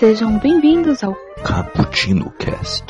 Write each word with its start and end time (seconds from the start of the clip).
sejam 0.00 0.38
bem-vindos 0.38 1.04
ao 1.04 1.14
Cappuccino 1.44 2.30
Cast. 2.38 2.86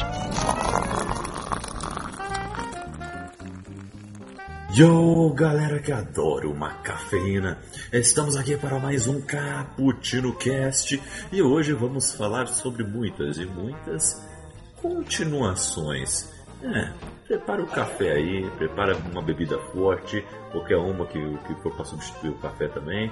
Yo, 4.72 5.34
galera 5.34 5.80
que 5.80 5.90
adora 5.90 6.48
uma 6.48 6.72
cafeína, 6.74 7.58
estamos 7.92 8.36
aqui 8.36 8.56
para 8.56 8.78
mais 8.78 9.08
um 9.08 9.20
Cappuccino 9.22 10.32
Cast 10.36 11.02
e 11.32 11.42
hoje 11.42 11.72
vamos 11.72 12.14
falar 12.14 12.46
sobre 12.46 12.84
muitas 12.84 13.38
e 13.38 13.44
muitas 13.44 14.24
continuações. 14.80 16.32
É, 16.62 16.92
prepara 17.26 17.62
o 17.62 17.66
café 17.66 18.12
aí, 18.12 18.48
prepara 18.56 18.96
uma 18.96 19.22
bebida 19.22 19.58
forte, 19.72 20.24
qualquer 20.52 20.76
uma 20.76 21.06
que, 21.06 21.18
que 21.18 21.54
for 21.62 21.74
para 21.74 21.86
substituir 21.86 22.30
o 22.30 22.38
café 22.38 22.68
também, 22.68 23.10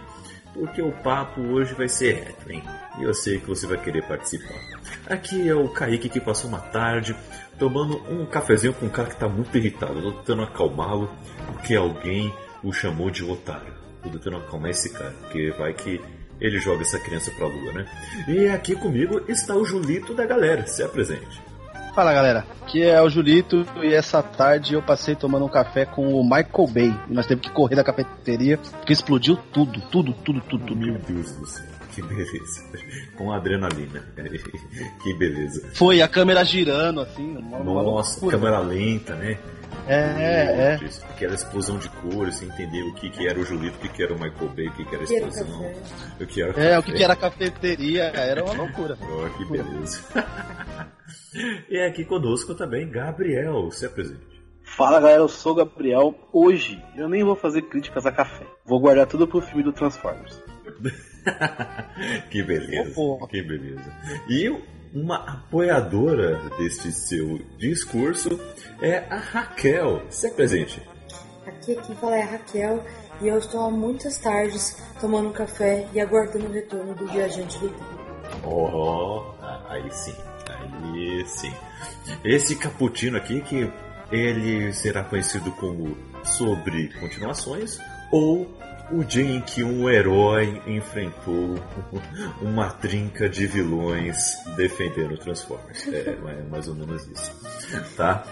porque 0.59 0.83
o 0.83 0.91
papo 0.91 1.41
hoje 1.41 1.73
vai 1.75 1.89
ser 1.89 2.15
reto, 2.15 2.51
hein? 2.51 2.63
E 2.99 3.05
eu 3.05 3.15
sei 3.15 3.39
que 3.39 3.47
você 3.47 3.67
vai 3.67 3.79
querer 3.79 4.03
participar. 4.03 4.59
Aqui 5.07 5.49
é 5.49 5.55
o 5.55 5.69
Kaique 5.69 6.09
que 6.09 6.21
passou 6.21 6.49
uma 6.49 6.59
tarde 6.59 7.15
tomando 7.59 7.97
um 8.11 8.27
cafezinho 8.27 8.75
com 8.75 8.87
um 8.87 8.91
cara 8.91 9.09
que 9.09 9.15
está 9.15 9.29
muito 9.29 9.57
irritado. 9.57 9.99
Eu 9.99 10.03
tô 10.03 10.13
tentando 10.19 10.43
acalmá-lo 10.43 11.11
porque 11.47 11.77
alguém 11.77 12.35
o 12.63 12.73
chamou 12.73 13.11
de 13.11 13.25
otário. 13.25 13.73
Tô 14.03 14.11
tentando 14.11 14.39
acalmar 14.39 14.71
esse 14.71 14.91
cara, 14.91 15.15
porque 15.21 15.51
vai 15.53 15.73
que 15.73 16.01
ele 16.41 16.59
joga 16.59 16.83
essa 16.83 16.99
criança 16.99 17.31
pra 17.33 17.47
lua, 17.47 17.73
né? 17.73 17.87
E 18.29 18.49
aqui 18.49 18.75
comigo 18.75 19.23
está 19.29 19.55
o 19.55 19.65
Julito 19.65 20.15
da 20.15 20.27
galera. 20.27 20.67
Se 20.67 20.83
apresente. 20.83 21.48
Fala 21.99 22.13
galera, 22.13 22.47
aqui 22.63 22.81
é 22.81 23.03
o 23.03 23.11
Julito 23.11 23.67
e 23.83 23.93
essa 23.93 24.23
tarde 24.23 24.75
eu 24.75 24.81
passei 24.81 25.17
tomando 25.17 25.45
um 25.45 25.49
café 25.49 25.85
com 25.85 26.15
o 26.15 26.23
Michael 26.23 26.69
Bay. 26.73 26.95
E 27.11 27.13
nós 27.13 27.27
temos 27.27 27.45
que 27.45 27.53
correr 27.53 27.75
da 27.75 27.83
cafeteria 27.83 28.57
porque 28.57 28.93
explodiu 28.93 29.37
tudo, 29.53 29.81
tudo, 29.91 30.13
tudo, 30.13 30.41
tudo, 30.43 30.65
tudo. 30.65 30.77
Meu 30.77 30.97
Deus 31.01 31.33
do 31.33 31.45
céu, 31.45 31.67
que 31.99 32.03
beleza. 32.03 32.65
Com 33.17 33.33
adrenalina. 33.33 34.05
que 35.03 35.15
beleza. 35.15 35.69
Foi 35.75 36.01
a 36.01 36.09
câmera 36.09 36.45
girando 36.45 37.01
assim. 37.01 37.37
Uma, 37.37 37.83
Nossa, 37.83 38.13
loucura. 38.13 38.39
câmera 38.39 38.59
lenta, 38.61 39.15
né? 39.17 39.39
É, 39.87 39.95
é, 39.95 40.75
é. 40.75 41.11
Aquela 41.11 41.35
explosão 41.35 41.79
de 41.79 41.89
cores, 41.89 42.37
sem 42.37 42.49
entender 42.49 42.83
o 42.83 42.95
que, 42.95 43.11
que 43.11 43.27
era 43.27 43.39
o 43.39 43.45
Julito, 43.45 43.77
o 43.77 43.81
que, 43.81 43.89
que 43.89 44.03
era 44.03 44.13
o 44.13 44.21
Michael 44.21 44.49
Bay, 44.51 44.69
o 44.69 44.73
que, 44.73 44.85
que 44.85 44.95
era 44.95 45.03
a 45.03 45.05
explosão. 45.05 45.75
O 46.21 46.27
que 46.27 46.43
era 46.43 46.53
o 46.53 46.61
É, 46.61 46.79
o 46.79 46.83
que, 46.83 46.93
que 46.93 47.03
era 47.03 47.17
cafeteria, 47.17 48.05
era 48.05 48.45
uma 48.45 48.55
loucura. 48.55 48.99
Oh, 49.09 49.29
que 49.37 49.45
beleza. 49.47 50.01
e 51.69 51.79
aqui 51.81 52.05
conosco 52.05 52.55
também 52.55 52.89
Gabriel, 52.89 53.71
se 53.71 53.87
apresente. 53.87 54.39
Fala 54.63 55.01
galera, 55.01 55.23
eu 55.23 55.29
sou 55.29 55.53
o 55.53 55.55
Gabriel. 55.55 56.15
Hoje 56.33 56.83
eu 56.95 57.09
nem 57.09 57.25
vou 57.25 57.35
fazer 57.35 57.63
críticas 57.63 58.05
a 58.05 58.13
café. 58.13 58.47
Vou 58.67 58.79
guardar 58.79 59.07
tudo 59.07 59.27
pro 59.27 59.41
filme 59.41 59.63
do 59.63 59.73
Transformers. 59.73 60.41
que 62.31 62.43
beleza, 62.43 63.01
Opa. 63.01 63.27
que 63.29 63.43
beleza. 63.43 63.93
E 64.29 64.49
uma 64.95 65.17
apoiadora 65.17 66.41
deste 66.57 66.93
seu 66.93 67.39
discurso 67.59 68.41
é 68.81 68.99
a 69.11 69.17
Raquel, 69.17 70.03
se 70.11 70.27
apresente. 70.27 70.83
Aqui 71.47 71.77
quem 71.77 71.97
fala 71.97 72.17
é 72.17 72.23
a 72.23 72.27
Raquel 72.27 72.85
e 73.21 73.29
eu 73.29 73.39
estou 73.39 73.65
há 73.65 73.71
muitas 73.71 74.19
tardes 74.19 74.77
tomando 75.01 75.29
um 75.29 75.33
café 75.33 75.87
e 75.93 76.01
aguardando 76.01 76.47
o 76.47 76.53
retorno 76.53 76.95
do 76.95 77.07
viajante 77.07 77.59
do 77.59 77.69
tempo. 77.69 77.99
Oh, 78.45 79.23
aí 79.69 79.91
sim, 79.91 80.15
aí 80.49 81.27
sim. 81.27 81.53
Esse 82.25 82.57
cappuccino 82.57 83.17
aqui 83.17 83.41
que 83.41 83.71
ele 84.11 84.73
será 84.73 85.05
conhecido 85.05 85.51
como 85.53 85.97
sobre 86.25 86.89
continuações 87.01 87.79
ou 88.11 88.47
o 88.91 89.05
dia 89.05 89.25
em 89.25 89.41
que 89.41 89.63
um 89.63 89.89
herói 89.89 90.63
enfrentou 90.67 91.59
uma 92.41 92.71
trinca 92.71 93.29
de 93.29 93.47
vilões 93.47 94.17
defendendo 94.57 95.17
Transformers. 95.19 95.87
É 95.89 96.17
mais- 96.23 96.49
mais 96.49 96.69
ou 96.69 96.75
menos 96.75 97.07
isso, 97.07 97.33
tá? 97.97 98.25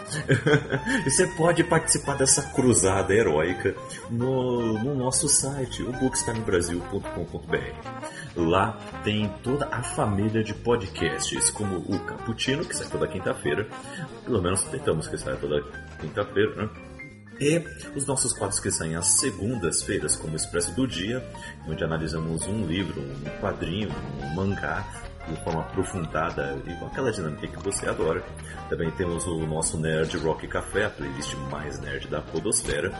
E 1.04 1.08
você 1.10 1.26
pode 1.28 1.62
participar 1.64 2.16
dessa 2.16 2.42
cruzada 2.42 3.12
heróica 3.14 3.74
no, 4.10 4.72
no 4.82 4.94
nosso 4.94 5.28
site, 5.28 5.82
o. 5.82 5.92
Lá 8.34 8.78
tem 9.04 9.28
toda 9.42 9.66
a 9.70 9.82
família 9.82 10.42
de 10.44 10.52
podcasts, 10.54 11.50
como 11.50 11.76
o 11.78 11.98
Cappuccino, 12.00 12.64
que 12.64 12.74
sai 12.76 12.86
toda 12.88 13.06
quinta-feira. 13.08 13.66
Pelo 14.24 14.42
menos 14.42 14.62
tentamos 14.64 15.08
que 15.08 15.16
saia 15.18 15.36
toda 15.36 15.62
quinta-feira, 16.00 16.54
né? 16.54 16.68
E 17.40 17.62
os 17.94 18.06
nossos 18.06 18.32
quadros 18.32 18.60
que 18.60 18.70
saem 18.70 18.96
às 18.96 19.18
segundas-feiras, 19.20 20.16
como 20.16 20.36
Expresso 20.36 20.72
do 20.74 20.86
Dia, 20.86 21.24
onde 21.68 21.84
analisamos 21.84 22.46
um 22.46 22.66
livro, 22.66 23.00
um 23.00 23.40
quadrinho, 23.40 23.90
um 24.22 24.34
mangá, 24.34 24.84
de 25.28 25.36
forma 25.42 25.60
aprofundada 25.60 26.56
e 26.66 26.72
com 26.74 26.86
aquela 26.86 27.12
dinâmica 27.12 27.46
que 27.48 27.62
você 27.62 27.88
adora. 27.88 28.24
Também 28.68 28.90
temos 28.92 29.26
o 29.26 29.46
nosso 29.46 29.78
Nerd 29.78 30.16
Rock 30.18 30.46
Café, 30.46 30.86
a 30.86 30.90
playlist 30.90 31.34
mais 31.50 31.78
nerd 31.80 32.08
da 32.08 32.20
Podosfera, 32.20 32.92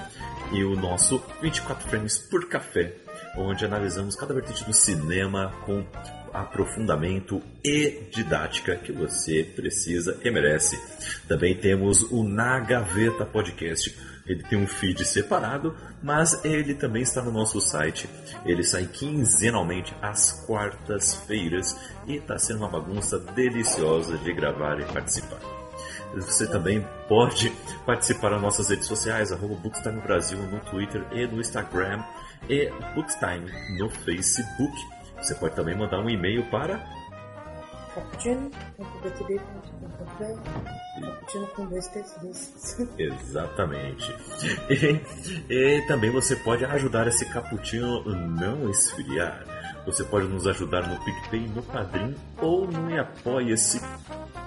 e 0.53 0.65
o 0.65 0.77
nosso 0.77 1.23
24 1.41 1.89
Frames 1.89 2.19
por 2.19 2.49
Café, 2.49 2.95
onde 3.37 3.65
analisamos 3.65 4.17
cada 4.17 4.35
vertente 4.35 4.65
do 4.65 4.73
cinema 4.73 5.53
com 5.65 5.85
aprofundamento 6.33 7.43
e 7.65 8.09
didática 8.13 8.77
que 8.77 8.93
você 8.93 9.43
precisa 9.43 10.19
e 10.23 10.31
merece. 10.31 10.79
Também 11.27 11.57
temos 11.57 12.03
o 12.11 12.23
Na 12.23 12.61
Gaveta 12.61 13.25
Podcast. 13.25 14.16
Ele 14.27 14.43
tem 14.43 14.59
um 14.59 14.67
feed 14.67 15.05
separado, 15.05 15.75
mas 16.03 16.45
ele 16.45 16.75
também 16.75 17.03
está 17.03 17.23
no 17.23 17.31
nosso 17.31 17.61
site. 17.61 18.09
Ele 18.45 18.65
sai 18.65 18.87
quinzenalmente 18.87 19.95
às 20.03 20.45
quartas-feiras 20.47 21.79
e 22.07 22.17
está 22.17 22.39
sendo 22.39 22.59
uma 22.59 22.69
bagunça 22.69 23.19
deliciosa 23.19 24.19
de 24.19 24.33
gravar 24.33 24.81
e 24.81 24.85
participar. 24.85 25.39
Você 26.15 26.47
também 26.47 26.87
pode 27.09 27.51
participar 27.85 28.31
das 28.31 28.41
nossas 28.41 28.69
redes 28.71 28.87
sociais, 28.87 29.33
arroba 29.33 29.55
Bookstime 29.57 30.01
Brasil 30.01 30.39
no 30.39 30.61
Twitter 30.61 31.07
e 31.13 31.27
no 31.27 31.41
Instagram 31.41 32.03
e 32.49 32.71
Bookstime 32.95 33.51
no 33.79 33.91
Facebook. 33.91 34.75
Você 35.19 35.35
pode 35.35 35.55
também 35.55 35.77
mandar 35.77 36.01
um 36.01 36.09
e-mail 36.09 36.49
para 36.51 36.85
Cappuccino 41.01 41.47
com 41.49 41.67
dois 41.67 41.87
textos. 41.89 42.89
Exatamente. 42.99 44.15
E, 44.71 45.01
e 45.53 45.87
também 45.87 46.11
você 46.11 46.37
pode 46.37 46.65
ajudar 46.65 47.07
esse 47.07 47.25
cappuccino 47.27 48.05
não 48.05 48.71
esfriar. 48.71 49.45
Você 49.87 50.03
pode 50.03 50.27
nos 50.27 50.47
ajudar 50.49 50.89
no 50.89 50.99
PicPay, 51.05 51.47
no 51.49 51.63
Padrim 51.63 52.15
ou 52.41 52.67
no 52.67 53.01
Apoia-se 53.01 53.81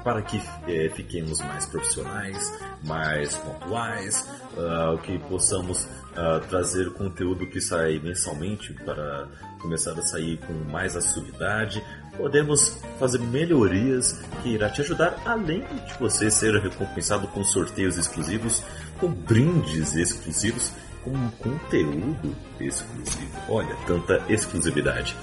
para 0.04 0.22
que 0.22 0.42
eh, 0.68 0.90
fiquemos 0.90 1.40
mais 1.42 1.66
profissionais, 1.66 2.60
mais 2.84 3.36
pontuais, 3.36 4.28
ah, 4.58 4.98
que 5.02 5.18
possamos 5.20 5.88
ah, 6.16 6.42
trazer 6.50 6.92
conteúdo 6.94 7.48
que 7.48 7.62
sai 7.62 8.00
mensalmente 8.00 8.74
para 8.74 9.28
começar 9.62 9.98
a 9.98 10.02
sair 10.02 10.38
com 10.40 10.54
mais 10.70 10.96
assiduidade. 10.96 11.84
Podemos 12.20 12.78
fazer 13.00 13.18
melhorias 13.18 14.20
que 14.44 14.50
irá 14.50 14.70
te 14.70 14.82
ajudar, 14.82 15.16
além 15.26 15.62
de 15.62 15.94
você 15.98 16.30
ser 16.30 16.54
recompensado 16.56 17.30
com 17.30 17.46
sorteios 17.46 17.98
exclusivos, 17.98 18.62
com 19.00 19.08
brindes 19.08 19.96
exclusivos, 19.96 20.74
com 21.02 21.14
conteúdo 21.32 22.36
exclusivo. 22.60 23.32
Olha, 23.48 23.74
tanta 23.88 24.22
exclusividade. 24.28 25.16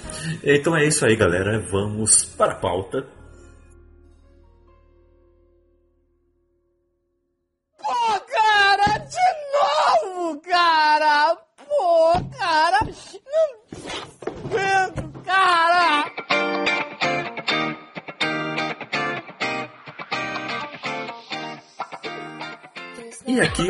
Então 0.43 0.75
é 0.75 0.87
isso 0.87 1.05
aí, 1.05 1.15
galera. 1.15 1.63
Vamos 1.71 2.25
para 2.25 2.53
a 2.53 2.57
pauta. 2.57 3.07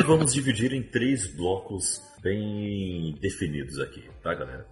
Vamos 0.06 0.32
dividir 0.32 0.72
em 0.72 0.82
três 0.82 1.26
blocos 1.26 2.00
bem 2.22 3.14
definidos 3.20 3.80
aqui, 3.80 4.04
tá 4.22 4.34
galera? 4.34 4.66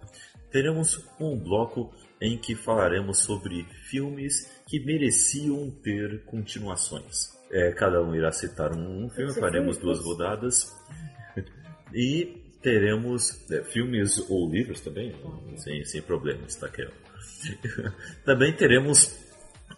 Teremos 0.49 1.05
um 1.19 1.37
bloco 1.37 1.93
em 2.21 2.37
que 2.37 2.55
falaremos 2.55 3.19
sobre 3.19 3.65
filmes 3.89 4.49
que 4.65 4.79
mereciam 4.79 5.69
ter 5.83 6.23
continuações. 6.23 7.35
É, 7.51 7.71
cada 7.73 8.01
um 8.01 8.15
irá 8.15 8.31
citar 8.31 8.71
um 8.73 9.09
filme, 9.09 9.33
faremos 9.33 9.77
duas 9.77 9.99
rodadas. 9.99 10.73
E 11.93 12.41
teremos 12.61 13.45
é, 13.51 13.63
filmes 13.63 14.17
ou 14.29 14.49
livros 14.49 14.79
também, 14.79 15.13
sem, 15.57 15.83
sem 15.83 16.01
problemas, 16.01 16.55
tá, 16.55 16.69
Kel? 16.69 16.91
Também 18.25 18.53
teremos 18.53 19.19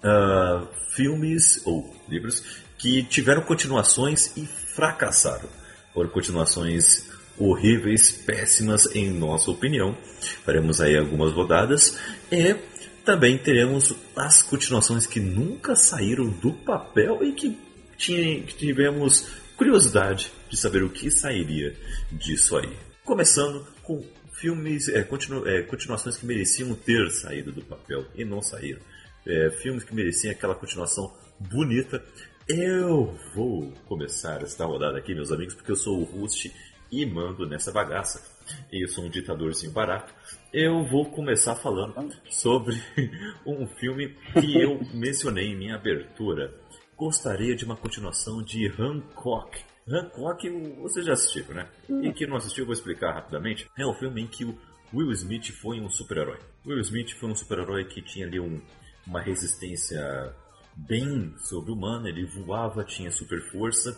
ah, 0.03 0.67
filmes 0.89 1.65
ou 1.65 1.91
livros 2.07 2.63
que 2.77 3.03
tiveram 3.03 3.41
continuações 3.41 4.35
e 4.37 4.45
fracassaram. 4.77 5.49
Foram 5.91 6.07
continuações 6.11 7.09
horríveis, 7.35 8.11
péssimas 8.11 8.85
em 8.95 9.09
nossa 9.09 9.49
opinião. 9.49 9.97
Faremos 10.45 10.79
aí 10.79 10.95
algumas 10.95 11.33
rodadas 11.33 11.97
e 12.31 12.55
também 13.03 13.39
teremos 13.39 13.95
as 14.15 14.43
continuações 14.43 15.07
que 15.07 15.19
nunca 15.19 15.75
saíram 15.75 16.29
do 16.29 16.53
papel 16.53 17.23
e 17.23 17.31
que 17.31 17.57
tivemos 17.97 19.27
curiosidade 19.55 20.31
de 20.47 20.55
saber 20.55 20.83
o 20.83 20.89
que 20.89 21.09
sairia 21.09 21.75
disso 22.11 22.55
aí. 22.55 22.71
Começando 23.03 23.65
com 23.81 24.05
filmes, 24.33 24.89
é, 24.89 25.01
continu, 25.01 25.47
é, 25.47 25.63
continuações 25.63 26.17
que 26.17 26.25
mereciam 26.27 26.75
ter 26.75 27.09
saído 27.09 27.51
do 27.51 27.63
papel 27.63 28.05
e 28.13 28.23
não 28.23 28.43
saíram. 28.43 28.81
É, 29.25 29.49
filmes 29.49 29.83
que 29.83 29.95
mereciam 29.95 30.31
aquela 30.31 30.53
continuação 30.53 31.11
bonita. 31.39 32.03
Eu 32.49 33.13
vou 33.35 33.73
começar 33.89 34.41
esta 34.41 34.63
rodada 34.63 34.97
aqui, 34.97 35.13
meus 35.13 35.33
amigos, 35.33 35.53
porque 35.53 35.69
eu 35.69 35.75
sou 35.75 35.99
o 35.99 36.05
host 36.05 36.49
e 36.89 37.05
mando 37.05 37.45
nessa 37.45 37.73
bagaça. 37.73 38.23
E 38.71 38.85
eu 38.85 38.87
sou 38.87 39.03
um 39.03 39.09
ditadorzinho 39.09 39.73
barato. 39.73 40.13
Eu 40.53 40.85
vou 40.85 41.11
começar 41.11 41.55
falando 41.55 42.09
sobre 42.29 42.81
um 43.45 43.67
filme 43.67 44.15
que 44.31 44.61
eu 44.61 44.79
mencionei 44.93 45.47
em 45.47 45.57
minha 45.57 45.75
abertura. 45.75 46.53
Gostaria 46.95 47.53
de 47.53 47.65
uma 47.65 47.75
continuação 47.75 48.41
de 48.41 48.65
Hancock. 48.79 49.59
Hancock, 49.85 50.49
você 50.79 51.01
já 51.01 51.13
assistiu, 51.13 51.53
né? 51.53 51.67
E 52.01 52.13
quem 52.13 52.27
não 52.27 52.37
assistiu, 52.37 52.61
eu 52.61 52.67
vou 52.67 52.73
explicar 52.73 53.11
rapidamente. 53.11 53.69
É 53.77 53.85
um 53.85 53.93
filme 53.93 54.21
em 54.21 54.27
que 54.27 54.45
o 54.45 54.57
Will 54.93 55.11
Smith 55.11 55.51
foi 55.51 55.81
um 55.81 55.89
super-herói. 55.89 56.39
Will 56.65 56.79
Smith 56.79 57.11
foi 57.11 57.29
um 57.29 57.35
super-herói 57.35 57.83
que 57.83 58.01
tinha 58.01 58.25
ali 58.25 58.39
um, 58.39 58.61
uma 59.05 59.19
resistência 59.19 60.33
bem 60.77 61.33
sobre-humana, 61.37 62.09
ele 62.09 62.25
voava, 62.25 62.83
tinha 62.83 63.11
super 63.11 63.41
força. 63.51 63.97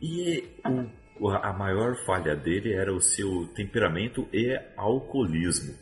E 0.00 0.44
o, 1.20 1.28
a 1.28 1.52
maior 1.52 1.96
falha 2.04 2.34
dele 2.34 2.72
era 2.72 2.92
o 2.92 3.00
seu 3.00 3.46
temperamento 3.54 4.26
e 4.32 4.58
alcoolismo. 4.76 5.74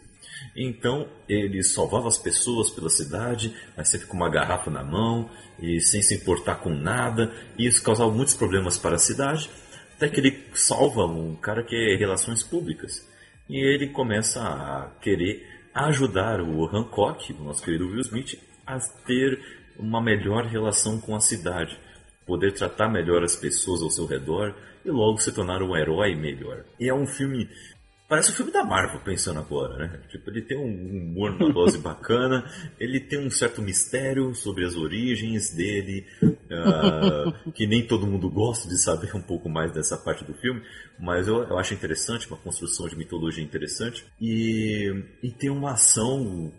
Então 0.56 1.08
ele 1.28 1.62
salvava 1.62 2.08
as 2.08 2.18
pessoas 2.18 2.70
pela 2.70 2.88
cidade, 2.88 3.54
mas 3.76 3.88
sempre 3.88 4.06
com 4.06 4.16
uma 4.16 4.28
garrafa 4.28 4.70
na 4.70 4.82
mão 4.82 5.30
e 5.58 5.80
sem 5.80 6.02
se 6.02 6.14
importar 6.14 6.56
com 6.56 6.70
nada. 6.70 7.32
E 7.58 7.66
isso 7.66 7.82
causava 7.82 8.10
muitos 8.10 8.34
problemas 8.34 8.76
para 8.76 8.96
a 8.96 8.98
cidade. 8.98 9.50
Até 9.96 10.08
que 10.08 10.20
ele 10.20 10.44
salva 10.52 11.06
um 11.06 11.36
cara 11.36 11.62
que 11.62 11.76
é 11.76 11.96
relações 11.96 12.42
públicas. 12.42 13.08
E 13.48 13.58
ele 13.58 13.88
começa 13.88 14.40
a 14.40 14.90
querer 15.00 15.46
ajudar 15.74 16.40
o 16.40 16.64
Hancock, 16.66 17.32
o 17.32 17.44
nosso 17.44 17.62
querido 17.62 17.86
Will 17.88 18.00
Smith, 18.00 18.38
a 18.66 18.78
ter 19.06 19.63
uma 19.78 20.00
melhor 20.00 20.44
relação 20.44 21.00
com 21.00 21.14
a 21.14 21.20
cidade, 21.20 21.78
poder 22.26 22.52
tratar 22.52 22.88
melhor 22.88 23.22
as 23.22 23.36
pessoas 23.36 23.82
ao 23.82 23.90
seu 23.90 24.06
redor 24.06 24.54
e 24.84 24.90
logo 24.90 25.18
se 25.18 25.32
tornar 25.32 25.62
um 25.62 25.76
herói 25.76 26.14
melhor. 26.14 26.64
E 26.78 26.88
é 26.88 26.94
um 26.94 27.06
filme 27.06 27.48
Parece 28.06 28.32
um 28.32 28.34
filme 28.34 28.52
da 28.52 28.62
Marvel, 28.62 29.00
pensando 29.00 29.40
agora, 29.40 29.78
né? 29.78 30.00
Tipo, 30.10 30.28
ele 30.30 30.42
tem 30.42 30.58
um 30.58 30.64
humor 30.64 31.32
numa 31.32 31.50
dose 31.50 31.78
bacana, 31.82 32.44
ele 32.78 33.00
tem 33.00 33.18
um 33.18 33.30
certo 33.30 33.62
mistério 33.62 34.34
sobre 34.34 34.66
as 34.66 34.76
origens 34.76 35.50
dele, 35.54 36.04
uh, 36.22 37.32
que 37.52 37.66
nem 37.66 37.86
todo 37.86 38.06
mundo 38.06 38.28
gosta 38.28 38.68
de 38.68 38.76
saber 38.76 39.16
um 39.16 39.22
pouco 39.22 39.48
mais 39.48 39.72
dessa 39.72 39.96
parte 39.96 40.22
do 40.22 40.34
filme, 40.34 40.62
mas 41.00 41.26
eu, 41.28 41.44
eu 41.44 41.58
acho 41.58 41.72
interessante, 41.72 42.28
uma 42.28 42.36
construção 42.36 42.86
de 42.86 42.94
mitologia 42.94 43.42
interessante, 43.42 44.04
e, 44.20 45.02
e 45.22 45.30
tem 45.30 45.48
uma 45.48 45.72
ação 45.72 46.52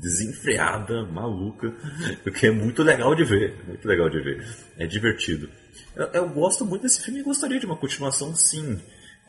desenfreada, 0.00 1.04
maluca, 1.06 1.74
que 2.38 2.46
é 2.46 2.52
muito 2.52 2.80
legal 2.84 3.12
de 3.16 3.24
ver, 3.24 3.56
muito 3.66 3.88
legal 3.88 4.08
de 4.08 4.20
ver, 4.20 4.46
é 4.78 4.86
divertido. 4.86 5.50
Eu, 5.96 6.06
eu 6.12 6.28
gosto 6.28 6.64
muito 6.64 6.82
desse 6.82 7.02
filme 7.02 7.18
e 7.18 7.24
gostaria 7.24 7.58
de 7.58 7.66
uma 7.66 7.76
continuação, 7.76 8.32
sim. 8.36 8.80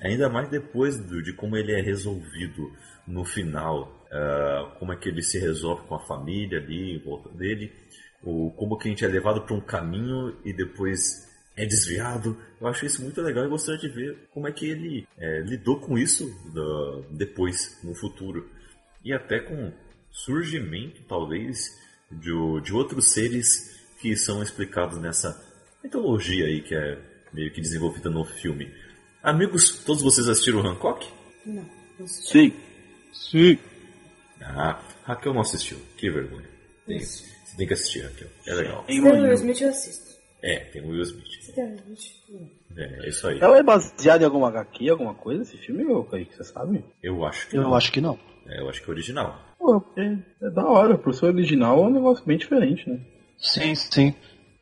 Ainda 0.04 0.30
mais 0.30 0.50
depois 0.50 1.00
do, 1.00 1.24
de 1.24 1.32
como 1.32 1.56
ele 1.56 1.72
é 1.72 1.82
resolvido 1.82 2.72
no 3.08 3.24
final. 3.24 4.06
Uh, 4.12 4.78
como 4.78 4.92
é 4.92 4.98
que 4.98 5.10
ele 5.10 5.24
se 5.24 5.40
resolve 5.40 5.88
com 5.88 5.96
a 5.96 6.06
família 6.06 6.60
ali 6.60 6.96
em 6.96 7.00
volta 7.00 7.30
dele. 7.30 7.72
Ou 8.22 8.52
como 8.52 8.78
que 8.78 8.88
a 8.88 8.92
gente 8.92 9.06
é 9.06 9.08
levado 9.08 9.42
para 9.42 9.56
um 9.56 9.62
caminho 9.62 10.36
e 10.44 10.52
depois 10.54 11.32
é 11.56 11.66
desviado. 11.66 12.38
Eu 12.60 12.68
acho 12.68 12.86
isso 12.86 13.02
muito 13.02 13.22
legal 13.22 13.46
e 13.46 13.50
gostaria 13.50 13.80
de 13.80 13.90
ver 13.90 14.28
como 14.34 14.48
é 14.48 14.52
que 14.52 14.66
ele 14.66 15.08
é, 15.18 15.40
lidou 15.42 15.80
com 15.80 15.98
isso 15.98 16.30
depois, 17.12 17.80
no 17.84 17.94
futuro. 17.94 18.50
E 19.04 19.14
até 19.14 19.40
com 19.40 19.72
surgimento, 20.12 21.02
talvez, 21.08 21.70
de, 22.12 22.32
de 22.62 22.74
outros 22.74 23.14
seres 23.14 23.74
que 24.00 24.16
são 24.16 24.44
explicados 24.44 24.98
nessa 25.00 25.42
mitologia 25.84 26.46
aí 26.46 26.62
que 26.62 26.76
é 26.76 26.98
meio 27.34 27.52
que 27.52 27.62
desenvolvida 27.62 28.10
no 28.10 28.24
filme. 28.24 28.72
Amigos, 29.24 29.84
todos 29.86 30.04
vocês 30.04 30.28
assistiram 30.28 30.60
o 30.62 30.68
Hancock? 30.68 31.08
Não, 31.46 31.64
não 31.98 32.06
assisti. 32.06 32.50
Sim. 32.52 32.54
Sim. 33.14 33.58
Ah, 34.42 34.80
Raquel 35.04 35.34
não 35.34 35.42
assistiu. 35.42 35.78
Que 35.98 36.10
vergonha. 36.10 36.48
Tem, 36.86 36.98
Isso. 36.98 37.24
você 37.46 37.56
tem 37.56 37.66
que 37.68 37.74
assistir, 37.74 38.02
Raquel. 38.02 38.28
É 38.46 38.54
legal. 38.54 38.84
Tem 38.84 39.00
o 39.00 39.04
Will 39.06 39.34
Smith, 39.34 39.62
eu 39.62 39.70
assisto. 39.70 40.14
É, 40.42 40.60
tem 40.66 40.81
o 40.81 40.90
Will 40.90 41.02
Smith. 41.04 41.42
Se 41.42 41.54
tem 41.54 41.64
o 41.64 41.68
Will 41.70 41.94
Smith. 41.94 42.52
É, 42.75 43.06
é 43.06 43.10
isso 43.10 43.28
aí. 43.28 43.40
Ela 43.40 43.60
é 43.60 43.64
baseada 43.64 44.24
em 44.24 44.25
alguma 44.25 44.50
HQ, 44.50 44.90
alguma 44.90 45.14
coisa, 45.14 45.44
esse 45.44 45.58
filme, 45.58 45.86
ô 45.86 46.04
Kaique, 46.04 46.36
você 46.36 46.44
sabe? 46.44 46.84
Eu 47.02 47.24
acho 47.24 47.48
que 47.48 47.56
Eu 47.56 47.62
não. 47.62 47.75
acho 47.75 47.92
que 47.94 48.02
não. 48.02 48.20
É, 48.46 48.60
eu 48.60 48.70
acho 48.70 48.84
que 48.84 48.90
é 48.90 48.94
original. 48.94 49.40
Pô, 49.58 49.81
é, 49.96 50.18
é 50.46 50.50
da 50.50 50.66
hora, 50.68 50.98
por 50.98 51.14
ser 51.14 51.28
original 51.28 51.81
é 51.81 51.88
um 51.88 51.94
negócio 51.94 52.25
bem 52.25 52.38
diferente, 52.38 52.90
né? 52.90 53.00
Sim, 53.38 53.74
sim. 53.75 54.14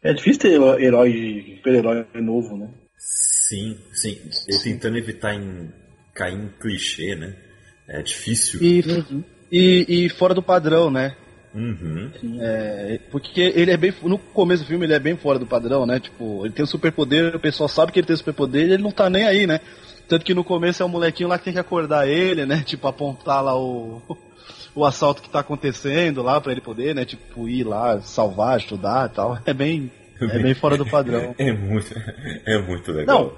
É 0.03 0.13
difícil 0.13 0.41
ter 0.41 0.61
herói, 0.81 1.55
super-herói 1.57 2.05
novo, 2.21 2.55
né? 2.57 2.69
Sim, 3.01 3.77
sim. 3.91 4.17
Ele 4.47 4.59
tentando 4.59 4.97
evitar 4.97 5.33
em 5.33 5.69
cair 6.13 6.35
em 6.35 6.47
clichê, 6.59 7.15
né? 7.15 7.35
É 7.87 8.01
difícil. 8.01 8.61
E, 8.61 8.83
e, 9.51 10.05
e 10.05 10.09
fora 10.09 10.33
do 10.33 10.43
padrão, 10.43 10.89
né? 10.91 11.15
Uhum. 11.53 12.11
É, 12.39 12.99
porque 13.11 13.41
ele 13.41 13.71
é 13.71 13.77
bem. 13.77 13.93
No 14.03 14.17
começo 14.17 14.63
do 14.63 14.67
filme 14.67 14.85
ele 14.85 14.93
é 14.93 14.99
bem 14.99 15.17
fora 15.17 15.37
do 15.37 15.45
padrão, 15.45 15.85
né? 15.85 15.99
Tipo, 15.99 16.45
ele 16.45 16.53
tem 16.53 16.63
o 16.63 16.67
superpoder, 16.67 17.35
o 17.35 17.39
pessoal 17.39 17.67
sabe 17.67 17.91
que 17.91 17.99
ele 17.99 18.07
tem 18.07 18.13
o 18.13 18.17
superpoder 18.17 18.69
e 18.69 18.73
ele 18.73 18.83
não 18.83 18.91
tá 18.91 19.09
nem 19.09 19.25
aí, 19.25 19.45
né? 19.45 19.59
Tanto 20.07 20.23
que 20.23 20.33
no 20.33 20.43
começo 20.43 20.81
é 20.81 20.85
o 20.85 20.89
molequinho 20.89 21.27
lá 21.27 21.37
que 21.37 21.45
tem 21.45 21.53
que 21.53 21.59
acordar 21.59 22.07
ele, 22.07 22.45
né? 22.45 22.63
Tipo, 22.67 22.87
apontar 22.87 23.43
lá 23.43 23.57
o. 23.57 24.01
O 24.73 24.85
assalto 24.85 25.21
que 25.21 25.29
tá 25.29 25.41
acontecendo 25.41 26.23
lá 26.23 26.39
pra 26.39 26.53
ele 26.53 26.61
poder, 26.61 26.95
né? 26.95 27.03
Tipo, 27.03 27.49
ir 27.49 27.65
lá, 27.65 27.99
salvar, 27.99 28.55
ajudar 28.55 29.09
e 29.09 29.13
tal. 29.13 29.37
É 29.45 29.53
bem. 29.53 29.91
É 30.25 30.39
bem 30.39 30.53
fora 30.53 30.77
do 30.77 30.85
padrão. 30.85 31.33
É 31.39 31.51
muito, 31.51 31.93
é 32.45 32.57
muito 32.61 32.91
legal. 32.91 33.35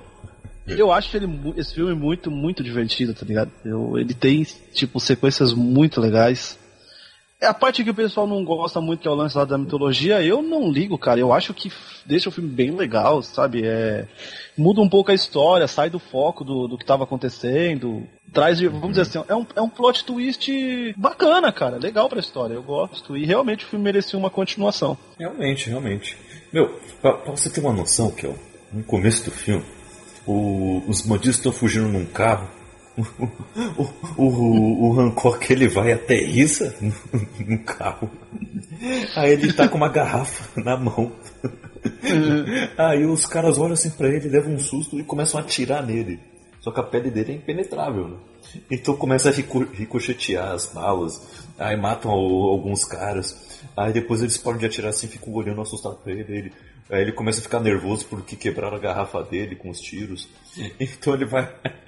Não, 0.67 0.75
eu 0.77 0.91
acho 0.91 1.15
ele, 1.17 1.27
esse 1.57 1.73
filme 1.75 1.93
muito, 1.93 2.31
muito 2.31 2.63
divertido, 2.63 3.13
tá 3.13 3.25
ligado? 3.25 3.51
Eu- 3.65 3.97
ele 3.97 4.13
tem, 4.13 4.45
tipo, 4.73 4.99
sequências 4.99 5.53
muito 5.53 5.99
legais. 5.99 6.57
É 7.41 7.45
a 7.45 7.53
parte 7.53 7.83
que 7.83 7.89
o 7.89 7.93
pessoal 7.93 8.25
não 8.25 8.41
gosta 8.45 8.79
muito, 8.79 9.01
que 9.01 9.07
é 9.07 9.11
o 9.11 9.15
lance 9.15 9.37
lá 9.37 9.43
da 9.43 9.57
mitologia, 9.57 10.23
eu 10.23 10.41
não 10.41 10.71
ligo, 10.71 10.97
cara. 10.97 11.19
Eu 11.19 11.33
acho 11.33 11.53
que 11.53 11.69
deixa 12.05 12.29
o 12.29 12.31
filme 12.31 12.49
bem 12.49 12.71
legal, 12.71 13.21
sabe? 13.21 13.63
É, 13.65 14.07
muda 14.57 14.79
um 14.79 14.87
pouco 14.87 15.11
a 15.11 15.13
história, 15.13 15.67
sai 15.67 15.89
do 15.89 15.99
foco 15.99 16.45
do, 16.45 16.69
do 16.69 16.77
que 16.77 16.85
tava 16.85 17.03
acontecendo. 17.03 18.07
Traz, 18.31 18.61
vamos 18.61 18.91
dizer 18.91 19.01
assim, 19.01 19.21
é 19.27 19.35
um, 19.35 19.45
é 19.57 19.61
um 19.61 19.67
plot 19.67 20.05
twist 20.05 20.49
bacana, 20.95 21.51
cara. 21.51 21.75
Legal 21.77 22.07
pra 22.07 22.21
história, 22.21 22.53
eu 22.53 22.63
gosto. 22.63 23.17
E 23.17 23.25
realmente 23.25 23.65
o 23.65 23.67
filme 23.67 23.83
merecia 23.83 24.17
uma 24.17 24.29
continuação. 24.29 24.97
Realmente, 25.19 25.69
realmente. 25.69 26.15
Meu, 26.53 26.79
pra, 27.01 27.13
pra 27.13 27.31
você 27.31 27.49
ter 27.49 27.59
uma 27.61 27.73
noção, 27.73 28.11
que 28.11 28.27
no 28.71 28.83
começo 28.83 29.25
do 29.25 29.31
filme, 29.31 29.65
o- 30.25 30.83
os 30.87 31.01
bandidos 31.01 31.37
estão 31.37 31.51
fugindo 31.51 31.87
num 31.87 32.05
carro. 32.05 32.47
O, 32.95 33.01
o, 34.21 34.23
o, 34.27 34.89
o 34.91 34.99
Hancock 34.99 35.51
ele 35.51 35.67
vai 35.67 35.91
até 35.91 36.15
Isa 36.21 36.75
no, 37.47 37.59
carro. 37.63 38.09
Aí 39.15 39.31
ele 39.31 39.51
tá 39.51 39.67
com 39.67 39.77
uma 39.77 39.89
garrafa 39.89 40.47
na 40.61 40.77
mão. 40.77 41.11
Aí 42.77 43.05
os 43.05 43.25
caras 43.25 43.57
olham 43.57 43.73
assim 43.73 43.89
pra 43.89 44.07
ele, 44.07 44.29
levam 44.29 44.53
um 44.53 44.59
susto 44.59 44.99
e 44.99 45.03
começam 45.03 45.39
a 45.39 45.43
atirar 45.43 45.85
nele. 45.85 46.19
Só 46.61 46.71
que 46.71 46.79
a 46.79 46.83
pele 46.83 47.09
dele 47.11 47.33
é 47.33 47.35
impenetrável, 47.35 48.07
né? 48.07 48.17
Então 48.71 48.95
começa 48.95 49.29
a 49.29 49.31
rico- 49.33 49.67
ricochetear 49.73 50.51
as 50.53 50.67
balas. 50.67 51.21
Aí 51.57 51.75
matam 51.75 52.11
al- 52.11 52.49
alguns 52.49 52.85
caras. 52.85 53.35
Aí 53.75 53.91
depois 53.91 54.21
eles 54.21 54.37
param 54.37 54.57
de 54.57 54.65
atirar 54.65 54.89
assim, 54.89 55.07
ficam 55.07 55.33
olhando 55.33 55.61
assustado 55.61 55.97
pra 55.97 56.11
ele. 56.11 56.25
ele. 56.27 56.53
Aí 56.89 57.01
ele 57.01 57.11
começa 57.11 57.39
a 57.39 57.43
ficar 57.43 57.59
nervoso 57.59 58.05
porque 58.07 58.35
quebraram 58.35 58.77
a 58.77 58.79
garrafa 58.79 59.23
dele 59.23 59.55
com 59.55 59.69
os 59.69 59.79
tiros. 59.79 60.29
Então 60.79 61.13
ele 61.13 61.25
vai. 61.25 61.53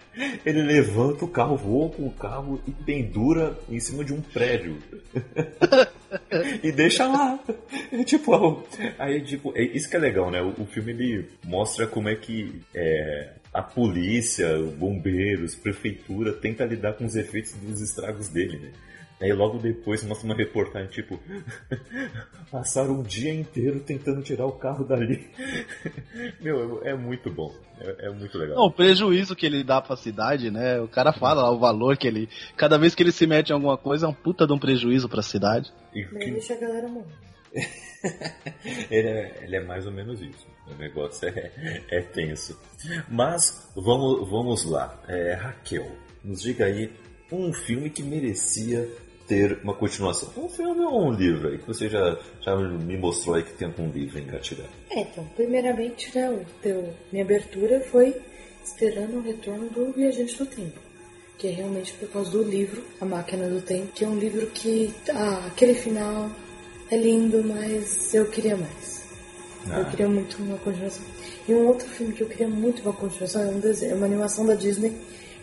Ele 0.46 0.62
levanta 0.62 1.26
o 1.26 1.28
carro, 1.28 1.58
voa 1.58 1.90
com 1.90 2.08
o 2.08 2.12
carro 2.12 2.62
e 2.66 2.72
pendura 2.72 3.60
em 3.70 3.82
cima 3.82 4.02
de 4.02 4.14
um 4.14 4.22
prédio. 4.22 4.78
e 6.64 6.72
deixa 6.72 7.06
lá. 7.06 7.38
Tipo, 8.06 8.64
aí 8.98 9.22
tipo, 9.22 9.52
é 9.56 9.64
isso 9.64 9.90
que 9.90 9.96
é 9.96 10.00
legal, 10.00 10.32
né? 10.32 10.42
O, 10.42 10.62
o 10.62 10.66
filme 10.66 10.92
ele 10.92 11.30
mostra 11.44 11.86
como 11.86 12.08
é 12.08 12.16
que 12.16 12.62
é, 12.74 13.34
a 13.54 13.62
polícia, 13.62 14.58
bombeiros, 14.78 15.56
prefeitura 15.56 16.34
tenta 16.34 16.66
lidar 16.66 16.94
com 16.94 17.06
os 17.06 17.16
efeitos 17.16 17.54
dos 17.54 17.82
estragos 17.82 18.30
dele, 18.30 18.58
né? 18.58 18.72
Aí 19.22 19.32
logo 19.32 19.58
depois 19.60 20.04
mostra 20.04 20.26
uma 20.26 20.36
reportagem 20.36 20.90
tipo 20.90 21.18
passaram 22.52 23.00
o 23.00 23.04
dia 23.04 23.34
inteiro 23.34 23.80
tentando 23.80 24.22
tirar 24.22 24.46
o 24.46 24.52
carro 24.54 24.84
dali. 24.84 25.30
Meu, 26.42 26.84
é, 26.84 26.90
é 26.92 26.96
muito 26.96 27.32
bom. 27.32 27.54
É, 27.80 28.08
é 28.08 28.10
muito 28.10 28.38
legal. 28.38 28.58
Não, 28.58 28.66
o 28.66 28.72
prejuízo 28.72 29.36
que 29.36 29.46
ele 29.46 29.64
dá 29.64 29.82
pra 29.82 29.96
cidade, 29.96 30.52
né? 30.52 30.80
O 30.82 30.88
cara 30.88 31.14
fala 31.14 31.44
lá 31.44 31.52
o 31.52 31.60
valor 31.60 31.98
que 31.98 32.08
ele. 32.08 32.30
Cada 32.58 32.78
vez 32.78 32.94
que 32.94 33.04
ele 33.04 33.12
se 33.12 33.26
mete 33.26 33.50
em 33.50 33.54
alguma 33.54 33.78
coisa 33.78 34.06
é 34.06 34.10
um 34.10 34.14
puta 34.14 34.46
de 34.46 34.54
um 34.54 34.60
prejuízo 34.60 35.08
pra 35.08 35.22
cidade. 35.22 35.72
E 35.94 36.04
que- 36.04 36.32
deixa 36.32 36.54
a 36.54 36.58
galera 36.58 36.88
morrer. 36.88 37.16
ele, 38.92 39.08
é, 39.08 39.44
ele 39.44 39.56
é 39.56 39.64
mais 39.64 39.86
ou 39.86 39.92
menos 39.92 40.22
isso. 40.22 40.46
O 40.68 40.76
negócio 40.76 41.28
é, 41.28 41.52
é 41.90 42.02
tenso. 42.02 42.60
Mas 43.10 43.70
vamos, 43.76 44.30
vamos 44.30 44.66
lá. 44.66 45.02
É, 45.08 45.34
Raquel, 45.36 45.90
nos 46.24 46.42
diga 46.42 46.66
aí 46.66 46.92
um 47.32 47.54
filme 47.54 47.90
que 47.90 48.04
merecia 48.04 48.88
ter 49.28 49.60
uma 49.64 49.74
continuação. 49.74 50.30
Um 50.38 50.48
filme 50.50 50.82
ou 50.86 51.08
um 51.08 51.12
livro 51.12 51.50
aí? 51.50 51.58
Que 51.58 51.68
você 51.68 51.90
já, 51.90 52.18
já 52.42 52.56
me 52.56 52.98
mostrou 52.98 53.36
aí 53.36 53.44
que 53.44 53.54
tem 53.54 53.68
um 53.80 53.90
livro 53.90 54.20
engatilhado. 54.20 54.70
É, 54.92 55.02
então, 55.02 55.26
primeiramente, 55.36 56.16
né, 56.18 56.30
o 56.30 56.46
teu, 56.62 56.90
minha 57.12 57.24
abertura 57.24 57.80
foi 57.92 58.16
esperando 58.64 59.18
o 59.18 59.22
retorno 59.22 59.70
do 59.70 59.92
Viajante 59.92 60.38
do 60.38 60.46
Tempo. 60.46 60.80
Que 61.38 61.48
é 61.48 61.52
realmente 61.52 61.94
por 61.94 62.08
causa 62.10 62.32
do 62.32 62.44
livro, 62.44 62.82
A 63.02 63.06
Máquina 63.06 63.48
do 63.50 63.62
Tempo, 63.62 63.92
que 63.94 64.06
é 64.06 64.08
um 64.08 64.18
livro 64.18 64.46
que, 64.48 64.94
ah, 65.14 65.44
aquele 65.48 65.74
final 65.74 66.30
é 66.90 66.96
lindo, 66.98 67.44
mas 67.44 68.14
eu 68.14 68.26
queria 68.30 68.56
mais. 68.56 69.04
Eu 69.68 69.82
Ah. 69.82 69.86
queria 69.86 70.08
muito 70.08 70.38
uma 70.42 70.58
continuação. 70.60 71.04
E 71.48 71.54
um 71.54 71.68
outro 71.68 71.88
filme 71.88 72.14
que 72.14 72.22
eu 72.22 72.28
queria 72.28 72.48
muito 72.48 72.82
uma 72.84 72.94
continuação 72.94 73.42
é 73.42 73.48
um 73.48 73.60
desenho, 73.60 73.94
é 73.94 73.96
uma 73.96 74.06
animação 74.06 74.46
da 74.46 74.54
Disney, 74.56 74.94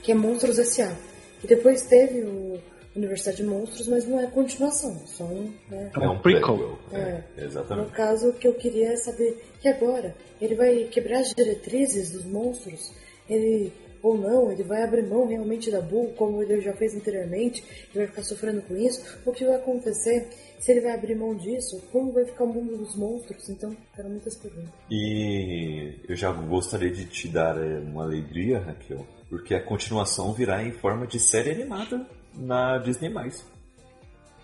que 0.03 0.13
é 0.13 0.15
Monstros 0.15 0.59
S.A. 0.59 0.97
E 1.43 1.47
depois 1.47 1.83
teve 1.83 2.21
o 2.23 2.59
Universidade 2.95 3.39
de 3.39 3.45
Monstros, 3.45 3.89
mas 3.89 4.07
não 4.07 4.21
é 4.21 4.27
continuação, 4.27 4.93
é 5.03 5.07
só 5.07 5.25
um, 5.25 5.51
né, 5.71 5.91
É 5.95 6.09
um 6.09 6.19
prequel. 6.19 6.57
prequel. 6.59 6.79
É, 6.93 7.23
No 7.39 7.45
exatamente. 7.47 7.91
caso, 7.93 8.29
o 8.29 8.33
que 8.35 8.47
eu 8.47 8.55
queria 8.55 8.93
é 8.93 8.97
saber, 8.97 9.43
e 9.65 9.69
agora? 9.69 10.15
Ele 10.41 10.55
vai 10.55 10.85
quebrar 10.85 11.21
as 11.21 11.33
diretrizes 11.35 12.13
dos 12.13 12.25
monstros? 12.25 12.93
Ele, 13.31 13.73
ou 14.03 14.19
não, 14.19 14.53
ele 14.53 14.63
vai 14.63 14.83
abrir 14.83 15.07
mão 15.07 15.27
realmente 15.27 15.71
da 15.71 15.81
Bull, 15.81 16.13
como 16.17 16.43
ele 16.43 16.61
já 16.61 16.75
fez 16.75 16.95
anteriormente, 16.95 17.65
e 17.95 17.97
vai 17.97 18.07
ficar 18.07 18.23
sofrendo 18.25 18.61
com 18.63 18.77
isso? 18.77 19.03
O 19.25 19.33
que 19.33 19.45
vai 19.47 19.55
acontecer? 19.55 20.29
Se 20.59 20.71
ele 20.73 20.83
vai 20.83 20.93
abrir 20.93 21.15
mão 21.17 21.35
disso, 21.35 21.83
como 21.91 22.13
vai 22.13 22.25
ficar 22.27 22.45
o 22.45 22.49
mundo 22.53 22.77
dos 22.77 22.95
monstros? 22.95 23.49
Então, 23.49 23.75
eram 23.99 24.11
muitas 24.11 24.37
perguntas. 24.37 24.71
E 24.91 25.95
eu 26.09 26.15
já 26.15 26.31
gostaria 26.31 26.91
de 26.91 27.07
te 27.07 27.27
dar 27.29 27.57
eh, 27.57 27.79
uma 27.81 28.05
alegria, 28.05 28.59
Raquel, 28.61 29.07
porque 29.31 29.55
a 29.55 29.63
continuação 29.65 30.33
virá 30.33 30.63
em 30.63 30.73
forma 30.73 31.07
de 31.07 31.19
série 31.19 31.51
animada 31.53 32.07
na 32.37 32.79
Disney+. 32.79 33.09
Espero 33.09 33.45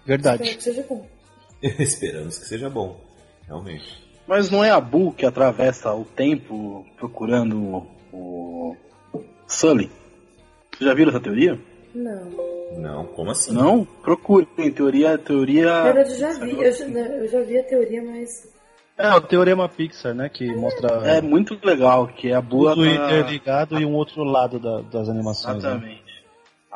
Verdade. 0.06 0.56
que 0.56 0.62
seja 0.62 0.84
bom. 0.88 1.06
Esperamos 1.62 2.38
que 2.38 2.44
seja 2.46 2.70
bom, 2.70 3.00
realmente. 3.46 4.06
Mas 4.26 4.50
não 4.50 4.62
é 4.62 4.70
a 4.70 4.80
Boo 4.80 5.12
que 5.12 5.24
atravessa 5.26 5.92
o 5.94 6.04
tempo 6.04 6.84
procurando 6.96 7.86
o 8.12 8.76
Sully? 9.46 9.90
Vocês 10.76 10.88
já 10.88 10.94
viram 10.94 11.10
essa 11.10 11.20
teoria? 11.20 11.58
Não. 11.94 12.30
Não, 12.76 13.06
como 13.06 13.30
assim? 13.30 13.52
Não? 13.52 13.84
Procure. 13.84 14.44
Tem 14.46 14.70
teoria, 14.70 15.12
Na 15.12 15.18
teoria. 15.18 15.82
verdade, 15.82 16.12
eu 16.12 16.18
já 16.18 16.32
vi, 16.38 16.62
eu 16.62 16.72
já, 16.72 16.86
né, 16.86 17.18
eu 17.20 17.28
já 17.28 17.40
vi 17.40 17.58
a 17.58 17.64
teoria, 17.64 18.02
mas 18.04 18.46
É, 18.98 19.08
o 19.14 19.20
Teorema 19.22 19.68
Pixar, 19.68 20.14
né? 20.14 20.28
Que 20.28 20.54
mostra 20.54 20.88
É 21.08 21.20
muito 21.22 21.58
legal, 21.64 22.06
que 22.08 22.30
a 22.32 22.40
Boo 22.42 22.68
tudo 22.68 22.84
ela 22.84 22.96
tá... 22.98 23.04
interligado 23.06 23.80
e 23.80 23.86
um 23.86 23.94
outro 23.94 24.22
lado 24.22 24.58
da- 24.60 24.82
das 24.82 25.08
animações. 25.08 25.62
Né? 25.64 25.98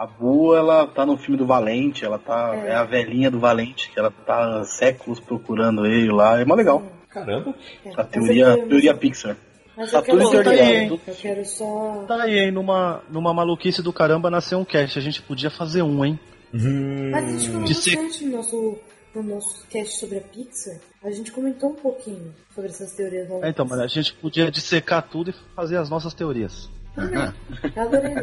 A 0.02 0.06
Boo, 0.06 0.54
ela 0.56 0.86
tá 0.86 1.06
no 1.06 1.16
filme 1.16 1.36
do 1.36 1.46
Valente, 1.46 2.04
ela 2.04 2.18
tá. 2.18 2.52
É. 2.56 2.68
É, 2.70 2.74
a 2.74 2.82
velhinha 2.84 3.30
do 3.30 3.38
Valente, 3.38 3.88
que 3.90 3.98
ela 3.98 4.10
tá 4.10 4.60
há 4.60 4.64
séculos 4.64 5.20
procurando 5.20 5.86
ele 5.86 6.10
lá. 6.10 6.40
É 6.40 6.44
mó 6.44 6.54
legal. 6.56 6.82
Caramba! 7.08 7.54
é, 7.84 7.90
A 7.96 8.02
teoria, 8.04 8.54
quero- 8.56 8.68
teoria 8.68 8.94
Pixar. 8.96 9.36
Mas 9.76 9.90
Tá 9.92 9.98
eu 9.98 10.02
quero 10.02 10.18
tudo 10.18 10.30
só- 10.30 10.40
interligado. 10.40 11.00
Eu 11.06 11.14
quero 11.14 11.44
só 11.44 12.04
Tá 12.08 12.22
aí, 12.24 12.38
hein? 12.38 12.50
Numa, 12.50 13.02
numa 13.08 13.32
maluquice 13.32 13.80
do 13.80 13.92
caramba 13.92 14.28
nasceu 14.30 14.58
um 14.58 14.64
cast. 14.64 14.98
A 14.98 15.02
gente 15.02 15.22
podia 15.22 15.50
fazer 15.50 15.82
um, 15.82 16.04
hein? 16.04 16.18
Mas 16.52 17.24
a 17.24 17.30
gente 17.38 17.48
falou 17.50 17.64
De 17.64 17.74
ser- 17.74 17.96
bastante 17.96 18.24
no 18.24 18.36
nosso, 18.36 18.78
no 19.14 19.22
nosso 19.22 19.66
cast 19.68 19.98
sobre 20.00 20.18
a 20.18 20.20
Pixar. 20.20 20.76
A 21.04 21.10
gente 21.10 21.30
comentou 21.32 21.70
um 21.70 21.74
pouquinho 21.74 22.34
sobre 22.54 22.70
essas 22.70 22.92
teorias 22.94 23.30
É, 23.42 23.48
então, 23.48 23.64
mas 23.68 23.78
a 23.78 23.86
gente 23.86 24.12
podia 24.14 24.50
dissecar 24.50 25.02
tudo 25.08 25.30
e 25.30 25.34
fazer 25.54 25.76
as 25.76 25.88
nossas 25.88 26.12
teorias. 26.12 26.68
Eu 26.96 27.82
adorei. 27.82 28.14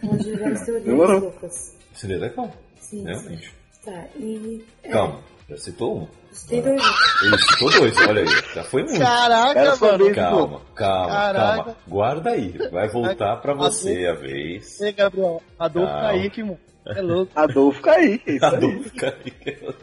Falar 0.00 0.16
de 0.18 0.36
várias 0.36 0.60
teorias 0.64 0.84
Demorou. 0.84 1.20
loucas. 1.20 1.76
Seria 1.94 2.18
legal, 2.18 2.52
Sim, 2.78 3.04
realmente. 3.04 3.48
sim. 3.48 3.90
Tá, 3.90 4.04
e. 4.16 4.64
é, 4.82 4.88
Calma, 4.90 5.20
já 5.48 5.56
citou 5.58 5.98
um. 6.02 6.08
Tem 6.48 6.60
dois. 6.60 6.82
Ele 7.22 7.38
citou 7.38 7.70
dois, 7.70 7.96
olha 8.06 8.20
aí, 8.22 8.42
já 8.54 8.64
foi 8.64 8.82
muito. 8.82 8.98
Caraca, 8.98 9.58
Era 9.60 9.76
vez, 9.76 10.14
Calma, 10.14 10.60
calma, 10.74 11.08
Caraca. 11.14 11.56
calma. 11.64 11.76
Guarda 11.88 12.30
aí, 12.30 12.54
vai 12.70 12.88
voltar 12.88 13.36
pra 13.36 13.54
você 13.54 14.06
a 14.06 14.12
vez. 14.14 14.80
Ei, 14.80 14.92
Gabriel, 14.92 15.42
Adolfo 15.58 15.88
Calma. 15.92 16.08
Kaique, 16.08 16.42
mano. 16.42 16.58
É 16.86 17.00
louco. 17.00 17.32
Adolfo 17.34 17.82
Caí. 17.82 18.20
Adolfo 18.40 18.90
Carinha. 18.96 19.74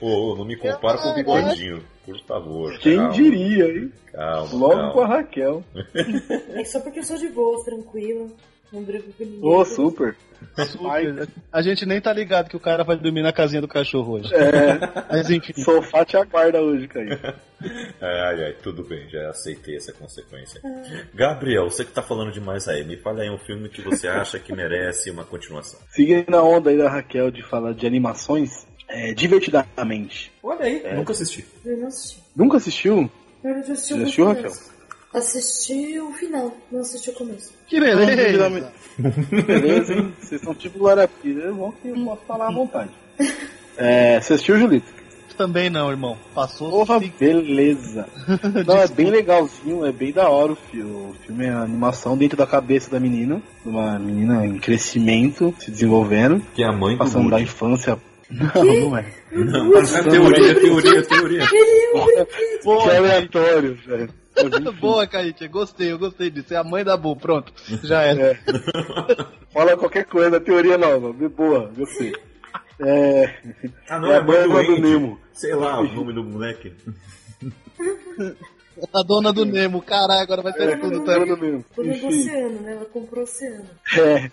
Ô, 0.00 0.36
não 0.36 0.44
me 0.44 0.56
compara 0.56 0.98
com 0.98 1.08
o 1.10 1.14
bigodinho, 1.14 1.82
por 2.04 2.18
favor. 2.20 2.78
Quem 2.78 2.96
calma, 2.96 3.12
diria, 3.12 3.64
hein? 3.68 3.92
Calma, 4.12 4.52
Logo 4.54 4.74
calma. 4.74 4.92
com 4.92 5.00
a 5.00 5.06
Raquel. 5.06 5.64
É 6.54 6.64
só 6.64 6.80
porque 6.80 7.00
eu 7.00 7.04
sou 7.04 7.16
de 7.16 7.28
boa, 7.28 7.64
tranquila. 7.64 8.28
Brigo 8.72 9.12
com 9.12 9.24
ninguém. 9.24 9.40
Ô, 9.42 9.64
super. 9.64 10.16
Super. 10.66 11.28
A 11.52 11.62
gente 11.62 11.86
nem 11.86 12.00
tá 12.00 12.12
ligado 12.12 12.48
que 12.48 12.56
o 12.56 12.60
cara 12.60 12.84
vai 12.84 12.96
dormir 12.96 13.22
na 13.22 13.32
casinha 13.32 13.60
do 13.60 13.68
cachorro 13.68 14.14
hoje. 14.14 14.34
É, 14.34 14.78
Mas 15.10 15.30
enfim. 15.30 15.52
sofá 15.62 16.04
te 16.04 16.16
aguarda 16.16 16.60
hoje, 16.60 16.88
Caí. 16.88 17.08
Ai, 18.02 18.44
ai, 18.44 18.52
tudo 18.62 18.84
bem, 18.84 19.08
já 19.08 19.30
aceitei 19.30 19.76
essa 19.76 19.90
consequência. 19.90 20.60
Gabriel, 21.14 21.64
você 21.70 21.86
que 21.86 21.90
tá 21.90 22.02
falando 22.02 22.30
demais 22.30 22.68
aí, 22.68 22.84
me 22.84 22.98
fala 22.98 23.22
aí 23.22 23.30
um 23.30 23.38
filme 23.38 23.70
que 23.70 23.80
você 23.80 24.06
acha 24.06 24.38
que 24.38 24.54
merece 24.54 25.10
uma 25.10 25.24
continuação. 25.24 25.80
Seguindo 25.90 26.34
a 26.36 26.42
onda 26.42 26.68
aí 26.68 26.76
da 26.76 26.90
Raquel 26.90 27.30
de 27.30 27.42
falar 27.42 27.72
de 27.72 27.86
animações, 27.86 28.66
é, 28.88 29.14
divertidamente. 29.14 30.30
Olha 30.42 30.66
aí, 30.66 30.94
nunca 30.94 31.12
assisti. 31.12 31.46
Eu 31.64 31.78
não 31.78 31.88
assisti. 31.88 32.22
Nunca 32.36 32.56
assistiu? 32.58 33.10
Eu 33.42 33.54
já 33.54 33.72
assisti 33.72 33.94
Já 33.94 34.02
assistiu, 34.02 34.26
começo. 34.26 34.75
Assisti 35.16 35.98
o 35.98 36.12
final, 36.12 36.54
não 36.70 36.80
assisti 36.80 37.08
o 37.08 37.14
começo. 37.14 37.50
Que 37.66 37.80
beleza. 37.80 38.70
Beleza, 39.46 39.94
hein? 39.94 40.12
Vocês 40.20 40.42
são 40.42 40.54
tipo 40.54 40.78
Glória 40.78 41.08
Pires, 41.08 41.42
é 41.42 41.50
bom 41.50 41.72
que 41.72 41.88
eu 41.88 42.04
posso 42.04 42.20
falar 42.26 42.48
à 42.48 42.52
vontade. 42.52 42.90
É, 43.78 44.20
você 44.20 44.34
assistiu, 44.34 44.58
Julito? 44.58 44.92
Também 45.38 45.70
não, 45.70 45.90
irmão. 45.90 46.18
Passou. 46.34 46.70
Porra, 46.70 47.00
beleza. 47.00 48.06
Não, 48.66 48.76
é 48.76 48.88
bem 48.88 49.10
legalzinho, 49.10 49.86
é 49.86 49.92
bem 49.92 50.12
da 50.12 50.28
hora 50.28 50.52
o 50.52 50.56
filme. 50.56 50.90
O 50.90 51.14
filme 51.26 51.46
é 51.46 51.50
a 51.50 51.62
animação 51.62 52.16
dentro 52.16 52.36
da 52.36 52.46
cabeça 52.46 52.90
da 52.90 53.00
menina. 53.00 53.42
Uma 53.64 53.98
menina 53.98 54.46
em 54.46 54.58
crescimento, 54.58 55.54
se 55.58 55.70
desenvolvendo, 55.70 56.42
Que 56.54 56.62
é 56.62 56.66
a 56.66 56.72
mãe 56.72 56.94
do 56.94 56.98
passando 56.98 57.30
da 57.30 57.40
infância. 57.40 57.98
Não, 58.30 58.64
não 58.64 58.98
é. 58.98 59.06
Não, 59.32 59.70
mas 59.72 59.94
é 59.94 60.02
teoria, 60.02 60.54
teoria, 60.60 61.02
teoria. 61.02 61.46
Que 61.46 62.68
é 62.90 62.96
aleatório, 62.96 63.78
velho. 63.86 64.25
Boa, 64.80 65.06
Kaique. 65.06 65.48
Gostei, 65.48 65.92
eu 65.92 65.98
gostei 65.98 66.30
disso. 66.30 66.52
É 66.54 66.56
a 66.56 66.64
mãe 66.64 66.84
da 66.84 66.96
Bu, 66.96 67.16
pronto. 67.16 67.52
Já 67.82 68.02
era. 68.02 68.32
É. 68.32 68.38
Fala 69.52 69.76
qualquer 69.76 70.04
coisa, 70.04 70.40
teoria 70.40 70.76
nova. 70.76 71.12
Boa, 71.12 71.70
gostei. 71.76 72.12
É. 72.80 73.34
Ah, 73.88 73.98
não 73.98 74.12
É 74.12 74.16
é, 74.16 74.18
a 74.18 74.22
mãe 74.22 74.42
do 74.42 74.48
mãe 74.50 74.66
do. 74.66 74.78
Nemo. 74.78 75.18
Sei 75.32 75.54
lá 75.54 75.80
o 75.80 75.92
nome 75.92 76.12
do 76.12 76.24
moleque. 76.24 76.74
A 78.92 79.02
dona 79.02 79.32
do 79.32 79.44
Nemo, 79.46 79.80
caralho, 79.80 80.20
agora 80.20 80.42
vai 80.42 80.52
ter 80.52 80.78
tudo, 80.78 81.04
tá? 81.04 81.14
Tudo. 81.14 81.64
Foi 81.74 81.86
no 81.86 81.92
Enfim. 81.94 82.06
oceano, 82.08 82.60
né? 82.60 82.72
Ela 82.72 82.84
comprou 82.84 83.20
o 83.20 83.24
oceano. 83.24 83.64
É. 83.98 84.30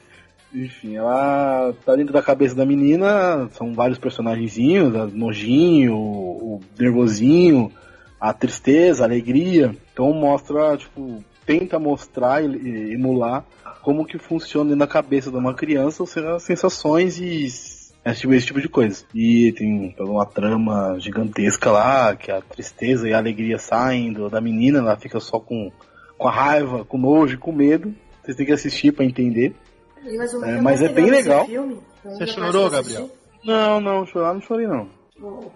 Enfim, 0.54 0.96
ela 0.96 1.74
tá 1.84 1.96
dentro 1.96 2.14
da 2.14 2.22
cabeça 2.22 2.54
da 2.54 2.66
menina, 2.66 3.50
são 3.54 3.74
vários 3.74 3.98
personagenzinhos, 3.98 4.96
a 4.96 5.08
nojinho, 5.08 5.96
o, 5.96 6.56
o 6.56 6.60
nervosinho, 6.78 7.72
a 8.20 8.32
tristeza, 8.34 9.04
a 9.04 9.08
alegria. 9.08 9.76
Então 9.94 10.12
mostra, 10.14 10.76
tipo, 10.76 11.24
tenta 11.46 11.78
mostrar 11.80 12.44
e 12.44 12.94
emular 12.94 13.46
como 13.82 14.06
que 14.06 14.18
funciona 14.18 14.76
da 14.76 14.88
cabeça 14.88 15.30
de 15.30 15.38
uma 15.38 15.54
criança, 15.54 16.02
ou 16.04 16.08
seja, 16.08 16.36
as 16.36 16.44
sensações 16.44 17.20
e 17.20 17.46
esse 17.46 17.94
tipo, 18.16 18.34
esse 18.34 18.48
tipo 18.48 18.62
de 18.62 18.68
coisa. 18.70 19.06
E 19.14 19.52
tem 19.54 19.94
toda 19.96 20.10
uma 20.12 20.26
trama 20.26 20.98
gigantesca 21.00 21.72
lá, 21.72 22.16
que 22.16 22.32
a 22.32 22.42
tristeza 22.42 23.08
e 23.08 23.14
a 23.14 23.18
alegria 23.18 23.58
saem 23.60 24.12
do- 24.12 24.30
da 24.30 24.42
menina, 24.42 24.80
ela 24.80 24.96
fica 24.98 25.20
só 25.20 25.40
com, 25.40 25.72
com 26.18 26.28
a 26.28 26.32
raiva, 26.32 26.84
com 26.86 26.98
nojo 26.98 27.36
e 27.36 27.38
com 27.38 27.52
medo. 27.52 27.94
Vocês 28.24 28.36
têm 28.38 28.46
que 28.46 28.52
assistir 28.54 28.92
pra 28.94 29.06
entender. 29.06 29.54
Mais 30.18 30.34
um 30.34 30.44
É, 30.46 30.58
é 30.58 30.62
mas 30.62 30.82
é 30.82 30.90
bem 30.90 31.10
legal. 31.10 31.46
Filme, 31.46 31.78
então 32.00 32.18
Você 32.18 32.28
chorou. 32.28 32.70
Gabriel? 32.70 33.10
Não, 33.44 33.80
não, 33.82 34.06
chorar 34.06 34.34
não 34.34 34.42
chorei 34.42 34.66
não. 34.68 34.88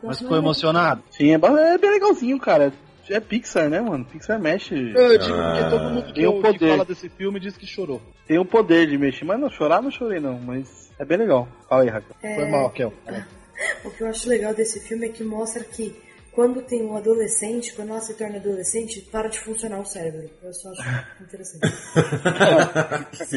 Mas 0.03 0.19
ficou 0.19 0.35
é- 0.35 0.39
emocionado? 0.39 1.01
Sim, 1.09 1.31
é, 1.31 1.35
é 1.35 1.77
bem 1.77 1.91
legalzinho, 1.91 2.37
cara. 2.39 2.71
É 3.13 3.19
Pixar, 3.19 3.69
né, 3.69 3.79
mano? 3.81 4.05
Pixar 4.05 4.39
mexe. 4.39 4.73
Eu 4.75 5.17
digo 5.17 5.33
Ah, 5.35 5.53
porque 5.57 5.69
todo 5.69 5.89
mundo 5.89 6.05
que, 6.07 6.13
tem 6.13 6.23
eu- 6.23 6.33
que 6.33 6.41
poder. 6.41 6.69
fala 6.71 6.85
desse 6.85 7.09
filme 7.09 7.39
diz 7.39 7.55
que 7.57 7.65
chorou. 7.67 8.01
Tem 8.27 8.37
o 8.37 8.45
poder 8.45 8.87
de 8.87 8.97
mexer, 8.97 9.25
mas 9.25 9.39
não 9.39 9.49
chorar, 9.49 9.81
não 9.81 9.91
chorei 9.91 10.19
não, 10.19 10.39
mas 10.39 10.91
é 10.99 11.05
bem 11.05 11.17
legal. 11.17 11.47
Fala 11.69 11.83
aí, 11.83 11.89
Raquel. 11.89 12.15
É, 12.23 12.35
Foi 12.35 12.45
mal, 12.49 12.69
Kel. 12.71 12.93
O 13.83 13.89
que 13.89 14.01
eu 14.03 14.07
acho 14.07 14.29
legal 14.29 14.53
desse 14.53 14.79
filme 14.81 15.07
é 15.07 15.09
que 15.09 15.23
mostra 15.23 15.63
que 15.63 15.95
quando 16.31 16.61
tem 16.61 16.83
um 16.83 16.95
adolescente, 16.95 17.73
quando 17.73 17.89
ela 17.89 17.99
se 18.01 18.13
torna 18.15 18.35
adolescente, 18.37 19.01
para 19.11 19.27
de 19.27 19.39
funcionar 19.39 19.79
o 19.79 19.85
cérebro. 19.85 20.29
Eu 20.43 20.53
só 20.53 20.69
acho 20.69 20.83
interessante. 21.23 21.67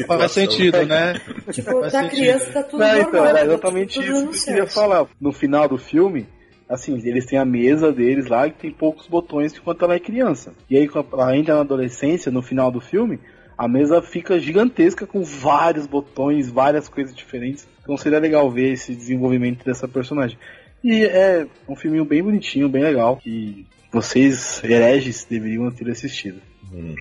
Faz 0.05 0.31
sentido, 0.31 0.85
né? 0.85 1.13
tipo, 1.51 1.71
Faz 1.79 1.91
da 1.93 2.01
sentido. 2.03 2.09
criança 2.11 2.51
tá 2.51 2.63
tudo 2.63 2.79
Não, 2.79 2.87
normal. 2.87 3.07
então, 3.09 3.25
era 3.25 3.39
tá 3.39 3.45
exatamente 3.45 3.93
tudo 3.99 4.05
isso 4.05 4.31
que 4.45 4.51
eu 4.51 4.53
queria 4.55 4.67
falar. 4.67 5.07
No 5.19 5.31
final 5.31 5.67
do 5.67 5.77
filme, 5.79 6.27
assim, 6.71 6.97
eles 7.03 7.25
têm 7.25 7.37
a 7.37 7.45
mesa 7.45 7.91
deles 7.91 8.27
lá 8.27 8.49
que 8.49 8.61
tem 8.61 8.71
poucos 8.71 9.05
botões 9.05 9.53
enquanto 9.53 9.83
ela 9.83 9.95
é 9.95 9.99
criança. 9.99 10.53
E 10.69 10.77
aí, 10.77 10.89
entra 11.35 11.55
na 11.55 11.61
adolescência, 11.61 12.31
no 12.31 12.41
final 12.41 12.71
do 12.71 12.79
filme, 12.79 13.19
a 13.57 13.67
mesa 13.67 14.01
fica 14.01 14.39
gigantesca 14.39 15.05
com 15.05 15.21
vários 15.21 15.85
botões, 15.85 16.49
várias 16.49 16.87
coisas 16.87 17.13
diferentes. 17.13 17.67
Então 17.83 17.97
seria 17.97 18.19
legal 18.19 18.49
ver 18.49 18.71
esse 18.71 18.95
desenvolvimento 18.95 19.65
dessa 19.65 19.87
personagem. 19.87 20.37
E 20.83 21.03
é 21.03 21.45
um 21.67 21.75
filminho 21.75 22.05
bem 22.05 22.23
bonitinho, 22.23 22.69
bem 22.69 22.81
legal, 22.81 23.17
que 23.17 23.67
vocês, 23.91 24.63
hereges, 24.63 25.27
deveriam 25.29 25.69
ter 25.69 25.89
assistido. 25.91 26.41
Hum, 26.73 26.95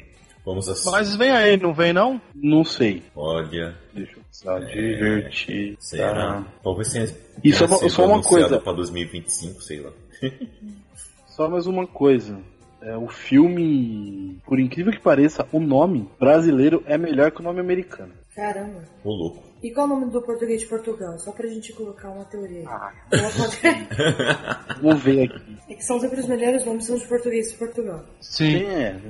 Vamos 0.50 0.68
assistir. 0.68 0.90
Mas 0.90 1.14
vem 1.14 1.30
aí, 1.30 1.56
não 1.56 1.72
vem 1.72 1.92
não? 1.92 2.20
Não 2.34 2.64
sei. 2.64 3.04
Olha, 3.14 3.76
Deixa 3.94 4.16
eu 4.16 4.22
pensar. 4.24 4.60
Divertir. 4.66 5.76
será? 5.78 6.44
Talvez 6.60 6.92
tenha. 6.92 7.08
Isso 7.44 7.64
é 7.64 7.88
só 7.88 8.04
uma 8.04 8.20
coisa. 8.20 8.58
Pra 8.58 8.72
2025, 8.72 9.62
sei 9.62 9.80
lá. 9.80 9.92
Só 11.28 11.48
mais 11.48 11.66
uma 11.66 11.86
coisa. 11.86 12.38
É, 12.82 12.96
o 12.96 13.06
filme, 13.08 14.38
por 14.44 14.58
incrível 14.58 14.92
que 14.92 15.00
pareça, 15.00 15.46
o 15.52 15.60
nome 15.60 16.10
brasileiro 16.18 16.82
é 16.84 16.98
melhor 16.98 17.30
que 17.30 17.40
o 17.40 17.44
nome 17.44 17.60
americano. 17.60 18.12
Caramba. 18.34 18.82
Ô 19.04 19.10
louco. 19.10 19.42
E 19.62 19.70
qual 19.70 19.86
é 19.86 19.90
o 19.90 20.00
nome 20.00 20.10
do 20.10 20.20
português 20.20 20.62
de 20.62 20.66
Portugal? 20.66 21.18
Só 21.18 21.30
pra 21.32 21.46
gente 21.46 21.72
colocar 21.72 22.10
uma 22.10 22.24
teoria 22.24 22.60
aí. 22.60 22.66
Ah. 22.66 22.92
Vamos 24.82 25.02
ver 25.02 25.22
aqui. 25.30 25.56
é 25.68 25.74
que 25.74 25.84
são 25.84 26.00
sempre 26.00 26.20
os 26.20 26.26
melhores 26.26 26.64
nomes 26.64 26.84
são 26.86 26.98
de 26.98 27.06
português 27.06 27.52
de 27.52 27.58
Portugal. 27.58 28.04
Sim. 28.20 28.50
Quem 28.50 28.66
é? 28.66 29.00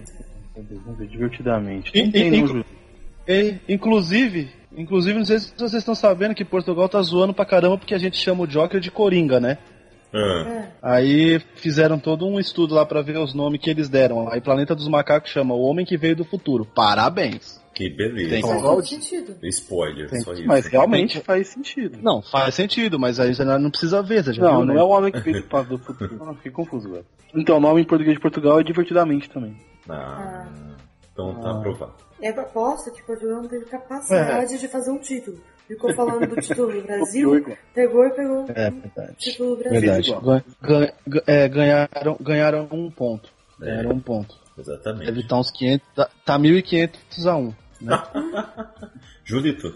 Vamos 0.54 0.99
ver 0.99 1.09
divertidamente. 1.09 1.92
Inclu- 1.99 2.47
Júlio? 2.47 2.64
E, 3.28 3.54
inclusive, 3.69 4.50
inclusive, 4.76 5.19
não 5.19 5.25
sei 5.25 5.38
se 5.38 5.52
vocês 5.57 5.75
estão 5.75 5.95
sabendo 5.95 6.35
que 6.35 6.45
Portugal 6.45 6.88
tá 6.88 7.00
zoando 7.02 7.33
pra 7.35 7.45
caramba 7.45 7.78
porque 7.78 7.95
a 7.95 7.99
gente 7.99 8.16
chama 8.16 8.42
o 8.45 8.47
Joker 8.47 8.80
de 8.80 8.90
Coringa, 8.90 9.38
né? 9.38 9.59
É. 10.12 10.64
Aí 10.83 11.38
fizeram 11.54 11.97
todo 11.97 12.26
um 12.26 12.40
estudo 12.40 12.75
lá 12.75 12.85
pra 12.85 13.00
ver 13.00 13.16
os 13.19 13.33
nomes 13.33 13.61
que 13.61 13.71
eles 13.71 13.88
deram. 13.88 14.28
Aí 14.28 14.40
Planeta 14.40 14.75
dos 14.75 14.88
Macacos 14.88 15.30
chama 15.30 15.54
O 15.54 15.61
Homem 15.61 15.87
que 15.87 15.97
Veio 15.97 16.16
do 16.16 16.25
Futuro. 16.25 16.64
Parabéns. 16.64 17.61
que 17.73 17.88
beleza. 17.88 18.30
Tem 18.30 18.42
Faz 18.42 18.88
sentido. 18.88 19.37
Spoiler, 19.45 20.11
Tem- 20.11 20.21
só 20.21 20.33
isso. 20.33 20.45
Mas 20.47 20.66
realmente 20.66 21.14
Tem- 21.14 21.23
faz 21.23 21.49
sentido. 21.49 21.99
Não, 22.02 22.21
faz 22.21 22.54
sentido, 22.57 22.99
mas 22.99 23.21
aí 23.21 23.33
você 23.35 23.45
não 23.45 23.71
precisa 23.71 24.02
ver, 24.02 24.25
você 24.25 24.33
já 24.35 24.42
Não, 24.42 24.57
viu, 24.59 24.66
não 24.66 24.75
né? 24.75 24.80
é 24.80 24.83
o 24.83 24.88
homem 24.88 25.12
que 25.12 25.21
veio 25.21 25.42
do 25.69 25.78
futuro. 25.78 26.16
Não, 26.26 26.35
fiquei 26.35 26.50
confuso 26.50 26.88
agora. 26.88 27.04
Então, 27.35 27.57
o 27.57 27.61
nome 27.61 27.80
em 27.80 27.85
português 27.85 28.16
de 28.16 28.21
Portugal 28.21 28.59
é 28.61 28.64
divertidamente 28.64 29.30
também. 29.30 29.57
Ah, 29.89 30.49
então 31.13 31.41
tá 31.41 31.51
aprovado. 31.53 31.95
É 32.23 32.29
a 32.29 32.35
proposta 32.35 32.91
que 32.91 33.03
Portugal 33.03 33.43
não 33.43 33.49
teve 33.49 33.65
capacidade 33.67 34.59
de 34.59 34.69
fazer 34.69 34.91
um 34.91 34.99
título. 34.99 35.41
Ficou 35.67 35.95
falando 35.95 36.27
do 36.27 36.37
título 36.41 36.73
do 36.73 36.83
Brasil, 36.87 37.57
pegou 37.75 38.05
e 38.05 38.11
pegou 38.11 38.45
É, 38.55 38.69
o 38.69 38.73
verdade. 38.73 39.17
título 39.19 39.57
do 39.57 39.63
Brasil. 39.63 39.81
Verdade. 39.81 40.11
Gan- 40.13 40.43
gan- 40.63 40.93
gan- 41.07 41.23
é, 41.27 41.49
ganharam, 41.49 42.17
ganharam 42.21 42.69
um 42.73 42.91
ponto. 42.91 43.31
Ganharam 43.59 43.91
um 43.93 44.01
ponto. 44.01 44.35
Exatamente. 44.59 45.07
Deve 45.07 45.21
estar 45.21 45.39
uns 45.39 45.51
500. 45.51 45.89
Tá, 45.95 46.11
tá 46.25 46.39
1.500 46.39 47.27
a 47.27 47.37
1. 47.37 47.55
Né? 47.81 48.03
Julito, 49.25 49.75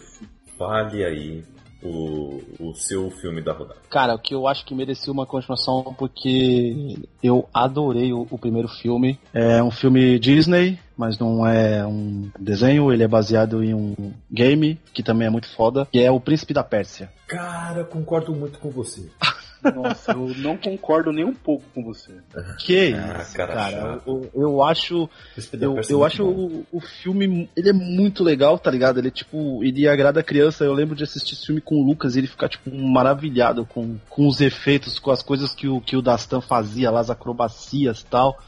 fale 0.59 1.05
aí 1.05 1.45
o, 1.85 2.41
o 2.59 2.75
seu 2.75 3.11
filme 3.11 3.43
da 3.43 3.53
rodada. 3.53 3.81
Cara, 3.91 4.15
o 4.15 4.19
que 4.19 4.35
eu 4.35 4.49
acho 4.49 4.65
que 4.65 4.75
merecia 4.75 5.13
uma 5.13 5.27
continuação 5.27 5.95
porque 5.99 6.97
eu 7.23 7.49
adorei 7.53 8.13
o, 8.13 8.27
o 8.31 8.39
primeiro 8.39 8.69
filme. 8.69 9.19
É 9.33 9.63
um 9.63 9.71
filme 9.71 10.19
Disney, 10.19 10.79
mas 10.97 11.19
não 11.19 11.47
é 11.47 11.87
um 11.87 12.31
desenho, 12.39 12.93
ele 12.93 13.03
é 13.03 13.09
baseado 13.09 13.63
em 13.63 13.75
um 13.75 13.95
game, 14.31 14.81
que 14.93 15.03
também 15.03 15.27
é 15.27 15.31
muito 15.31 15.49
foda, 15.55 15.87
que 15.93 16.01
é 16.01 16.11
O 16.11 16.21
Príncipe 16.21 16.55
da 16.55 16.65
Pérsia. 16.65 17.11
Cara, 17.27 17.81
eu 17.81 17.87
concordo 17.87 18.35
muito 18.35 18.59
com 18.59 18.71
você. 18.71 19.09
Nossa, 19.75 20.13
eu 20.13 20.35
não 20.39 20.57
concordo 20.57 21.13
nem 21.13 21.25
um 21.25 21.35
pouco 21.35 21.65
com 21.75 21.83
você. 21.83 22.13
Que 22.59 22.95
Ah, 22.95 23.21
isso, 23.23 23.35
cara 23.35 23.55
cara. 23.55 24.01
Eu, 24.07 24.31
eu 24.35 24.63
acho 24.63 25.09
Eu, 25.53 25.79
é 25.79 25.83
eu 25.89 26.05
acho 26.05 26.25
o, 26.25 26.67
o 26.73 26.81
filme, 26.81 27.49
ele 27.57 27.71
é 27.71 27.73
muito 27.73 28.23
legal, 28.23 28.59
tá 28.59 28.71
ligado? 28.71 28.99
Ele, 28.99 29.11
tipo, 29.11 29.63
ele 29.63 29.89
agrada 29.89 30.21
a 30.21 30.25
criança. 30.25 30.65
Eu 30.65 30.73
lembro 30.73 30.95
de 30.95 31.05
assistir 31.05 31.35
esse 31.35 31.47
filme 31.47 31.61
com 31.61 31.77
o 31.77 31.87
Lucas 31.87 32.15
e 32.15 32.21
ele 32.21 32.27
ficar, 32.27 32.49
tipo, 32.49 32.75
maravilhado 32.75 33.65
com, 33.65 33.97
com 34.09 34.27
os 34.27 34.41
efeitos, 34.41 34.99
com 34.99 35.11
as 35.11 35.23
coisas 35.23 35.55
que 35.55 35.69
o, 35.69 35.81
que 35.81 35.97
o 35.97 36.03
Dastan 36.03 36.41
fazia 36.41 36.91
lá, 36.91 37.01
as 37.01 37.11
acrobacias 37.11 38.01
e 38.01 38.07
tal. 38.07 38.39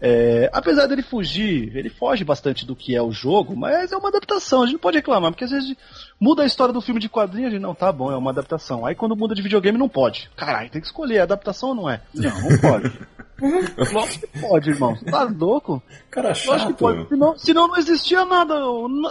É, 0.00 0.48
apesar 0.52 0.86
dele 0.86 1.02
fugir, 1.02 1.76
ele 1.76 1.90
foge 1.90 2.24
bastante 2.24 2.64
do 2.64 2.76
que 2.76 2.94
é 2.94 3.02
o 3.02 3.10
jogo, 3.10 3.56
mas 3.56 3.90
é 3.90 3.96
uma 3.96 4.08
adaptação, 4.08 4.62
a 4.62 4.66
gente 4.66 4.74
não 4.74 4.80
pode 4.80 4.96
reclamar, 4.96 5.32
porque 5.32 5.44
às 5.44 5.50
vezes 5.50 5.76
muda 6.20 6.42
a 6.42 6.46
história 6.46 6.72
do 6.72 6.80
filme 6.80 7.00
de 7.00 7.08
quadrinho, 7.08 7.48
a 7.48 7.50
gente 7.50 7.60
não, 7.60 7.74
tá 7.74 7.90
bom, 7.90 8.12
é 8.12 8.16
uma 8.16 8.30
adaptação. 8.30 8.86
Aí 8.86 8.94
quando 8.94 9.16
muda 9.16 9.34
de 9.34 9.42
videogame 9.42 9.78
não 9.78 9.88
pode. 9.88 10.30
Caralho, 10.36 10.70
tem 10.70 10.80
que 10.80 10.86
escolher, 10.86 11.16
é 11.16 11.20
adaptação 11.20 11.70
ou 11.70 11.74
não 11.74 11.90
é? 11.90 12.00
Não, 12.14 12.30
não 12.30 12.58
pode. 12.58 12.92
Lógico 13.92 14.26
que 14.26 14.40
pode, 14.40 14.70
irmão. 14.70 14.96
Tá 14.96 15.22
louco? 15.22 15.80
Cara 16.10 16.30
Lógico 16.30 16.56
que 16.56 16.58
chato. 16.58 16.74
pode. 16.74 17.08
Senão, 17.08 17.38
senão 17.38 17.68
não 17.68 17.76
existia 17.76 18.24
nada, 18.24 18.54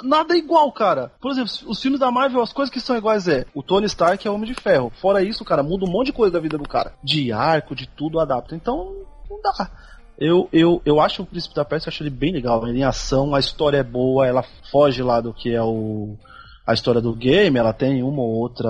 nada 0.03 0.35
igual, 0.35 0.69
cara. 0.71 1.11
Por 1.21 1.31
exemplo, 1.31 1.51
os 1.67 1.81
filmes 1.81 1.99
da 1.99 2.11
Marvel, 2.11 2.41
as 2.41 2.51
coisas 2.51 2.71
que 2.71 2.81
são 2.81 2.97
iguais 2.97 3.27
é 3.27 3.45
o 3.53 3.63
Tony 3.63 3.85
Stark 3.85 4.27
é 4.27 4.31
Homem 4.31 4.51
de 4.51 4.59
Ferro. 4.59 4.91
Fora 5.01 5.23
isso, 5.23 5.45
cara, 5.45 5.63
muda 5.63 5.85
um 5.85 5.91
monte 5.91 6.07
de 6.07 6.13
coisa 6.13 6.33
da 6.33 6.39
vida 6.39 6.57
do 6.57 6.67
cara. 6.67 6.93
De 7.01 7.31
arco, 7.31 7.73
de 7.73 7.87
tudo, 7.87 8.19
adapta. 8.19 8.53
Então, 8.53 8.93
não 9.29 9.41
dá. 9.41 9.71
Eu, 10.17 10.49
eu, 10.51 10.81
eu 10.83 10.99
acho 10.99 11.21
o 11.21 11.25
Príncipe 11.25 11.55
da 11.55 11.63
Pérsia, 11.63 11.89
acho 11.89 12.01
ele 12.03 12.09
bem 12.09 12.31
legal. 12.31 12.67
Ele 12.67 12.79
em 12.79 12.83
ação, 12.83 13.35
a 13.35 13.39
história 13.39 13.77
é 13.77 13.83
boa, 13.83 14.25
ela 14.25 14.43
foge 14.71 15.03
lá 15.03 15.21
do 15.21 15.33
que 15.33 15.53
é 15.53 15.61
o 15.61 16.17
a 16.67 16.73
história 16.73 16.99
do 16.99 17.15
game, 17.15 17.57
ela 17.57 17.71
tem 17.71 18.03
uma 18.03 18.21
ou 18.21 18.33
outra. 18.33 18.69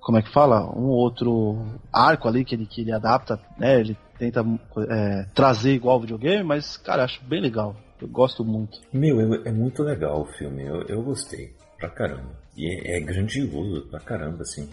Como 0.00 0.16
é 0.16 0.22
que 0.22 0.32
fala? 0.32 0.64
Um 0.70 0.84
ou 0.84 0.98
outro 0.98 1.66
arco 1.92 2.28
ali 2.28 2.44
que 2.44 2.54
ele, 2.54 2.64
que 2.64 2.82
ele 2.82 2.92
adapta, 2.92 3.40
né? 3.58 3.80
Ele 3.80 3.96
tenta 4.16 4.44
é, 4.88 5.26
trazer 5.34 5.74
igual 5.74 5.96
ao 5.96 6.00
videogame, 6.00 6.44
mas, 6.44 6.76
cara, 6.76 7.02
acho 7.02 7.22
bem 7.24 7.40
legal. 7.40 7.74
Eu 8.00 8.06
gosto 8.06 8.44
muito. 8.44 8.78
Meu, 8.92 9.20
é, 9.20 9.48
é 9.48 9.52
muito 9.52 9.82
legal 9.82 10.22
o 10.22 10.26
filme. 10.26 10.64
Eu, 10.64 10.82
eu 10.82 11.02
gostei. 11.02 11.52
Pra 11.76 11.90
caramba. 11.90 12.30
E 12.56 12.66
é, 12.66 12.98
é 12.98 13.00
grandioso 13.00 13.88
pra 13.90 14.00
caramba, 14.00 14.42
assim. 14.42 14.68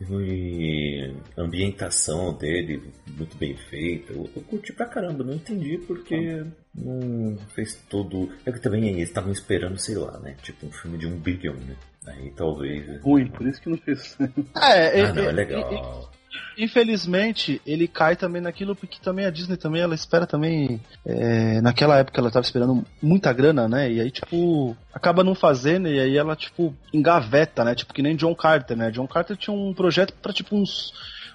E 0.00 1.14
a 1.36 1.42
ambientação 1.42 2.32
dele 2.32 2.82
muito 3.16 3.36
bem 3.36 3.56
feita. 3.56 4.12
Eu, 4.12 4.28
eu 4.34 4.42
curti 4.42 4.72
pra 4.72 4.86
caramba. 4.86 5.22
Não 5.24 5.34
entendi 5.34 5.78
porque 5.86 6.44
não 6.74 7.36
fez 7.54 7.74
todo. 7.88 8.30
É 8.46 8.52
que 8.52 8.60
também 8.60 8.88
eles 8.88 9.08
estavam 9.08 9.30
esperando, 9.32 9.78
sei 9.78 9.96
lá, 9.96 10.18
né? 10.20 10.36
Tipo 10.42 10.66
um 10.66 10.72
filme 10.72 10.96
de 10.98 11.06
um 11.06 11.18
bilhão, 11.18 11.54
né? 11.54 11.76
Aí 12.06 12.30
talvez. 12.34 13.00
Ruim, 13.02 13.28
por 13.28 13.46
isso 13.46 13.60
que 13.60 13.68
não 13.68 13.78
fez. 13.78 14.16
É, 14.56 15.02
Ah, 15.02 15.12
não, 15.12 15.24
é 15.24 15.32
legal. 15.32 16.10
Infelizmente, 16.56 17.60
ele 17.66 17.88
cai 17.88 18.14
também 18.16 18.40
naquilo 18.40 18.76
porque 18.76 18.98
também 19.02 19.24
a 19.26 19.30
Disney 19.30 19.56
também 19.56 19.82
ela 19.82 19.94
espera 19.94 20.26
também. 20.26 20.80
é, 21.04 21.60
naquela 21.60 21.98
época 21.98 22.20
ela 22.20 22.30
tava 22.30 22.44
esperando 22.44 22.84
muita 23.02 23.32
grana, 23.32 23.68
né? 23.68 23.90
E 23.90 24.00
aí, 24.00 24.10
tipo, 24.10 24.76
acaba 24.92 25.24
não 25.24 25.34
fazendo 25.34 25.88
e 25.88 25.98
aí 25.98 26.16
ela, 26.16 26.36
tipo, 26.36 26.74
engaveta, 26.92 27.64
né? 27.64 27.74
Tipo, 27.74 27.92
que 27.94 28.02
nem 28.02 28.16
John 28.16 28.34
Carter, 28.34 28.76
né? 28.76 28.90
John 28.90 29.06
Carter 29.06 29.36
tinha 29.36 29.54
um 29.54 29.72
projeto 29.74 30.12
pra, 30.20 30.32
tipo, 30.32 30.56
uns. 30.56 30.92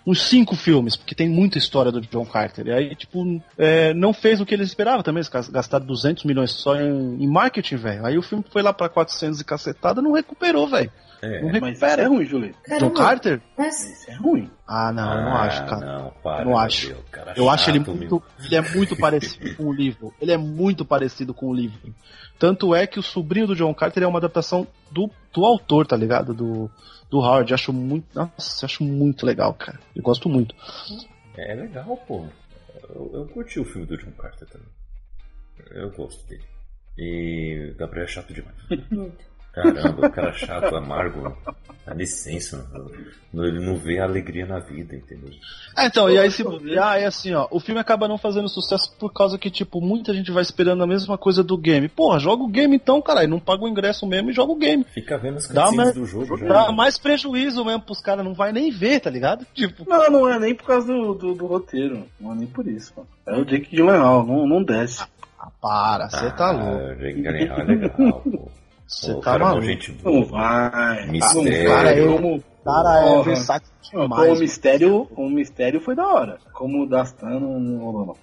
Uns 0.07 0.21
cinco 0.21 0.55
filmes, 0.55 0.95
porque 0.95 1.15
tem 1.15 1.27
muita 1.27 1.57
história 1.57 1.91
do 1.91 1.99
John 1.99 2.27
Carter. 2.27 2.67
E 2.67 2.71
aí, 2.71 2.95
tipo, 2.95 3.41
é, 3.57 3.91
não 3.95 4.13
fez 4.13 4.39
o 4.39 4.45
que 4.45 4.53
eles 4.53 4.67
esperavam 4.67 5.01
também. 5.01 5.17
Eles 5.17 5.29
gas- 5.29 5.49
gastaram 5.49 5.83
200 5.83 6.25
milhões 6.25 6.51
só 6.51 6.75
em, 6.79 7.23
em 7.23 7.27
marketing, 7.27 7.77
velho. 7.77 8.05
Aí 8.05 8.15
o 8.15 8.21
filme 8.21 8.45
foi 8.51 8.61
lá 8.61 8.71
pra 8.71 8.87
400 8.87 9.41
e 9.41 9.43
cacetada 9.43 10.03
não 10.03 10.11
recuperou, 10.11 10.67
velho. 10.67 10.91
É. 11.21 11.41
Não 11.41 11.49
Mas 11.49 11.55
isso 11.55 11.63
recupera. 11.85 12.01
é 12.01 12.05
ruim, 12.05 12.25
Julito. 12.25 12.57
John 12.57 12.69
Caramba, 12.69 12.93
Carter? 12.95 13.41
mas 13.57 13.75
Isso 13.83 14.11
é 14.11 14.15
ruim. 14.15 14.49
Ah, 14.67 14.91
não, 14.91 15.03
não 15.03 15.35
Ah, 15.35 15.41
acho, 15.43 15.65
cara. 15.65 15.85
Não, 15.85 16.11
para. 16.23 16.41
Eu 16.41 16.45
não 16.45 16.57
acho. 16.57 16.87
Deus, 16.87 17.03
cara 17.11 17.33
Eu 17.35 17.49
acho 17.49 17.69
ele 17.69 17.79
muito, 17.79 18.23
ele 18.43 18.55
é 18.55 18.61
muito 18.61 18.95
parecido 18.97 19.55
com 19.55 19.63
o 19.65 19.73
livro. 19.73 20.13
Ele 20.21 20.31
é 20.31 20.37
muito 20.37 20.85
parecido 20.85 21.33
com 21.33 21.47
o 21.47 21.53
livro. 21.53 21.93
Tanto 22.37 22.75
é 22.75 22.85
que 22.85 22.99
o 22.99 23.03
sobrinho 23.03 23.47
do 23.47 23.55
John 23.55 23.73
Carter 23.73 24.03
é 24.03 24.07
uma 24.07 24.19
adaptação 24.19 24.67
do, 24.91 25.09
do 25.33 25.45
autor, 25.45 25.87
tá 25.87 25.95
ligado? 25.95 26.33
Do, 26.33 26.69
do 27.09 27.19
Howard. 27.19 27.53
Acho 27.53 27.71
muito, 27.71 28.07
nossa, 28.13 28.65
acho 28.65 28.83
muito 28.83 29.25
legal, 29.25 29.53
cara. 29.53 29.79
Eu 29.95 30.03
gosto 30.03 30.27
muito. 30.27 30.53
É 31.37 31.53
legal, 31.55 31.95
pô. 32.07 32.25
Eu, 32.93 33.11
eu 33.13 33.25
curti 33.27 33.59
o 33.59 33.65
filme 33.65 33.87
do 33.87 33.97
John 33.97 34.11
Carter 34.11 34.47
também. 34.49 34.67
Eu 35.71 35.89
gosto 35.91 36.27
dele. 36.27 36.43
E 36.97 37.73
Gabriel 37.77 38.05
é 38.05 38.07
chato 38.07 38.33
demais. 38.33 38.55
Caramba, 39.55 40.07
o 40.07 40.11
cara 40.11 40.33
chato, 40.33 40.75
amargo. 40.75 41.35
Dá 41.85 41.93
licença, 41.93 42.67
mano. 42.73 43.45
ele 43.45 43.63
não 43.63 43.77
vê 43.77 43.99
a 43.99 44.05
alegria 44.05 44.45
na 44.45 44.57
vida, 44.59 44.95
entendeu? 44.95 45.29
Ah, 45.75 45.85
então, 45.85 46.09
e 46.09 46.17
aí 46.17 46.31
se 46.31 46.43
ah, 46.81 46.97
é 46.99 47.05
assim, 47.05 47.31
ó, 47.33 47.47
o 47.51 47.59
filme 47.59 47.79
acaba 47.79 48.07
não 48.07 48.17
fazendo 48.17 48.49
sucesso 48.49 48.91
por 48.97 49.13
causa 49.13 49.37
que, 49.37 49.51
tipo, 49.51 49.79
muita 49.79 50.11
gente 50.11 50.31
vai 50.31 50.41
esperando 50.41 50.81
a 50.83 50.87
mesma 50.87 51.15
coisa 51.15 51.43
do 51.43 51.55
game. 51.55 51.87
Porra, 51.87 52.17
joga 52.17 52.43
o 52.43 52.47
game 52.47 52.75
então, 52.75 52.99
caralho, 53.03 53.29
não 53.29 53.39
paga 53.39 53.63
o 53.63 53.67
ingresso 53.67 54.07
mesmo 54.07 54.31
e 54.31 54.33
joga 54.33 54.51
o 54.51 54.57
game. 54.57 54.83
Fica 54.83 55.15
vendo 55.17 55.37
as 55.37 55.47
Dá 55.47 55.71
mais- 55.71 55.93
do 55.93 56.05
jogo 56.07 56.35
já. 56.37 56.47
Dá 56.47 56.71
mais 56.71 56.97
prejuízo 56.97 57.63
mesmo 57.63 57.81
pros 57.81 58.01
caras, 58.01 58.25
não 58.25 58.33
vai 58.33 58.51
nem 58.51 58.71
ver, 58.71 58.99
tá 58.99 59.09
ligado? 59.11 59.45
Tipo, 59.53 59.87
Não, 59.87 60.09
não 60.09 60.27
é 60.27 60.39
nem 60.39 60.55
por 60.55 60.65
causa 60.65 60.87
do, 60.87 61.13
do, 61.13 61.33
do 61.35 61.45
roteiro. 61.45 62.03
Não 62.19 62.31
é 62.31 62.35
nem 62.35 62.47
por 62.47 62.67
isso, 62.67 62.93
mano. 62.97 63.07
É 63.27 63.39
o 63.39 63.45
Jake 63.45 63.75
Gyllenhaal, 63.75 64.25
não, 64.25 64.47
não 64.47 64.63
desce. 64.63 65.05
ah, 65.39 65.51
para, 65.61 66.09
você 66.09 66.31
tá 66.31 66.51
louco. 66.51 66.81
Ah, 66.81 66.93
legal, 66.99 67.65
legal, 67.65 68.21
pô. 68.21 68.49
Você 68.87 69.13
tá 69.15 69.21
cara 69.21 69.43
é 69.43 69.47
maluco. 69.47 69.65
gente 69.65 69.91
Não 70.03 70.21
boa. 70.21 70.25
vai. 70.25 71.07
Mistério. 71.07 71.67
Cara, 71.69 72.07
Como, 72.07 72.43
Cara, 72.63 72.99
é 73.19 73.23
versátil 73.23 73.69
como 73.91 74.03
o 74.03 74.07
demais. 74.07 74.39
mistério, 74.39 75.07
o 75.15 75.29
mistério 75.29 75.79
foi 75.81 75.95
da 75.95 76.07
hora. 76.07 76.37
Como 76.53 76.83
o 76.83 76.89
Dastan 76.89 77.39
não, 77.39 77.77
rolou, 77.77 78.05
não. 78.07 78.15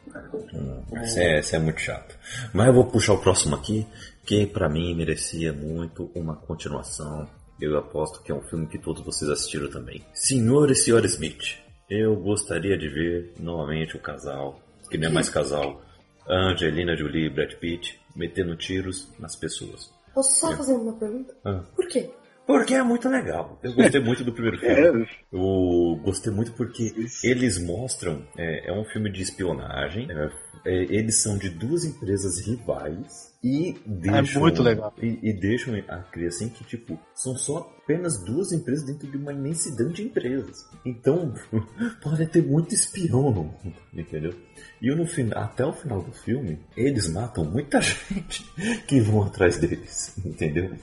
Hum, 0.54 0.82
Esse 1.02 1.20
é, 1.20 1.38
esse 1.38 1.54
é 1.54 1.58
muito 1.58 1.80
chato. 1.80 2.16
Mas 2.52 2.66
eu 2.66 2.72
vou 2.74 2.84
puxar 2.86 3.12
o 3.14 3.18
próximo 3.18 3.54
aqui, 3.54 3.86
que 4.26 4.46
pra 4.46 4.68
mim 4.68 4.94
merecia 4.94 5.52
muito 5.52 6.10
uma 6.14 6.34
continuação. 6.36 7.28
Eu 7.60 7.78
aposto 7.78 8.20
que 8.22 8.32
é 8.32 8.34
um 8.34 8.42
filme 8.42 8.66
que 8.66 8.78
todos 8.78 9.04
vocês 9.04 9.30
assistiram 9.30 9.70
também. 9.70 10.02
Senhor 10.12 10.70
e 10.70 10.74
Senhora 10.74 11.06
Smith. 11.06 11.58
Eu 11.88 12.16
gostaria 12.16 12.76
de 12.76 12.88
ver 12.88 13.34
novamente 13.38 13.96
o 13.96 14.00
casal, 14.00 14.58
que 14.90 14.98
não 14.98 15.08
é 15.08 15.12
mais 15.12 15.28
casal, 15.28 15.80
Angelina 16.28 16.96
Jolie 16.96 17.26
e 17.26 17.30
Brad 17.30 17.52
Pitt, 17.54 18.00
metendo 18.16 18.56
tiros 18.56 19.12
nas 19.20 19.36
pessoas. 19.36 19.92
Posso 20.14 20.38
só 20.38 20.56
fazer 20.56 20.74
uma 20.74 20.92
pergunta? 20.98 21.34
Ah. 21.44 21.62
Por 21.74 21.88
quê? 21.88 22.10
Porque 22.46 22.74
é 22.74 22.82
muito 22.82 23.08
legal. 23.08 23.58
Eu 23.62 23.72
gostei 23.72 24.00
muito 24.00 24.24
do 24.24 24.32
primeiro 24.32 24.58
filme. 24.58 25.04
É, 25.04 25.06
Eu 25.32 26.00
gostei 26.02 26.32
muito 26.32 26.52
porque 26.52 26.92
eles 27.22 27.58
mostram. 27.58 28.26
É, 28.36 28.70
é 28.70 28.72
um 28.72 28.84
filme 28.84 29.10
de 29.10 29.22
espionagem. 29.22 30.08
é, 30.10 30.30
é, 30.64 30.82
eles 30.94 31.22
são 31.22 31.38
de 31.38 31.48
duas 31.50 31.84
empresas 31.84 32.44
rivais 32.46 33.31
e 33.42 33.76
deixam. 33.84 34.36
É 34.36 34.40
muito 34.40 34.62
legal. 34.62 34.94
E, 35.02 35.18
e 35.20 35.32
deixam 35.32 35.74
a 35.88 35.98
criar 35.98 36.28
assim 36.28 36.48
que, 36.48 36.62
tipo, 36.62 36.98
são 37.14 37.36
só 37.36 37.58
apenas 37.82 38.22
duas 38.24 38.52
empresas 38.52 38.84
dentro 38.86 39.10
de 39.10 39.16
uma 39.16 39.32
imensidão 39.32 39.90
de 39.90 40.04
empresas. 40.04 40.64
Então, 40.84 41.34
pode 42.00 42.26
ter 42.26 42.42
muito 42.42 42.72
espião 42.72 43.22
no 43.32 43.44
mundo, 43.44 43.74
entendeu? 43.92 44.32
E 44.80 44.88
eu, 44.88 44.96
no 44.96 45.06
final, 45.06 45.42
até 45.42 45.64
o 45.64 45.72
final 45.72 46.00
do 46.00 46.12
filme, 46.12 46.60
eles 46.76 47.08
matam 47.08 47.44
muita 47.44 47.80
gente 47.82 48.44
que 48.86 49.00
vão 49.00 49.24
atrás 49.24 49.58
deles, 49.58 50.14
entendeu? 50.24 50.76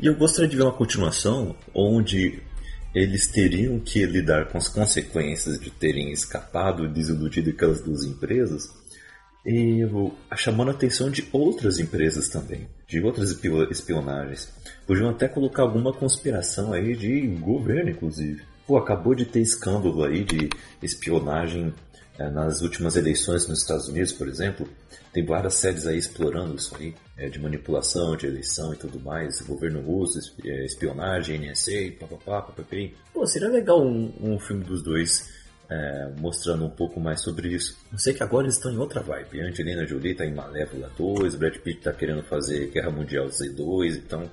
E 0.00 0.06
eu 0.06 0.16
gostaria 0.16 0.48
de 0.48 0.56
ver 0.56 0.62
uma 0.62 0.72
continuação 0.72 1.54
onde 1.74 2.42
eles 2.94 3.28
teriam 3.28 3.78
que 3.78 4.04
lidar 4.06 4.48
com 4.48 4.56
as 4.56 4.68
consequências 4.68 5.60
de 5.60 5.70
terem 5.70 6.10
escapado 6.10 6.86
e 6.86 6.88
desiludido 6.88 7.50
aquelas 7.50 7.82
duas 7.82 8.02
empresas 8.04 8.72
e 9.50 9.80
chamando 10.36 10.68
a 10.68 10.74
atenção 10.74 11.10
de 11.10 11.26
outras 11.32 11.78
empresas 11.78 12.28
também, 12.28 12.68
de 12.86 13.00
outras 13.00 13.30
espio- 13.30 13.70
espionagens. 13.70 14.52
Podiam 14.86 15.08
até 15.08 15.26
colocar 15.26 15.62
alguma 15.62 15.90
conspiração 15.92 16.72
aí 16.74 16.94
de 16.94 17.26
governo, 17.40 17.88
inclusive. 17.90 18.42
Pô, 18.66 18.76
acabou 18.76 19.14
de 19.14 19.24
ter 19.24 19.40
escândalo 19.40 20.04
aí 20.04 20.22
de 20.22 20.50
espionagem 20.82 21.72
eh, 22.18 22.28
nas 22.28 22.60
últimas 22.60 22.96
eleições 22.96 23.48
nos 23.48 23.60
Estados 23.62 23.88
Unidos, 23.88 24.12
por 24.12 24.28
exemplo. 24.28 24.68
Tem 25.12 25.24
várias 25.24 25.54
séries 25.54 25.86
aí 25.86 25.96
explorando 25.96 26.54
isso 26.56 26.76
aí, 26.76 26.94
eh, 27.16 27.30
de 27.30 27.38
manipulação, 27.40 28.14
de 28.16 28.26
eleição 28.26 28.74
e 28.74 28.76
tudo 28.76 29.00
mais, 29.00 29.40
governo 29.40 29.80
russo, 29.80 30.18
eh, 30.44 30.64
espionagem, 30.66 31.38
NSA, 31.38 31.92
papapá, 31.98 32.42
papapá. 32.42 32.76
Pô, 33.14 33.26
seria 33.26 33.48
legal 33.48 33.80
um, 33.82 34.12
um 34.20 34.38
filme 34.38 34.62
dos 34.64 34.82
dois 34.82 35.37
é, 35.70 36.08
mostrando 36.18 36.64
um 36.64 36.70
pouco 36.70 36.98
mais 37.00 37.22
sobre 37.22 37.48
isso. 37.48 37.76
Eu 37.92 37.98
sei 37.98 38.14
que 38.14 38.22
agora 38.22 38.44
eles 38.44 38.56
estão 38.56 38.72
em 38.72 38.78
outra 38.78 39.00
vibe. 39.02 39.40
A 39.42 39.44
Angelina 39.46 39.86
Jolie 39.86 40.12
está 40.12 40.24
em 40.24 40.34
Malévola 40.34 40.90
2, 40.96 41.34
Brad 41.34 41.56
Pitt 41.56 41.78
está 41.78 41.92
querendo 41.92 42.22
fazer 42.22 42.70
Guerra 42.70 42.90
Mundial 42.90 43.26
Z2, 43.26 43.96
então 43.96 44.28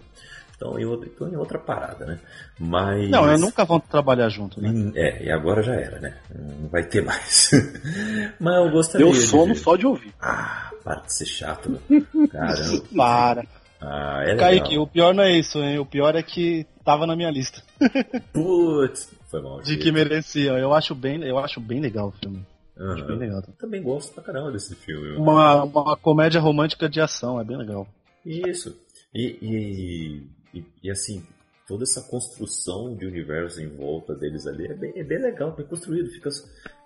estão 0.51 0.79
em, 0.79 0.85
outra, 0.85 1.09
estão 1.09 1.27
em 1.27 1.35
outra 1.35 1.59
parada, 1.59 2.05
né? 2.05 2.19
Mas... 2.57 3.09
Não, 3.09 3.27
eles 3.27 3.41
nunca 3.41 3.65
vão 3.65 3.79
trabalhar 3.79 4.29
junto, 4.29 4.61
né? 4.61 4.69
Hum, 4.69 4.91
É, 4.95 5.25
e 5.25 5.29
agora 5.31 5.61
já 5.61 5.73
era, 5.75 5.99
né? 5.99 6.15
Não 6.33 6.69
vai 6.69 6.83
ter 6.83 7.03
mais. 7.03 7.51
Mas 8.39 8.55
eu 8.55 8.71
gostaria 8.71 9.05
Deu 9.05 9.13
de 9.13 9.21
sono 9.21 9.53
ver. 9.53 9.59
só 9.59 9.75
de 9.75 9.85
ouvir. 9.85 10.13
Ah, 10.21 10.71
para 10.83 11.01
de 11.01 11.13
ser 11.13 11.25
chato, 11.25 11.69
meu. 11.69 12.27
Caramba. 12.29 12.83
Para. 12.95 13.45
Ah, 13.81 14.23
é. 14.25 14.35
Kaique, 14.37 14.77
o 14.77 14.87
pior 14.87 15.13
não 15.13 15.23
é 15.23 15.37
isso, 15.37 15.59
hein? 15.59 15.77
O 15.77 15.85
pior 15.85 16.15
é 16.15 16.23
que 16.23 16.65
tava 16.85 17.05
na 17.05 17.15
minha 17.15 17.29
lista. 17.29 17.61
Putz, 18.31 19.09
foi 19.41 19.49
mal. 19.49 19.61
De 19.61 19.77
que 19.77 19.91
merecia. 19.91 20.51
Eu 20.53 20.73
acho 20.73 20.93
bem, 20.95 21.23
eu 21.23 21.37
acho 21.37 21.59
bem 21.59 21.79
legal 21.79 22.09
o 22.09 22.11
filme. 22.11 22.45
Acho 22.77 23.05
bem 23.05 23.17
legal. 23.17 23.41
Também 23.57 23.81
gosto 23.81 24.13
pra 24.13 24.23
caramba 24.23 24.51
desse 24.51 24.75
filme. 24.75 25.15
Uma, 25.15 25.63
uma 25.63 25.95
comédia 25.95 26.41
romântica 26.41 26.89
de 26.89 26.99
ação, 26.99 27.39
é 27.39 27.43
bem 27.43 27.57
legal. 27.57 27.87
Isso. 28.25 28.75
E, 29.13 29.37
e, 29.41 30.59
e, 30.59 30.65
e, 30.83 30.91
assim, 30.91 31.23
toda 31.67 31.83
essa 31.83 32.01
construção 32.01 32.95
de 32.95 33.05
universo 33.05 33.61
em 33.61 33.67
volta 33.69 34.13
deles 34.13 34.45
ali 34.45 34.67
é 34.67 34.73
bem, 34.73 34.91
é 34.95 35.03
bem 35.03 35.21
legal, 35.21 35.55
bem 35.55 35.65
construído, 35.65 36.09
fica, 36.09 36.29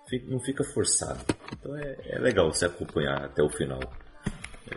fica- 0.08 0.30
não 0.30 0.38
fica 0.38 0.62
forçado. 0.62 1.18
Então 1.58 1.76
é, 1.76 1.96
é 2.04 2.18
legal 2.20 2.52
você 2.52 2.66
acompanhar 2.66 3.24
até 3.24 3.42
o 3.42 3.48
final. 3.48 3.80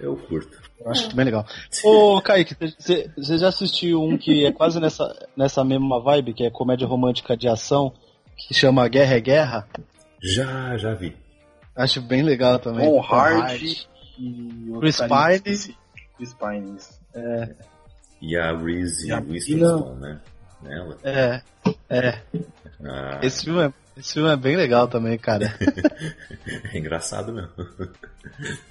Eu 0.01 0.15
curto. 0.17 0.59
Eu 0.83 0.91
acho 0.91 1.15
bem 1.15 1.25
legal. 1.25 1.45
Ô, 1.83 2.21
Kaique, 2.21 2.55
você 3.15 3.37
já 3.37 3.47
assistiu 3.47 4.01
um 4.01 4.17
que 4.17 4.45
é 4.45 4.51
quase 4.51 4.79
nessa, 4.79 5.27
nessa 5.35 5.63
mesma 5.63 6.01
vibe, 6.01 6.33
que 6.33 6.43
é 6.43 6.49
comédia 6.51 6.85
romântica 6.85 7.37
de 7.37 7.47
ação, 7.47 7.93
que 8.35 8.53
chama 8.53 8.87
Guerra 8.87 9.15
é 9.15 9.21
Guerra? 9.21 9.67
Já, 10.21 10.77
já 10.77 10.93
vi. 10.93 11.15
Acho 11.75 12.01
bem 12.01 12.21
legal 12.21 12.59
também. 12.59 12.85
Tom 12.85 13.01
Tom 13.01 13.15
Hardy 13.15 13.87
e 14.19 14.69
o 14.71 14.79
Chris 14.79 14.97
Pine. 14.97 15.75
Chris 16.17 16.33
Pine, 16.33 16.75
isso. 16.75 16.99
E 18.21 18.37
a 18.37 18.55
Reese 18.55 19.07
E 19.07 19.11
a 19.11 19.19
Witherspoon, 19.19 19.95
né? 19.95 20.21
Nela. 20.61 20.97
É, 21.03 21.41
é. 21.89 22.21
Ah, 22.85 23.19
Esse 23.21 23.45
filme 23.45 23.63
é, 23.65 23.73
esse 23.97 24.13
filme 24.13 24.29
é 24.31 24.35
bem 24.35 24.55
legal 24.55 24.87
também, 24.87 25.17
cara. 25.17 25.53
é 26.73 26.77
engraçado 26.77 27.31
mesmo. 27.31 27.49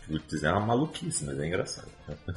Putz, 0.07 0.43
é 0.43 0.51
uma 0.51 0.61
maluquice, 0.67 1.25
mas 1.25 1.39
é 1.39 1.47
engraçado. 1.47 1.89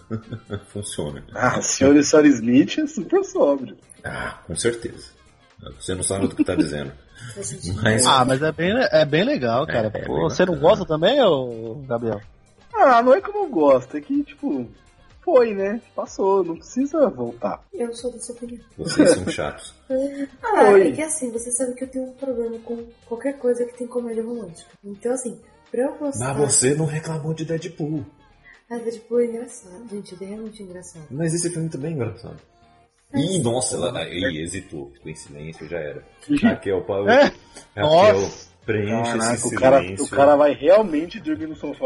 Funciona. 0.69 1.23
Ah, 1.33 1.61
senhor 1.61 1.95
e 1.95 2.03
senhora 2.03 2.27
Smith 2.27 2.77
é 2.79 2.87
super 2.87 3.23
sóbrio. 3.23 3.75
Ah, 4.03 4.39
com 4.45 4.55
certeza. 4.55 5.15
Você 5.79 5.95
não 5.95 6.03
sabe 6.03 6.27
do 6.27 6.35
que 6.35 6.43
tá 6.43 6.53
dizendo. 6.55 6.91
Mas 7.81 8.05
Ah, 8.05 8.23
mas 8.25 8.41
é 8.41 8.51
bem, 8.51 8.71
é 8.91 9.05
bem 9.05 9.23
legal, 9.23 9.65
cara. 9.65 9.91
É, 9.93 9.99
é 10.01 10.05
Pô, 10.05 10.13
bem 10.13 10.23
você 10.23 10.45
não 10.45 10.53
bacana. 10.53 10.69
gosta 10.69 10.85
também, 10.85 11.21
ô 11.23 11.75
Gabriel? 11.87 12.21
Ah, 12.73 13.01
não 13.01 13.13
é 13.15 13.21
que 13.21 13.29
eu 13.29 13.33
não 13.33 13.49
gosto, 13.49 13.95
é 13.97 14.01
que, 14.01 14.21
tipo, 14.23 14.69
foi, 15.25 15.55
né? 15.55 15.81
Passou, 15.95 16.43
não 16.43 16.55
precisa 16.55 17.09
voltar. 17.09 17.65
Eu 17.73 17.91
sou 17.95 18.11
dessa 18.11 18.31
opinião. 18.31 18.63
vocês 18.77 19.09
são 19.09 19.27
chatos. 19.27 19.73
Ah, 20.41 20.71
Oi. 20.71 20.89
é 20.89 20.91
que 20.91 21.01
assim, 21.01 21.31
você 21.31 21.51
sabe 21.51 21.73
que 21.73 21.83
eu 21.83 21.87
tenho 21.87 22.05
um 22.05 22.13
problema 22.13 22.57
com 22.59 22.85
qualquer 23.07 23.37
coisa 23.37 23.65
que 23.65 23.77
tem 23.77 23.87
comédia 23.87 24.23
romântica. 24.23 24.69
Então, 24.83 25.11
assim, 25.11 25.39
pra 25.69 25.81
eu 25.81 25.95
gostar. 25.97 26.33
Mas 26.33 26.37
você 26.37 26.73
não 26.75 26.85
reclamou 26.85 27.33
de 27.33 27.43
Deadpool. 27.43 28.05
Ah, 28.69 28.77
Deadpool 28.77 29.19
é 29.19 29.25
engraçado, 29.25 29.87
gente, 29.89 30.15
ele 30.15 30.25
é 30.25 30.27
realmente 30.27 30.63
engraçado. 30.63 31.05
Mas 31.11 31.33
esse 31.33 31.49
filme 31.49 31.69
também 31.69 31.91
é 31.91 31.95
engraçado. 31.95 32.39
Ih, 33.13 33.39
nossa, 33.39 33.75
ela 33.75 34.03
ih, 34.07 34.41
hesitou. 34.41 34.91
Ficou 34.93 35.11
em 35.11 35.15
silêncio, 35.15 35.67
já 35.67 35.77
era. 35.77 36.03
Raquel, 36.41 36.83
Paulo. 36.83 37.09
É? 37.09 37.31
Raquel, 37.75 38.21
Nossa. 38.21 38.49
Preencha 38.65 39.17
Caraca, 39.17 39.33
esse 39.35 39.55
o 39.55 39.59
cara, 39.59 39.81
o 39.99 40.09
cara 40.09 40.35
vai 40.35 40.53
realmente 40.53 41.19
dormir 41.19 41.47
no 41.47 41.55
sofá. 41.55 41.85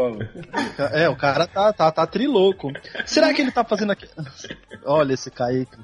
É, 0.92 1.08
o 1.08 1.16
cara 1.16 1.46
tá, 1.46 1.72
tá, 1.72 1.90
tá 1.92 2.06
trilouco. 2.06 2.72
Será 3.04 3.32
que 3.34 3.42
ele 3.42 3.52
tá 3.52 3.62
fazendo 3.64 3.92
aqui? 3.92 4.08
Olha 4.84 5.12
esse 5.12 5.30
Kaique. 5.30 5.76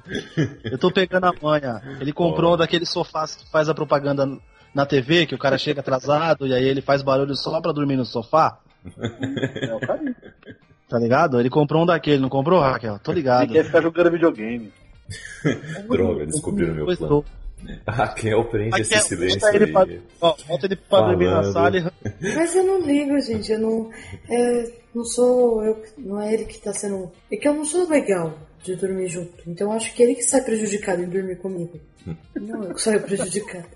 Eu 0.64 0.78
tô 0.78 0.90
pegando 0.90 1.24
a 1.26 1.32
manha. 1.40 1.82
Ele 2.00 2.12
comprou 2.12 2.54
um 2.54 2.56
daqueles 2.56 2.88
sofás 2.88 3.36
que 3.36 3.50
faz 3.50 3.68
a 3.68 3.74
propaganda 3.74 4.26
na 4.74 4.86
TV, 4.86 5.26
que 5.26 5.34
o 5.34 5.38
cara 5.38 5.58
chega 5.58 5.80
atrasado 5.80 6.46
e 6.46 6.54
aí 6.54 6.64
ele 6.64 6.80
faz 6.82 7.02
barulho 7.02 7.34
só 7.36 7.60
pra 7.60 7.72
dormir 7.72 7.96
no 7.96 8.04
sofá. 8.04 8.58
É 9.62 9.74
o 9.74 9.80
carinho. 9.80 10.14
Tá 10.88 10.98
ligado? 10.98 11.40
Ele 11.40 11.50
comprou 11.50 11.82
um 11.82 11.86
daquele, 11.86 12.20
não 12.20 12.28
comprou, 12.28 12.60
Raquel? 12.60 12.98
Tô 13.00 13.10
Ele 13.10 13.20
ligado. 13.20 13.52
quer 13.52 13.64
ficar 13.64 13.82
jogando 13.82 14.10
videogame. 14.12 14.72
Droga, 15.88 16.26
descobriram 16.26 16.74
meu 16.74 16.86
plano. 16.86 17.08
tô. 17.08 17.24
Raquel, 17.86 18.44
preenche 18.44 18.80
esse 18.82 18.94
Raquel, 18.94 19.08
silêncio 19.08 19.40
bota 19.40 19.56
ele 19.56 19.66
pra- 19.72 19.86
Ó, 20.20 20.36
bota 20.46 20.66
ele 20.66 20.76
pra 20.76 21.00
dormir 21.00 21.24
na 21.30 21.52
sala 21.52 21.78
e 21.78 21.82
Mas 22.36 22.54
eu 22.54 22.64
não 22.64 22.80
ligo, 22.80 23.20
gente. 23.20 23.50
Eu 23.52 23.58
não. 23.58 23.90
É, 24.30 24.72
não 24.94 25.04
sou 25.04 25.64
eu. 25.64 25.82
Não 25.98 26.20
é 26.20 26.34
ele 26.34 26.44
que 26.44 26.58
tá 26.60 26.72
sendo. 26.72 27.10
É 27.30 27.36
que 27.36 27.48
eu 27.48 27.54
não 27.54 27.64
sou 27.64 27.88
legal 27.88 28.38
de 28.62 28.76
dormir 28.76 29.08
junto. 29.08 29.42
Então 29.48 29.68
eu 29.70 29.76
acho 29.76 29.92
que 29.94 30.02
ele 30.02 30.14
que 30.14 30.22
sai 30.22 30.42
prejudicado 30.42 31.02
em 31.02 31.08
dormir 31.08 31.36
comigo. 31.36 31.80
Não, 32.34 32.64
eu 32.64 32.74
que 32.74 32.82
saio 32.82 33.00
prejudicado. 33.02 33.66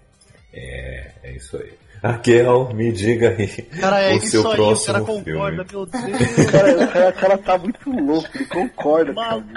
É, 0.52 1.12
é 1.22 1.36
isso 1.36 1.56
aí. 1.56 1.72
Raquel, 2.02 2.72
me 2.72 2.90
diga 2.92 3.30
aí 3.36 3.46
Cara, 3.78 4.00
é 4.00 4.14
o 4.14 4.16
isso 4.16 4.28
seu 4.30 4.46
aí, 4.48 4.52
o 4.52 4.56
próximo 4.56 4.86
cara 4.94 5.04
filme. 5.04 5.24
concorda, 5.24 5.66
meu 5.70 5.86
Deus. 5.86 5.90
O 6.48 6.52
cara, 6.52 6.72
o 6.84 6.88
cara- 6.92 7.12
cara 7.12 7.38
tá 7.38 7.58
muito 7.58 7.90
louco, 7.90 8.28
ele 8.34 8.46
concorda. 8.46 9.12
Maluco, 9.12 9.50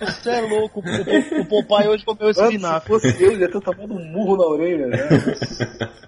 você 0.00 0.30
é 0.30 0.40
louco. 0.42 0.80
O, 0.80 1.40
o 1.40 1.46
Popeye 1.46 1.88
hoje 1.88 2.04
comeu 2.04 2.26
Antes, 2.28 2.36
se 2.36 2.42
espinafre. 2.44 2.88
fosse 2.88 3.22
eu, 3.24 3.38
já 3.38 3.48
tô 3.48 3.60
tomando 3.60 3.94
um 3.94 4.04
murro 4.12 4.36
na 4.36 4.44
orelha, 4.44 4.86
né? 4.88 4.98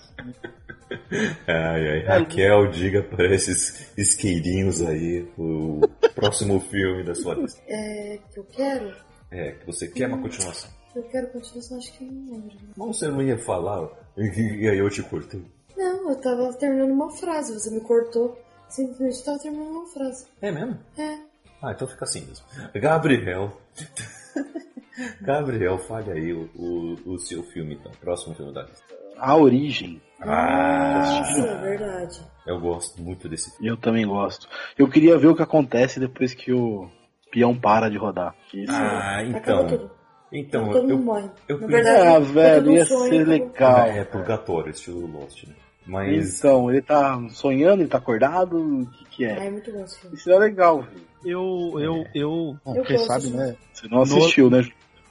Ai, 1.46 1.88
ai, 1.88 2.04
Raquel, 2.04 2.70
diga 2.70 3.02
para 3.02 3.34
esses 3.34 3.90
isqueirinhos 3.96 4.82
aí 4.82 5.26
o 5.38 5.80
próximo 6.14 6.60
filme 6.60 7.02
da 7.02 7.14
sua 7.14 7.34
lista. 7.34 7.60
É, 7.66 8.18
que 8.32 8.38
eu 8.40 8.44
quero? 8.44 8.92
É, 9.30 9.52
que 9.52 9.66
você 9.66 9.88
quer 9.88 10.08
uma 10.08 10.18
continuação. 10.18 10.70
Eu 10.94 11.02
quero 11.04 11.26
continuação, 11.28 11.78
acho 11.78 11.92
que 11.96 12.04
eu 12.04 12.10
não 12.12 12.32
lembro. 12.36 12.56
Não, 12.76 12.92
você 12.92 13.08
não 13.08 13.22
ia 13.22 13.38
falar, 13.38 13.88
e 14.16 14.68
aí 14.68 14.78
eu 14.78 14.90
te 14.90 15.02
cortei. 15.02 15.42
Não, 15.78 16.10
eu 16.10 16.16
tava 16.20 16.52
terminando 16.54 16.90
uma 16.90 17.10
frase, 17.10 17.54
você 17.54 17.70
me 17.70 17.80
cortou. 17.80 18.36
Simplesmente 18.68 19.24
tava 19.24 19.38
terminando 19.38 19.70
uma 19.70 19.86
frase. 19.86 20.26
É 20.42 20.50
mesmo? 20.50 20.76
É. 20.98 21.18
Ah, 21.62 21.72
então 21.72 21.86
fica 21.88 22.04
assim 22.04 22.20
mesmo. 22.26 22.44
Gabriel. 22.74 23.56
Gabriel, 25.22 25.78
fale 25.78 26.10
aí 26.10 26.32
o, 26.32 26.48
o, 26.56 27.12
o 27.14 27.18
seu 27.18 27.42
filme, 27.44 27.74
então. 27.74 27.92
Próximo 28.00 28.34
filme 28.34 28.52
da 28.52 28.62
lista. 28.62 28.84
A 29.16 29.36
origem. 29.36 30.00
Ah, 30.20 31.20
Nossa, 31.20 31.40
é 31.46 31.56
verdade. 31.60 32.20
eu 32.46 32.60
gosto 32.60 33.00
muito 33.00 33.28
desse 33.28 33.50
filme. 33.52 33.68
Eu 33.68 33.76
também 33.76 34.06
gosto. 34.06 34.48
Eu 34.76 34.88
queria 34.88 35.16
ver 35.18 35.28
o 35.28 35.36
que 35.36 35.42
acontece 35.42 36.00
depois 36.00 36.34
que 36.34 36.52
o 36.52 36.88
peão 37.30 37.58
para 37.58 37.88
de 37.88 37.96
rodar. 37.96 38.34
Isso. 38.52 38.72
Ah, 38.72 39.20
Acaba 39.34 39.62
então. 39.72 39.90
Então, 40.30 40.72
eu. 40.90 40.98
morre. 40.98 41.30
eu 41.48 41.58
Na 41.58 41.66
queria- 41.66 41.82
verdade, 41.84 42.06
ah, 42.06 42.14
é 42.16 42.20
velho, 42.20 42.72
ia 42.72 42.84
sonho, 42.84 43.10
ser 43.10 43.26
legal. 43.26 43.86
É, 43.86 44.04
purgatório, 44.04 44.70
estilo 44.70 45.06
Lost, 45.06 45.44
né? 45.46 45.54
Mas. 45.88 46.38
Então, 46.38 46.70
ele 46.70 46.82
tá 46.82 47.18
sonhando, 47.30 47.82
ele 47.82 47.88
tá 47.88 47.96
acordado, 47.98 48.58
o 48.58 48.86
que 48.86 49.04
que 49.06 49.24
Ah, 49.24 49.44
é? 49.44 49.46
é 49.46 49.50
muito 49.50 49.72
bom 49.72 49.82
esse 49.82 49.98
filme. 49.98 50.16
Isso 50.16 50.30
é 50.30 50.38
legal, 50.38 50.82
velho. 50.82 51.08
Eu, 51.24 51.74
eu, 51.80 52.06
eu, 52.14 52.56
bom, 52.64 52.76
Eu 52.76 52.84
quem 52.84 52.98
sabe, 52.98 53.28
né? 53.30 53.56
Você 53.72 53.88
não 53.88 54.02
assistiu, 54.02 54.48
né? 54.50 54.68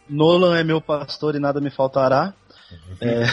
Nolan 0.08 0.58
é 0.58 0.64
meu 0.64 0.80
pastor 0.80 1.36
e 1.36 1.40
nada 1.40 1.60
me 1.60 1.70
faltará. 1.70 2.34
É, 3.02 3.24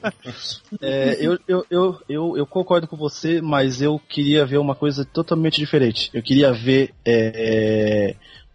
É, 0.80 1.16
eu, 1.26 1.38
eu, 1.48 1.66
eu, 1.70 2.00
eu, 2.08 2.36
eu 2.38 2.46
concordo 2.46 2.86
com 2.86 2.96
você, 2.96 3.40
mas 3.40 3.82
eu 3.82 4.00
queria 4.08 4.46
ver 4.46 4.58
uma 4.58 4.74
coisa 4.74 5.04
totalmente 5.04 5.56
diferente. 5.58 6.10
Eu 6.14 6.22
queria 6.22 6.52
ver 6.52 6.94
é, 7.04 8.14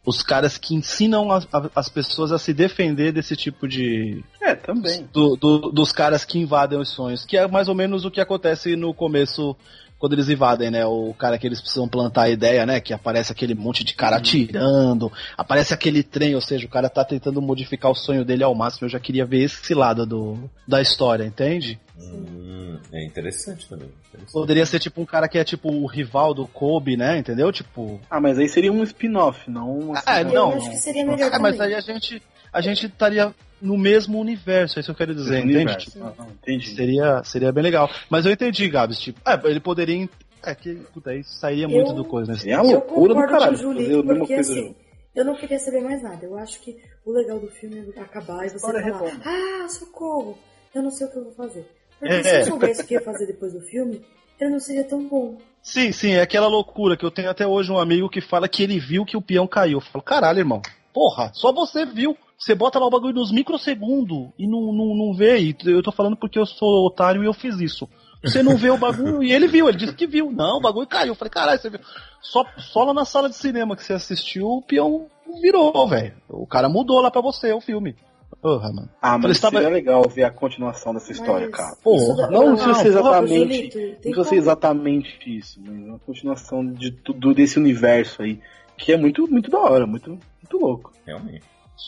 os 0.10 0.24
caras 0.24 0.58
que 0.58 0.74
ensinam 0.74 1.32
as, 1.32 1.48
a- 1.54 1.70
as 1.76 1.88
pessoas 1.88 2.32
a 2.32 2.40
se 2.40 2.52
defender 2.54 3.12
desse 3.12 3.36
tipo 3.36 3.68
de. 3.68 4.24
É, 4.42 4.56
também. 4.56 5.08
do- 5.14 5.36
do- 5.36 5.72
dos 5.72 5.92
caras 5.92 6.26
que 6.26 6.40
invadem 6.40 6.80
os 6.80 6.90
sonhos. 6.90 7.24
Que 7.26 7.38
é 7.38 7.48
mais 7.48 7.68
ou 7.68 7.76
menos 7.76 8.06
o 8.06 8.12
que 8.12 8.20
acontece 8.20 8.76
no 8.76 8.94
começo. 8.94 9.56
Quando 10.00 10.14
eles 10.14 10.30
invadem, 10.30 10.72
né? 10.72 10.86
O 10.86 11.14
cara 11.14 11.38
que 11.38 11.46
eles 11.46 11.60
precisam 11.60 11.88
plantar 11.88 12.24
a 12.24 12.30
ideia, 12.30 12.66
né? 12.66 12.80
Que 12.80 12.94
aparece 12.94 13.32
aquele 13.34 13.54
monte 13.54 13.84
de 13.84 13.94
cara 13.94 14.16
atirando, 14.16 15.12
aparece 15.38 15.74
aquele 15.74 16.02
trem, 16.02 16.34
ou 16.36 16.42
seja, 16.42 16.66
o 16.66 16.70
cara 16.70 16.90
tá 16.90 17.04
tentando 17.04 17.42
modificar 17.42 17.92
o 17.92 17.96
sonho 17.96 18.24
dele 18.24 18.44
ao 18.44 18.56
máximo. 18.56 18.86
Eu 18.86 18.90
já 18.90 19.00
queria 19.00 19.26
ver 19.26 19.44
esse 19.44 19.74
lado 19.74 20.06
do, 20.06 20.50
da 20.68 20.82
história, 20.82 21.26
entende? 21.26 21.78
Hum, 22.00 22.78
é 22.94 23.06
interessante 23.06 23.68
também. 23.68 23.90
interessante. 24.08 24.32
Poderia 24.32 24.66
ser 24.66 24.80
tipo 24.80 25.02
um 25.02 25.06
cara 25.06 25.28
que 25.28 25.38
é 25.38 25.44
tipo 25.44 25.70
o 25.70 25.86
rival 25.86 26.34
do 26.34 26.48
Kobe, 26.48 26.96
né? 26.96 27.18
Entendeu? 27.18 27.52
Tipo. 27.52 28.00
Ah, 28.10 28.22
mas 28.22 28.40
aí 28.40 28.48
seria 28.48 28.72
um 28.72 28.82
spin-off, 28.84 29.50
não 29.52 29.92
assim, 29.94 30.04
Ah, 30.06 30.22
Eu 30.22 30.32
não. 30.34 30.54
acho 30.54 30.70
que 30.70 30.78
seria 30.78 31.06
melhor 31.06 31.30
Ah, 31.34 31.40
mas 31.40 31.60
aí 31.60 31.74
a 31.76 31.82
gente, 31.82 32.22
a 32.52 32.62
gente 32.62 32.86
estaria 32.86 33.34
no 33.62 33.78
mesmo 33.78 34.20
universo, 34.20 34.78
é 34.78 34.82
isso 34.82 34.88
que 34.88 34.92
eu 34.92 35.08
quero 35.08 35.14
dizer, 35.16 35.36
Esse 35.40 35.44
entende? 35.44 35.56
universo. 35.58 35.92
Tipo, 35.92 36.06
Ah, 36.18 36.28
entendi. 36.42 36.70
seria, 36.76 37.24
seria 37.24 37.52
bem 37.52 37.64
legal. 37.64 37.90
Mas 38.10 38.26
eu 38.26 38.32
entendi, 38.32 38.68
Gabs, 38.70 39.00
tipo, 39.00 39.20
é, 39.30 39.40
ele 39.50 39.60
poderia. 39.60 40.08
É 40.42 40.56
que, 40.56 40.74
puta, 40.94 41.14
isso 41.14 41.34
sairia 41.38 41.68
muito 41.68 41.90
Eu- 41.92 41.96
do 41.96 42.06
coisa, 42.06 42.32
né? 42.32 42.40
É 42.46 42.54
a 42.54 42.60
Eu 42.60 42.64
loucura 42.64 43.14
do 43.14 43.16
concordo 43.22 43.32
caralho. 43.34 43.58
com 43.58 43.70
o 43.70 43.74
fazer 43.74 44.04
porque 44.04 44.34
coisa 44.36 44.54
assim, 44.54 44.76
eu 45.14 45.26
não 45.26 45.36
queria 45.36 45.60
saber 45.60 45.82
mais 45.82 46.02
nada. 46.02 46.26
Eu 46.26 46.38
acho 46.38 46.62
que 46.62 46.78
o 47.06 47.12
legal 47.12 47.40
do 47.40 47.48
filme 47.48 47.92
é 47.96 48.00
acabar 48.00 48.46
e 48.46 48.50
você 48.50 48.60
falar, 48.60 49.20
ah, 49.26 49.68
socorro, 49.68 50.38
eu 50.74 50.82
não 50.82 50.92
sei 50.92 51.08
o 51.08 51.12
que 51.12 51.18
eu 51.18 51.24
vou 51.26 51.34
fazer. 51.34 51.70
Porque 52.00 52.14
É. 52.14 52.24
se 52.24 52.40
eu 52.40 52.46
soubesse 52.46 52.82
o 52.82 52.88
que 52.88 52.94
ia 52.94 53.02
fazer 53.02 53.26
depois 53.26 53.52
do 53.52 53.60
filme, 53.60 54.02
ele 54.40 54.52
não 54.52 54.60
seria 54.62 54.86
tão 54.86 55.06
bom. 55.06 55.38
Sim, 55.62 55.92
sim, 55.92 56.12
é 56.14 56.22
aquela 56.22 56.48
loucura 56.48 56.96
que 56.96 57.04
eu 57.04 57.12
tenho 57.12 57.30
até 57.30 57.46
hoje 57.46 57.70
um 57.70 57.78
amigo 57.78 58.10
que 58.10 58.22
fala 58.22 58.48
que 58.48 58.64
ele 58.64 58.80
viu 58.80 59.04
que 59.04 59.18
o 59.18 59.22
peão 59.22 59.46
caiu. 59.46 59.80
Eu 59.80 59.82
falo, 59.82 60.02
caralho, 60.02 60.40
irmão, 60.40 60.62
porra, 60.94 61.32
só 61.34 61.52
você 61.52 61.86
viu. 61.86 62.18
Você 62.40 62.56
bota 62.56 62.80
lá 62.80 62.88
o 62.88 62.90
bagulho 62.90 63.14
nos 63.14 63.32
microsegundos 63.32 64.30
e 64.40 64.48
não, 64.48 64.72
não, 64.74 64.96
não 64.96 65.14
vê. 65.14 65.38
E 65.40 65.56
eu 65.66 65.84
tô 65.84 65.92
falando 65.92 66.16
porque 66.16 66.40
eu 66.40 66.46
sou 66.46 66.86
otário 66.86 67.22
e 67.22 67.26
eu 67.26 67.34
fiz 67.34 67.60
isso. 67.60 67.88
Você 68.24 68.42
não 68.42 68.56
vê 68.58 68.70
o 68.70 68.78
bagulho 68.78 69.22
e 69.24 69.32
ele 69.32 69.48
viu, 69.48 69.68
ele 69.68 69.78
disse 69.78 69.94
que 69.96 70.08
viu. 70.08 70.32
Não, 70.32 70.58
o 70.58 70.62
bagulho 70.62 70.88
caiu. 70.88 71.10
Eu 71.10 71.16
falei, 71.16 71.30
caralho, 71.32 71.60
você 71.60 71.70
viu. 71.70 71.80
Só, 72.22 72.46
só 72.58 72.84
lá 72.84 72.94
na 72.94 73.06
sala 73.06 73.30
de 73.30 73.36
cinema 73.36 73.76
que 73.76 73.84
você 73.84 73.94
assistiu, 73.94 74.46
o 74.48 74.62
peão 74.62 75.08
virou, 75.42 75.88
velho. 75.88 76.14
O 76.30 76.48
cara 76.48 76.68
mudou 76.70 77.02
lá 77.02 77.12
pra 77.12 77.22
você 77.22 77.52
o 77.54 77.62
filme. 77.62 77.96
Porra, 78.42 78.72
mano. 78.72 78.90
Ah, 79.02 79.18
mas 79.18 79.36
você 79.38 79.42
tava- 79.42 79.58
seria 79.58 79.74
legal 79.74 80.02
ver 80.08 80.24
a 80.24 80.32
continuação 80.32 80.94
dessa 80.94 81.12
história, 81.12 81.48
Mas 81.48 81.58
cara. 81.58 81.76
Porra. 81.84 82.30
Não 82.30 82.46
não, 82.48 82.56
precisa 82.56 82.74
ser 82.76 82.98
porra, 82.98 83.10
exatamente. 83.20 83.70
Tem 84.02 84.12
Não 84.14 84.24
como- 84.24 84.36
exatamente 84.36 85.38
isso, 85.38 85.60
mas 85.66 85.76
uma 85.76 86.00
continuação 86.00 86.66
de 86.66 86.92
tudo 86.92 87.34
desse 87.34 87.58
universo 87.60 88.22
aí. 88.22 88.40
Que 88.78 88.94
é 88.94 88.98
muito, 88.98 89.30
muito 89.30 89.50
da 89.52 89.60
hora, 89.60 89.86
muito, 89.86 90.10
muito 90.12 90.58
louco. 90.58 90.94
Realmente. 91.06 91.42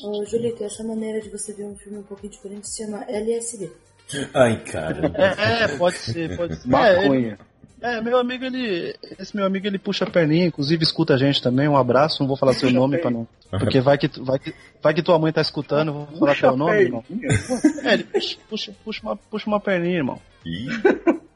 Ô, 0.04 0.26
Julito, 0.26 0.64
essa 0.64 0.84
maneira 0.84 1.22
de 1.22 1.30
você 1.30 1.54
ver 1.54 1.66
um 1.66 1.76
filme 1.76 2.00
um 2.00 2.04
pouquinho 2.04 2.32
diferente 2.32 2.70
se 2.70 2.84
chama 2.84 3.04
LSD. 3.08 3.70
Ai, 4.34 4.64
cara. 4.64 5.12
É, 5.16 5.64
é, 5.64 5.68
pode 5.78 5.98
ser, 5.98 6.36
pode 6.36 6.56
ser. 6.56 6.68
É, 6.68 6.72
Maconha. 6.72 7.40
É, 7.82 8.00
meu 8.00 8.18
amigo, 8.18 8.46
ele. 8.46 8.96
Esse 9.20 9.36
meu 9.36 9.46
amigo 9.46 9.66
ele 9.66 9.80
puxa 9.80 10.06
a 10.06 10.10
perninha, 10.10 10.46
inclusive 10.46 10.84
escuta 10.84 11.16
a 11.16 11.18
gente 11.18 11.42
também. 11.42 11.68
Um 11.68 11.76
abraço, 11.78 12.22
não 12.22 12.28
vou 12.28 12.38
falar 12.38 12.54
seu 12.54 12.70
nome 12.72 12.98
a 12.98 13.00
pra 13.00 13.10
não. 13.10 13.28
Porque 13.50 13.82
vai 13.82 13.98
que, 13.98 14.08
vai 14.22 14.38
que, 14.38 14.54
vai 14.82 14.94
que 14.94 15.02
tua 15.02 15.18
mãe 15.18 15.34
tá 15.34 15.42
escutando, 15.42 15.88
eu 15.90 15.94
vou 15.94 16.06
falar 16.20 16.34
Puxa 16.34 16.48
teu 16.48 16.58
nome, 16.58 16.80
irmão. 16.80 17.04
perninha. 17.04 17.30
É, 17.84 17.94
ele 17.96 18.04
puxa, 18.04 18.38
puxa, 18.48 18.72
puxa, 18.86 19.02
uma, 19.02 19.16
puxa 19.16 19.48
uma 19.48 19.60
perninha, 19.60 19.98
irmão. 19.98 20.22
Ih, 20.46 20.68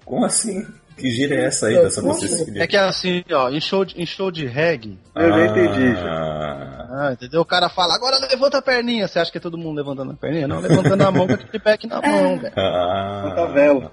como 0.06 0.24
assim? 0.24 0.66
Que 0.96 1.10
gira 1.10 1.36
é 1.36 1.46
essa 1.46 1.68
aí 1.68 1.76
dessa. 1.76 2.02
Cecília? 2.14 2.64
É 2.64 2.68
que 2.68 2.78
é 2.78 2.80
assim, 2.80 3.24
ó, 3.32 3.50
em 3.50 3.60
show 3.60 3.84
de, 3.84 4.00
em 4.00 4.06
show 4.06 4.32
de 4.32 4.46
reggae, 4.46 4.98
Eu 5.16 5.30
já 5.30 5.46
entendi, 5.48 5.94
já. 5.96 6.85
Ah, 6.90 7.08
ah, 7.08 7.14
entendeu? 7.14 7.42
O 7.42 7.46
cara 7.46 7.70
fala, 7.70 7.96
agora 7.96 8.18
levanta 8.30 8.58
a 8.58 8.62
perninha. 8.62 9.08
Você 9.08 9.20
acha 9.20 9.32
que 9.32 9.38
é 9.38 9.42
todo 9.42 9.58
mundo 9.58 9.78
levantando 9.78 10.12
a 10.12 10.16
perninha? 10.16 10.48
Não, 10.48 10.60
levantando 10.60 11.02
a 11.02 11.12
mão 11.12 11.28
com 11.28 11.34
aquele 11.34 11.60
pack 11.60 11.88
na 11.88 12.02
mão, 12.02 12.38
velho. 12.40 12.54
ah, 12.58 13.24
Santa 13.30 13.48
Vela. 13.54 13.92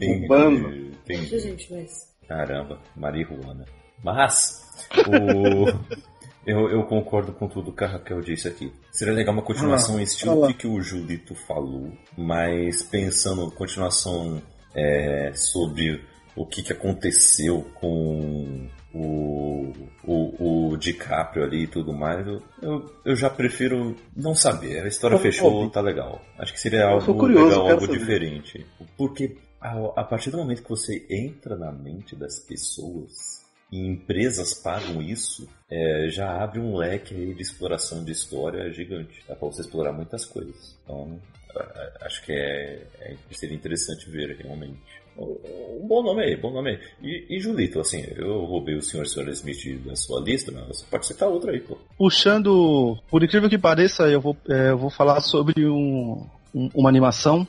Entendi, 0.00 0.96
entendi. 1.04 1.38
gente, 1.38 1.72
mas... 1.72 2.12
Caramba, 2.26 2.78
marihuana. 2.96 3.64
Mas, 4.02 4.62
o... 5.06 5.68
eu, 6.46 6.68
eu 6.70 6.84
concordo 6.84 7.32
com 7.32 7.48
tudo 7.48 7.72
que 7.72 7.84
a 7.84 7.88
Raquel 7.88 8.20
disse 8.20 8.48
aqui. 8.48 8.72
Seria 8.90 9.14
legal 9.14 9.32
uma 9.32 9.42
continuação 9.42 10.00
em 10.00 10.02
estilo 10.02 10.46
do 10.46 10.54
que 10.54 10.66
o 10.66 10.80
Julito 10.80 11.34
falou, 11.34 11.92
mas 12.16 12.82
pensando 12.82 13.50
continuação 13.52 14.42
é, 14.74 15.32
sobre 15.34 16.04
o 16.34 16.46
que, 16.46 16.62
que 16.62 16.72
aconteceu 16.72 17.62
com 17.74 18.68
o, 18.94 19.72
o, 20.04 20.70
o 20.72 20.76
DiCaprio 20.76 21.44
ali 21.44 21.64
e 21.64 21.66
tudo 21.66 21.92
mais, 21.92 22.26
eu, 22.26 22.42
eu, 22.60 22.94
eu 23.04 23.16
já 23.16 23.30
prefiro 23.30 23.96
não 24.14 24.34
saber. 24.34 24.82
A 24.82 24.88
história 24.88 25.14
Eu- 25.16 25.20
fechou, 25.20 25.62
eu- 25.64 25.70
tá 25.70 25.80
legal. 25.80 26.20
Acho 26.38 26.52
que 26.52 26.60
seria 26.60 26.86
algo 26.86 27.14
curioso, 27.14 27.46
legal, 27.48 27.68
algo 27.70 27.86
saber. 27.86 27.98
diferente. 27.98 28.66
Porque 28.96 29.36
a, 29.60 30.00
a 30.00 30.04
partir 30.04 30.30
do 30.30 30.38
momento 30.38 30.62
que 30.62 30.68
você 30.70 31.06
entra 31.10 31.56
na 31.56 31.72
mente 31.72 32.14
das 32.16 32.38
pessoas 32.40 33.42
e 33.70 33.78
empresas 33.86 34.52
pagam 34.54 35.00
isso, 35.00 35.48
é, 35.70 36.08
já 36.10 36.42
abre 36.42 36.60
um 36.60 36.76
leque 36.76 37.14
aí 37.14 37.34
de 37.34 37.40
exploração 37.42 38.04
de 38.04 38.12
história 38.12 38.70
gigante. 38.72 39.24
Dá 39.26 39.34
pra 39.34 39.48
você 39.48 39.62
explorar 39.62 39.92
muitas 39.92 40.26
coisas. 40.26 40.76
Então, 40.84 41.18
acho 42.02 42.24
que 42.24 42.32
é, 42.32 42.86
é- 43.00 43.16
seria 43.30 43.56
interessante 43.56 44.10
ver 44.10 44.36
realmente. 44.36 45.01
Um 45.18 45.86
bom 45.86 46.02
nome 46.02 46.22
aí, 46.24 46.36
bom 46.36 46.50
nome 46.52 46.70
aí. 46.70 46.78
E, 47.02 47.36
e 47.36 47.40
Julito, 47.40 47.80
assim, 47.80 48.04
eu 48.16 48.44
roubei 48.44 48.74
o 48.76 48.82
Sr. 48.82 49.06
Sr. 49.06 49.28
Smith 49.30 49.78
da 49.84 49.94
sua 49.96 50.20
lista, 50.20 50.50
mas 50.52 50.78
você 50.78 50.84
pode 50.90 51.06
citar 51.06 51.28
outro 51.28 51.50
aí, 51.50 51.60
pô. 51.60 51.76
Puxando, 51.98 52.96
por 53.10 53.22
incrível 53.22 53.48
que 53.48 53.58
pareça, 53.58 54.04
eu 54.08 54.20
vou, 54.20 54.36
é, 54.48 54.70
eu 54.70 54.78
vou 54.78 54.90
falar 54.90 55.20
sobre 55.20 55.66
um- 55.68 56.24
um- 56.54 56.70
uma 56.74 56.88
animação 56.88 57.46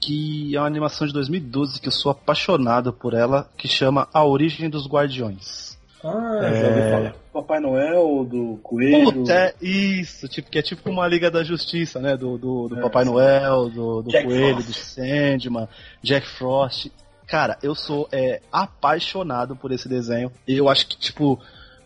que 0.00 0.54
é 0.56 0.58
uma 0.60 0.66
animação 0.66 1.06
de 1.06 1.12
2012 1.12 1.80
que 1.80 1.86
eu 1.88 1.92
sou 1.92 2.10
apaixonado 2.10 2.92
por 2.92 3.14
ela, 3.14 3.48
que 3.56 3.68
chama 3.68 4.08
A 4.12 4.24
Origem 4.24 4.68
dos 4.68 4.86
Guardiões. 4.88 5.78
Ah, 6.04 6.40
É. 6.42 6.60
já 6.60 6.68
ouvi 6.68 6.80
falar. 6.90 7.21
Papai 7.32 7.60
Noel, 7.60 8.24
do 8.24 8.58
Coelho. 8.62 9.10
Puta, 9.12 9.32
é 9.32 9.54
isso, 9.60 10.28
tipo, 10.28 10.50
que 10.50 10.58
é 10.58 10.62
tipo 10.62 10.90
uma 10.90 11.08
Liga 11.08 11.30
da 11.30 11.42
Justiça, 11.42 11.98
né? 11.98 12.16
Do, 12.16 12.36
do, 12.36 12.68
do 12.68 12.78
É, 12.78 12.82
Papai 12.82 13.04
sim. 13.04 13.10
Noel, 13.10 13.70
do, 13.70 14.02
do 14.02 14.10
Jack 14.10 14.24
Coelho, 14.26 14.60
Frost. 14.62 14.68
do 14.68 14.74
Sandman, 14.74 15.68
Jack 16.02 16.28
Frost. 16.28 16.90
Cara, 17.26 17.56
eu 17.62 17.74
sou 17.74 18.06
é, 18.12 18.42
apaixonado 18.52 19.56
por 19.56 19.72
esse 19.72 19.88
desenho. 19.88 20.30
Eu 20.46 20.68
acho 20.68 20.86
que, 20.86 20.98
tipo, 20.98 21.40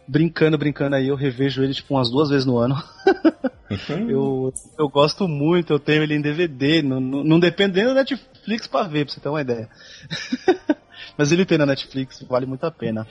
brincando, 0.09 0.59
brincando 0.59 0.97
aí, 0.97 1.07
eu 1.09 1.15
revejo 1.15 1.63
ele 1.63 1.75
tipo 1.75 1.95
umas 1.95 2.11
duas 2.11 2.29
vezes 2.29 2.45
no 2.45 2.59
ano. 2.59 2.83
eu, 4.09 4.53
eu 4.77 4.89
gosto 4.89 5.29
muito, 5.29 5.73
eu 5.73 5.79
tenho 5.79 6.03
ele 6.03 6.15
em 6.15 6.21
DVD, 6.21 6.83
não, 6.83 7.01
não, 7.01 7.23
não 7.23 7.39
dependendo 7.41 7.91
da 7.91 8.01
Netflix 8.01 8.67
pra 8.67 8.83
ver, 8.83 9.05
pra 9.05 9.15
você 9.15 9.21
ter 9.21 9.29
uma 9.29 9.41
ideia. 9.41 9.69
Mas 11.17 11.33
ele 11.33 11.45
tem 11.47 11.57
na 11.59 11.67
Netflix, 11.67 12.23
vale 12.29 12.45
muito 12.47 12.65
a 12.65 12.71
pena. 12.71 13.07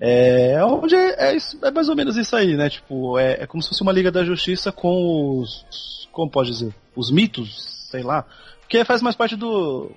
É, 0.00 0.62
onde 0.64 0.94
é, 0.94 1.34
é, 1.34 1.36
é 1.62 1.70
mais 1.70 1.88
ou 1.88 1.94
menos 1.96 2.16
isso 2.16 2.34
aí, 2.34 2.56
né? 2.56 2.68
Tipo, 2.68 3.18
é, 3.18 3.42
é 3.42 3.46
como 3.46 3.62
se 3.62 3.68
fosse 3.68 3.82
uma 3.82 3.92
Liga 3.92 4.10
da 4.10 4.24
Justiça 4.24 4.72
com 4.72 5.38
os. 5.40 6.08
Como 6.12 6.30
pode 6.30 6.50
dizer? 6.50 6.74
Os 6.96 7.10
mitos, 7.10 7.88
sei 7.90 8.02
lá. 8.02 8.24
Porque 8.60 8.84
faz 8.84 9.02
mais 9.02 9.14
parte 9.16 9.36
do. 9.36 9.90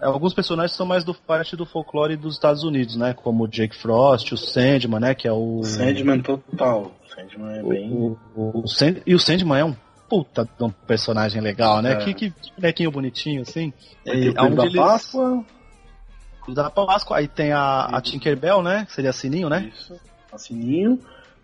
é, 0.00 0.06
Alguns 0.06 0.32
personagens 0.32 0.76
são 0.76 0.86
mais 0.86 1.04
do 1.04 1.12
parte 1.14 1.54
do 1.56 1.66
folclore 1.66 2.16
dos 2.16 2.34
Estados 2.34 2.62
Unidos, 2.62 2.96
né? 2.96 3.12
Como 3.14 3.44
o 3.44 3.48
Jake 3.48 3.76
Frost, 3.76 4.32
o 4.32 4.36
Sandman, 4.36 5.00
né? 5.00 5.14
Que 5.14 5.28
é 5.28 5.32
o. 5.32 5.62
Sandman 5.62 6.20
total. 6.20 6.92
Sandman 7.14 7.58
é 7.58 7.62
bem. 7.62 7.90
O, 7.92 8.18
o, 8.34 8.60
o 8.64 8.66
Sand- 8.68 9.02
e 9.06 9.14
o 9.14 9.18
Sandman 9.18 9.58
é 9.60 9.64
um 9.64 9.76
puta 10.08 10.44
de 10.58 10.64
um 10.64 10.70
personagem 10.70 11.40
legal, 11.42 11.80
né? 11.82 11.92
É. 11.92 11.96
Que, 11.96 12.14
que 12.14 12.32
bonequinho 12.56 12.90
bonitinho, 12.90 13.42
assim. 13.42 13.72
O 14.06 14.10
E 14.14 14.32
aonde 14.36 14.56
da 14.56 14.64
eles- 14.64 14.76
Páscoa. 14.76 15.44
Da 16.48 16.70
Páscoa, 16.70 17.18
aí 17.18 17.28
tem 17.28 17.52
a, 17.52 17.84
a 17.84 18.00
Tinkerbell, 18.00 18.62
né? 18.62 18.84
Que 18.86 18.92
seria 18.92 19.12
Sininho, 19.12 19.48
né? 19.48 19.70
Isso. 19.74 19.98
A 20.32 20.38
Sininho, 20.38 20.98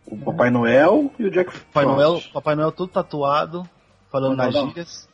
o 0.07 0.17
Papai 0.17 0.51
Noel 0.51 1.13
e 1.19 1.25
o 1.27 1.31
Jack 1.31 1.51
Papai 1.53 1.85
Frost. 1.85 1.97
Noel, 1.99 2.23
Papai 2.33 2.55
Noel 2.57 2.73
todo 2.73 2.89
tatuado, 2.91 3.69
falando 4.11 4.37
Papai 4.37 4.53
nas 4.53 4.65
gírias. 4.69 5.09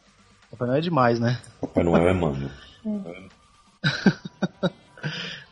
Papai 0.50 0.68
Noel 0.68 0.78
é 0.78 0.82
demais, 0.82 1.20
né? 1.20 1.38
Papai 1.60 1.84
Noel 1.84 2.08
é 2.08 2.12
mano. 2.12 2.50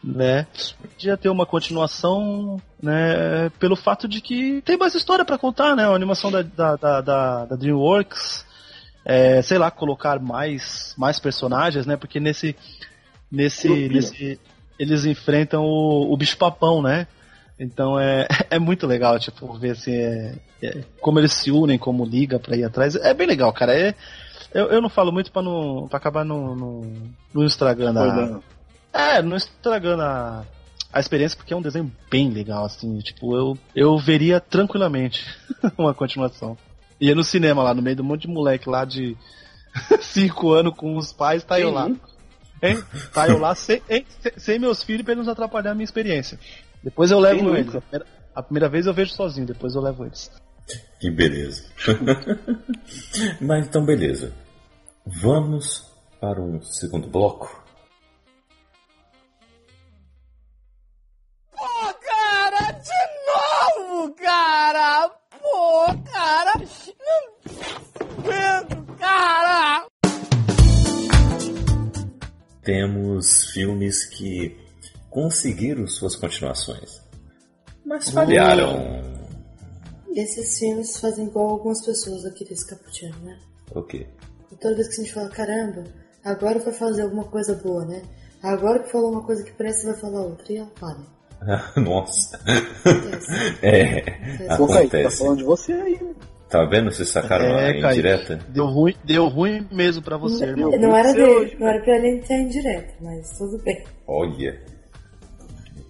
né? 0.02 0.46
Podia 0.80 1.16
ter 1.16 1.28
uma 1.28 1.44
continuação, 1.46 2.60
né? 2.82 3.50
Pelo 3.58 3.76
fato 3.76 4.08
de 4.08 4.20
que 4.20 4.60
tem 4.62 4.76
mais 4.76 4.94
história 4.94 5.24
pra 5.24 5.38
contar, 5.38 5.76
né? 5.76 5.84
A 5.84 5.90
animação 5.94 6.30
da, 6.30 6.42
da, 6.42 6.76
da, 6.76 7.00
da- 7.00 7.44
da 7.46 7.56
DreamWorks, 7.56 8.44
é, 9.04 9.42
sei 9.42 9.58
lá, 9.58 9.70
colocar 9.70 10.18
mais, 10.20 10.94
mais 10.96 11.18
personagens, 11.20 11.86
né? 11.86 11.96
Porque 11.96 12.18
nesse, 12.20 12.56
nesse, 13.32 13.88
nesse 13.88 14.38
eles 14.78 15.06
enfrentam 15.06 15.64
o, 15.64 16.12
o 16.12 16.16
bicho 16.16 16.36
papão, 16.36 16.82
né? 16.82 17.06
Então 17.58 17.98
é, 17.98 18.26
é 18.50 18.58
muito 18.58 18.86
legal, 18.86 19.18
tipo, 19.18 19.52
ver 19.54 19.70
assim, 19.70 19.92
é, 19.92 20.34
é, 20.62 20.84
como 21.00 21.18
eles 21.18 21.32
se 21.32 21.50
unem, 21.50 21.78
como 21.78 22.04
liga 22.04 22.38
pra 22.38 22.56
ir 22.56 22.64
atrás. 22.64 22.94
É 22.96 23.14
bem 23.14 23.26
legal, 23.26 23.52
cara. 23.52 23.74
É, 23.78 23.94
eu, 24.52 24.66
eu 24.66 24.82
não 24.82 24.88
falo 24.88 25.10
muito 25.10 25.32
pra, 25.32 25.40
não, 25.40 25.86
pra 25.88 25.96
acabar 25.96 26.24
não, 26.24 26.54
não, 26.54 26.82
não 27.32 27.44
estragando 27.44 27.98
a, 27.98 28.40
é, 28.92 29.22
não 29.22 29.36
estragando 29.36 30.02
a, 30.02 30.44
a 30.92 31.00
experiência, 31.00 31.36
porque 31.36 31.54
é 31.54 31.56
um 31.56 31.62
desenho 31.62 31.90
bem 32.10 32.28
legal, 32.30 32.64
assim. 32.64 32.98
Tipo, 32.98 33.36
eu, 33.36 33.58
eu 33.74 33.98
veria 33.98 34.40
tranquilamente 34.40 35.24
uma 35.78 35.94
continuação. 35.94 36.56
Ia 37.00 37.14
no 37.14 37.24
cinema 37.24 37.62
lá, 37.62 37.74
no 37.74 37.82
meio 37.82 37.96
de 37.96 38.02
um 38.02 38.04
monte 38.04 38.22
de 38.22 38.28
moleque 38.28 38.68
lá 38.68 38.84
de 38.84 39.16
5 40.00 40.52
anos 40.52 40.74
com 40.76 40.96
os 40.96 41.12
pais, 41.12 41.42
tá 41.42 41.58
eu 41.58 41.70
lá. 41.70 41.90
Hein? 42.62 42.82
Tá 43.12 43.28
eu 43.28 43.38
lá 43.38 43.54
sem, 43.54 43.82
hein? 43.90 44.06
sem, 44.36 44.58
meus 44.58 44.82
filhos 44.82 45.02
pra 45.02 45.12
eles 45.12 45.26
não 45.26 45.32
atrapalhar 45.32 45.72
a 45.72 45.74
minha 45.74 45.84
experiência. 45.84 46.38
Depois 46.82 47.10
eu 47.10 47.18
levo 47.18 47.40
Quem 47.40 47.56
eles. 47.56 47.74
A 47.74 47.80
primeira, 47.80 48.06
a 48.34 48.42
primeira 48.42 48.68
vez 48.68 48.86
eu 48.86 48.94
vejo 48.94 49.12
sozinho, 49.12 49.46
depois 49.46 49.74
eu 49.74 49.82
levo 49.82 50.04
eles. 50.06 50.30
Que 51.00 51.10
beleza. 51.10 51.64
Mas 53.40 53.66
então, 53.66 53.84
beleza. 53.84 54.32
Vamos 55.04 55.92
para 56.20 56.40
um 56.40 56.62
segundo 56.62 57.08
bloco. 57.08 57.61
Temos 72.62 73.50
filmes 73.52 74.06
que 74.06 74.56
conseguiram 75.10 75.86
suas 75.86 76.16
continuações, 76.16 77.00
mas 77.84 78.08
falharam. 78.10 79.02
Esses 80.14 80.58
filmes 80.58 80.98
fazem 80.98 81.26
igual 81.26 81.50
algumas 81.50 81.84
pessoas 81.84 82.24
aqui 82.24 82.44
desse 82.44 82.66
cappuccino, 82.66 83.16
né? 83.22 83.38
O 83.74 83.82
quê? 83.82 84.06
E 84.50 84.56
toda 84.56 84.74
vez 84.76 84.88
que 84.88 85.00
a 85.00 85.04
gente 85.04 85.14
fala, 85.14 85.28
caramba, 85.30 85.84
agora 86.22 86.58
vai 86.58 86.72
fazer 86.72 87.02
alguma 87.02 87.24
coisa 87.24 87.54
boa, 87.54 87.84
né? 87.86 88.02
Agora 88.42 88.82
que 88.82 88.90
falou 88.92 89.12
uma 89.12 89.24
coisa 89.24 89.42
que 89.42 89.52
presta, 89.52 89.90
vai 89.92 90.00
falar 90.00 90.22
outra. 90.22 90.52
E 90.52 90.56
ela 90.58 90.70
fala. 90.76 91.06
Nossa. 91.76 92.36
Acontece. 92.36 93.32
É, 93.62 94.56
Pô, 94.56 94.66
Kaique, 94.66 94.90
tá 94.90 94.98
acontece. 94.98 95.18
falando 95.18 95.38
de 95.38 95.44
você 95.44 95.72
aí, 95.72 96.02
né? 96.02 96.14
Tá 96.52 96.66
vendo? 96.66 96.92
Vocês 96.92 97.08
sacaram 97.08 97.46
É, 97.46 97.70
a 97.70 97.92
indireta? 97.92 98.36
Deu 98.50 98.66
ruim, 98.66 98.94
deu 99.02 99.26
ruim 99.26 99.66
mesmo 99.72 100.02
pra 100.02 100.18
você, 100.18 100.44
irmão. 100.44 100.70
Não 100.78 100.94
era 100.94 101.10
dele, 101.14 101.24
hoje, 101.24 101.56
não 101.58 101.66
era 101.66 101.82
pra 101.82 101.96
ele 101.96 102.18
entrar 102.18 102.36
em 102.36 102.48
direto, 102.48 102.94
mas 103.02 103.38
tudo 103.38 103.56
bem. 103.64 103.82
Olha. 104.06 104.62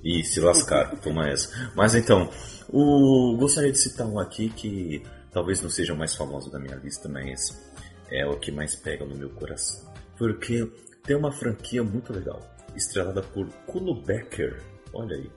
Ih, 0.05 0.23
se 0.23 0.39
lascaram, 0.39 0.97
toma 0.99 1.29
essa. 1.29 1.73
Mas 1.75 1.97
então, 1.97 2.31
o... 2.69 3.37
gostaria 3.37 3.73
de 3.73 3.79
citar 3.79 4.07
um 4.07 4.21
aqui 4.21 4.51
que 4.51 5.03
talvez 5.33 5.61
não 5.61 5.69
seja 5.69 5.95
o 5.95 5.99
mais 5.99 6.15
famoso 6.15 6.49
da 6.49 6.61
minha 6.61 6.77
lista, 6.77 7.09
mas 7.09 7.61
é 8.09 8.25
o 8.25 8.39
que 8.39 8.53
mais 8.53 8.77
pega 8.77 9.05
no 9.05 9.17
meu 9.17 9.31
coração. 9.31 9.91
Porque 10.17 10.71
tem 11.05 11.17
uma 11.17 11.33
franquia 11.33 11.83
muito 11.83 12.13
legal, 12.13 12.41
estrelada 12.77 13.21
por 13.21 13.49
Kuno 13.67 14.01
Becker, 14.01 14.63
olha 14.95 15.17
aí, 15.17 15.31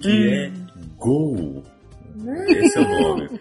que 0.00 0.32
é 0.32 0.50
Go. 0.96 1.62
Esse 2.48 2.78
é 2.78 2.80
o 2.80 3.02
nome. 3.02 3.40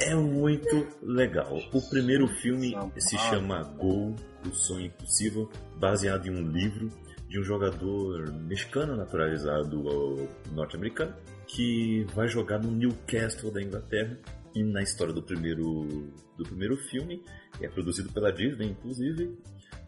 É 0.00 0.14
muito 0.14 0.86
legal. 1.02 1.58
O 1.72 1.82
primeiro 1.90 2.26
filme 2.26 2.76
se 2.98 3.16
chama 3.18 3.62
Go, 3.78 4.14
O 4.46 4.54
Sonho 4.54 4.86
Impossível, 4.86 5.50
baseado 5.78 6.26
em 6.26 6.30
um 6.30 6.48
livro 6.50 6.88
de 7.28 7.40
um 7.40 7.42
jogador 7.42 8.32
mexicano 8.32 8.96
naturalizado 8.96 10.28
norte-americano 10.52 11.14
que 11.46 12.06
vai 12.14 12.28
jogar 12.28 12.58
no 12.58 12.70
Newcastle 12.70 13.50
da 13.50 13.62
Inglaterra. 13.62 14.18
E 14.54 14.62
na 14.62 14.82
história 14.82 15.12
do 15.12 15.20
primeiro, 15.20 16.12
do 16.38 16.44
primeiro 16.44 16.76
filme, 16.76 17.24
que 17.58 17.66
é 17.66 17.68
produzido 17.68 18.12
pela 18.12 18.32
Disney, 18.32 18.68
inclusive, 18.68 19.36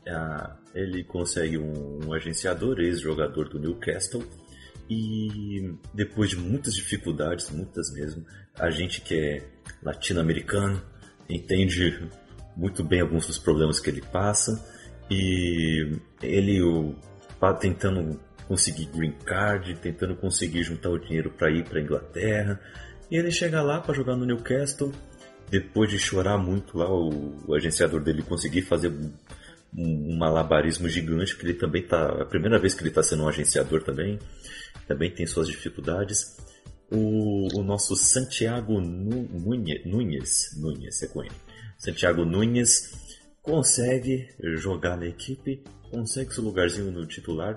ah, 0.09 0.57
ele 0.75 1.05
consegue 1.05 1.57
um, 1.57 2.01
um 2.05 2.13
agenciador, 2.13 2.81
ex-jogador 2.81 3.49
do 3.49 3.61
Newcastle, 3.61 4.25
e 4.89 5.75
depois 5.93 6.31
de 6.31 6.37
muitas 6.37 6.75
dificuldades, 6.75 7.51
muitas 7.51 7.93
mesmo, 7.93 8.25
a 8.59 8.71
gente 8.71 9.01
que 9.01 9.15
é 9.15 9.43
latino-americano 9.83 10.81
entende 11.29 12.09
muito 12.57 12.85
bem 12.85 13.01
alguns 13.01 13.27
dos 13.27 13.39
problemas 13.39 13.81
que 13.81 13.91
ele 13.91 14.01
passa. 14.01 14.65
E 15.11 15.99
ele 16.23 16.63
o, 16.63 16.95
tentando 17.61 18.19
conseguir 18.47 18.87
green 18.87 19.13
card, 19.25 19.77
tentando 19.77 20.17
conseguir 20.17 20.63
juntar 20.63 20.91
o 20.91 20.99
dinheiro 20.99 21.31
para 21.31 21.51
ir 21.51 21.65
para 21.65 21.81
Inglaterra. 21.81 22.61
E 23.11 23.17
ele 23.17 23.31
chega 23.31 23.63
lá 23.63 23.81
para 23.81 23.95
jogar 23.95 24.17
no 24.17 24.25
Newcastle. 24.25 24.93
Depois 25.51 25.91
de 25.91 25.99
chorar 25.99 26.39
muito 26.39 26.79
lá 26.79 26.91
o, 26.91 27.37
o 27.47 27.55
agenciador 27.55 28.01
dele 28.01 28.23
conseguir 28.23 28.63
fazer 28.63 28.89
um, 28.89 29.13
um 29.77 30.17
malabarismo 30.17 30.89
gigante 30.89 31.37
que 31.37 31.45
ele 31.45 31.55
também 31.55 31.87
tá 31.87 32.23
a 32.23 32.25
primeira 32.25 32.59
vez 32.59 32.75
que 32.75 32.83
ele 32.83 32.89
está 32.89 33.03
sendo 33.03 33.23
um 33.23 33.29
agenciador 33.29 33.83
também 33.83 34.19
também 34.87 35.11
tem 35.15 35.27
suas 35.27 35.49
dificuldades. 35.49 36.37
O, 36.91 37.49
o 37.59 37.63
nosso 37.63 37.97
Santiago 37.97 38.81
Nu- 38.81 39.29
Nunes, 39.29 39.85
Nunes, 39.85 40.57
Nunes 40.57 41.03
é 41.03 41.07
com 41.09 41.23
ele. 41.25 41.35
Santiago 41.79 42.25
Nunes 42.25 42.93
consegue 43.43 44.29
jogar 44.57 44.97
na 44.97 45.07
equipe, 45.07 45.63
consegue 45.91 46.33
seu 46.33 46.43
lugarzinho 46.45 46.91
no 46.91 47.07
titular 47.07 47.57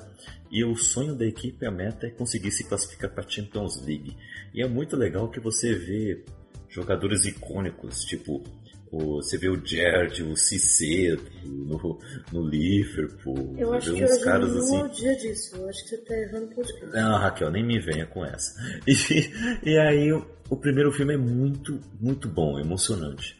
e 0.51 0.63
o 0.63 0.75
sonho 0.75 1.15
da 1.15 1.25
equipe, 1.25 1.65
a 1.65 1.71
meta 1.71 2.07
é 2.07 2.09
conseguir 2.09 2.51
se 2.51 2.63
classificar 2.63 3.11
para 3.11 3.23
a 3.23 3.29
Champions 3.29 3.81
League. 3.85 4.15
E 4.53 4.61
é 4.61 4.67
muito 4.67 4.95
legal 4.95 5.29
que 5.29 5.39
você 5.39 5.73
vê 5.73 6.23
jogadores 6.67 7.25
icônicos, 7.25 8.03
tipo 8.05 8.43
o, 8.91 9.15
você 9.15 9.37
vê 9.37 9.49
o 9.49 9.63
Gerd, 9.63 10.23
o 10.23 10.35
Cissé 10.35 11.15
no, 11.45 11.99
no 12.33 12.47
Liverpool, 12.47 13.55
Eu 13.57 13.73
acho 13.73 13.91
vê 13.91 13.97
que 13.97 14.03
uns 14.03 14.11
hoje 14.11 14.23
caras 14.23 14.53
não 14.53 14.59
assim. 14.59 14.79
é 14.79 14.83
o 14.83 14.89
dia 14.89 15.15
disso. 15.15 15.55
Eu 15.55 15.69
acho 15.69 15.83
que 15.83 15.89
você 15.89 15.97
tá 15.97 16.17
errando 16.17 16.45
o 16.45 16.55
podcast. 16.55 16.95
Não, 16.95 17.17
Raquel, 17.17 17.51
nem 17.51 17.65
me 17.65 17.79
venha 17.79 18.05
com 18.05 18.25
essa. 18.25 18.53
E, 18.87 19.69
e 19.71 19.77
aí, 19.77 20.11
o, 20.11 20.25
o 20.49 20.57
primeiro 20.57 20.91
filme 20.91 21.13
é 21.13 21.17
muito, 21.17 21.79
muito 21.99 22.27
bom, 22.27 22.59
emocionante. 22.59 23.37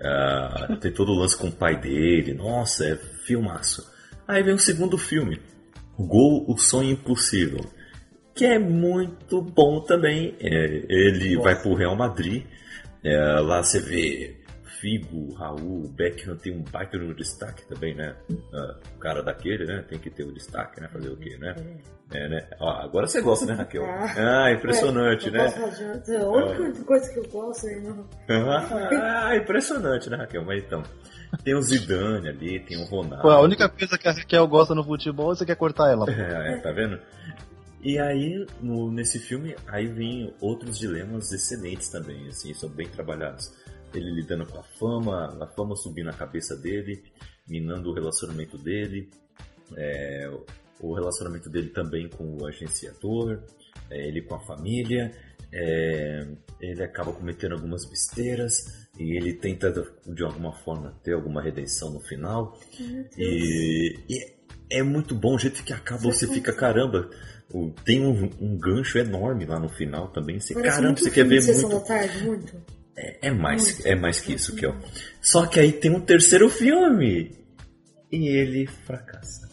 Ah, 0.00 0.76
tem 0.80 0.92
todo 0.92 1.12
o 1.12 1.18
lance 1.18 1.36
com 1.38 1.48
o 1.48 1.52
pai 1.52 1.80
dele, 1.80 2.34
nossa, 2.34 2.84
é 2.84 2.96
filmaço. 2.96 3.90
Aí 4.26 4.42
vem 4.42 4.54
o 4.54 4.58
segundo 4.58 4.98
filme, 4.98 5.40
Gol, 5.98 6.44
o 6.48 6.56
Sonho 6.58 6.90
Impossível, 6.90 7.60
que 8.34 8.44
é 8.44 8.58
muito 8.58 9.40
bom 9.40 9.80
também. 9.80 10.34
É, 10.40 10.84
ele 10.88 11.36
vai 11.36 11.60
pro 11.60 11.74
Real 11.74 11.96
Madrid, 11.96 12.44
é, 13.02 13.16
lá 13.40 13.62
você 13.62 13.80
vê 13.80 14.41
Figo, 14.82 15.32
Raul, 15.34 15.84
o 15.84 15.88
Beckham 15.88 16.34
tem 16.36 16.52
um 16.52 16.62
baita 16.64 16.98
no 16.98 17.14
destaque 17.14 17.62
também, 17.66 17.94
né? 17.94 18.16
Ah, 18.52 18.74
o 18.96 18.98
cara 18.98 19.22
daquele, 19.22 19.64
né? 19.64 19.84
Tem 19.88 19.96
que 19.96 20.10
ter 20.10 20.24
o 20.24 20.32
destaque, 20.32 20.80
né? 20.80 20.88
Fazer 20.88 21.08
o 21.08 21.16
quê, 21.16 21.36
né? 21.38 21.54
É, 22.12 22.28
né? 22.28 22.48
Ó, 22.58 22.68
agora 22.68 23.06
você 23.06 23.20
gosta, 23.20 23.46
né, 23.46 23.54
Raquel? 23.54 23.84
Ah, 23.84 24.50
impressionante, 24.50 25.26
eu 25.28 25.32
né? 25.32 25.48
falar 25.50 25.68
de- 25.70 26.16
A 26.16 26.28
única 26.28 26.84
coisa 26.84 27.12
que 27.12 27.18
eu 27.20 27.28
gosto 27.28 27.68
é 27.68 27.78
não. 27.78 28.08
Ah, 29.00 29.36
impressionante, 29.36 30.10
né, 30.10 30.16
Raquel? 30.16 30.44
Mas 30.44 30.64
então, 30.64 30.82
tem 31.44 31.54
o 31.54 31.62
Zidane 31.62 32.28
ali, 32.28 32.58
tem 32.58 32.76
o 32.82 32.84
Ronaldo. 32.84 33.22
Pô, 33.22 33.30
a 33.30 33.40
única 33.40 33.68
coisa 33.68 33.96
que 33.96 34.08
a 34.08 34.12
Raquel 34.12 34.48
gosta 34.48 34.74
no 34.74 34.82
futebol, 34.82 35.32
você 35.32 35.46
quer 35.46 35.54
cortar 35.54 35.92
ela. 35.92 36.10
É, 36.10 36.54
é, 36.54 36.56
tá 36.58 36.72
vendo? 36.72 36.98
E 37.84 37.98
aí, 38.00 38.46
no- 38.60 38.90
nesse 38.92 39.18
filme, 39.20 39.54
aí 39.68 39.86
vem 39.86 40.34
outros 40.40 40.76
dilemas 40.78 41.32
excelentes 41.32 41.88
também, 41.88 42.26
assim, 42.26 42.52
são 42.54 42.68
bem 42.68 42.88
trabalhados. 42.88 43.52
Ele 43.94 44.10
lidando 44.10 44.46
com 44.46 44.58
a 44.58 44.62
fama, 44.62 45.38
a 45.40 45.46
fama 45.46 45.76
subindo 45.76 46.06
na 46.06 46.12
cabeça 46.12 46.56
dele, 46.56 47.02
minando 47.46 47.90
o 47.90 47.94
relacionamento 47.94 48.56
dele, 48.58 49.10
é, 49.76 50.30
o 50.80 50.94
relacionamento 50.94 51.48
dele 51.48 51.68
também 51.68 52.08
com 52.08 52.36
o 52.36 52.46
agenciador, 52.46 53.42
é, 53.90 54.08
ele 54.08 54.22
com 54.22 54.34
a 54.34 54.40
família, 54.40 55.12
é, 55.52 56.26
ele 56.60 56.82
acaba 56.82 57.12
cometendo 57.12 57.52
algumas 57.52 57.84
besteiras 57.84 58.88
e 58.98 59.16
ele 59.16 59.34
tenta 59.34 59.70
de 60.06 60.22
alguma 60.24 60.52
forma 60.52 60.98
ter 61.02 61.12
alguma 61.12 61.42
redenção 61.42 61.90
no 61.90 62.00
final. 62.00 62.58
E, 63.16 63.96
e 64.08 64.32
é 64.70 64.82
muito 64.82 65.14
bom 65.14 65.34
o 65.34 65.38
jeito 65.38 65.62
que 65.62 65.72
acaba, 65.72 66.00
você 66.02 66.26
fica 66.26 66.52
caramba. 66.52 67.10
Tem 67.84 68.00
um, 68.00 68.30
um 68.40 68.56
gancho 68.56 68.96
enorme 68.96 69.44
lá 69.44 69.60
no 69.60 69.68
final 69.68 70.08
também. 70.08 70.40
Você, 70.40 70.54
Parece 70.54 70.76
caramba, 70.76 70.98
você 70.98 71.10
quer 71.10 71.26
ver 71.26 71.42
muito. 71.42 71.86
tarde, 71.86 72.24
muito. 72.24 72.56
É, 72.96 73.28
é 73.28 73.30
mais, 73.30 73.84
é 73.86 73.94
mais 73.94 74.20
que 74.20 74.34
isso, 74.34 74.54
Kel. 74.54 74.74
Só 75.20 75.46
que 75.46 75.58
aí 75.60 75.72
tem 75.72 75.90
um 75.90 76.00
terceiro 76.00 76.48
filme. 76.50 77.32
E 78.10 78.28
ele 78.28 78.66
fracassa. 78.66 79.48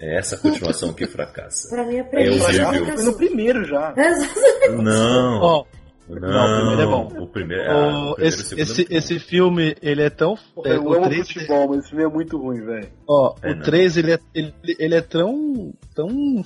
É 0.00 0.16
essa 0.18 0.36
continuação 0.38 0.92
que 0.94 1.06
fracassa. 1.06 1.68
Pra 1.74 1.84
mim 1.84 1.96
é 1.96 1.98
É 2.00 2.02
premissa. 2.04 2.44
horrível. 2.46 2.86
Já 2.86 2.92
foi 2.96 3.04
no 3.04 3.16
primeiro 3.16 3.64
já. 3.64 3.94
Não. 4.82 5.40
Ó, 5.40 5.64
não, 6.08 6.20
não, 6.20 6.46
o 6.46 6.56
primeiro 6.56 6.80
é 6.82 6.86
bom. 6.86 7.22
O 7.22 7.26
primeiro, 7.26 7.70
ah, 7.70 7.74
o 7.76 8.10
o- 8.12 8.14
primeiro 8.14 8.14
o 8.16 8.24
esse, 8.40 8.54
é 8.58 8.62
esse, 8.62 8.82
bom. 8.84 8.96
esse 8.96 9.18
filme, 9.18 9.76
ele 9.82 10.02
é 10.02 10.08
tão. 10.08 10.38
é, 10.64 10.76
eu 10.76 10.84
o 10.84 10.94
amo 10.94 11.04
3, 11.04 11.26
futebol, 11.30 11.68
mas 11.68 11.78
esse 11.80 11.88
filme 11.90 12.04
é 12.04 12.08
muito 12.08 12.38
ruim, 12.38 12.64
velho. 12.64 12.88
ó, 13.06 13.34
É, 13.42 13.50
o 13.52 13.56
não. 13.56 13.62
3 13.62 13.96
ele 13.98 14.12
é, 14.12 14.18
ele, 14.34 14.54
ele 14.78 14.94
é 14.94 15.02
tão, 15.02 15.74
tão 15.94 16.42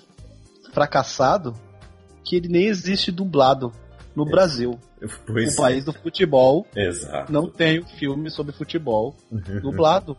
fracassado 0.72 1.54
que 2.24 2.34
ele 2.36 2.48
nem 2.48 2.66
existe 2.66 3.12
dublado 3.12 3.72
no 4.14 4.24
Brasil. 4.24 4.78
Pois 5.26 5.54
O 5.54 5.56
país 5.62 5.84
do 5.84 5.92
futebol 5.92 6.66
é, 6.74 6.86
Exato. 6.88 7.32
não 7.32 7.48
tem 7.48 7.80
um 7.80 7.86
filme 7.86 8.30
sobre 8.30 8.52
futebol 8.52 9.16
dublado. 9.62 10.16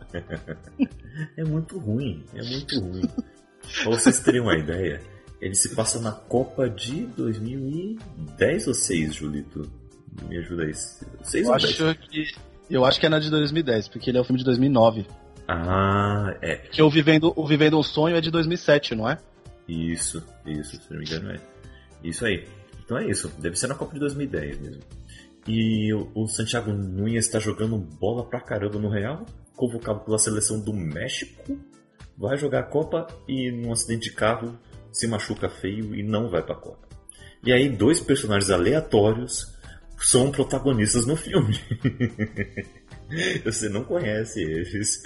É 1.36 1.44
muito 1.44 1.78
ruim, 1.78 2.24
é 2.34 2.42
muito 2.42 2.80
ruim. 2.80 3.02
pra 3.82 3.90
vocês 3.92 4.20
terem 4.20 4.40
uma 4.40 4.56
ideia, 4.56 5.00
ele 5.40 5.54
se 5.54 5.74
passa 5.74 6.00
na 6.00 6.12
Copa 6.12 6.68
de 6.68 7.06
2010 7.06 8.66
ou 8.68 8.74
6, 8.74 9.14
Julito? 9.14 9.70
Me 10.28 10.38
ajuda 10.38 10.64
aí. 10.64 10.74
6 10.74 11.46
Eu 11.46 11.52
ou 11.52 11.58
10? 11.58 11.80
acho 11.80 11.94
que. 11.98 12.24
Eu 12.70 12.84
acho 12.84 12.98
que 12.98 13.06
é 13.06 13.08
na 13.08 13.18
de 13.18 13.30
2010, 13.30 13.88
porque 13.88 14.10
ele 14.10 14.18
é 14.18 14.20
o 14.20 14.24
filme 14.24 14.38
de 14.38 14.44
2009. 14.44 15.06
Ah, 15.46 16.34
é. 16.40 16.56
Que 16.56 16.80
o 16.82 16.88
Vivendo, 16.88 17.32
o 17.36 17.46
Vivendo 17.46 17.78
um 17.78 17.82
Sonho 17.82 18.16
é 18.16 18.20
de 18.20 18.30
2007, 18.30 18.94
não 18.94 19.08
é? 19.08 19.18
Isso, 19.68 20.22
isso, 20.46 20.76
se 20.80 20.90
não 20.90 20.98
me 20.98 21.04
engano 21.04 21.30
é. 21.32 21.36
Isso 22.02 22.24
aí. 22.24 22.46
Então 22.84 22.98
é 22.98 23.08
isso, 23.08 23.28
deve 23.38 23.56
ser 23.56 23.66
na 23.66 23.74
Copa 23.74 23.94
de 23.94 24.00
2010 24.00 24.60
mesmo. 24.60 24.82
E 25.46 25.92
o, 25.92 26.26
Santiago 26.26 26.72
Nunes 26.72 27.26
está 27.26 27.38
jogando 27.38 27.76
bola 27.76 28.24
pra 28.24 28.40
caramba 28.40 28.78
no 28.78 28.88
Real, 28.88 29.26
convocado 29.54 30.00
pela 30.00 30.18
seleção 30.18 30.60
do 30.60 30.72
México, 30.72 31.58
vai 32.16 32.36
jogar 32.36 32.60
a 32.60 32.64
Copa 32.64 33.06
e 33.28 33.50
num 33.50 33.72
acidente 33.72 34.08
de 34.08 34.14
carro 34.14 34.58
se 34.92 35.06
machuca 35.06 35.48
feio 35.48 35.94
e 35.94 36.02
não 36.02 36.30
vai 36.30 36.42
pra 36.42 36.54
Copa. 36.54 36.88
E 37.44 37.52
aí 37.52 37.68
dois 37.68 38.00
personagens 38.00 38.50
aleatórios 38.50 39.54
são 39.98 40.30
protagonistas 40.30 41.06
no 41.06 41.16
filme. 41.16 41.60
Você 43.44 43.68
não 43.68 43.84
conhece 43.84 44.40
eles, 44.42 45.02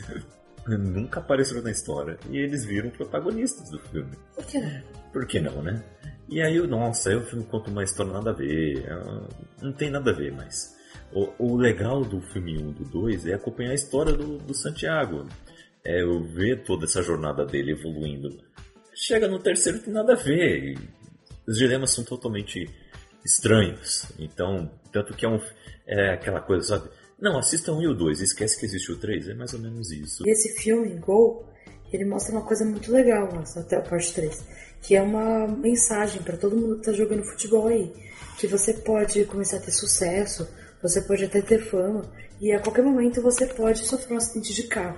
nunca 0.66 1.18
apareceram 1.18 1.62
na 1.62 1.70
história 1.70 2.16
e 2.30 2.38
eles 2.38 2.64
viram 2.64 2.90
protagonistas 2.90 3.68
do 3.70 3.80
filme. 3.80 4.16
Por 4.34 4.44
que 4.44 4.58
não? 4.60 4.82
Por 5.12 5.26
que 5.26 5.40
não, 5.40 5.62
né? 5.62 5.82
E 6.28 6.42
aí, 6.42 6.58
nossa, 6.66 7.10
aí 7.10 7.16
o 7.16 7.22
filme 7.22 7.44
conta 7.44 7.70
uma 7.70 7.82
história 7.82 8.12
nada 8.12 8.30
a 8.30 8.34
ver, 8.34 8.84
é, 8.84 9.64
não 9.64 9.72
tem 9.72 9.90
nada 9.90 10.10
a 10.10 10.14
ver, 10.14 10.32
mas 10.32 10.76
o, 11.12 11.28
o 11.38 11.56
legal 11.56 12.02
do 12.02 12.20
filme 12.20 12.58
1 12.62 12.72
do 12.72 12.84
2 12.84 13.26
é 13.26 13.34
acompanhar 13.34 13.70
a 13.70 13.74
história 13.74 14.12
do, 14.12 14.38
do 14.38 14.54
Santiago. 14.54 15.26
É 15.84 16.02
eu 16.02 16.22
ver 16.22 16.64
toda 16.64 16.84
essa 16.84 17.02
jornada 17.02 17.46
dele 17.46 17.72
evoluindo. 17.72 18.28
Chega 18.94 19.26
no 19.26 19.38
terceiro 19.38 19.78
tem 19.78 19.92
nada 19.92 20.12
a 20.12 20.16
ver. 20.16 20.76
os 21.46 21.56
dilemas 21.56 21.94
são 21.94 22.04
totalmente 22.04 22.68
estranhos. 23.24 24.06
Então, 24.18 24.70
tanto 24.92 25.14
que 25.14 25.24
é 25.24 25.28
um 25.28 25.40
é 25.86 26.12
aquela 26.12 26.40
coisa, 26.40 26.66
sabe? 26.66 26.90
Não, 27.18 27.38
assista 27.38 27.72
um 27.72 27.80
e 27.80 27.88
o 27.88 27.94
2, 27.94 28.20
esquece 28.20 28.60
que 28.60 28.66
existe 28.66 28.92
o 28.92 28.98
3, 28.98 29.30
é 29.30 29.34
mais 29.34 29.54
ou 29.54 29.60
menos 29.60 29.90
isso. 29.90 30.22
E 30.26 30.30
esse 30.30 30.60
filme, 30.60 30.94
Gol, 30.98 31.48
ele 31.92 32.04
mostra 32.04 32.32
uma 32.32 32.44
coisa 32.44 32.64
muito 32.64 32.92
legal, 32.92 33.32
nossa, 33.34 33.60
até 33.60 33.76
a 33.76 33.80
parte 33.80 34.14
3, 34.14 34.46
que 34.82 34.94
é 34.96 35.02
uma 35.02 35.46
mensagem 35.46 36.22
pra 36.22 36.36
todo 36.36 36.56
mundo 36.56 36.76
que 36.76 36.84
tá 36.86 36.92
jogando 36.92 37.24
futebol 37.24 37.66
aí, 37.68 37.92
que 38.38 38.46
você 38.46 38.72
pode 38.74 39.24
começar 39.24 39.56
a 39.56 39.60
ter 39.60 39.72
sucesso, 39.72 40.48
você 40.82 41.02
pode 41.02 41.24
até 41.24 41.40
ter 41.42 41.58
fama, 41.58 42.02
e 42.40 42.52
a 42.52 42.60
qualquer 42.60 42.82
momento 42.84 43.20
você 43.20 43.46
pode 43.46 43.80
sofrer 43.86 44.14
um 44.14 44.16
acidente 44.16 44.54
de 44.54 44.62
carro. 44.64 44.96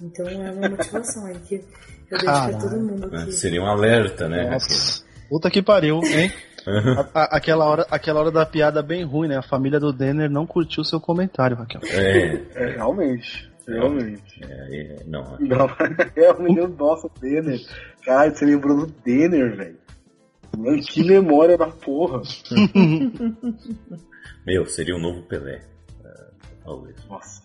Então 0.00 0.28
é 0.28 0.50
uma 0.52 0.68
motivação 0.68 1.26
aí 1.26 1.34
que 1.46 1.56
eu 1.56 1.62
deixo 2.10 2.24
pra 2.24 2.32
Caralho. 2.32 2.58
todo 2.58 2.80
mundo 2.80 3.10
né? 3.10 3.24
que... 3.24 3.32
Seria 3.32 3.60
um 3.60 3.66
alerta, 3.66 4.28
né? 4.28 4.48
Nossa. 4.50 5.02
Puta 5.28 5.50
que 5.50 5.60
pariu, 5.62 6.00
hein? 6.04 6.32
A- 6.68 7.20
a- 7.22 7.36
aquela, 7.36 7.64
hora, 7.66 7.86
aquela 7.90 8.20
hora 8.20 8.30
da 8.30 8.44
piada 8.44 8.82
bem 8.82 9.02
ruim, 9.02 9.26
né? 9.28 9.38
A 9.38 9.42
família 9.42 9.80
do 9.80 9.90
Denner 9.92 10.28
não 10.30 10.46
curtiu 10.46 10.84
seu 10.84 11.00
comentário, 11.00 11.56
Raquel. 11.56 11.80
É, 11.84 12.42
É, 12.54 12.66
realmente. 12.76 13.50
Realmente. 13.72 14.40
é, 14.44 14.76
é, 15.00 15.04
não, 15.06 15.36
Não, 15.38 15.66
realmente, 16.16 16.66
nossa, 16.78 17.08
Denner. 17.20 17.60
Cara, 18.04 18.30
você 18.34 18.44
lembrou 18.46 18.86
do 18.86 18.86
Denner, 19.04 19.56
velho. 19.56 19.78
Mano, 20.56 20.80
que 20.82 21.04
memória 21.04 21.56
da 21.58 21.68
porra. 21.68 22.22
Meu, 24.46 24.64
seria 24.66 24.96
um 24.96 25.00
novo 25.00 25.22
Pelé. 25.24 25.60
É, 26.04 26.24
talvez. 26.64 26.96
Nossa. 27.06 27.42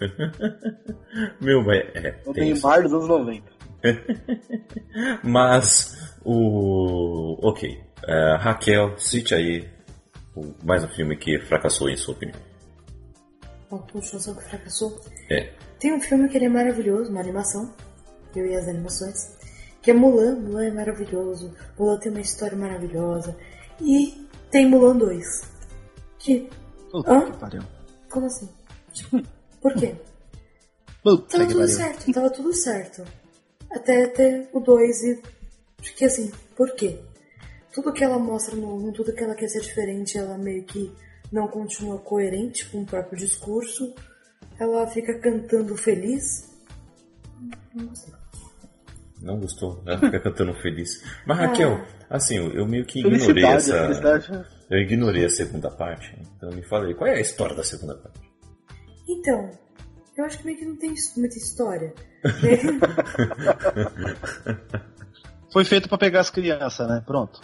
Meu, 1.40 1.62
mas 1.64 1.78
é. 1.94 2.20
O 2.26 2.32
tem. 2.32 2.52
Neymar 2.52 2.82
dos 2.82 2.92
anos 2.92 3.08
90. 3.08 3.42
Mas 5.24 6.16
o. 6.24 7.38
Ok. 7.48 7.78
É, 8.06 8.36
Raquel, 8.36 8.96
cite 8.98 9.34
aí 9.34 9.68
o- 10.34 10.54
mais 10.64 10.84
um 10.84 10.88
filme 10.88 11.16
que 11.16 11.38
fracassou 11.40 11.88
em 11.88 11.96
sua 11.96 12.14
opinião. 12.14 12.38
Uma 13.70 13.80
continuação 13.82 14.34
que 14.34 14.44
fracassou. 14.44 15.00
É. 15.30 15.52
Tem 15.78 15.92
um 15.92 16.00
filme 16.00 16.28
que 16.28 16.36
ele 16.36 16.46
é 16.46 16.48
maravilhoso, 16.48 17.10
uma 17.10 17.20
animação, 17.20 17.72
eu 18.34 18.46
e 18.46 18.54
as 18.56 18.66
animações, 18.68 19.30
que 19.80 19.90
é 19.90 19.94
Mulan. 19.94 20.36
Mulan 20.36 20.64
é 20.64 20.70
maravilhoso, 20.70 21.54
Mulan 21.78 21.98
tem 21.98 22.10
uma 22.10 22.20
história 22.20 22.56
maravilhosa. 22.56 23.36
E 23.80 24.26
tem 24.50 24.66
Mulan 24.68 24.96
2. 24.96 25.24
Que. 26.18 26.50
Puta 26.90 27.12
Hã? 27.12 27.30
que 27.30 27.38
pariu. 27.38 27.62
Como 28.10 28.26
assim? 28.26 28.48
Por 29.60 29.74
quê? 29.74 29.94
Puta 31.02 31.38
Tava 31.38 31.46
tudo 31.46 31.60
pariu. 31.60 31.74
certo, 31.74 32.12
tava 32.12 32.30
tudo 32.30 32.52
certo. 32.54 33.04
Até 33.70 34.06
ter 34.08 34.48
o 34.52 34.60
2 34.60 35.02
e. 35.04 35.22
Porque 35.76 36.04
assim, 36.04 36.30
por 36.56 36.74
quê? 36.74 36.98
Tudo 37.72 37.92
que 37.92 38.02
ela 38.02 38.18
mostra 38.18 38.56
no 38.56 38.88
1, 38.88 38.92
tudo 38.92 39.12
que 39.14 39.22
ela 39.22 39.34
quer 39.34 39.48
ser 39.48 39.60
diferente, 39.60 40.18
ela 40.18 40.36
meio 40.36 40.64
que 40.64 40.92
não 41.32 41.48
continua 41.48 41.98
coerente 41.98 42.68
com 42.70 42.82
o 42.82 42.86
próprio 42.86 43.18
discurso. 43.18 43.94
Ela 44.58 44.86
fica 44.88 45.18
cantando 45.20 45.76
feliz. 45.76 46.48
Não 47.74 47.86
gostei. 47.86 48.14
Não 49.22 49.38
gostou? 49.38 49.82
Ela 49.86 49.98
fica 49.98 50.20
cantando 50.20 50.54
feliz. 50.54 51.02
Mas 51.26 51.38
Raquel, 51.38 51.80
assim, 52.08 52.36
eu, 52.36 52.66
meio 52.66 52.84
que 52.86 53.00
ignorei 53.00 53.20
Felicidade, 53.20 53.56
essa. 53.56 53.76
a 53.76 53.82
felicidade. 53.82 54.46
Eu 54.70 54.78
ignorei 54.78 55.24
a 55.24 55.30
segunda 55.30 55.70
parte. 55.70 56.16
Então 56.36 56.50
me 56.50 56.62
falei, 56.62 56.94
qual 56.94 57.08
é 57.08 57.16
a 57.16 57.20
história 57.20 57.54
da 57.54 57.62
segunda 57.62 57.94
parte? 57.96 58.20
Então, 59.08 59.50
eu 60.16 60.24
acho 60.24 60.38
que 60.38 60.46
meio 60.46 60.58
que 60.58 60.64
não 60.64 60.76
tem 60.76 60.94
muita 61.16 61.36
história. 61.36 61.92
Foi 65.52 65.64
feito 65.64 65.88
pra 65.88 65.98
pegar 65.98 66.20
as 66.20 66.30
crianças, 66.30 66.88
né? 66.88 67.02
Pronto. 67.04 67.40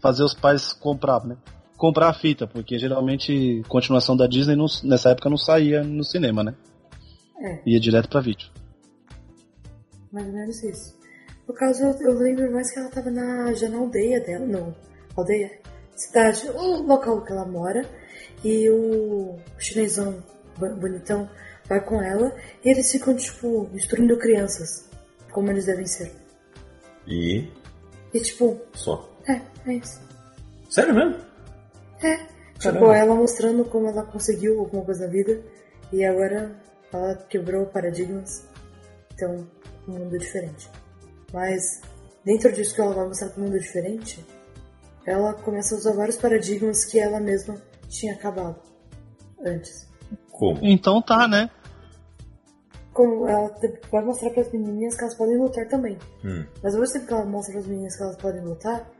Fazer 0.00 0.24
os 0.24 0.34
pais 0.34 0.72
comprar, 0.72 1.24
né? 1.24 1.36
Comprar 1.76 2.08
a 2.08 2.14
fita, 2.14 2.46
porque 2.46 2.78
geralmente 2.78 3.62
continuação 3.68 4.16
da 4.16 4.26
Disney 4.26 4.56
não- 4.56 4.66
nessa 4.84 5.10
época 5.10 5.28
não 5.28 5.36
saía 5.36 5.82
no 5.82 6.02
cinema, 6.04 6.42
né? 6.42 6.54
é, 7.38 7.60
Ia 7.66 7.78
direto 7.78 8.08
pra 8.08 8.20
vídeo. 8.20 8.48
mais 10.10 10.26
ou 10.26 10.32
menos 10.32 10.62
isso. 10.62 10.96
No 11.46 11.54
caso, 11.54 11.82
eu, 11.82 11.92
eu 12.00 12.18
lembro 12.18 12.50
mais 12.52 12.72
que 12.72 12.78
ela 12.78 12.88
tava 12.88 13.10
na, 13.10 13.52
já 13.52 13.68
na 13.68 13.78
aldeia 13.78 14.18
dela, 14.20 14.46
não, 14.46 14.74
aldeia, 15.16 15.50
cidade, 15.94 16.48
o 16.48 16.82
local 16.82 17.22
que 17.24 17.32
ela 17.32 17.44
mora, 17.46 17.86
e 18.44 18.68
o 18.70 19.36
chinesão 19.58 20.22
bo- 20.58 20.74
bonitão, 20.76 21.28
vai 21.68 21.84
com 21.84 22.00
ela 22.00 22.34
e 22.64 22.70
eles 22.70 22.90
ficam, 22.90 23.14
tipo, 23.16 23.68
destruindo 23.72 24.16
crianças, 24.18 24.88
como 25.30 25.50
eles 25.50 25.66
devem 25.66 25.86
ser. 25.86 26.10
E. 27.06 27.46
E, 28.14 28.20
tipo, 28.20 28.58
só. 28.72 29.08
é, 29.28 29.40
é 29.70 29.74
isso. 29.74 30.00
Sério 30.70 30.94
mesmo? 30.94 31.25
É. 32.02 32.26
Tipo, 32.58 32.90
ela 32.90 33.14
mostrando 33.14 33.64
como 33.66 33.88
ela 33.88 34.02
conseguiu 34.04 34.60
alguma 34.60 34.84
coisa 34.84 35.06
na 35.06 35.12
vida 35.12 35.42
e 35.92 36.04
agora 36.04 36.56
ela 36.92 37.14
quebrou 37.28 37.66
paradigmas. 37.66 38.46
Então, 39.14 39.46
um 39.86 39.92
mundo 39.92 40.18
diferente. 40.18 40.70
Mas, 41.32 41.82
dentro 42.24 42.52
disso 42.52 42.74
que 42.74 42.80
ela 42.80 42.94
vai 42.94 43.06
mostrar 43.06 43.28
que 43.30 43.38
o 43.38 43.42
mundo 43.42 43.56
é 43.56 43.60
diferente, 43.60 44.24
ela 45.06 45.34
começa 45.34 45.74
a 45.74 45.78
usar 45.78 45.92
vários 45.92 46.16
paradigmas 46.16 46.84
que 46.84 46.98
ela 46.98 47.20
mesma 47.20 47.60
tinha 47.88 48.14
acabado 48.14 48.60
antes. 49.44 49.88
Como? 50.32 50.58
Então 50.62 51.00
tá, 51.00 51.28
né? 51.28 51.50
Como 52.92 53.28
ela 53.28 53.54
vai 53.90 54.04
mostrar 54.04 54.30
para 54.30 54.42
as 54.42 54.52
menininhas 54.52 54.96
que 54.96 55.02
elas 55.02 55.14
podem 55.14 55.36
lutar 55.38 55.68
também. 55.68 55.98
Hum. 56.24 56.44
Mas 56.62 56.74
ao 56.74 56.80
mesmo 56.80 56.94
tempo 56.94 57.06
que 57.06 57.12
ela 57.12 57.24
mostra 57.24 57.52
para 57.52 57.60
as 57.60 57.66
meninas 57.66 57.96
que 57.96 58.02
elas 58.02 58.16
podem 58.16 58.42
lutar, 58.42 58.90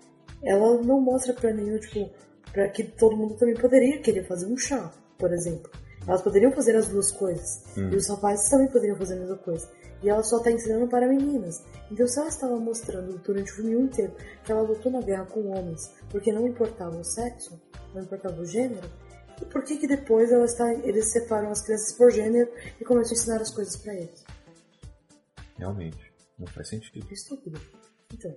ela 0.42 0.82
não 0.82 1.00
mostra 1.00 1.32
pra 1.32 1.52
nenhum, 1.52 1.78
tipo, 1.78 2.10
pra 2.56 2.68
que 2.70 2.82
todo 2.84 3.14
mundo 3.14 3.34
também 3.34 3.54
poderia 3.54 4.00
querer 4.00 4.26
fazer 4.26 4.46
um 4.46 4.56
chá, 4.56 4.90
por 5.18 5.30
exemplo. 5.30 5.70
Elas 6.08 6.22
poderiam 6.22 6.50
fazer 6.52 6.74
as 6.74 6.88
duas 6.88 7.10
coisas. 7.12 7.62
Hum. 7.76 7.90
E 7.92 7.96
os 7.96 8.08
rapazes 8.08 8.48
também 8.48 8.68
poderiam 8.68 8.96
fazer 8.96 9.14
a 9.14 9.18
mesma 9.18 9.36
coisa. 9.36 9.70
E 10.02 10.08
ela 10.08 10.22
só 10.22 10.38
tá 10.42 10.50
ensinando 10.50 10.88
para 10.88 11.06
meninas. 11.06 11.62
Então 11.90 12.06
se 12.06 12.18
ela 12.18 12.28
estava 12.28 12.56
mostrando 12.56 13.18
durante 13.18 13.52
o 13.52 13.56
filme 13.56 13.72
inteiro 13.74 14.14
que 14.42 14.50
ela 14.52 14.62
lutou 14.62 14.90
na 14.90 15.00
guerra 15.02 15.26
com 15.26 15.46
homens 15.50 15.92
porque 16.10 16.32
não 16.32 16.46
importava 16.46 16.96
o 16.96 17.04
sexo, 17.04 17.60
não 17.94 18.02
importava 18.02 18.40
o 18.40 18.46
gênero, 18.46 18.88
e 19.42 19.44
por 19.44 19.62
que 19.64 19.76
que 19.76 19.86
depois 19.86 20.32
ela 20.32 20.44
está, 20.46 20.72
eles 20.72 21.12
separam 21.12 21.50
as 21.50 21.60
crianças 21.62 21.92
por 21.92 22.10
gênero 22.10 22.50
e 22.80 22.84
começam 22.84 23.12
a 23.12 23.18
ensinar 23.20 23.40
as 23.42 23.50
coisas 23.50 23.76
pra 23.76 23.92
eles? 23.94 24.24
Realmente. 25.58 26.12
Não 26.38 26.46
faz 26.46 26.68
sentido. 26.70 27.06
É 27.10 27.12
estúpido. 27.12 27.60
Então, 28.14 28.34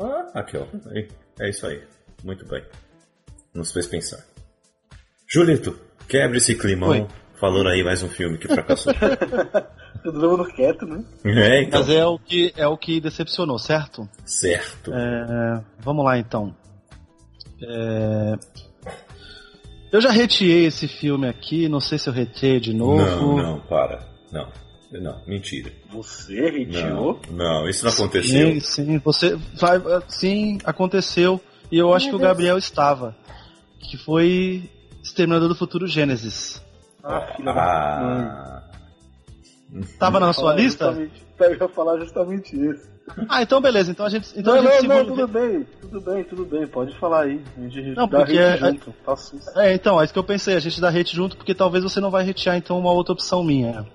Ah, 0.00 0.30
aqui 0.40 0.56
ó. 0.56 0.66
É- 0.94 1.08
É 1.40 1.50
isso 1.50 1.66
aí. 1.66 1.82
Muito 2.22 2.46
bem. 2.46 2.62
Nos 3.54 3.72
fez 3.72 3.86
pensar. 3.86 4.24
Julito, 5.26 5.78
quebre 6.08 6.38
esse 6.38 6.54
climão. 6.54 6.90
Oi. 6.90 7.06
Falando 7.40 7.68
aí 7.68 7.84
mais 7.84 8.02
um 8.02 8.08
filme 8.08 8.36
que 8.38 8.48
fracassou. 8.48 8.92
Todo 10.02 10.30
mundo 10.30 10.44
quieto, 10.46 10.86
né? 10.86 11.04
é, 11.24 11.62
então. 11.62 11.80
Mas 11.80 11.90
é 11.90 12.04
o 12.04 12.18
que 12.18 12.52
é 12.56 12.66
o 12.66 12.76
que 12.76 13.00
decepcionou, 13.00 13.58
certo? 13.58 14.08
Certo. 14.24 14.92
É, 14.92 15.62
vamos 15.80 16.04
lá 16.04 16.18
então. 16.18 16.54
É, 17.62 18.34
eu 19.92 20.00
já 20.00 20.10
reteei 20.10 20.66
esse 20.66 20.86
filme 20.88 21.28
aqui, 21.28 21.68
não 21.68 21.80
sei 21.80 21.98
se 21.98 22.08
eu 22.08 22.12
reteei 22.12 22.60
de 22.60 22.74
novo. 22.74 23.02
Não, 23.02 23.36
não, 23.36 23.60
para. 23.60 24.06
Não. 24.32 24.50
Não, 24.90 25.22
mentira. 25.26 25.70
Você 25.90 26.34
Não, 26.34 26.50
retirou? 26.50 27.20
não, 27.30 27.68
isso 27.68 27.84
não 27.84 27.92
aconteceu. 27.92 28.52
Sim, 28.52 28.60
sim, 28.60 28.98
você 28.98 29.36
vai, 29.54 29.78
sim, 30.08 30.58
aconteceu 30.64 31.38
e 31.70 31.78
eu 31.78 31.92
acho 31.94 32.06
Meu 32.06 32.18
que 32.18 32.24
o. 32.24 32.26
Gabriel 32.28 32.58
estava, 32.58 33.14
que 33.80 33.96
foi 33.96 34.70
Exterminador 35.02 35.48
do 35.48 35.54
Futuro 35.54 35.86
Gênesis. 35.86 36.62
Ah, 37.02 37.20
filha. 37.36 37.50
Ah. 37.52 38.62
Tava 39.98 40.18
na 40.18 40.32
sua 40.32 40.54
lista? 40.54 40.86
justamente- 40.86 41.26
Eu 41.38 41.54
ia 41.54 41.68
falar 41.68 41.98
justamente 42.00 42.56
isso. 42.56 42.88
Ah, 43.28 43.40
então 43.42 43.60
beleza, 43.60 43.90
então 43.90 44.04
a 44.04 44.08
gente, 44.10 44.28
então 44.36 44.54
não, 44.54 44.60
a 44.60 44.64
gente 44.72 44.86
não, 44.86 44.96
se 44.96 45.04
não, 45.06 45.16
tudo 45.16 45.28
bem, 45.28 45.66
tudo 45.80 46.00
bem, 46.00 46.24
tudo 46.24 46.44
bem, 46.44 46.66
pode 46.66 46.98
falar 46.98 47.22
aí. 47.22 47.42
A 47.56 47.60
gente 47.68 47.94
Não, 47.96 48.06
dá 48.08 48.18
porque 48.18 48.32
rede 48.38 48.38
é- 48.42 48.56
junto, 48.58 48.92
tá. 49.04 49.14
É, 49.62 49.72
então, 49.72 49.98
é 50.00 50.04
isso 50.04 50.12
que 50.12 50.18
eu 50.18 50.24
pensei, 50.24 50.54
a 50.56 50.60
gente 50.60 50.78
dá 50.80 50.88
hate 50.90 51.14
junto, 51.16 51.36
porque 51.36 51.54
talvez 51.54 51.82
você 51.84 52.00
não 52.00 52.10
vai 52.10 52.28
hatear, 52.28 52.56
então, 52.56 52.78
uma 52.78 52.92
outra 52.92 53.12
opção 53.14 53.42
minha. 53.42 53.86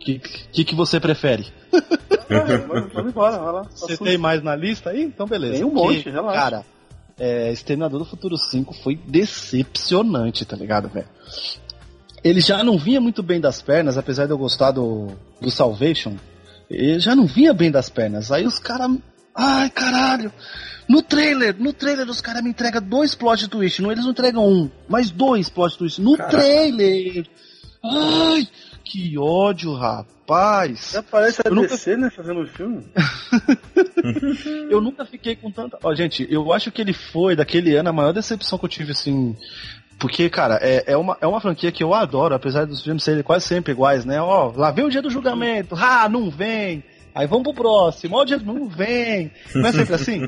O 0.00 0.02
que, 0.02 0.18
que, 0.18 0.64
que 0.64 0.74
você 0.74 0.98
prefere? 0.98 1.46
Vamos 2.30 2.92
vamos 2.92 3.10
embora, 3.10 3.38
vai 3.38 3.52
lá. 3.52 3.62
Você 3.64 3.88
susto. 3.88 4.04
tem 4.04 4.16
mais 4.16 4.40
na 4.42 4.54
lista 4.54 4.90
aí? 4.90 5.02
Então 5.02 5.26
beleza. 5.26 5.54
Tem 5.54 5.64
um 5.64 5.74
monte, 5.74 6.08
relaxa. 6.08 6.40
Cara, 6.40 6.64
é, 7.18 7.52
Exterminador 7.52 7.98
do 7.98 8.04
Futuro 8.04 8.38
5 8.38 8.72
foi 8.72 8.94
decepcionante, 8.94 10.44
tá 10.44 10.56
ligado, 10.56 10.88
velho? 10.88 11.08
Ele 12.22 12.40
já 12.40 12.62
não 12.62 12.78
vinha 12.78 13.00
muito 13.00 13.22
bem 13.22 13.40
das 13.40 13.60
pernas, 13.60 13.98
apesar 13.98 14.26
de 14.26 14.32
eu 14.32 14.38
gostar 14.38 14.70
do, 14.70 15.08
do 15.40 15.50
Salvation. 15.50 16.14
Ele 16.70 17.00
já 17.00 17.16
não 17.16 17.26
vinha 17.26 17.52
bem 17.52 17.70
das 17.70 17.90
pernas. 17.90 18.30
Aí 18.30 18.46
os 18.46 18.58
caras. 18.58 18.96
Ai, 19.34 19.68
caralho! 19.70 20.32
No 20.88 21.02
trailer, 21.02 21.56
no 21.58 21.72
trailer 21.72 22.08
os 22.08 22.20
caras 22.20 22.42
me 22.42 22.50
entregam 22.50 22.80
dois 22.82 23.14
plot 23.14 23.48
twist. 23.48 23.82
Não, 23.82 23.90
eles 23.90 24.04
não 24.04 24.12
entregam 24.12 24.48
um, 24.48 24.70
mas 24.88 25.10
dois 25.10 25.48
plot 25.48 25.76
twist 25.76 26.00
no 26.00 26.16
Caraca. 26.16 26.36
trailer. 26.36 27.26
Ai, 27.82 28.48
que 28.90 29.16
ódio, 29.18 29.72
rapaz. 29.74 30.90
Já 30.94 31.02
parece 31.02 31.40
a 31.44 31.48
Eu 31.48 31.54
nunca- 31.54 31.68
DC, 31.68 31.96
né, 31.96 32.10
fazendo 32.10 32.46
filme? 32.48 32.82
Eu 34.70 34.80
nunca 34.80 35.04
fiquei 35.04 35.36
com 35.36 35.50
tanta. 35.50 35.78
Ó, 35.82 35.94
gente, 35.94 36.26
eu 36.30 36.52
acho 36.52 36.70
que 36.72 36.80
ele 36.80 36.92
foi, 36.92 37.36
daquele 37.36 37.74
ano, 37.76 37.88
a 37.90 37.92
maior 37.92 38.12
decepção 38.12 38.58
que 38.58 38.64
eu 38.64 38.68
tive, 38.68 38.92
assim. 38.92 39.36
Porque, 39.98 40.30
cara, 40.30 40.58
é, 40.62 40.92
é, 40.92 40.96
uma, 40.96 41.16
é 41.20 41.26
uma 41.26 41.40
franquia 41.40 41.70
que 41.70 41.82
eu 41.84 41.92
adoro, 41.92 42.34
apesar 42.34 42.64
dos 42.66 42.82
filmes 42.82 43.02
serem 43.04 43.22
quase 43.22 43.46
sempre 43.46 43.72
iguais, 43.72 44.04
né? 44.04 44.20
Ó, 44.20 44.52
lá 44.56 44.70
vem 44.70 44.84
o 44.84 44.90
dia 44.90 45.02
do 45.02 45.10
julgamento, 45.10 45.74
ah, 45.76 46.08
não 46.08 46.30
vem. 46.30 46.82
Aí 47.14 47.26
vamos 47.26 47.44
pro 47.44 47.54
próximo, 47.54 48.16
ó, 48.16 48.22
o 48.22 48.24
dia 48.24 48.38
do- 48.38 48.46
não 48.52 48.68
vem. 48.68 49.30
Não 49.54 49.66
é 49.66 49.72
sempre 49.72 49.94
assim? 49.94 50.26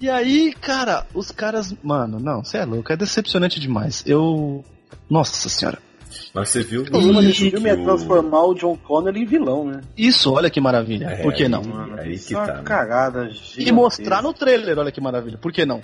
E 0.00 0.10
aí, 0.10 0.52
cara, 0.60 1.06
os 1.14 1.30
caras. 1.30 1.74
Mano, 1.82 2.18
não, 2.20 2.44
você 2.44 2.58
é 2.58 2.64
louco, 2.64 2.92
é 2.92 2.96
decepcionante 2.96 3.58
demais. 3.58 4.02
Eu. 4.06 4.64
Nossa 5.08 5.48
senhora. 5.48 5.78
Mas 6.34 6.48
você 6.48 6.62
viu 6.62 6.82
O 6.82 7.20
desse 7.20 7.44
que 7.44 7.50
filme 7.50 7.68
é 7.68 7.76
transformar 7.76 8.44
o 8.44 8.54
John 8.54 8.76
Connor 8.76 9.16
em 9.16 9.24
vilão, 9.24 9.64
né? 9.66 9.80
Isso, 9.96 10.32
olha 10.32 10.50
que 10.50 10.60
maravilha. 10.60 11.06
É, 11.06 11.22
Por 11.22 11.32
que 11.32 11.48
não? 11.48 11.62
Aí 11.98 12.18
que 12.18 12.34
é 12.34 12.36
tá, 12.36 12.54
né? 12.54 12.62
cagada 12.62 13.30
E 13.58 13.72
mostrar 13.72 14.22
no 14.22 14.32
trailer, 14.32 14.78
olha 14.78 14.92
que 14.92 15.00
maravilha. 15.00 15.38
Por 15.38 15.52
que 15.52 15.64
não? 15.64 15.80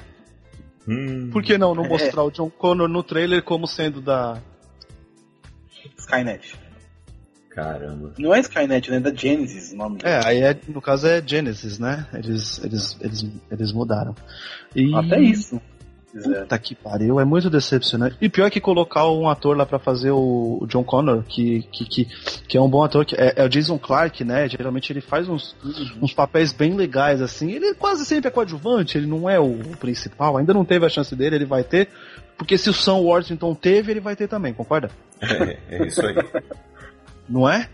Hum, 0.87 1.29
Por 1.31 1.43
que 1.43 1.59
não, 1.59 1.75
não 1.75 1.85
É. 1.85 1.89
mostrar 1.89 2.23
o 2.23 2.31
John 2.31 2.49
Connor 2.49 2.89
no 2.89 3.03
trailer 3.03 3.43
como 3.43 3.67
sendo 3.67 4.01
da. 4.01 4.39
Skynet. 5.99 6.57
Caramba. 7.51 8.13
Não 8.19 8.33
é 8.33 8.41
Skynet, 8.41 8.91
né? 8.91 8.97
É 8.99 9.01
da 9.01 9.13
Genesis 9.13 9.73
o 9.73 9.77
nome. 9.77 9.99
É, 10.05 10.21
aí 10.25 10.43
é, 10.43 10.57
no 10.69 10.81
caso 10.81 11.07
é 11.09 11.21
Genesis, 11.25 11.79
né? 11.79 12.07
Eles, 12.15 12.63
eles, 12.63 12.97
eles, 13.01 13.27
eles 13.51 13.73
mudaram. 13.73 14.15
E... 14.75 14.95
Até 14.95 15.21
isso. 15.21 15.61
Fizeram. 16.11 16.43
Puta 16.43 16.59
que 16.59 16.75
pariu, 16.75 17.21
é 17.21 17.25
muito 17.25 17.51
decepcionante. 17.51 18.17
E 18.21 18.29
pior 18.29 18.51
que 18.51 18.61
colocar 18.61 19.09
um 19.11 19.29
ator 19.29 19.57
lá 19.57 19.67
pra 19.67 19.79
fazer 19.79 20.11
o, 20.11 20.65
John 20.67 20.83
Connor, 20.83 21.23
que, 21.23 21.63
que, 21.71 21.85
que, 21.85 22.05
que 22.49 22.57
é 22.57 22.61
um 22.61 22.69
bom 22.69 22.83
ator, 22.83 23.05
que 23.05 23.15
é, 23.15 23.35
é 23.37 23.45
o 23.45 23.49
Jason 23.49 23.79
Clark, 23.79 24.25
né? 24.25 24.49
Geralmente 24.49 24.91
ele 24.93 25.03
faz 25.03 25.29
uns, 25.29 25.55
uns 26.01 26.15
papéis 26.15 26.53
bem 26.53 26.75
legais, 26.75 27.21
assim. 27.21 27.51
Ele 27.53 27.75
quase 27.75 28.07
sempre 28.07 28.29
é 28.29 28.31
coadjuvante, 28.31 28.97
ele 28.97 29.07
não 29.07 29.29
é 29.29 29.39
o 29.39 29.59
principal. 29.79 30.37
Ainda 30.39 30.55
não 30.55 30.65
teve 30.65 30.87
a 30.87 30.89
chance 30.89 31.15
dele, 31.15 31.37
ele 31.37 31.45
vai 31.45 31.63
ter. 31.63 31.89
Porque 32.39 32.57
se 32.57 32.71
o 32.71 32.75
Sam 32.75 32.99
Worthington 32.99 33.55
teve, 33.55 33.93
ele 33.93 34.01
vai 34.01 34.17
ter 34.17 34.29
também, 34.29 34.55
concorda? 34.55 34.91
É, 35.21 35.59
é 35.71 35.87
isso 35.87 36.01
aí. 36.07 36.15
Não 37.29 37.49
é? 37.49 37.69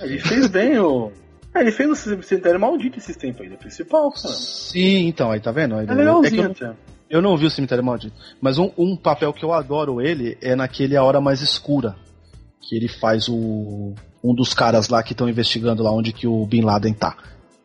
Ele 0.00 0.18
fez 0.18 0.48
bem 0.48 0.78
o. 0.78 1.12
É, 1.54 1.60
ele 1.60 1.70
fez 1.70 1.88
o 1.90 1.94
Cemitério 2.22 2.58
Maldito 2.58 2.98
esses 2.98 3.16
tempos 3.16 3.42
aí, 3.42 3.48
do 3.48 3.56
principal, 3.56 4.10
cara. 4.10 4.34
Sim, 4.34 5.06
então, 5.06 5.30
aí 5.30 5.38
tá 5.40 5.52
vendo? 5.52 5.80
Ele- 5.80 5.90
É 5.90 5.92
é 5.92 5.96
que 5.96 6.02
eu 6.02 6.20
legalzinho. 6.20 6.76
Eu 7.10 7.20
não 7.20 7.36
vi 7.36 7.44
o 7.46 7.50
Cemitério 7.50 7.82
Maldito. 7.84 8.14
Mas 8.40 8.56
um, 8.56 8.70
um 8.78 8.96
papel 8.96 9.32
que 9.32 9.44
eu 9.44 9.52
adoro 9.52 10.00
ele 10.00 10.38
é 10.40 10.54
naquele 10.54 10.96
A 10.96 11.02
Hora 11.02 11.20
Mais 11.20 11.40
Escura. 11.42 11.96
Que 12.62 12.76
ele 12.76 12.88
faz 12.88 13.28
o. 13.28 13.94
Um 14.22 14.34
dos 14.34 14.54
caras 14.54 14.88
lá 14.88 15.02
que 15.02 15.12
estão 15.12 15.28
investigando 15.28 15.82
lá 15.82 15.90
onde 15.90 16.12
que 16.12 16.26
o 16.26 16.46
Bin 16.46 16.60
Laden 16.60 16.92
tá. 16.94 17.16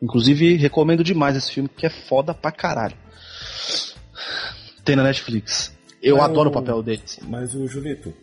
Inclusive, 0.01 0.55
recomendo 0.55 1.03
demais 1.03 1.35
esse 1.35 1.51
filme, 1.51 1.69
que 1.69 1.85
é 1.85 1.89
foda 1.89 2.33
pra 2.33 2.51
caralho. 2.51 2.95
Tem 4.83 4.95
na 4.95 5.03
Netflix. 5.03 5.75
Eu 6.01 6.21
adoro 6.21 6.49
o- 6.49 6.51
o 6.51 6.53
papel 6.53 6.81
dele. 6.83 7.01
Mas 7.27 7.53
o 7.55 7.67
Julito, 7.67 8.13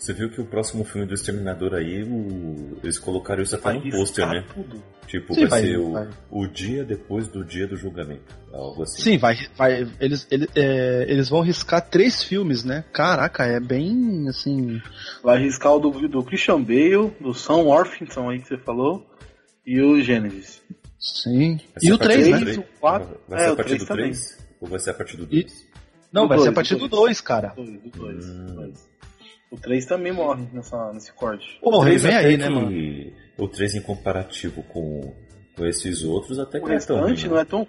você 0.00 0.12
viu 0.14 0.30
que 0.30 0.40
o 0.40 0.44
próximo 0.46 0.82
filme 0.84 1.06
do 1.06 1.14
Exterminador 1.14 1.74
aí, 1.74 2.02
o- 2.02 2.78
eles 2.82 2.98
colocaram 2.98 3.42
isso 3.42 3.54
até 3.54 3.72
no 3.74 3.82
pôster, 3.82 4.24
riscar 4.26 4.34
né? 4.34 4.44
tudo. 4.54 4.82
Tipo, 5.06 5.34
Sim, 5.34 5.40
vai, 5.46 5.48
vai- 5.48 5.62
ser 5.62 5.76
o, 5.78 5.92
vai. 5.92 6.08
o 6.30 6.46
dia 6.46 6.84
depois 6.84 7.28
do 7.28 7.44
dia 7.44 7.66
do 7.66 7.76
julgamento. 7.76 8.22
Algo 8.52 8.82
assim. 8.84 9.02
Sim, 9.02 9.18
vai. 9.18 9.36
vai 9.56 9.86
eles, 10.00 10.26
ele- 10.30 10.48
é, 10.54 11.04
eles 11.08 11.28
vão 11.28 11.40
riscar 11.42 11.80
três 11.88 12.22
filmes, 12.22 12.64
né? 12.64 12.84
Caraca, 12.92 13.44
é 13.44 13.58
bem 13.60 14.26
assim. 14.28 14.80
Vai 15.22 15.36
arriscar 15.36 15.74
o 15.74 15.78
do, 15.80 16.08
do 16.08 16.22
Christian 16.24 16.62
Bale, 16.62 17.10
do 17.20 17.34
Sam 17.34 17.56
Worthington 17.64 18.30
aí 18.30 18.40
que 18.40 18.48
você 18.48 18.56
falou, 18.58 19.04
e 19.66 19.80
o 19.82 20.00
Genesis. 20.00 20.62
Sim. 20.98 21.58
E 21.82 21.90
a 21.90 21.94
o 21.94 21.98
partir 21.98 22.14
3, 22.14 22.24
do 22.26 22.30
né? 22.32 22.38
três, 22.40 22.56
três? 22.56 22.58
o 22.58 22.80
quatro. 22.80 23.20
Vai 23.28 23.38
É, 23.38 23.42
ser 23.44 23.48
a 23.48 23.52
o 23.52 23.56
partir 23.56 23.68
três 23.68 23.82
do 23.82 23.86
também. 23.88 24.04
3? 24.10 24.38
Ou 24.60 24.68
vai 24.68 24.78
ser 24.78 24.90
a 24.90 24.94
partir 24.94 25.16
do 25.16 25.24
E- 25.24 25.42
2? 25.44 25.66
Não, 26.12 26.22
Do 26.22 26.28
vai 26.28 26.38
ser 26.40 26.48
a 26.48 26.52
partir 26.52 26.74
do 26.74 26.80
do 26.80 26.88
dois. 26.88 27.02
2, 27.02 27.20
cara. 27.20 27.48
Do 27.56 27.90
dois, 27.90 28.24
Hum. 28.26 28.72
O 29.50 29.56
3 29.56 29.84
também 29.84 30.12
morre 30.12 30.46
nessa, 30.52 30.92
nesse 30.92 31.12
corte. 31.12 31.58
Porra, 31.60 31.88
ele 31.90 31.98
vem 31.98 32.14
até 32.14 32.26
aí, 32.26 32.36
né, 32.36 32.46
que 32.46 32.54
mano? 32.54 33.12
O 33.36 33.48
3 33.48 33.74
em 33.74 33.82
comparativo 33.82 34.62
com, 34.62 35.12
com 35.56 35.66
esses 35.66 36.04
outros 36.04 36.38
até 36.38 36.58
O 36.58 36.62
que 36.62 36.68
não 36.68 36.76
é 36.76 36.80
tão 36.80 36.96
ruim, 37.00 37.08
restante 37.10 37.28
não 37.28 37.38
é 37.38 37.44
tão. 37.44 37.66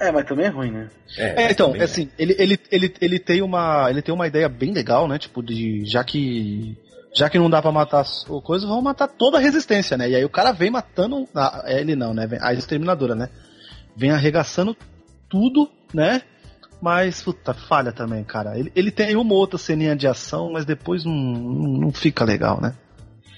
É, 0.00 0.12
mas 0.12 0.24
também 0.26 0.46
é 0.46 0.48
ruim, 0.48 0.70
né? 0.70 0.88
É, 1.18 1.50
então, 1.50 1.66
também 1.66 1.82
é 1.82 1.84
assim, 1.84 2.08
ele, 2.18 2.34
ele, 2.38 2.58
ele, 2.70 2.94
ele, 3.00 3.18
tem 3.18 3.42
uma, 3.42 3.90
ele 3.90 4.00
tem 4.00 4.14
uma 4.14 4.26
ideia 4.26 4.48
bem 4.48 4.72
legal, 4.72 5.08
né? 5.08 5.18
Tipo, 5.18 5.42
de. 5.42 5.84
Já 5.84 6.02
que. 6.02 6.76
Já 7.14 7.28
que 7.28 7.38
não 7.38 7.50
dá 7.50 7.60
pra 7.60 7.72
matar 7.72 8.00
as 8.00 8.28
o 8.28 8.40
coisa, 8.40 8.66
vamos 8.66 8.84
matar 8.84 9.08
toda 9.08 9.38
a 9.38 9.40
resistência, 9.40 9.96
né? 9.96 10.08
E 10.08 10.14
aí 10.14 10.24
o 10.24 10.30
cara 10.30 10.52
vem 10.52 10.70
matando. 10.70 11.26
A, 11.34 11.64
ele 11.66 11.96
não, 11.96 12.14
né? 12.14 12.28
A 12.40 12.54
exterminadora, 12.54 13.14
né? 13.14 13.28
Vem 13.96 14.10
arregaçando 14.10 14.76
tudo, 15.28 15.68
né? 15.92 16.22
Mas, 16.80 17.22
puta, 17.22 17.52
falha 17.52 17.92
também, 17.92 18.22
cara. 18.22 18.56
Ele, 18.58 18.70
ele 18.74 18.90
tem 18.90 19.16
uma 19.16 19.32
ou 19.34 19.40
outra 19.40 19.58
ceninha 19.58 19.96
de 19.96 20.06
ação, 20.06 20.52
mas 20.52 20.64
depois 20.64 21.04
não, 21.04 21.12
não, 21.12 21.92
fica 21.92 22.24
legal, 22.24 22.60
né? 22.60 22.74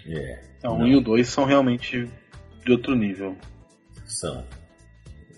É, 0.07 0.41
Então, 0.59 0.77
um 0.79 0.87
e 0.87 0.95
o 0.97 1.01
dois 1.01 1.29
são 1.29 1.45
realmente 1.45 2.07
de 2.65 2.73
outro 2.73 2.95
nível. 2.95 3.37
são. 4.05 4.45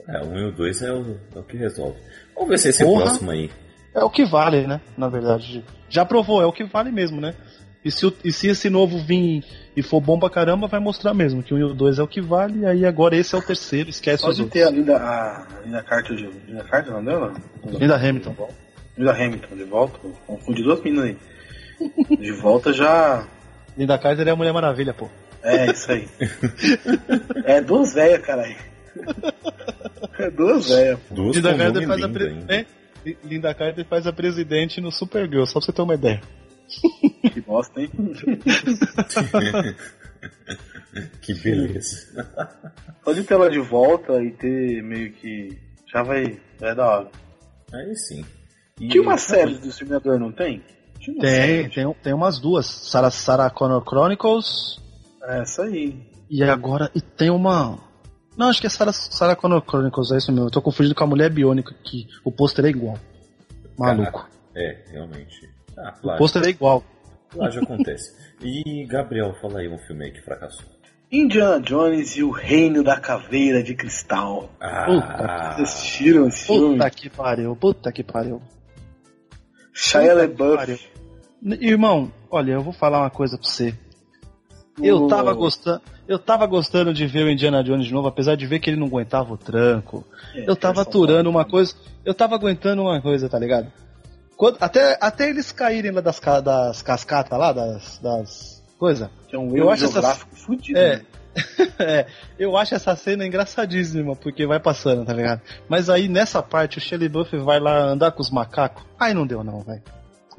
É, 0.09 0.21
o 0.21 0.27
1 0.31 0.39
e 0.39 0.45
o 0.47 0.53
2 0.53 0.83
é 0.83 0.93
o, 0.93 1.17
é 1.37 1.39
o 1.39 1.43
que 1.45 1.57
resolve. 1.57 1.97
Vamos 2.35 2.51
ver 2.51 2.59
se 2.59 2.69
esse 2.71 2.85
Porra. 2.85 3.05
próximo 3.05 3.31
aí. 3.31 3.49
É 3.95 4.03
o 4.03 4.11
que 4.11 4.25
vale, 4.25 4.67
né? 4.67 4.81
Na 4.99 5.09
verdade. 5.09 5.65
Já 5.89 6.05
provou, 6.05 6.43
é 6.43 6.47
o 6.47 6.53
que 6.53 6.65
vale 6.65 6.91
mesmo, 6.91 7.21
né? 7.21 7.35
E 7.85 7.91
se, 7.91 8.07
o- 8.07 8.15
e 8.25 8.33
se 8.33 8.49
esse 8.49 8.71
novo 8.71 8.99
vir 8.99 9.43
e 9.77 9.83
for 9.83 10.01
bom 10.01 10.19
pra 10.19 10.31
caramba, 10.31 10.69
vai 10.69 10.79
mostrar 10.79 11.13
mesmo 11.15 11.43
que 11.43 11.53
o 11.53 11.57
1 11.57 11.61
e 11.61 11.65
o 11.65 11.75
2 11.75 11.99
é 11.99 12.03
o 12.03 12.07
que 12.07 12.21
vale, 12.21 12.61
e 12.61 12.67
aí 12.67 12.87
agora 12.87 13.17
esse 13.17 13.35
é 13.35 13.39
o 13.39 13.43
terceiro, 13.43 13.91
esquece 13.91 14.23
Só 14.23 14.29
os 14.29 14.39
outros. 14.39 14.53
ter 14.53 14.67
a 14.69 14.71
Linda, 14.71 14.97
a 14.97 15.47
Linda 15.65 15.83
Carter 15.83 16.17
de. 16.17 16.31
Linda 16.47 16.63
Carter, 16.65 16.93
não 16.93 17.05
dela? 17.05 17.35
Linda 17.65 17.97
Hamilton. 17.97 18.49
Linda 18.97 19.13
Hamilton 19.13 19.57
de 19.57 19.65
volta. 19.65 19.99
Confundi 20.27 20.63
duas 20.63 20.81
meninas 20.83 21.05
aí. 21.07 21.17
De 22.17 22.31
volta 22.33 22.73
já. 22.73 23.27
Linda 23.77 23.99
Carter 23.99 24.29
é 24.29 24.31
a 24.31 24.37
Mulher 24.37 24.53
Maravilha, 24.53 24.95
pô. 24.95 25.09
É, 25.43 25.73
isso 25.73 25.91
aí. 25.91 26.07
É 27.45 27.61
duas 27.61 27.95
velhas, 27.95 28.21
caralho. 28.25 28.55
É 30.19 30.31
duas 30.31 30.69
velhas. 30.69 30.99
Duas 31.11 31.35
Linda 31.37 31.55
Carter 31.57 31.87
faz 31.89 32.03
a 32.03 32.07
lindo 32.07 32.19
ainda. 32.19 32.37
presidente. 32.45 32.69
Linda 33.25 33.55
Carter 33.55 33.85
faz 33.87 34.07
a 34.07 34.13
presidente 34.13 34.81
no 34.81 34.93
Supergirl, 34.93 35.45
só 35.47 35.59
pra 35.59 35.67
você 35.67 35.73
ter 35.73 35.83
uma 35.83 35.95
ideia. 35.95 36.21
Que 37.33 37.41
bosta, 37.41 37.81
hein? 37.81 37.91
Que 41.23 41.35
beleza. 41.35 42.07
Só 43.05 43.13
de 43.13 43.25
ter 43.25 43.35
ela 43.35 43.51
de 43.51 43.59
volta 43.61 44.23
e 44.23 44.31
ter 44.33 44.83
meio 44.83 45.13
que. 45.15 45.59
Já 45.93 46.03
vai. 46.03 46.39
É 46.61 46.75
da 46.75 46.87
hora. 46.87 47.11
Aí 47.73 47.97
sim. 47.97 48.25
E- 48.79 48.89
Tinha 48.89 49.03
uma 49.03 49.17
série 49.17 49.55
do 49.59 49.69
Exterminador, 49.69 50.19
não 50.19 50.31
tem? 50.33 50.63
Tem, 51.05 51.21
série. 51.21 51.69
tem, 51.71 51.93
tem 52.03 52.13
umas 52.13 52.39
duas. 52.39 52.67
Sarah, 52.67 53.11
Sarah 53.11 53.51
Connor 53.51 53.83
Chronicles 53.89 54.79
É, 55.25 55.41
essa 55.41 55.63
aí. 55.65 55.99
e 56.31 56.43
agora. 56.43 56.91
E 56.95 57.01
tem 57.01 57.31
uma. 57.31 57.79
Não, 58.37 58.49
acho 58.49 58.61
que 58.61 58.67
é 58.67 58.71
Sarah, 58.71 58.93
Sarah 58.93 59.35
Connor 59.37 59.63
Chronicles, 59.67 60.13
é 60.13 60.19
isso 60.19 60.31
mesmo. 60.31 60.47
Eu 60.47 60.51
tô 60.51 60.63
confundindo 60.63 60.95
com 60.95 61.05
a 61.05 61.07
Mulher 61.07 61.31
Biônica, 61.31 61.75
que 61.83 62.07
o 62.25 62.31
pôster 62.31 62.65
é 62.67 62.69
igual. 62.69 62.99
Maluco. 63.79 64.29
É, 64.55 64.85
realmente. 64.91 65.51
Ah, 65.77 65.95
O 66.03 66.17
pôster 66.19 66.43
é 66.45 66.49
igual. 66.49 66.83
Plágio 67.31 67.63
acontece. 67.63 68.15
E, 68.43 68.85
Gabriel, 68.87 69.35
fala 69.41 69.61
aí 69.61 69.69
um 69.69 69.79
filme 69.79 70.05
aí 70.05 70.11
que 70.13 70.21
fracassou. 70.21 70.67
Indiana 71.11 71.61
Jones 71.61 72.17
e 72.17 72.23
o 72.23 72.31
Reino 72.31 72.83
da 72.83 72.99
Caveira 72.99 73.63
de 73.63 73.75
Cristal. 73.75 74.51
Ah, 74.61 75.55
Vocês 75.57 75.69
assistiram 75.69 76.27
esse 76.29 76.47
filme? 76.47 76.75
Puta 76.77 76.91
que 76.91 77.11
pariu, 77.11 77.55
puta 77.57 77.93
que 77.93 78.03
pariu. 78.03 78.41
Shia 79.73 80.01
Puta. 80.01 80.15
LaBeouf. 80.55 80.89
Irmão, 81.61 82.13
olha, 82.31 82.53
eu 82.53 82.63
vou 82.63 82.73
falar 82.73 83.01
uma 83.01 83.11
coisa 83.11 83.37
pra 83.37 83.47
você. 83.49 83.75
Eu 84.83 85.07
tava 85.07 85.35
gostando, 85.35 85.83
eu 86.09 86.19
tava 86.19 86.47
gostando 86.47 86.95
de 86.95 87.07
ver 87.07 87.25
o 87.25 87.31
Indiana 87.31 87.63
Jones 87.63 87.87
de 87.87 87.93
novo, 87.93 88.09
apesar 88.09 88.37
de 88.37 88.47
ver 88.47 88.59
que 88.59 88.71
ele 88.71 88.79
não 88.81 88.87
aguentava 88.87 89.35
o 89.35 89.37
tranco. 89.37 90.07
É, 90.35 90.49
Eu 90.49 90.57
tava 90.57 90.81
aturando 90.81 91.29
uma 91.29 91.45
coisa, 91.45 91.75
eu 92.07 92.15
tava 92.15 92.37
aguentando 92.37 92.81
uma 92.83 93.01
coisa, 93.03 93.29
tá 93.29 93.39
ligado? 93.39 93.71
Quando- 94.37 94.57
até, 94.61 94.99
até 95.01 95.29
eles 95.31 95.53
caírem 95.53 95.91
lá 95.93 96.01
das, 96.01 96.21
das 96.43 96.83
cascatas 96.83 97.39
lá, 97.39 97.53
das, 97.53 97.99
das 97.99 98.63
coisas. 98.79 99.09
Que 99.29 99.37
é 99.37 99.39
um 99.39 99.57
Eu 99.57 99.71
acho 99.71 99.85
essa- 99.87 100.15
fudido. 100.33 100.79
É. 100.79 100.97
né? 100.97 101.03
é, 101.79 102.07
eu 102.39 102.57
acho 102.59 102.75
essa 102.75 102.95
cena 102.95 103.27
engraçadíssima, 103.27 104.15
porque 104.15 104.47
vai 104.47 104.61
passando, 104.61 105.05
tá 105.05 105.15
ligado? 105.15 105.41
Mas 105.69 105.89
aí 105.89 106.07
nessa 106.09 106.43
parte 106.43 106.77
o 106.77 106.81
Shelley 106.81 107.09
Buff 107.09 107.35
vai 107.39 107.59
lá 107.59 107.79
andar 107.85 108.13
com 108.13 108.21
os 108.21 108.31
macacos. 108.31 108.85
Aí 109.01 109.15
não 109.15 109.27
deu 109.27 109.43
não, 109.43 109.61
velho. 109.61 109.83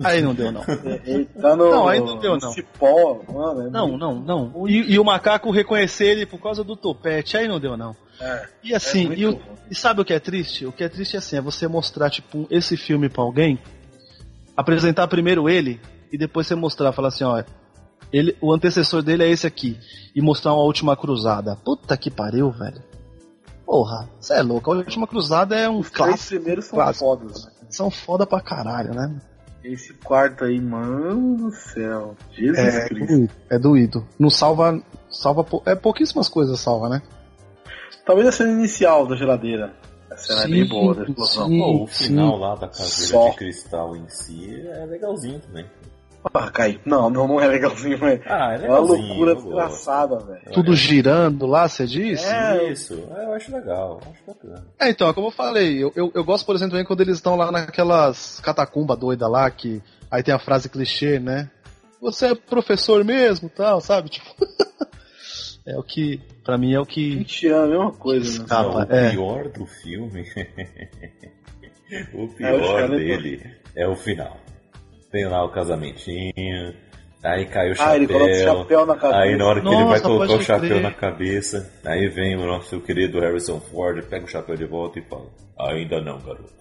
Aí 0.04 0.22
não 0.22 0.34
deu 0.36 0.52
não. 0.52 0.62
É, 0.86 1.02
Ele 1.06 1.26
tá 1.26 1.56
no, 1.56 1.70
Não, 1.72 1.88
aí 1.88 2.00
não 2.00 2.18
deu, 2.20 2.38
não. 2.38 2.52
cipó, 2.52 3.22
mano. 3.32 3.68
é 3.68 3.70
Não, 3.72 3.88
muito- 3.90 4.00
não, 4.00 4.16
não. 4.52 4.68
E, 4.68 4.94
e 4.94 5.00
o 5.00 5.04
macaco 5.04 5.50
reconhecer 5.52 6.06
ele 6.06 6.26
por 6.28 6.40
causa 6.40 6.64
do 6.64 6.76
topete, 6.76 7.38
aí 7.38 7.48
não 7.48 7.60
deu 7.60 7.76
não. 7.78 7.96
É, 8.22 8.46
E 8.64 8.76
assim, 8.76 9.12
é 9.12 9.16
e, 9.16 9.26
o- 9.26 9.40
e 9.72 9.76
sabe 9.76 10.02
o 10.02 10.06
que 10.06 10.14
é 10.14 10.20
triste? 10.20 10.66
O 10.68 10.72
que 10.72 10.84
é 10.84 10.90
triste 10.90 11.16
é 11.16 11.20
assim, 11.20 11.38
é 11.38 11.42
você 11.42 11.68
mostrar 11.68 12.10
tipo 12.12 12.46
esse 12.52 12.78
filme 12.78 13.10
pra 13.10 13.24
alguém, 13.24 13.58
apresentar 14.56 15.08
primeiro 15.08 15.50
ele 15.50 15.80
e 16.12 16.18
depois 16.18 16.48
você 16.48 16.56
mostrar, 16.56 16.92
falar 16.92 17.08
assim, 17.10 17.24
ó, 17.24 17.44
ele, 18.12 18.38
o 18.42 18.54
antecessor 18.54 19.02
dele 19.02 19.24
é 19.24 19.30
esse 19.30 19.48
aqui 19.48 19.78
e 20.16 20.22
mostrar 20.22 20.54
uma 20.54 20.64
última 20.64 20.96
cruzada. 20.96 21.56
Puta 21.56 21.98
que 21.98 22.12
pariu, 22.12 22.52
velho. 22.52 22.82
Porra, 23.66 24.08
você 24.20 24.34
é 24.36 24.42
louco. 24.44 24.72
A 24.72 24.76
última 24.76 25.08
cruzada 25.08 25.56
é 25.56 25.68
um 25.70 25.80
Os 25.80 25.90
clássico. 25.90 26.36
primeiros 26.36 26.66
são 26.66 26.78
clássico. 26.78 27.06
fodas. 27.06 27.46
né? 27.46 27.52
São 27.70 27.90
foda 27.90 28.26
pra 28.28 28.40
caralho, 28.42 28.94
né? 28.94 29.20
Esse 29.64 29.94
quarto 29.94 30.44
aí, 30.44 30.60
mano 30.60 31.38
do 31.38 31.52
céu. 31.52 32.16
Jesus 32.34 32.60
É 32.60 32.88
Cristo. 32.90 33.08
doído. 33.08 33.34
É 33.50 33.58
doído. 33.58 34.08
Não 34.20 34.30
salva. 34.30 34.80
Salva. 35.10 35.46
É 35.66 35.74
pouquíssimas 35.74 36.28
coisas 36.30 36.60
salva, 36.60 36.90
né? 36.90 37.02
Talvez 38.06 38.28
a 38.28 38.32
cena 38.34 38.52
inicial 38.52 39.08
da 39.08 39.16
geladeira. 39.16 39.74
A 40.14 40.18
cena 40.18 40.44
é 40.44 40.48
bem 40.48 40.68
boa 40.68 40.96
da 40.96 41.04
explosão. 41.04 41.48
sim. 41.48 41.60
Pô, 41.60 41.84
o 41.84 41.88
final 41.88 42.38
lá 42.38 42.56
da 42.56 42.68
caveira 42.68 42.90
Só. 42.92 43.30
de 43.30 43.36
cristal 43.38 43.96
em 43.96 44.08
si 44.10 44.62
é 44.68 44.86
legalzinho 44.86 45.40
também. 45.40 45.66
Ah, 46.34 46.50
Kai. 46.50 46.80
Não, 46.86 47.10
não, 47.10 47.28
não 47.28 47.42
é 47.42 47.48
legalzinho, 47.48 47.98
mas 48.00 48.22
Ah, 48.26 48.54
é 48.54 48.66
é 48.66 48.70
uma 48.70 48.80
legalzinho. 48.80 49.08
loucura 49.08 49.34
gosto. 49.34 49.46
desgraçada, 49.48 50.20
velho. 50.20 50.52
Tudo 50.54 50.74
girando 50.74 51.46
lá, 51.46 51.68
você 51.68 51.86
disse? 51.86 52.26
É. 52.26 52.72
Isso, 52.72 52.94
é, 53.14 53.26
eu 53.26 53.34
acho 53.34 53.52
legal, 53.54 54.00
acho 54.10 54.24
bacana. 54.26 54.66
É, 54.80 54.90
então, 54.90 55.10
é 55.10 55.14
como 55.14 55.28
eu 55.28 55.32
falei, 55.32 55.84
eu, 55.84 55.92
eu, 55.98 56.12
eu 56.16 56.24
gosto, 56.24 56.46
por 56.46 56.56
exemplo, 56.56 56.72
também 56.72 56.86
quando 56.86 57.02
eles 57.02 57.18
estão 57.18 57.36
lá 57.36 57.52
naquelas 57.52 58.40
catacumba 58.40 58.96
doida 58.96 59.28
lá, 59.28 59.52
que 59.52 59.82
aí 60.10 60.24
tem 60.24 60.34
a 60.34 60.40
frase 60.40 60.70
clichê, 60.70 61.20
né? 61.20 61.50
Você 62.02 62.28
é 62.28 62.36
professor 62.36 63.04
mesmo 63.04 63.50
tal, 63.50 63.82
sabe? 63.82 64.08
Tipo. 64.10 64.34
é 65.66 65.78
o 65.78 65.84
que. 65.84 66.20
Pra 66.44 66.58
mim 66.58 66.74
é 66.74 66.80
o 66.80 66.86
que. 66.86 67.16
20 67.18 67.48
anos, 67.48 67.70
mesma 67.70 67.92
coisa, 67.94 68.40
né? 68.42 68.48
Ah, 68.50 68.64
Não, 68.64 68.76
o 68.76 68.82
é. 68.82 69.12
pior 69.12 69.50
do 69.50 69.66
filme. 69.66 70.22
o 72.14 72.24
É, 72.24 72.28
pior 72.58 72.90
dele 72.90 73.42
é 73.76 73.88
o 73.88 73.96
final. 73.96 74.38
Tem 75.12 75.26
lá 75.28 75.44
o 75.46 75.50
casamentinho, 75.52 76.74
aí 77.24 77.46
cai 77.46 77.72
o 77.72 77.76
chapéu. 77.76 77.92
Ah, 77.92 77.96
ele 77.96 78.08
coloca 78.08 78.32
o 78.32 78.36
chapéu 78.44 78.86
na 78.86 78.96
cabeça. 78.96 79.20
Aí 79.22 79.36
na 79.38 79.46
hora 79.46 79.62
que 79.62 79.68
ele 79.68 79.76
vai 79.76 79.86
Nossa, 79.86 80.02
colocar 80.02 80.34
o 80.34 80.42
chapéu 80.42 80.70
crer. 80.70 80.82
na 80.82 80.92
cabeça, 80.92 81.72
aí 81.86 82.08
vem 82.10 82.36
o 82.36 82.46
nosso 82.48 82.82
querido 82.82 83.20
Harrison 83.20 83.60
Ford, 83.60 84.04
pega 84.06 84.26
o 84.26 84.28
chapéu 84.28 84.56
de 84.56 84.66
volta 84.66 85.00
e 85.00 85.04
fala: 85.04 85.30
Ainda 85.60 86.02
não, 86.02 86.18
garoto. 86.20 86.52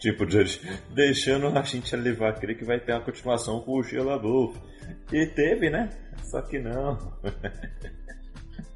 Tipo, 0.00 0.26
de- 0.26 0.60
deixando 0.92 1.46
a 1.46 1.62
gente 1.62 1.94
levar 1.94 2.30
a 2.30 2.32
crer 2.32 2.58
que 2.58 2.64
vai 2.64 2.80
ter 2.80 2.92
uma 2.92 3.02
continuação 3.02 3.60
com 3.60 3.78
o 3.80 4.18
Buff. 4.18 4.58
E 5.12 5.26
teve, 5.26 5.70
né? 5.70 5.90
Só 6.24 6.42
que 6.42 6.58
não. 6.58 6.98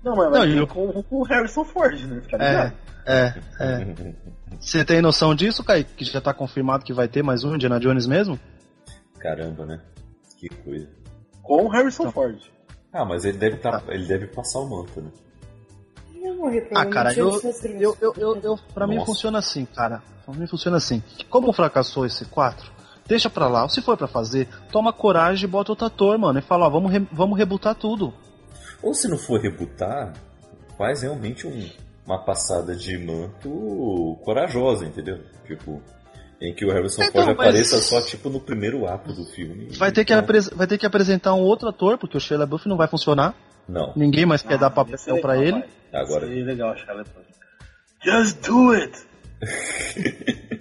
Não, 0.06 0.14
mas 0.14 0.30
vai 0.30 0.40
Não, 0.46 0.54
ter 0.54 0.58
eu- 0.60 0.66
com, 0.68 1.02
com 1.02 1.16
o 1.16 1.22
Harrison 1.24 1.64
Ford, 1.64 2.00
né? 2.06 2.22
Tá 2.30 2.36
É, 2.38 2.48
ligado? 2.50 2.72
é, 3.06 3.34
é. 3.60 4.14
Você 4.60 4.84
tem 4.84 5.02
noção 5.02 5.34
disso, 5.34 5.64
Kaique? 5.64 5.94
Que 5.96 6.04
já 6.04 6.20
tá 6.20 6.32
confirmado 6.32 6.84
que 6.84 6.92
vai 6.92 7.08
ter 7.08 7.24
mais 7.24 7.42
um 7.42 7.54
Indiana 7.56 7.80
Jones 7.80 8.06
mesmo? 8.06 8.38
Caramba, 9.18 9.66
né? 9.66 9.80
Que 10.38 10.48
coisa. 10.48 10.88
Com 11.42 11.64
o 11.64 11.68
Harrison 11.68 12.04
Então. 12.04 12.12
Ford. 12.12 12.38
Ah, 12.92 13.04
mas 13.04 13.24
ele 13.24 13.36
deve, 13.36 13.56
tá, 13.56 13.82
ele 13.88 14.06
deve 14.06 14.28
passar 14.28 14.60
o 14.60 14.70
manto, 14.70 15.00
né? 15.00 15.10
Morrer, 16.36 16.68
Ah, 16.74 16.86
cara, 16.86 17.12
eu, 17.14 17.40
eu, 17.80 17.96
eu, 18.00 18.14
eu, 18.16 18.36
eu- 18.42 18.58
pra 18.74 18.86
mim 18.86 18.94
Nossa. 18.96 19.06
funciona 19.06 19.38
assim, 19.38 19.64
cara. 19.64 20.02
Pra 20.24 20.34
mim 20.34 20.46
funciona 20.46 20.76
assim. 20.76 21.02
Como 21.30 21.52
fracassou 21.52 22.04
esse 22.06 22.24
4, 22.26 22.70
deixa 23.06 23.28
pra 23.30 23.48
lá. 23.48 23.68
Se 23.68 23.80
for 23.82 23.96
pra 23.96 24.06
fazer, 24.08 24.48
toma 24.72 24.92
coragem 24.92 25.44
e 25.48 25.50
bota 25.50 25.72
outro 25.72 25.86
ator, 25.86 26.16
mano. 26.18 26.38
E 26.38 26.42
fala, 26.42 26.66
ó, 26.66 26.70
vamos, 26.70 26.90
re- 26.92 27.06
vamos 27.12 27.36
rebutar 27.38 27.74
tudo. 27.74 28.12
Ou 28.86 28.94
se 28.94 29.08
não 29.08 29.18
for 29.18 29.40
rebutar, 29.40 30.12
faz 30.78 31.02
realmente 31.02 31.46
um- 31.46 31.68
uma 32.06 32.24
passada 32.24 32.74
de 32.74 32.96
manto 32.98 34.16
corajosa, 34.24 34.84
entendeu? 34.86 35.18
Tipo, 35.44 35.82
em 36.40 36.54
que 36.54 36.64
o 36.64 36.70
Harrison 36.72 37.02
Então, 37.02 37.24
Ford 37.24 37.36
mas- 37.36 37.48
apareça 37.48 37.78
só 37.80 38.00
tipo 38.00 38.28
no 38.30 38.38
primeiro 38.40 38.86
ato 38.86 39.12
do 39.12 39.24
filme. 39.24 39.68
Vai 39.76 39.90
ter, 39.90 40.04
que 40.04 40.12
Então, 40.12 40.22
apres- 40.22 40.48
vai 40.50 40.66
ter 40.68 40.78
que 40.78 40.86
apresentar 40.86 41.34
um 41.34 41.40
outro 41.40 41.68
ator, 41.68 41.98
porque 41.98 42.16
o 42.16 42.20
Shia 42.20 42.38
LaBeouf 42.38 42.68
não 42.68 42.76
vai 42.76 42.86
funcionar. 42.86 43.34
Não, 43.68 43.92
Ninguém 43.96 44.24
mais 44.24 44.42
quer 44.42 44.56
dar 44.58 44.68
Ah, 44.68 44.70
papel 44.70 44.96
pra 45.20 45.32
legal, 45.32 45.58
ele. 45.58 45.66
vai. 45.90 46.00
agora. 46.02 46.26
Seria 46.28 46.44
legal, 46.44 46.76
Shia 46.76 46.92
LaBeouf. 46.94 47.26
Just 48.04 48.46
do 48.46 48.70
it! 48.70 49.06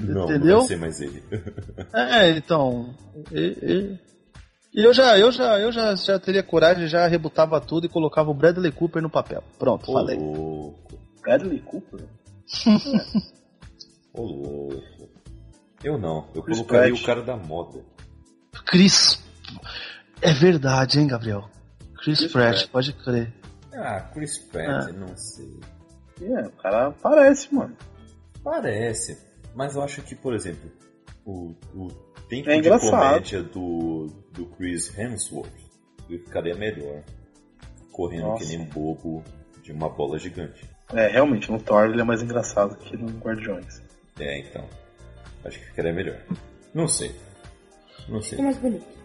Não, 0.00 0.14
não 0.14 0.24
Entendeu? 0.24 0.58
vai 0.58 0.66
ser 0.66 0.76
mais 0.78 1.00
ele. 1.00 1.22
É, 1.92 2.30
então. 2.30 2.94
E, 3.32 3.38
e- 3.62 3.98
e 4.80 4.84
eu 4.86 4.94
já, 4.94 5.18
eu 5.18 5.30
já, 5.32 5.58
eu 5.58 5.72
já, 5.72 5.94
já 5.94 6.18
teria 6.18 6.42
coragem, 6.42 6.86
já 6.86 7.06
rebutava 7.06 7.60
tudo 7.60 7.86
e 7.86 7.88
colocava 7.88 8.30
o 8.30 8.34
Bradley 8.34 8.70
Cooper 8.72 9.02
no 9.02 9.10
papel. 9.10 9.42
Pronto, 9.58 9.90
Ô, 9.90 9.94
falei. 9.94 10.16
louco. 10.18 10.98
Bradley 11.22 11.60
Cooper? 11.60 12.04
Ô 14.14 14.22
louco. 14.22 15.08
Eu 15.82 15.96
não, 15.98 16.28
eu 16.34 16.42
Chris 16.42 16.58
colocaria 16.58 16.88
Pratt. 16.90 17.02
o 17.02 17.06
cara 17.06 17.22
da 17.22 17.36
moda. 17.36 17.80
Chris. 18.66 19.22
É 20.20 20.32
verdade, 20.32 20.98
hein, 20.98 21.06
Gabriel? 21.06 21.48
Chris, 22.02 22.18
Chris 22.18 22.32
Pratt, 22.32 22.56
Pratt. 22.58 22.70
pode 22.70 22.92
crer. 22.94 23.32
Ah, 23.72 24.00
Chris 24.12 24.38
Pratt, 24.38 24.88
Ah. 24.88 24.92
não 24.92 25.16
sei. 25.16 25.60
É, 26.20 26.46
o 26.46 26.50
cara 26.52 26.90
parece, 27.00 27.54
mano. 27.54 27.76
Parece. 28.42 29.16
Mas 29.54 29.76
eu 29.76 29.82
acho 29.82 30.02
que, 30.02 30.16
por 30.16 30.34
exemplo, 30.34 30.68
o, 31.24 31.54
o 31.74 31.88
tempo 32.28 32.50
É 32.50 32.60
de 32.60 32.68
comédia 32.68 33.42
do, 33.42 34.06
do 34.32 34.46
Chris 34.46 34.96
Hemsworth 34.96 35.68
ele 36.08 36.18
ficaria 36.20 36.54
melhor 36.54 37.02
correndo 37.92 38.28
Nossa. 38.28 38.44
que 38.44 38.50
nem 38.50 38.60
um 38.60 38.68
bobo 38.68 39.22
de 39.62 39.72
uma 39.72 39.88
bola 39.88 40.18
gigante. 40.18 40.68
É, 40.94 41.08
realmente, 41.08 41.50
no 41.50 41.60
Thor 41.60 41.90
ele 41.90 42.00
é 42.00 42.04
mais 42.04 42.22
engraçado 42.22 42.76
que 42.76 42.96
no 42.96 43.08
Guardiões. 43.18 43.82
É, 44.18 44.38
então. 44.40 44.64
Acho 45.44 45.58
que 45.58 45.66
ficaria 45.66 45.92
melhor. 45.92 46.18
Não 46.72 46.88
sei. 46.88 47.14
Não 48.08 48.22
sei. 48.22 48.38
Fica 48.38 48.42
mais 48.42 48.56
bonito. 48.58 48.98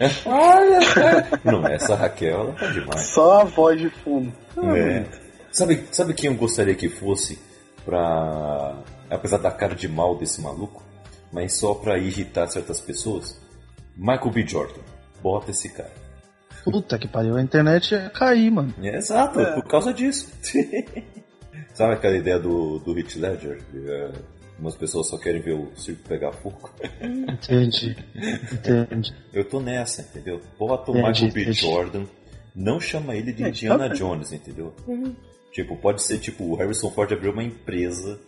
Não, 1.44 1.66
essa 1.66 1.94
Raquel, 1.94 2.40
ela 2.40 2.52
tá 2.54 2.66
demais. 2.68 3.00
Só 3.02 3.42
a 3.42 3.44
voz 3.44 3.78
de 3.78 3.90
fundo. 3.90 4.32
É. 4.74 5.04
Sabe, 5.50 5.84
sabe 5.90 6.14
quem 6.14 6.30
eu 6.30 6.36
gostaria 6.36 6.74
que 6.74 6.88
fosse 6.88 7.38
pra. 7.84 8.82
Apesar 9.10 9.38
da 9.38 9.50
cara 9.50 9.74
de 9.74 9.88
mal 9.88 10.16
desse 10.16 10.40
maluco, 10.40 10.82
mas 11.32 11.58
só 11.58 11.74
pra 11.74 11.98
irritar 11.98 12.46
certas 12.48 12.80
pessoas? 12.80 13.40
Michael 13.96 14.30
B. 14.30 14.46
Jordan. 14.46 14.80
Bota 15.22 15.50
esse 15.50 15.68
cara. 15.68 15.92
Puta 16.64 16.98
que 16.98 17.08
pariu, 17.08 17.36
a 17.36 17.42
internet 17.42 17.92
ia 17.92 18.10
cair, 18.10 18.50
mano. 18.50 18.74
É, 18.82 18.96
exato, 18.96 19.40
É. 19.40 19.54
por 19.54 19.64
causa 19.64 19.92
disso. 19.94 20.28
sabe 21.74 21.94
aquela 21.94 22.16
ideia 22.16 22.38
do, 22.38 22.78
do 22.80 22.98
Heath 22.98 23.16
Ledger? 23.16 23.60
É, 23.74 24.10
umas 24.58 24.76
pessoas 24.76 25.08
só 25.08 25.16
querem 25.18 25.40
ver 25.40 25.52
o 25.54 25.70
circo 25.76 26.02
pegar 26.08 26.32
fogo. 26.32 26.70
Entendi. 27.02 27.96
Entendi. 28.52 29.14
Eu 29.32 29.44
tô 29.44 29.60
nessa, 29.60 30.02
entendeu? 30.02 30.40
Bota 30.58 30.90
o 30.90 30.98
Entendi, 30.98 31.08
Michael 31.24 31.32
B. 31.32 31.42
entendi. 31.42 31.60
Jordan, 31.60 32.04
não 32.54 32.80
chama 32.80 33.14
ele 33.16 33.32
de 33.32 33.44
É, 33.44 33.48
Indiana. 33.48 33.88
Jones, 33.88 34.32
entendeu? 34.32 34.74
Uhum. 34.86 35.14
Tipo, 35.52 35.76
pode 35.76 36.02
ser 36.02 36.18
tipo, 36.18 36.44
o 36.44 36.54
Harrison 36.56 36.90
Ford 36.90 37.10
abriu 37.12 37.32
uma 37.32 37.42
empresa 37.42 38.18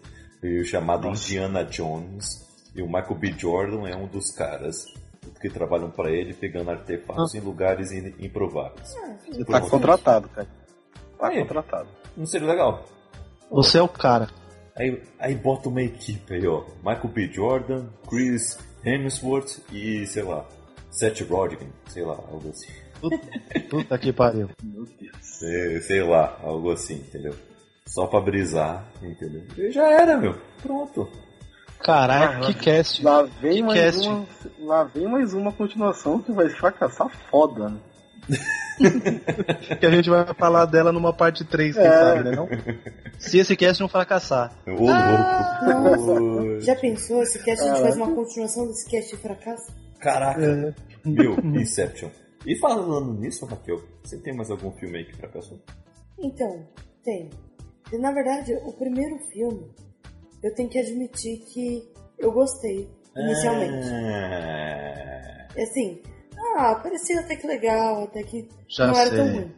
chamada 0.64 1.06
Nossa. 1.06 1.22
Indiana 1.24 1.64
Jones 1.64 2.50
e 2.74 2.82
o 2.82 2.86
Michael 2.86 3.14
B. 3.16 3.34
Jordan 3.36 3.88
é 3.88 3.96
um 3.96 4.06
dos 4.06 4.30
caras 4.34 4.84
que 5.40 5.48
trabalham 5.50 5.90
pra 5.90 6.10
ele 6.10 6.32
pegando 6.34 6.70
artefatos 6.70 7.34
em 7.34 7.40
lugares 7.40 7.90
in- 7.92 8.14
improváveis. 8.20 8.94
Você 9.28 9.44
tá 9.44 9.60
contratado, 9.60 10.28
cara. 10.28 10.48
Tá 11.18 11.28
Aí. 11.28 11.38
contratado. 11.40 11.88
Não 12.16 12.26
seria 12.26 12.48
legal? 12.48 12.84
Você 13.50 13.78
é 13.78 13.82
o 13.82 13.88
cara. 13.88 14.28
Aí, 14.76 15.02
aí 15.18 15.34
bota 15.34 15.68
uma 15.68 15.82
equipe 15.82 16.34
aí, 16.34 16.46
ó. 16.46 16.64
Michael 16.78 17.08
B. 17.08 17.32
Jordan, 17.32 17.86
Chris 18.08 18.58
Hemsworth 18.84 19.58
e, 19.72 20.06
sei 20.06 20.22
lá, 20.22 20.46
Seth 20.90 21.20
Rogen, 21.28 21.68
sei 21.88 22.04
lá, 22.04 22.14
algo 22.14 22.48
assim. 22.48 22.72
Puta, 23.00 23.18
puta 23.68 23.98
que 23.98 24.12
pariu. 24.12 24.48
Meu 24.62 24.84
Deus. 24.84 25.16
Sei, 25.20 25.80
sei 25.82 26.02
lá, 26.02 26.38
algo 26.42 26.70
assim, 26.70 26.94
entendeu? 26.94 27.34
Só 27.86 28.06
pra 28.06 28.20
brisar, 28.20 28.86
entendeu? 29.02 29.42
E 29.58 29.70
já 29.72 29.90
era, 29.90 30.16
meu. 30.16 30.34
Pronto. 30.62 31.08
Caralho, 31.82 32.46
que 32.46 32.54
cast. 32.54 33.02
Lá 33.04 33.22
vem, 33.22 33.56
Que 33.56 33.62
mais 33.62 33.80
cast. 33.96 34.08
uma, 34.08 34.26
lá 34.60 34.84
vem 34.84 35.06
mais 35.08 35.34
uma 35.34 35.52
continuação 35.52 36.20
que 36.20 36.32
vai 36.32 36.48
fracassar 36.48 37.08
foda, 37.30 37.68
né? 37.70 37.78
Que 39.78 39.86
a 39.86 39.90
gente 39.90 40.08
vai 40.08 40.24
falar 40.34 40.64
dela 40.66 40.92
numa 40.92 41.12
parte 41.12 41.44
3, 41.44 41.74
quem 41.74 41.84
É. 41.84 41.90
sabe, 41.90 42.24
né? 42.30 42.36
Não? 42.36 42.48
Se 43.18 43.38
esse 43.38 43.54
cast 43.56 43.80
não 43.80 43.88
fracassar. 43.88 44.52
Ô, 44.66 44.88
Ah, 44.88 45.60
louco. 45.96 46.60
Já 46.60 46.74
pensou 46.76 47.22
esse 47.22 47.38
cast? 47.42 47.62
A 47.64 47.68
gente 47.68 47.78
Ah. 47.78 47.82
faz 47.82 47.96
uma 47.96 48.12
continuação 48.14 48.66
desse 48.66 48.88
cast 48.88 49.14
de 49.14 49.22
fracasso? 49.22 49.72
Caraca. 50.00 50.40
É. 50.40 50.74
Meu, 51.04 51.34
Inception. 51.60 52.08
E 52.46 52.56
falando 52.58 53.12
nisso, 53.14 53.44
Raquel, 53.46 53.80
você 54.02 54.16
tem 54.18 54.34
mais 54.34 54.50
algum 54.50 54.72
filme 54.72 54.98
aí 54.98 55.04
que 55.04 55.16
fracassou? 55.16 55.60
Então, 56.18 56.66
tem. 57.04 57.30
Na 57.92 58.10
verdade, 58.12 58.54
o 58.64 58.72
primeiro 58.72 59.16
filme, 59.32 59.70
eu 60.42 60.54
tenho 60.54 60.68
que 60.68 60.78
admitir 60.78 61.38
que 61.52 61.88
eu 62.18 62.32
gostei 62.32 62.88
inicialmente. 63.16 63.86
Ah, 63.92 65.46
Assim, 65.62 66.00
ah, 66.56 66.74
parecia 66.82 67.20
até 67.20 67.36
que 67.36 67.46
legal, 67.46 68.04
até 68.04 68.22
que 68.22 68.48
Já 68.68 68.86
não 68.86 68.94
era 68.98 69.10
sei. 69.10 69.18
tão 69.18 69.32
ruim. 69.34 69.52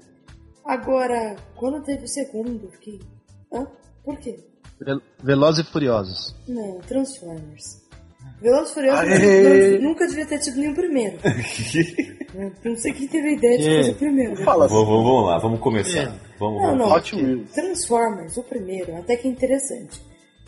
Agora, 0.64 1.37
quando 1.57 1.82
teve 1.85 2.05
o 2.05 2.09
segundo, 2.09 2.68
fiquei. 2.72 3.01
Hã? 3.53 3.66
Por 4.05 4.16
quê? 4.18 4.37
Vel- 4.80 5.01
Velozes 5.22 5.64
e 5.66 5.70
Furiosos. 5.70 6.35
Não, 6.49 6.78
Transformers. 6.80 7.82
Velozes 8.41 8.70
e 8.70 8.74
Furiosos 8.74 9.09
Aê! 9.12 9.78
nunca 9.78 10.07
devia 10.09 10.26
ter 10.26 10.39
tido 10.41 10.57
nem 10.59 10.70
o 10.72 10.74
primeiro. 10.74 11.18
Não 12.64 12.76
sei 12.76 12.93
quem 12.93 13.07
teve 13.07 13.28
a 13.28 13.32
ideia 13.32 13.59
de 13.59 13.64
Que? 13.64 13.76
fazer 13.76 13.91
o 13.93 13.95
primeiro. 13.95 14.37
Fala 14.45 14.64
assim. 14.66 14.74
vamos, 14.74 14.89
vamos, 14.89 15.05
vamos 15.05 15.26
lá, 15.26 15.39
vamos 15.39 15.61
começar. 15.61 16.18
Vamos, 16.41 16.61
Não, 16.62 16.76
vamos. 16.78 17.12
não. 17.12 17.45
Transformers, 17.47 18.37
o 18.37 18.43
primeiro, 18.43 18.97
até 18.97 19.16
que 19.16 19.28
interessante. 19.28 20.03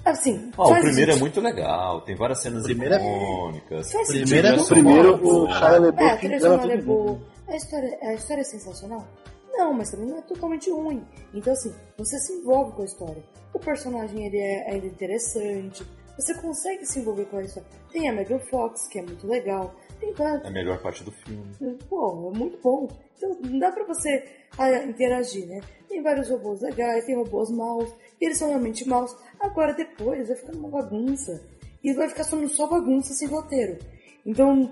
Assim, 0.07 0.53
Ó, 0.57 0.71
o 0.71 0.75
primeiro 0.77 1.11
é 1.11 1.15
sentido. 1.15 1.21
muito 1.21 1.41
legal, 1.41 2.01
tem 2.03 2.15
várias 2.15 2.41
cenas 2.41 2.63
Primeiro 2.63 2.95
é- 2.95 2.99
icônicas. 2.99 3.91
Faz 3.93 4.07
Primeiro 4.09 4.47
é 4.49 4.65
primeiro, 4.65 5.15
o 5.27 5.47
Shia 5.49 5.55
É, 5.57 5.67
a 5.67 5.79
LaBeouf 5.79 6.17
trilha 6.19 6.37
engana 6.37 6.41
sonora 6.41 6.75
é 6.75 6.77
todo 6.79 6.87
mundo. 6.87 7.05
boa. 7.05 7.21
A 7.49 7.57
história, 7.57 7.99
a 8.03 8.15
história 8.15 8.41
é 8.41 8.45
sensacional? 8.45 9.05
Não, 9.53 9.73
mas 9.73 9.91
também 9.91 10.07
não 10.07 10.19
é 10.19 10.23
totalmente 10.23 10.71
ruim. 10.71 11.03
Então, 11.35 11.53
assim, 11.53 11.75
você 11.99 12.19
se 12.21 12.33
envolve 12.35 12.73
com 12.73 12.83
a 12.83 12.85
história. 12.85 13.25
O 13.53 13.59
personagem 13.59 14.27
ele 14.27 14.39
é 14.39 14.71
ainda 14.71 14.87
interessante. 14.87 15.85
Você 16.19 16.35
consegue 16.35 16.87
se 16.87 17.01
envolver 17.01 17.25
com 17.27 17.39
a 17.39 17.43
história. 17.43 17.69
Tem 17.91 18.09
a 18.09 18.13
Megan 18.13 18.39
Fox, 18.51 18.87
que 18.89 18.99
é 18.99 19.03
muito 19.03 19.27
legal. 19.27 19.75
Tem 19.99 20.13
várias. 20.13 20.45
É 20.45 20.49
a 20.49 20.51
melhor 20.51 20.79
parte 20.83 21.03
do 21.03 21.11
filme. 21.11 21.43
Pô, 21.89 22.31
é 22.35 22.39
muito 22.39 22.59
bom. 22.63 22.87
Então, 23.17 23.37
não 23.43 23.59
dá 23.59 23.71
pra 23.73 23.85
você 23.85 24.25
ah, 24.59 24.85
interagir, 24.85 25.47
né? 25.47 25.61
Tem 25.89 26.03
vários 26.03 26.29
robôs 26.29 26.61
legais, 26.61 27.05
tem 27.05 27.17
robôs 27.17 27.51
maus. 27.51 27.89
E 28.21 28.25
eles 28.27 28.39
são 28.39 28.49
realmente 28.49 28.87
maus. 28.89 29.15
Agora, 29.41 29.73
depois, 29.75 30.29
vai 30.29 30.37
ficando 30.37 30.59
uma 30.59 30.69
bagunça. 30.69 31.43
E 31.83 31.93
vai 31.95 32.09
ficar 32.09 32.25
sendo 32.25 32.49
só 32.49 32.67
bagunça 32.67 33.15
sem 33.15 33.29
roteiro. 33.29 33.79
Então, 34.25 34.71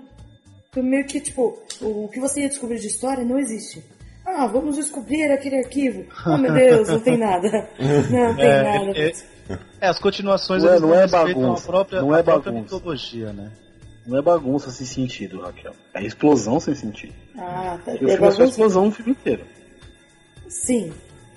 meio 0.75 1.05
que, 1.05 1.19
tipo, 1.19 1.57
o 1.81 2.07
que 2.09 2.19
você 2.19 2.41
ia 2.41 2.49
descobrir 2.49 2.79
de 2.79 2.87
história 2.87 3.23
não 3.23 3.39
existe. 3.39 3.83
Ah, 4.25 4.47
vamos 4.47 4.75
descobrir 4.75 5.31
aquele 5.31 5.57
arquivo. 5.57 6.05
Oh, 6.27 6.37
meu 6.37 6.51
Deus, 6.53 6.89
não 6.89 6.99
tem 6.99 7.17
nada. 7.17 7.69
Não 7.79 8.35
tem 8.35 8.45
É, 8.45 8.63
nada. 8.63 8.99
é- 8.99 9.13
É, 9.79 9.87
as 9.87 9.99
continuações 9.99 10.63
Não 10.63 10.69
é- 10.69 10.73
eles 10.73 10.81
não 10.81 10.95
é 10.95 11.07
bagunça, 11.07 11.63
a 11.63 11.65
própria, 11.67 12.01
não 12.01 12.15
é 12.15 12.19
a 12.19 12.23
própria 12.23 12.51
bagunça. 12.51 12.75
mitologia, 12.75 13.31
né? 13.31 13.51
Não 14.05 14.19
é 14.19 14.21
bagunça 14.21 14.69
sem 14.71 14.85
sentido, 14.85 15.41
Raquel. 15.41 15.73
É 15.93 16.03
explosão 16.03 16.59
sem 16.59 16.75
sentido. 16.75 17.13
Ah, 17.37 17.77
tá. 17.83 17.91
E 17.95 18.05
o 18.05 18.09
É 18.09 18.11
filme 18.13 18.27
é 18.27 18.31
só 18.31 18.43
explosão 18.43 18.87
o 18.87 18.91
filme 18.91 19.11
inteiro. 19.13 19.43
Sim. 20.47 20.91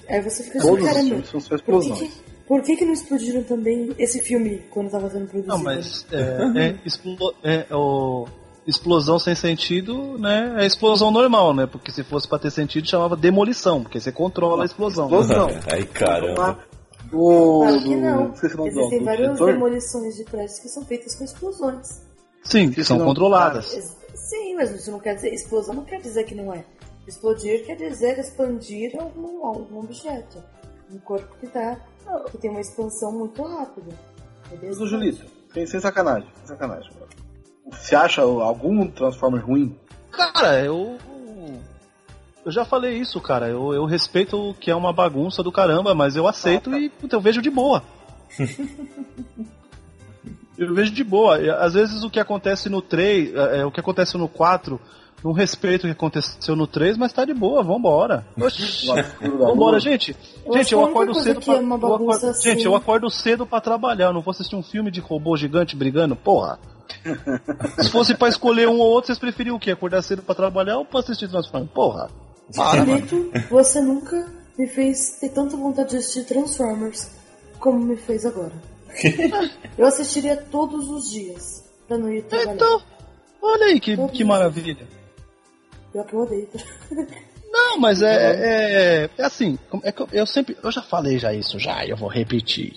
Aí 0.08 0.20
você 0.20 0.42
fica 0.42 0.58
assim, 0.58 0.68
Todos 0.68 0.84
caramba. 0.86 1.08
filmes 1.08 1.28
são 1.28 1.40
só 1.40 1.48
Por 1.48 1.56
que, 1.56 1.62
explosões. 1.88 1.98
que, 2.12 2.20
por 2.46 2.62
que 2.62 2.76
que 2.76 2.84
não 2.84 2.92
explodiram 2.92 3.42
também 3.42 3.90
esse 3.98 4.20
filme 4.20 4.62
quando 4.70 4.90
tava 4.90 5.08
sendo 5.10 5.26
produzido? 5.26 5.48
Não, 5.54 5.62
mas 5.62 6.06
é, 6.12 6.60
é, 6.68 6.76
explo- 6.84 7.34
é, 7.42 7.66
o- 7.74 8.26
explosão 8.66 9.18
sem 9.18 9.34
sentido, 9.34 10.18
né? 10.18 10.56
É 10.58 10.66
explosão 10.66 11.10
normal, 11.10 11.54
né? 11.54 11.66
Porque 11.66 11.90
se 11.90 12.02
fosse 12.04 12.28
pra 12.28 12.38
ter 12.38 12.50
sentido, 12.50 12.86
chamava 12.88 13.16
demolição, 13.16 13.82
porque 13.82 14.00
você 14.00 14.12
controla 14.12 14.62
a 14.62 14.66
explosão. 14.66 15.06
Explosão. 15.06 15.48
Ai, 15.72 15.84
caramba. 15.84 16.58
Do, 17.10 17.60
Claro 17.62 17.82
que 17.82 17.96
não. 17.96 18.32
Existem 18.34 18.98
do 18.98 19.04
várias 19.04 19.38
demolições 19.38 20.14
de 20.16 20.24
prédios 20.24 20.58
que 20.58 20.68
são 20.68 20.84
feitas 20.84 21.14
com 21.14 21.24
explosões. 21.24 22.06
Sim, 22.42 22.70
que 22.70 22.82
são 22.84 22.98
não- 22.98 23.06
controladas. 23.06 23.66
Sim, 24.14 24.54
mas 24.54 24.70
isso 24.70 24.90
não 24.90 25.00
quer 25.00 25.14
dizer. 25.14 25.32
Explosão 25.32 25.74
não 25.74 25.84
quer 25.84 26.00
dizer 26.00 26.24
que 26.24 26.34
não 26.34 26.52
é. 26.52 26.64
Explodir 27.06 27.64
quer 27.64 27.76
dizer 27.76 28.18
expandir 28.18 28.94
algum, 29.00 29.44
algum 29.46 29.80
objeto. 29.80 30.42
Um 30.90 30.98
corpo 30.98 31.34
que 31.40 31.46
tá. 31.46 31.78
que 32.30 32.38
tem 32.38 32.50
uma 32.50 32.60
expansão 32.60 33.12
muito 33.12 33.42
rápida. 33.42 33.94
Mas, 34.62 34.80
ô, 34.80 34.86
Julito, 34.86 35.24
sem, 35.52 35.66
sem 35.66 35.80
sacanagem, 35.80 36.28
sem 36.36 36.46
sacanagem. 36.48 36.90
Você 37.70 37.94
acha 37.94 38.22
algum 38.22 38.86
Transformer 38.88 39.44
ruim? 39.44 39.78
Cara, 40.10 40.64
eu. 40.64 40.96
Eu 42.44 42.52
já 42.52 42.64
falei 42.64 42.96
isso, 42.98 43.20
cara. 43.20 43.48
Eu, 43.48 43.74
eu 43.74 43.84
respeito 43.84 44.50
o 44.50 44.54
que 44.54 44.70
é 44.70 44.74
uma 44.74 44.92
bagunça 44.92 45.42
do 45.42 45.52
caramba, 45.52 45.94
mas 45.94 46.16
eu 46.16 46.26
aceito 46.26 46.74
e 46.74 46.88
puta, 46.88 47.16
eu 47.16 47.20
vejo 47.20 47.42
de 47.42 47.50
boa. 47.50 47.82
eu 50.58 50.74
vejo 50.74 50.92
de 50.92 51.04
boa. 51.04 51.36
Às 51.60 51.74
vezes 51.74 52.02
o 52.02 52.10
que 52.10 52.18
acontece 52.20 52.68
no 52.68 52.82
3, 52.82 53.34
é, 53.34 53.58
é, 53.60 53.64
o 53.64 53.70
que 53.70 53.80
acontece 53.80 54.16
no 54.18 54.28
4, 54.28 54.80
não 55.24 55.32
respeito 55.32 55.84
o 55.84 55.86
que 55.86 55.92
aconteceu 55.92 56.54
no 56.56 56.66
3, 56.66 56.96
mas 56.96 57.12
tá 57.12 57.24
de 57.24 57.32
boa, 57.34 57.62
vambora. 57.62 58.26
Vambora, 59.22 59.80
gente. 59.80 60.16
Eu 60.46 60.52
gente, 60.54 60.72
eu 60.72 60.84
acordo 60.84 61.14
cedo 61.14 61.40
pra. 61.40 61.54
é 61.54 61.58
eu 61.60 61.74
acordo- 61.74 62.26
assim- 62.28 62.50
Gente, 62.50 62.64
eu 62.64 62.74
acordo 62.74 63.10
cedo 63.10 63.46
pra 63.46 63.60
trabalhar. 63.60 64.06
Eu 64.06 64.12
não 64.12 64.20
vou 64.22 64.30
assistir 64.32 64.56
um 64.56 64.62
filme 64.62 64.90
de 64.90 65.00
robô 65.00 65.36
gigante 65.36 65.74
brigando, 65.76 66.14
porra. 66.16 66.58
Se 67.78 67.90
fosse 67.90 68.14
pra 68.14 68.28
escolher 68.28 68.68
um 68.68 68.78
ou 68.78 68.86
outro, 68.90 69.06
vocês 69.08 69.18
preferiam 69.18 69.56
o 69.56 69.60
quê? 69.60 69.70
Acordar 69.72 70.02
cedo 70.02 70.22
pra 70.22 70.34
trabalhar 70.34 70.78
ou 70.78 70.84
pra 70.84 71.00
assistir 71.00 71.28
Transformers? 71.28 71.70
Porra. 71.72 72.08
Para. 72.56 72.84
Julito, 72.84 73.30
você 73.50 73.80
nunca 73.80 74.26
me 74.58 74.66
fez 74.66 75.18
ter 75.20 75.28
tanta 75.28 75.56
vontade 75.56 75.90
de 75.90 75.96
assistir 75.98 76.24
Transformers. 76.24 77.10
como 77.60 77.78
me 77.80 77.96
fez 77.96 78.24
agora. 78.24 78.52
Eu 79.76 79.86
assistiria 79.86 80.36
todos 80.36 80.88
os 80.88 81.10
dias 81.10 81.64
pra 81.86 81.96
não 81.98 82.10
ir 82.12 82.22
trabalhar. 82.22 82.54
Então, 82.54 82.82
olha 83.42 83.66
aí 83.66 83.80
que, 83.80 83.96
que 84.08 84.24
maravilha. 84.24 84.86
Pior 85.92 86.04
que 86.06 86.14
eu 86.14 86.20
odeio. 86.20 86.48
Não, 87.50 87.78
mas 87.78 88.02
é, 88.02 88.14
é, 89.06 89.10
é 89.16 89.24
assim, 89.24 89.58
é 89.82 89.90
que 89.90 90.02
eu- 90.02 90.08
eu 90.12 90.26
sempre, 90.26 90.56
eu 90.62 90.70
já 90.70 90.82
falei 90.82 91.18
já 91.18 91.32
isso, 91.32 91.58
já, 91.58 91.84
e 91.84 91.90
eu 91.90 91.96
vou 91.96 92.08
repetir. 92.08 92.74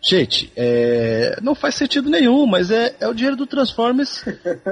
Gente, 0.00 0.52
é, 0.56 1.36
não 1.42 1.52
faz 1.54 1.74
sentido 1.74 2.08
nenhum, 2.08 2.46
mas 2.46 2.70
é, 2.70 2.94
é 3.00 3.08
o 3.08 3.12
dinheiro 3.12 3.36
do 3.36 3.44
Transformers 3.46 4.22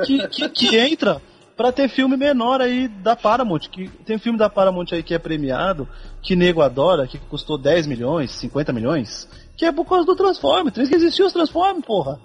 que, 0.07 0.29
que, 0.29 0.49
que 0.49 0.77
entra 0.79 1.20
pra 1.57 1.72
ter 1.72 1.89
filme 1.89 2.16
menor 2.16 2.61
aí 2.61 2.87
da 2.87 3.16
Paramount. 3.16 3.68
Que, 3.68 3.89
tem 4.07 4.16
filme 4.18 4.39
da 4.39 4.49
Paramount 4.49 4.87
aí 4.93 5.03
que 5.03 5.12
é 5.12 5.18
premiado, 5.18 5.89
que 6.22 6.37
nego 6.37 6.62
adora, 6.62 7.09
que 7.09 7.18
custou 7.18 7.59
10 7.59 7.89
milhões, 7.89 8.31
50 8.31 8.72
milhões, 8.72 9.29
que 9.57 9.65
é 9.65 9.73
por 9.73 9.85
causa 9.87 10.05
do 10.05 10.17
Transformers. 10.17 10.75
Tem 10.75 10.87
que 10.87 10.95
existir 10.95 11.23
os 11.23 11.33
Transformers, 11.33 11.85
porra. 11.85 12.21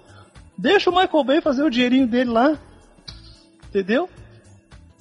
Deixa 0.56 0.90
o 0.90 0.94
Michael 0.94 1.24
Bay 1.24 1.40
fazer 1.40 1.62
o 1.62 1.70
dinheirinho 1.70 2.06
dele 2.06 2.30
lá. 2.30 2.58
Entendeu? 3.68 4.08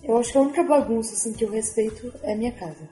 Eu 0.04 0.18
acho 0.18 0.32
que 0.32 0.38
a 0.38 0.42
única 0.42 0.64
bagunça 0.64 1.14
assim, 1.14 1.34
que 1.34 1.44
eu 1.44 1.52
respeito 1.52 2.12
é 2.24 2.34
a 2.34 2.36
minha 2.36 2.52
casa. 2.52 2.90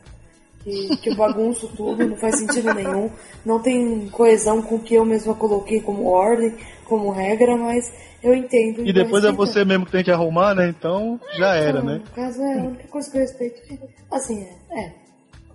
Que, 0.63 0.97
que 0.97 1.09
eu 1.09 1.15
bagunço 1.15 1.69
tudo, 1.75 2.05
não 2.05 2.17
faz 2.17 2.37
sentido 2.37 2.73
nenhum. 2.73 3.09
Não 3.45 3.59
tem 3.61 4.09
coesão 4.09 4.61
com 4.61 4.75
o 4.75 4.79
que 4.79 4.95
eu 4.95 5.05
mesma 5.05 5.33
coloquei 5.33 5.79
como 5.79 6.07
ordem, 6.07 6.55
como 6.83 7.11
regra, 7.11 7.55
mas 7.55 7.91
eu 8.21 8.35
entendo. 8.35 8.85
E 8.85 8.91
depois 8.91 9.23
é 9.23 9.29
respeitando. 9.29 9.37
você 9.37 9.65
mesmo 9.65 9.85
que 9.85 9.91
tem 9.93 10.03
que 10.03 10.11
arrumar, 10.11 10.53
né? 10.53 10.67
Então 10.67 11.19
já 11.37 11.55
era, 11.55 11.79
Então, 11.79 11.89
né? 11.89 12.01
No 12.05 12.11
caso, 12.11 12.41
é 12.41 12.59
a 12.59 12.63
única 12.63 12.87
coisa 12.89 13.09
que 13.09 13.17
eu 13.17 13.21
respeito. 13.21 13.89
Assim, 14.11 14.45
é. 14.71 14.81
é 14.81 14.93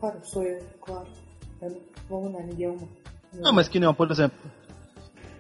claro, 0.01 0.19
sou 0.23 0.43
eu, 0.43 0.59
claro. 0.81 1.07
Eu 1.61 1.71
não 1.71 1.81
vou 2.09 2.23
mandar 2.23 2.43
ninguém 2.45 2.69
uma. 2.69 2.89
Não, 3.41 3.53
mas 3.53 3.69
que 3.69 3.79
nem, 3.79 3.89
ó, 3.89 3.93
por 3.93 4.11
exemplo, 4.11 4.39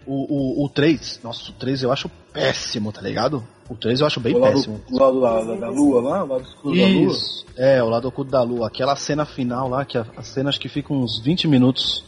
o, 0.07 0.63
o, 0.63 0.65
o 0.65 0.69
3, 0.69 1.21
nossa, 1.23 1.51
o 1.51 1.55
3 1.55 1.83
eu 1.83 1.93
acho 1.93 2.09
péssimo, 2.33 2.93
tá 2.93 3.01
ligado? 3.01 3.43
O 3.69 3.75
3 3.75 4.01
eu 4.01 4.07
acho 4.07 4.21
bem 4.21 4.35
O 4.35 4.39
lado, 4.39 4.55
péssimo. 4.55 4.81
o 4.91 4.99
lado 4.99 5.21
da, 5.21 5.43
da, 5.43 5.55
da 5.61 5.69
lua 5.71 6.03
lá, 6.03 6.25
o 6.25 6.27
lado 6.27 6.45
escuro 6.45 6.77
da 6.77 6.87
lua. 6.87 7.13
Isso, 7.13 7.47
é, 7.57 7.83
o 7.83 7.89
lado 7.89 8.09
oculto 8.09 8.31
da 8.31 8.43
lua. 8.43 8.67
Aquela 8.67 8.97
cena 8.97 9.25
final 9.25 9.69
lá, 9.69 9.85
que 9.85 9.97
a, 9.97 10.07
a 10.17 10.23
cena 10.23 10.51
acho 10.51 10.61
que 10.61 10.69
fica 10.69 10.93
uns 10.93 11.21
20 11.21 11.49
minutos 11.49 12.05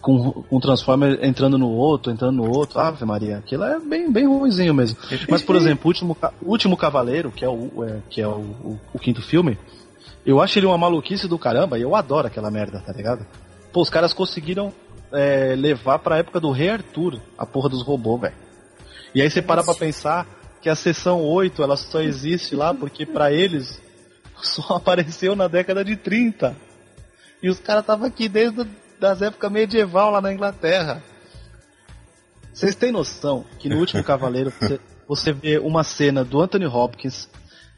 com, 0.00 0.44
o 0.48 0.60
Transformer 0.60 1.18
entrando 1.22 1.58
no 1.58 1.68
outro, 1.70 2.12
entrando 2.12 2.36
no 2.36 2.48
outro. 2.48 2.78
Ave 2.78 3.04
Maria, 3.04 3.38
aquilo 3.38 3.64
é 3.64 3.78
bem, 3.80 4.10
bem 4.10 4.26
ruimzinho 4.26 4.72
mesmo. 4.72 4.96
Mas, 5.28 5.42
por 5.42 5.56
exemplo, 5.56 5.84
o 5.84 5.88
último, 5.88 6.16
último 6.42 6.76
Cavaleiro, 6.76 7.30
que 7.30 7.44
é, 7.44 7.48
o, 7.48 7.84
é, 7.84 7.98
que 8.08 8.20
é 8.20 8.28
o, 8.28 8.40
o, 8.40 8.80
o 8.94 8.98
quinto 8.98 9.20
filme, 9.20 9.58
eu 10.24 10.40
acho 10.40 10.58
ele 10.58 10.66
uma 10.66 10.78
maluquice 10.78 11.28
do 11.28 11.38
caramba 11.38 11.78
e 11.78 11.82
eu 11.82 11.94
adoro 11.94 12.28
aquela 12.28 12.50
merda, 12.50 12.80
tá 12.80 12.92
ligado? 12.92 13.26
Pô, 13.72 13.82
os 13.82 13.90
caras 13.90 14.14
conseguiram 14.14 14.72
é, 15.12 15.54
levar 15.56 15.98
pra 15.98 16.18
época 16.18 16.40
do 16.40 16.50
Rei 16.50 16.70
Arthur 16.70 17.20
a 17.36 17.46
porra 17.46 17.68
dos 17.68 17.82
robôs, 17.82 18.20
velho. 18.20 18.34
E 19.14 19.22
aí 19.22 19.30
você 19.30 19.40
para 19.40 19.62
pra 19.62 19.74
pensar 19.74 20.26
que 20.60 20.68
a 20.68 20.74
seção 20.74 21.22
8 21.22 21.62
ela 21.62 21.76
só 21.76 22.00
existe 22.00 22.54
lá 22.54 22.74
porque 22.74 23.06
pra 23.06 23.32
eles 23.32 23.80
só 24.42 24.76
apareceu 24.76 25.36
na 25.36 25.48
década 25.48 25.84
de 25.84 25.96
30. 25.96 26.56
E 27.42 27.48
os 27.48 27.58
caras 27.60 27.82
estavam 27.82 28.06
aqui 28.06 28.28
desde 28.28 28.66
as 29.00 29.22
épocas 29.22 29.52
medieval 29.52 30.10
lá 30.10 30.20
na 30.20 30.32
Inglaterra. 30.32 31.02
Vocês 32.52 32.74
têm 32.74 32.90
noção 32.90 33.44
que 33.58 33.68
no 33.68 33.78
último 33.78 34.02
Cavaleiro 34.04 34.50
você, 34.50 34.80
você 35.06 35.32
vê 35.32 35.58
uma 35.58 35.84
cena 35.84 36.24
do 36.24 36.40
Anthony 36.40 36.66
Hopkins 36.66 37.28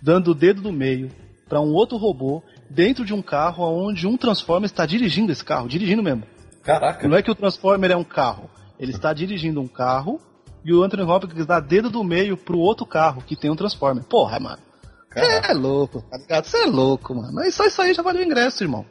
dando 0.01 0.31
o 0.31 0.35
dedo 0.35 0.63
do 0.63 0.73
meio 0.73 1.11
pra 1.49 1.61
um 1.61 1.73
outro 1.73 1.97
robô 1.97 2.43
dentro 2.71 3.05
de 3.05 3.13
um 3.13 3.23
carro 3.23 3.65
onde 3.65 4.07
um 4.07 4.17
Transformer 4.17 4.67
está 4.67 4.87
dirigindo 4.87 5.33
esse 5.33 5.45
carro, 5.45 5.69
dirigindo 5.69 6.03
mesmo. 6.03 6.23
Caraca. 6.69 7.09
Não 7.09 7.17
é 7.17 7.23
que 7.23 7.31
o 7.31 7.35
Transformer 7.35 7.91
é 7.91 7.97
um 7.97 8.05
carro. 8.05 8.51
Ele 8.79 8.93
está 8.93 9.15
dirigindo 9.15 9.59
um 9.59 9.67
carro 9.67 10.21
e 10.63 10.71
o 10.75 10.83
Anthony 10.83 11.03
Hopkins 11.03 11.47
dá 11.47 11.61
dedo 11.61 11.89
do 11.89 12.05
meio 12.05 12.37
pro 12.37 12.59
outro 12.59 12.85
carro 12.85 13.23
que 13.23 13.35
tem 13.35 13.51
um 13.51 13.57
Transformer. 13.57 14.05
Porra, 14.05 14.39
mano. 14.39 14.59
Você 15.11 15.51
é 15.51 15.55
louco, 15.55 16.03
tá 16.03 16.19
ligado? 16.19 16.45
Você 16.45 16.59
é 16.59 16.67
louco, 16.67 17.15
mano. 17.15 17.43
Isso, 17.43 17.65
isso 17.65 17.81
aí 17.81 17.95
já 17.95 18.03
valeu 18.03 18.21
o 18.21 18.25
ingresso, 18.27 18.63
irmão. 18.63 18.85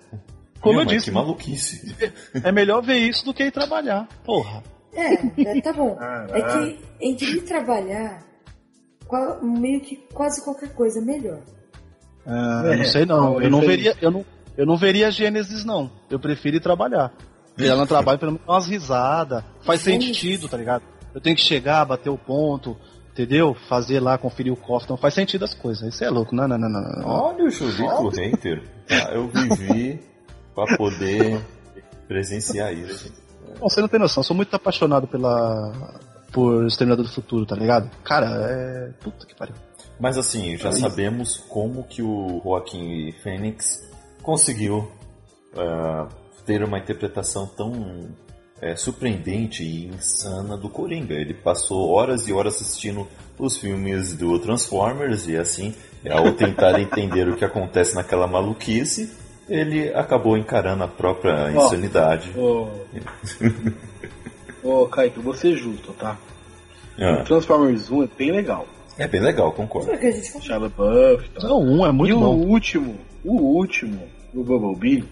Como 0.59 0.73
Meu, 0.73 0.81
eu 0.81 0.85
mas 0.85 0.95
disse, 0.95 1.05
Que 1.05 1.11
maluquice. 1.11 1.95
é 2.43 2.51
melhor 2.51 2.81
ver 2.81 2.97
isso 2.97 3.23
do 3.23 3.31
que 3.31 3.43
ir 3.43 3.51
trabalhar. 3.51 4.07
Porra. 4.25 4.63
É, 4.91 5.13
é, 5.43 5.61
tá 5.61 5.71
bom. 5.71 5.95
Ah, 5.99 6.25
É 6.31 6.41
que 6.41 6.79
entre 6.99 7.27
ir 7.27 7.41
trabalhar, 7.43 8.23
meio 9.43 9.81
que 9.81 9.97
quase 10.11 10.43
qualquer 10.43 10.73
coisa 10.73 10.99
é 10.99 11.03
melhor. 11.03 11.41
Ah, 12.25 12.63
É, 12.65 12.75
não 12.75 12.85
sei 12.85 13.05
não. 13.05 13.39
Eu 13.39 13.51
não 13.51 13.61
veria, 13.61 13.95
eu 14.01 14.09
não, 14.09 14.25
eu 14.57 14.65
não 14.65 14.77
veria 14.77 15.11
Gênesis 15.11 15.63
não. 15.63 15.91
Eu 16.09 16.19
prefiro 16.19 16.57
ir 16.57 16.61
trabalhar. 16.61 17.13
E 17.57 17.65
ela 17.65 17.77
não 17.77 17.87
trabalha 17.87 18.17
pelo 18.17 18.33
menos 18.33 18.47
umas 18.47 18.67
risadas. 18.67 19.43
Faz 19.61 19.81
sentido, 19.81 20.47
tá 20.47 20.57
ligado? 20.57 20.83
Eu 21.13 21.21
tenho 21.21 21.35
que 21.35 21.41
chegar, 21.41 21.83
bater 21.85 22.09
o 22.09 22.17
ponto, 22.17 22.77
entendeu? 23.11 23.55
Fazer 23.67 23.99
lá, 23.99 24.17
conferir 24.17 24.53
o 24.53 24.57
cofre. 24.57 24.85
Então 24.85 24.97
faz 24.97 25.13
sentido 25.13 25.43
as 25.45 25.53
coisas. 25.53 25.93
Isso 25.93 26.03
é 26.03 26.09
louco. 26.09 26.35
Não, 26.35 26.47
não, 26.47 26.57
não, 26.57 26.69
não. 26.69 26.81
não. 26.81 27.07
Olha 27.07 27.45
o 27.45 27.49
Julito 27.49 28.09
Renter. 28.09 28.63
Ah, 28.89 29.11
eu 29.13 29.27
vivi 29.27 29.99
pra 30.53 30.77
poder 30.77 31.41
presenciar 32.07 32.73
isso. 32.73 33.11
Não, 33.59 33.69
você 33.69 33.81
não 33.81 33.87
tem 33.87 33.99
noção. 33.99 34.21
Eu 34.21 34.25
sou 34.25 34.35
muito 34.35 34.55
apaixonado 34.55 35.07
pela 35.07 35.73
por 36.31 36.67
Exterminador 36.67 37.05
do 37.05 37.11
Futuro, 37.11 37.45
tá 37.45 37.55
ligado? 37.55 37.89
Cara, 38.03 38.27
é 38.27 38.91
puta 39.01 39.25
que 39.25 39.33
pariu. 39.33 39.55
Mas 39.99 40.17
assim, 40.17 40.55
já 40.57 40.71
sabemos 40.71 41.37
como 41.49 41.83
que 41.83 42.03
o 42.03 42.39
Joaquim 42.43 43.11
Fênix 43.23 43.89
conseguiu 44.21 44.91
ah, 45.57 46.07
ter 46.47 46.63
uma 46.63 46.79
interpretação 46.79 47.45
tão 47.45 48.07
eh, 48.61 48.75
surpreendente 48.75 49.63
e 49.63 49.87
insana 49.87 50.57
do 50.57 50.69
Coringa. 50.69 51.13
Ele 51.13 51.33
passou 51.33 51.89
horas 51.91 52.27
e 52.27 52.33
horas 52.33 52.55
assistindo 52.55 53.05
os 53.37 53.57
filmes 53.57 54.13
do 54.15 54.39
Transformers 54.39 55.27
e 55.27 55.35
assim, 55.37 55.75
ao 56.09 56.31
tentar 56.31 56.79
entender 56.81 57.27
o 57.27 57.35
que 57.35 57.45
acontece 57.45 57.93
naquela 57.95 58.25
maluquice, 58.25 59.11
ele 59.49 59.93
acabou 59.93 60.37
encarando 60.37 60.83
a 60.83 60.87
própria 60.87 61.51
Ó. 61.55 61.65
insanidade. 61.65 62.31
Ô, 62.35 62.67
ô 64.63 64.87
Kaique, 64.87 65.17
eu 65.17 65.23
vou 65.23 65.33
ser 65.33 65.55
justo, 65.55 65.93
tá? 65.93 66.17
Ah, 66.99 67.21
O 67.21 67.23
Transformers 67.25 67.91
1 67.91 68.03
é 68.03 68.09
bem 68.17 68.31
legal. 68.31 68.65
é 68.97 69.07
bem 69.07 69.21
legal, 69.21 69.51
concordo. 69.51 69.91
Shia 70.41 70.57
LaBeouf 70.57 71.25
e 71.25 71.29
tal. 71.39 71.49
Não, 71.49 71.61
um 71.61 71.85
é 71.85 71.91
muito 71.91 72.09
e 72.09 72.13
o 72.13 72.19
bom. 72.19 72.35
último, 72.35 72.95
o 73.23 73.35
último, 73.35 74.01
o 74.33 74.43
Bumblebee, 74.43 75.03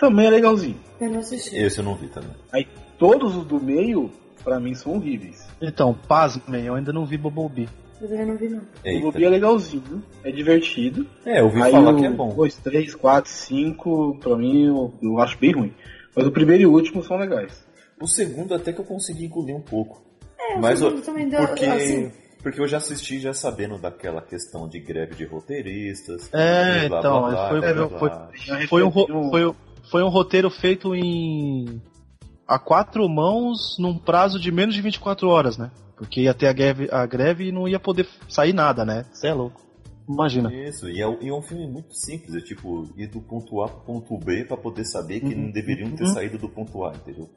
também 0.00 0.26
é 0.26 0.30
legalzinho. 0.30 0.76
Eu 1.00 1.10
não 1.10 1.20
assisti. 1.20 1.56
Esse 1.56 1.78
eu 1.78 1.84
não 1.84 1.94
vi 1.94 2.08
também. 2.08 2.30
Aí 2.52 2.66
todos 2.98 3.36
os 3.36 3.44
do 3.44 3.60
meio, 3.60 4.10
pra 4.42 4.58
mim, 4.58 4.74
são 4.74 4.94
horríveis. 4.96 5.46
Então, 5.60 5.94
pasmem, 6.08 6.64
eu 6.66 6.74
ainda 6.74 6.92
não 6.92 7.04
vi 7.06 7.16
Bumblebee. 7.18 7.68
Eu 8.00 8.08
também 8.08 8.26
não 8.26 8.36
vi, 8.36 8.48
não. 8.48 8.58
O 8.58 8.62
Eita. 8.82 9.00
Bumblebee 9.02 9.26
é 9.26 9.28
legalzinho, 9.30 10.02
é 10.24 10.30
divertido. 10.32 11.06
É, 11.24 11.40
eu 11.40 11.44
ouvi 11.44 11.62
Aí 11.62 11.70
falar 11.70 11.92
o 11.92 11.96
que 11.96 12.06
é 12.06 12.10
bom. 12.10 12.34
2, 12.34 12.54
3, 12.56 12.94
4, 12.94 13.30
5, 13.30 14.16
pra 14.20 14.36
mim, 14.36 14.66
eu, 14.66 14.94
eu 15.02 15.20
acho 15.20 15.38
bem 15.38 15.52
ruim. 15.52 15.74
Mas 16.16 16.26
o 16.26 16.32
primeiro 16.32 16.62
e 16.62 16.66
o 16.66 16.72
último 16.72 17.02
são 17.04 17.16
legais. 17.18 17.62
O 18.00 18.06
segundo 18.08 18.54
até 18.54 18.72
que 18.72 18.80
eu 18.80 18.84
consegui 18.84 19.26
engolir 19.26 19.54
um 19.54 19.60
pouco. 19.60 20.02
É, 20.38 20.56
o 20.56 20.60
Mas 20.60 20.78
segundo 20.78 20.96
eu- 20.96 21.02
também 21.02 21.28
deu, 21.28 21.46
porque, 21.46 21.66
assim, 21.66 22.10
porque 22.42 22.60
eu 22.60 22.66
já 22.66 22.78
assisti 22.78 23.20
já 23.20 23.34
sabendo 23.34 23.76
daquela 23.78 24.22
questão 24.22 24.66
de 24.66 24.80
greve 24.80 25.14
de 25.14 25.24
roteiristas. 25.26 26.28
É, 26.32 26.88
blá, 26.88 26.98
então, 27.00 27.20
blá, 27.20 27.30
blá, 27.30 27.48
foi- 27.50 27.60
blá, 27.60 27.88
foi- 27.98 28.08
blá, 28.08 28.28
foi- 28.68 28.82
um, 28.82 29.30
foi, 29.30 29.54
foi 29.90 30.02
um 30.02 30.08
roteiro 30.08 30.50
feito 30.50 30.94
em. 30.94 31.80
a 32.46 32.58
quatro 32.58 33.08
mãos 33.08 33.76
num 33.78 33.96
prazo 33.96 34.38
de 34.40 34.50
menos 34.50 34.74
de 34.74 34.82
24 34.82 35.28
horas, 35.28 35.56
né? 35.56 35.70
Porque 35.96 36.22
ia 36.22 36.34
ter 36.34 36.46
a 36.48 36.52
greve, 36.52 36.88
a 36.90 37.04
greve 37.06 37.48
e 37.48 37.52
não 37.52 37.68
ia 37.68 37.78
poder 37.78 38.06
sair 38.28 38.52
nada, 38.52 38.84
né? 38.84 39.04
Você 39.12 39.28
é 39.28 39.34
louco. 39.34 39.60
Imagina. 40.08 40.52
Isso, 40.52 40.88
e 40.88 41.00
é, 41.00 41.18
e 41.20 41.28
é 41.28 41.32
um 41.34 41.42
filme 41.42 41.68
muito 41.68 41.94
simples, 41.94 42.34
é 42.34 42.40
tipo 42.40 42.88
ir 42.96 43.06
do 43.06 43.20
ponto 43.20 43.62
A 43.62 43.68
pro 43.68 43.80
ponto 43.82 44.18
B 44.18 44.44
pra 44.44 44.56
poder 44.56 44.84
saber 44.84 45.20
que 45.20 45.34
não 45.34 45.52
deveriam 45.52 45.90
ter 45.92 46.02
Uhum. 46.04 46.12
saído 46.14 46.36
do 46.38 46.48
ponto 46.48 46.84
A, 46.84 46.92
entendeu? 46.94 47.28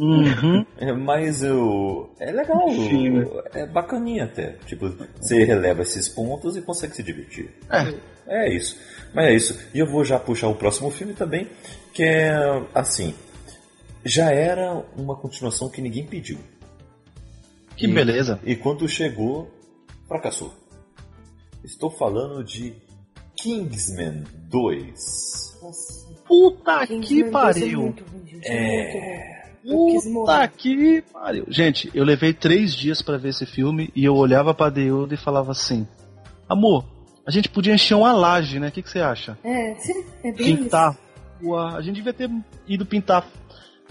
Uhum. 0.00 0.64
É, 0.78 0.92
mas 0.92 1.42
eu. 1.42 2.10
É 2.18 2.32
legal, 2.32 2.68
Sim, 2.70 3.10
né? 3.10 3.26
é 3.52 3.66
bacaninha 3.66 4.24
até. 4.24 4.52
Tipo, 4.66 4.88
você 5.20 5.44
releva 5.44 5.82
esses 5.82 6.08
pontos 6.08 6.56
e 6.56 6.62
consegue 6.62 6.94
se 6.96 7.02
divertir. 7.02 7.50
É. 7.70 7.94
É 8.26 8.56
isso. 8.56 8.78
Mas 9.14 9.26
é 9.26 9.34
isso. 9.34 9.58
E 9.74 9.78
eu 9.80 9.86
vou 9.86 10.02
já 10.04 10.18
puxar 10.18 10.48
o 10.48 10.54
próximo 10.54 10.90
filme 10.90 11.12
também, 11.12 11.48
que 11.92 12.02
é 12.02 12.32
assim. 12.74 13.14
Já 14.04 14.30
era 14.32 14.84
uma 14.96 15.14
continuação 15.16 15.68
que 15.68 15.80
ninguém 15.80 16.04
pediu. 16.04 16.38
Que 17.76 17.86
E- 17.86 17.92
beleza. 17.92 18.40
E 18.44 18.56
quando 18.56 18.88
chegou, 18.88 19.50
fracassou. 20.08 20.52
Estou 21.64 21.90
falando 21.90 22.42
de 22.42 22.74
Kingsman 23.36 24.24
2. 24.48 25.58
nossa. 25.62 26.02
Puta 26.26 26.86
Kingsman 26.86 27.00
que 27.02 27.22
É 27.22 27.30
pariu. 27.30 27.94
é 28.44 29.42
quis 29.62 30.04
Puta 30.12 30.48
que 30.48 31.02
pariu. 31.12 31.44
Gente, 31.48 31.88
eu 31.94 32.04
levei 32.04 32.32
três 32.32 32.74
dias 32.74 33.00
pra 33.00 33.16
ver 33.16 33.28
esse 33.28 33.46
filme 33.46 33.90
e 33.94 34.04
eu 34.04 34.14
olhava 34.16 34.52
pra 34.52 34.68
Deuda 34.70 35.14
e 35.14 35.16
falava 35.18 35.52
assim: 35.52 35.86
Amor, 36.48 36.84
a 37.24 37.30
gente 37.30 37.48
podia 37.48 37.74
encher 37.74 37.94
uma 37.94 38.12
laje, 38.12 38.58
né? 38.58 38.68
O 38.68 38.72
que, 38.72 38.82
que 38.82 38.90
você 38.90 39.00
acha? 39.00 39.38
É, 39.44 39.74
sim, 39.76 40.04
é 40.24 40.32
bem 40.32 40.56
pintar 40.56 40.98
rua. 41.42 41.76
A 41.76 41.82
gente 41.82 41.96
devia 41.96 42.12
ter 42.12 42.30
ido 42.66 42.84
pintar 42.86 43.26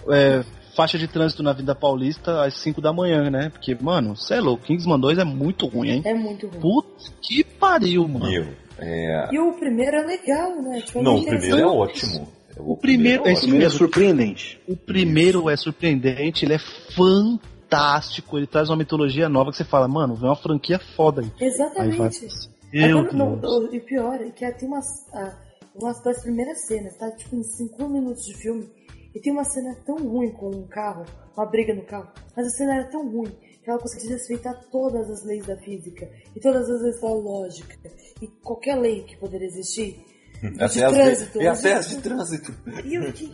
é, 0.09 0.43
faixa 0.75 0.97
de 0.97 1.07
trânsito 1.07 1.43
na 1.43 1.53
Vida 1.53 1.75
Paulista 1.75 2.43
às 2.43 2.55
5 2.55 2.81
da 2.81 2.91
manhã, 2.93 3.29
né? 3.29 3.49
Porque, 3.49 3.75
mano, 3.79 4.15
cê 4.15 4.35
é 4.35 4.39
louco, 4.39 4.63
Kingsman 4.65 4.99
2 4.99 5.17
é 5.19 5.23
muito 5.23 5.65
ruim, 5.67 5.89
hein? 5.89 6.01
É 6.05 6.13
muito 6.13 6.47
ruim. 6.47 6.59
Putz, 6.59 7.13
que 7.21 7.43
pariu, 7.43 8.07
mano. 8.07 8.25
Meu, 8.29 8.47
é... 8.79 9.29
E 9.31 9.39
o 9.39 9.53
primeiro 9.53 9.97
é 9.97 10.05
legal, 10.05 10.61
né? 10.61 10.81
Tipo, 10.81 10.99
é 10.99 11.03
Não, 11.03 11.15
o 11.17 11.25
primeiro 11.25 11.57
é 11.59 11.65
ótimo. 11.65 12.27
O 12.57 12.75
primeiro 12.77 13.23
é 13.27 13.31
O 13.33 13.35
primeiro 13.35 13.55
é 13.57 13.59
mesmo. 13.65 13.77
surpreendente. 13.77 14.59
O 14.67 14.75
primeiro 14.75 15.49
é 15.49 15.55
surpreendente, 15.55 16.45
ele 16.45 16.53
é 16.53 16.59
fantástico, 16.59 18.37
ele 18.37 18.47
traz 18.47 18.69
uma 18.69 18.75
mitologia 18.75 19.29
nova 19.29 19.51
que 19.51 19.57
você 19.57 19.63
fala, 19.63 19.87
mano, 19.87 20.15
vem 20.15 20.29
uma 20.29 20.35
franquia 20.35 20.79
foda 20.79 21.21
aí. 21.21 21.27
Aí 21.39 21.49
vai. 21.91 22.07
Exatamente. 22.09 22.27
Agora, 22.73 23.13
não, 23.13 23.33
o- 23.39 23.69
e 23.73 23.77
o 23.77 23.81
pior 23.81 24.15
é 24.21 24.29
que 24.29 24.49
tem 24.53 24.67
umas, 24.67 24.85
ah, 25.13 25.33
umas 25.75 26.01
das 26.03 26.21
primeiras 26.21 26.65
cenas, 26.65 26.95
tá? 26.97 27.09
Tipo, 27.11 27.35
em 27.35 27.43
5 27.43 27.89
minutos 27.89 28.23
de 28.25 28.35
filme. 28.37 28.69
E 29.13 29.19
tem 29.19 29.31
uma 29.33 29.43
cena 29.43 29.75
tão 29.85 29.97
ruim 29.97 30.31
com 30.31 30.49
um 30.49 30.67
carro, 30.67 31.05
uma 31.35 31.45
briga 31.45 31.73
no 31.73 31.85
carro. 31.85 32.11
Mas 32.35 32.47
a 32.47 32.49
cena 32.49 32.75
era 32.75 32.89
tão 32.89 33.09
ruim 33.09 33.31
que 33.61 33.69
ela 33.69 33.79
conseguia 33.79 34.11
respeitar 34.11 34.53
todas 34.71 35.09
as 35.09 35.23
leis 35.25 35.45
da 35.45 35.57
física 35.57 36.09
e 36.35 36.39
todas 36.39 36.69
as 36.69 36.81
leis 36.81 36.99
da 37.01 37.09
lógica 37.13 37.77
e 38.21 38.27
qualquer 38.27 38.75
lei 38.75 39.03
que 39.03 39.17
poderia 39.17 39.47
existir. 39.47 40.03
Até 40.59 40.67
de 40.67 40.83
as, 40.83 40.93
trânsito. 40.93 41.41
e 41.41 41.47
até 41.47 41.73
as 41.73 41.89
de 41.89 42.01
trânsito. 42.01 42.51
E 42.83 42.95
eu 42.95 43.03
fiquei, 43.03 43.31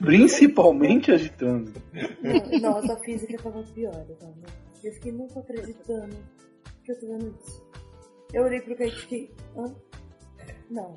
Principalmente 0.00 1.10
as 1.12 1.22
de 1.22 1.30
trânsito. 1.30 1.80
não, 2.60 2.60
nossa, 2.60 2.92
a 2.92 2.98
física 2.98 3.38
tava 3.42 3.62
pior. 3.62 3.92
Tava. 4.20 4.34
Eu 4.84 4.92
fiquei, 4.92 5.12
não 5.12 5.26
tô 5.28 5.38
acreditando 5.40 6.14
que 6.84 6.92
eu 6.92 7.00
tô 7.00 7.06
vendo 7.06 7.34
isso. 7.42 7.64
Eu 8.34 8.42
olhei 8.42 8.60
pro 8.60 8.76
Kaique 8.76 8.96
e 8.96 9.00
fiquei, 9.00 9.30
hã? 9.56 9.74
Não, 10.70 10.94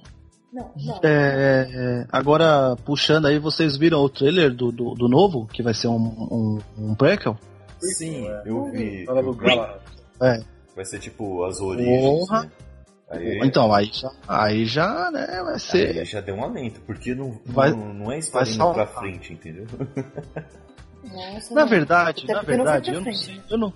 não, 0.51 0.71
não. 0.75 0.99
É, 1.03 2.05
agora, 2.11 2.75
puxando 2.85 3.25
aí, 3.27 3.37
vocês 3.39 3.77
viram 3.77 3.99
o 3.99 4.09
trailer 4.09 4.53
do, 4.53 4.71
do, 4.71 4.93
do 4.95 5.07
novo, 5.07 5.45
que 5.47 5.61
vai 5.63 5.73
ser 5.73 5.87
um, 5.87 5.95
um, 5.97 6.59
um 6.77 6.95
prequel? 6.95 7.37
Sim, 7.79 8.27
eu 8.45 8.65
vi. 8.71 9.05
Eu 9.05 9.33
vi. 9.33 9.57
É. 10.21 10.41
Vai 10.75 10.85
ser 10.85 10.99
tipo 10.99 11.43
as 11.45 11.59
origens. 11.61 12.01
Porra. 12.01 12.43
né? 12.43 12.51
Aí, 13.11 13.39
Então, 13.43 13.73
aí 13.73 13.89
já, 13.91 14.11
aí 14.27 14.65
já, 14.65 15.09
né, 15.11 15.41
vai 15.43 15.57
ser... 15.59 15.97
aí 15.99 16.05
já 16.05 16.21
deu 16.21 16.35
um 16.35 16.43
alento, 16.43 16.79
porque 16.81 17.15
não, 17.15 17.39
Vai- 17.45 17.71
não, 17.71 17.91
não 17.93 18.11
é 18.11 18.19
história 18.19 18.47
indo 18.51 18.71
pra 18.73 18.85
frente, 18.85 19.33
entendeu? 19.33 19.65
Nossa, 21.03 21.55
Na 21.55 21.61
não. 21.61 21.67
verdade, 21.67 22.27
na 22.27 22.41
verdade, 22.41 22.91
eu 22.93 23.01
não, 23.01 23.13
sei, 23.13 23.41
eu, 23.49 23.57
não, 23.57 23.73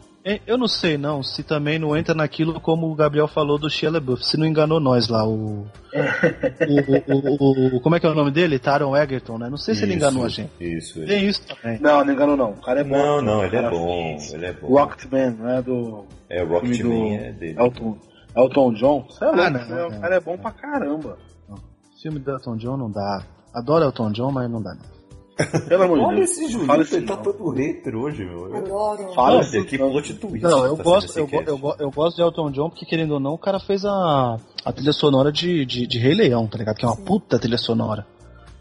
eu 0.48 0.58
não 0.58 0.68
sei 0.68 0.98
não 0.98 1.22
se 1.22 1.44
também 1.44 1.78
não 1.78 1.96
entra 1.98 2.14
naquilo 2.16 2.60
como 2.62 2.90
o 2.90 2.96
Gabriel 2.96 3.28
falou 3.28 3.58
do 3.60 3.70
Shia 3.70 3.92
LaBeouf, 3.92 4.26
se 4.26 4.38
não 4.38 4.46
enganou 4.46 4.80
nós 4.80 5.08
lá, 5.10 5.26
o, 5.28 5.66
o, 5.68 7.14
o, 7.14 7.78
o- 7.78 7.82
Como 7.82 7.96
é 7.96 8.00
que 8.00 8.06
é 8.06 8.10
o 8.10 8.14
nome 8.16 8.32
dele? 8.32 8.58
Taron 8.60 8.96
Egerton, 8.96 9.38
né? 9.38 9.50
Não 9.50 9.58
sei 9.58 9.76
se 9.76 9.84
ele 9.84 9.94
Isso, 9.96 10.04
enganou 10.04 10.26
a 10.26 10.30
gente. 10.30 10.52
Isso. 10.60 11.00
ele- 11.00 11.08
Tem 11.08 11.26
isso 11.28 11.42
também. 11.48 11.80
Não, 11.80 12.06
não 12.06 12.14
engano 12.14 12.36
não. 12.38 12.52
O 12.52 12.62
cara 12.62 12.82
é 12.82 12.84
bom. 12.84 12.96
Não, 12.98 13.22
não, 13.22 13.44
ele 13.44 13.56
é 13.58 13.70
bom. 13.70 14.18
fez 14.18 14.34
Ele 14.34 14.46
é 14.46 14.54
bom. 14.54 14.68
Rocketman, 14.68 15.32
né? 15.32 15.62
Do 15.62 16.06
É, 16.30 16.44
o 16.44 16.48
filme 16.48 16.54
Rocketman 16.54 17.18
do 17.18 17.24
é 17.26 17.32
dele. 17.34 17.60
Elton, 17.60 17.98
Elton 18.38 18.74
John. 18.74 19.08
É 19.22 19.26
louco, 19.26 19.38
não, 19.42 19.50
né? 19.52 19.66
não. 19.70 19.88
O 19.98 20.02
cara 20.02 20.16
é 20.16 20.20
bom 20.20 20.38
pra 20.38 20.52
caramba. 20.52 21.18
Filme 22.02 22.20
do 22.20 22.32
Elton 22.32 22.58
John 22.58 22.78
não 22.78 22.90
dá. 22.92 23.24
Adoro 23.54 23.86
Elton 23.86 24.12
John, 24.12 24.32
mas 24.32 24.50
não 24.50 24.62
dá 24.62 24.74
não. 24.74 24.93
Pelo 25.68 25.84
amor 25.84 25.98
de 26.00 26.06
Olha 26.06 26.18
Deus. 26.18 26.30
esse 26.32 26.42
não 26.42 26.50
Julito, 26.50 26.68
fala 26.68 26.84
isso 26.84 26.96
ele 26.96 27.06
tá 27.08 27.16
não. 27.16 27.24
todo 27.24 27.50
hater 27.50 27.96
hoje, 27.96 28.24
meu. 28.26 28.56
Adoro. 28.56 29.14
Fala 29.14 29.36
Olha, 29.38 29.42
isso 29.42 29.66
que 29.66 29.78
não. 29.78 29.90
plot 29.92 30.14
twist. 30.16 30.44
Não, 30.44 30.66
eu 30.66 30.78
tá 30.78 30.84
gosto, 30.84 31.18
eu, 31.18 31.26
esse 31.26 31.36
go- 31.36 31.44
eu, 31.48 31.58
go- 31.58 31.76
eu 31.80 31.92
gosto 31.92 32.16
de 32.18 32.22
Elton 32.22 32.52
John 32.52 32.70
porque, 32.70 32.86
querendo 32.86 33.16
ou 33.16 33.20
não, 33.20 33.34
o 33.34 33.38
cara 33.38 33.60
fez 33.60 33.84
a, 33.86 34.38
a 34.64 34.72
trilha 34.72 34.94
sonora 34.94 35.32
de, 35.32 35.66
de, 35.66 35.88
de 35.88 35.98
Rei 36.00 36.14
Leão, 36.14 36.46
tá 36.48 36.58
ligado? 36.58 36.76
Que 36.76 36.86
é 36.86 36.88
uma 36.88 36.98
puta 36.98 37.40
trilha 37.40 37.58
sonora. 37.58 38.06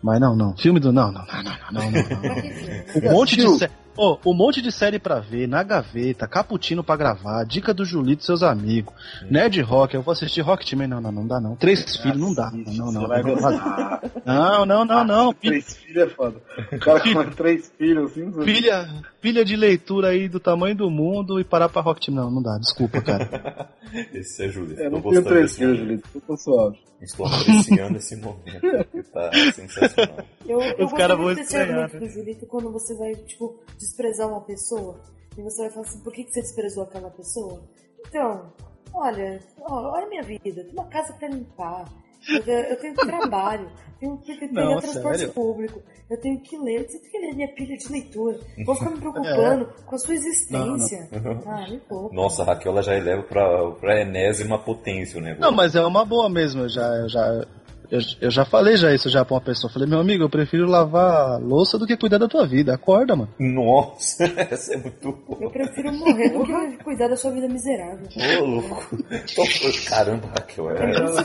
Mas 0.03 0.19
não, 0.21 0.35
não. 0.35 0.57
Filme 0.57 0.81
do. 0.81 0.93
Não, 0.93 1.13
não, 1.13 1.25
não, 1.27 1.43
não, 1.43 1.53
não, 1.73 1.83
não. 1.83 1.91
não. 1.93 3.11
Um 3.11 3.13
monte 3.15 3.37
de 3.37 3.47
assistiu? 3.93 4.17
série. 4.17 4.23
Ô, 4.25 4.31
um 4.31 4.35
monte 4.35 4.63
de 4.63 4.73
série 4.73 4.99
pra 4.99 5.21
ver, 5.21 5.47
na 5.47 5.63
gaveta, 5.63 6.27
cappuccino 6.27 6.83
pra 6.83 6.97
gravar, 6.97 7.45
dica 7.45 7.75
do 7.75 7.85
Julito 7.85 8.23
e 8.23 8.27
seus 8.27 8.43
amigos, 8.43 8.93
Nerd 9.31 9.61
Rock, 9.61 9.95
eu 9.95 10.03
vou 10.03 10.13
assistir 10.13 10.41
Rocketman, 10.41 10.87
não, 10.87 11.01
não, 11.01 11.13
não 11.13 11.27
dá 11.27 11.41
não. 11.41 11.57
Três 11.57 11.97
filhos, 11.97 12.19
não 12.19 12.35
dá. 12.35 12.51
Não, 12.51 12.87
você 12.87 12.99
não, 12.99 13.09
vai 13.09 13.23
não. 13.23 13.35
gostar. 13.35 14.03
Não, 14.25 14.67
não, 14.67 14.85
não, 14.85 15.05
não. 15.05 15.33
Filha, 15.35 15.53
Três 15.63 15.77
filhos 15.77 16.03
é 16.03 16.09
foda. 16.09 16.41
O 16.73 16.79
cara 16.79 17.01
com 17.01 17.31
três 17.31 17.73
filhos 17.77 18.11
assim. 18.13 18.31
pilha, 18.45 18.89
pilha 19.21 19.45
de 19.45 19.57
leitura 19.57 20.09
aí 20.09 20.29
do 20.29 20.41
tamanho 20.41 20.75
do 20.75 20.91
mundo 20.91 21.41
e 21.41 21.45
parar 21.45 21.69
pra 21.69 21.83
Rocketman. 21.83 22.23
Não, 22.23 22.31
não 22.31 22.43
dá, 22.43 22.59
desculpa, 22.59 23.01
cara. 23.01 23.69
Esse 24.13 24.45
é 24.45 24.49
Julito. 24.49 24.81
Eu 24.81 24.91
Tô 24.91 24.97
não 24.97 25.03
tenho 25.03 25.25
três 25.25 25.57
filhos. 25.57 25.79
Julito. 25.79 26.09
Eu 26.15 26.21
tô 26.21 26.37
suave. 26.37 26.79
Estou 27.03 27.27
apreciando 27.27 27.97
esse 27.97 28.15
momento, 28.17 28.61
que 28.93 29.03
tá 29.03 29.31
sensacional. 29.53 30.25
Eu, 30.47 30.61
eu 30.61 30.87
Os 30.87 30.93
caras 30.93 31.19
vão 31.19 31.33
estranhar, 31.33 31.91
do 31.91 32.09
Julito 32.09 32.47
quando 32.47 32.71
você 32.71 32.95
vai, 32.95 33.13
tipo, 33.17 33.59
desprezar 33.83 34.29
uma 34.29 34.41
pessoa. 34.41 35.01
E 35.37 35.43
você 35.43 35.63
vai 35.63 35.71
falar 35.71 35.87
assim, 35.87 36.03
por 36.03 36.13
que, 36.13 36.25
que 36.25 36.33
você 36.33 36.43
desprezou 36.43 36.85
aquela 36.85 37.11
pessoa? 37.11 37.63
Então, 38.07 38.53
olha, 38.95 39.41
ó, 39.61 39.93
olha 39.95 40.07
a 40.07 40.09
minha 40.09 40.23
vida, 40.23 40.41
eu 40.47 40.55
tenho 40.55 40.73
uma 40.73 40.89
casa 40.89 41.13
pra 41.15 41.29
limpar. 41.29 41.85
Eu, 42.29 42.55
eu 42.55 42.77
tenho 42.79 42.95
trabalho, 42.95 43.69
tenho 43.99 44.17
que 44.19 44.39
pegar 44.39 44.53
Não, 44.65 44.77
transporte 44.79 45.19
sério? 45.19 45.33
público, 45.33 45.83
eu 46.09 46.21
tenho 46.21 46.41
que 46.41 46.57
ler, 46.57 46.89
você 46.89 47.01
tem 47.01 47.11
que 47.11 47.19
ler 47.19 47.35
minha 47.35 47.53
pilha 47.53 47.77
de 47.77 47.91
leitura. 47.91 48.39
Vou 48.65 48.77
ficar 48.77 48.91
me 48.91 48.99
preocupando 49.01 49.73
com 49.85 49.95
a 49.95 49.99
sua 49.99 50.15
existência. 50.15 51.09
Ah, 51.47 51.69
me 51.69 51.79
poupa. 51.81 52.15
Nossa, 52.15 52.43
a 52.43 52.47
Raquel 52.47 52.71
ela 52.73 52.83
já 52.83 52.97
eleva 52.97 53.25
pra, 53.25 53.71
pra 53.73 54.01
enésima 54.01 54.57
potência 54.57 55.19
o 55.19 55.23
negócio. 55.23 55.43
Não, 55.43 55.51
mas 55.51 55.75
é 55.75 55.85
uma 55.85 56.05
boa 56.05 56.29
mesmo. 56.29 56.63
Eu 56.63 56.69
já, 56.69 56.87
eu 56.99 57.09
já, 57.09 57.45
eu, 57.93 58.01
eu 58.23 58.31
já 58.31 58.45
falei 58.45 58.77
já 58.77 58.93
isso 58.95 59.09
já 59.11 59.25
pra 59.25 59.35
uma 59.35 59.41
pessoa. 59.41 59.73
Falei, 59.73 59.87
meu 59.89 60.01
amigo, 60.01 60.25
eu 60.25 60.31
prefiro 60.31 60.67
lavar 60.67 61.39
louça 61.41 61.79
do 61.79 61.87
que 61.87 61.97
cuidar 61.97 62.19
da 62.19 62.27
tua 62.27 62.47
vida. 62.47 62.75
Acorda, 62.75 63.15
mano. 63.15 63.29
Nossa, 63.39 64.25
essa 64.51 64.75
é 64.75 64.77
muito 64.79 65.13
boa. 65.13 65.39
Eu 65.43 65.51
prefiro 65.51 65.93
morrer 65.93 66.31
do 66.31 66.45
que 66.45 66.85
cuidar 66.85 67.09
da 67.09 67.17
sua 67.17 67.31
vida 67.33 67.47
miserável. 67.49 68.07
Ô, 68.41 68.45
louco. 68.45 68.97
Então, 69.11 69.45
Caramba, 69.89 70.27
Raquel, 70.29 70.71
ela, 70.71 71.23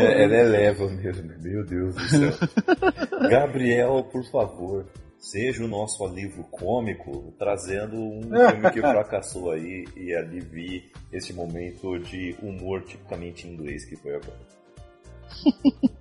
é- 0.00 0.24
ela 0.24 0.34
eleva 0.36 0.88
mesmo. 0.90 1.30
Meu 1.40 1.64
Deus 1.64 1.94
do 1.94 2.00
céu. 2.08 2.32
Gabriel, 3.30 4.02
por 4.10 4.24
favor, 4.30 4.86
seja 5.18 5.64
o 5.64 5.68
nosso 5.68 6.04
alívio 6.04 6.42
cômico, 6.50 7.32
trazendo 7.38 7.96
um 7.96 8.22
filme 8.22 8.70
que 8.72 8.80
fracassou 8.80 9.52
aí 9.52 9.84
e 9.96 10.14
alivie 10.14 10.90
esse 11.12 11.32
momento 11.32 11.98
de 12.00 12.34
humor 12.42 12.82
tipicamente 12.82 13.46
inglês 13.46 13.84
que 13.84 13.96
foi 13.96 14.16
agora. 14.16 14.50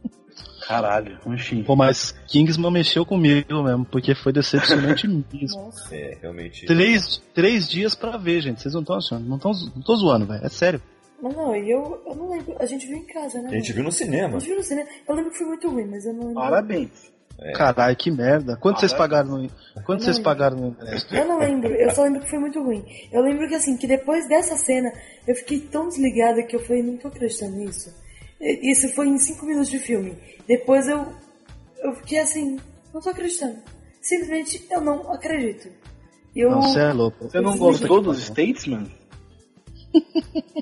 Caralho, 0.69 1.17
enfim. 1.25 1.63
Pô, 1.63 1.75
mas 1.75 2.11
Kingsman 2.27 2.71
mexeu 2.71 3.03
comigo 3.03 3.63
mesmo, 3.63 3.83
porque 3.85 4.13
foi 4.13 4.31
decepcionante 4.31 5.07
mesmo. 5.33 5.63
Nossa. 5.63 5.95
É, 5.95 6.15
realmente. 6.21 6.67
Três, 6.67 7.17
três 7.33 7.67
dias 7.67 7.95
pra 7.95 8.17
ver, 8.17 8.39
gente. 8.41 8.61
Vocês 8.61 8.75
não 8.75 8.81
estão 8.81 8.95
achando. 8.95 9.27
Não, 9.27 9.39
tão, 9.39 9.51
não 9.75 9.81
tô 9.81 9.95
zoando, 9.95 10.27
velho. 10.27 10.45
É 10.45 10.49
sério. 10.49 10.79
Mas 11.19 11.35
não, 11.35 11.55
e 11.55 11.71
eu, 11.71 11.99
eu 12.05 12.15
não 12.15 12.29
lembro. 12.29 12.55
A 12.59 12.67
gente 12.67 12.85
viu 12.85 12.97
em 12.97 13.05
casa, 13.07 13.41
né? 13.41 13.49
A 13.49 13.53
gente 13.55 13.73
viu 13.73 13.81
no 13.81 13.89
A 13.89 13.91
cinema. 13.91 14.39
gente 14.39 14.47
viu 14.47 14.57
no 14.57 14.63
cinema. 14.63 14.87
Eu 15.07 15.15
lembro 15.15 15.31
que 15.31 15.37
foi 15.39 15.47
muito 15.47 15.69
ruim, 15.71 15.85
mas 15.87 16.05
eu 16.05 16.13
não 16.13 16.27
lembro. 16.27 16.35
Parabéns. 16.35 17.11
É. 17.41 17.51
Caralho, 17.53 17.95
que 17.95 18.11
merda. 18.11 18.55
Quanto 18.57 18.79
vocês 18.79 18.91
Caralho. 18.91 19.09
pagaram 19.11 19.37
no, 19.41 19.49
quanto 19.85 19.99
Não, 19.99 20.05
vocês 20.05 20.17
não. 20.17 20.23
pagaram 20.23 20.57
no 20.57 20.67
ingresso? 20.67 21.15
Eu 21.15 21.25
não 21.25 21.39
lembro, 21.39 21.71
eu 21.73 21.89
só 21.91 22.03
lembro 22.03 22.21
que 22.21 22.29
foi 22.29 22.37
muito 22.39 22.61
ruim. 22.61 22.83
Eu 23.11 23.21
lembro 23.23 23.47
que 23.47 23.55
assim, 23.55 23.75
que 23.75 23.87
depois 23.87 24.27
dessa 24.27 24.55
cena, 24.57 24.91
eu 25.25 25.33
fiquei 25.35 25.61
tão 25.61 25.87
desligada 25.87 26.43
que 26.43 26.55
eu 26.55 26.59
falei, 26.59 26.83
não 26.83 26.97
tô 26.97 27.07
acreditando 27.07 27.55
nisso. 27.55 27.91
Isso 28.39 28.87
foi 28.89 29.07
em 29.07 29.17
cinco 29.17 29.45
minutos 29.45 29.69
de 29.69 29.79
filme. 29.79 30.17
Depois 30.47 30.87
eu, 30.87 31.05
eu 31.83 31.93
fiquei 31.95 32.19
assim, 32.19 32.57
não 32.93 33.01
tô 33.01 33.09
acreditando. 33.09 33.57
Simplesmente 34.01 34.65
eu 34.71 34.81
não 34.81 35.11
acredito. 35.11 35.69
Eu, 36.35 36.51
Não, 36.51 36.61
você 36.61 36.79
é 36.79 36.93
louco. 36.93 37.25
Você 37.29 37.41
não 37.41 37.57
gostou 37.57 38.01
dos. 38.01 38.19
Statesman? 38.23 38.87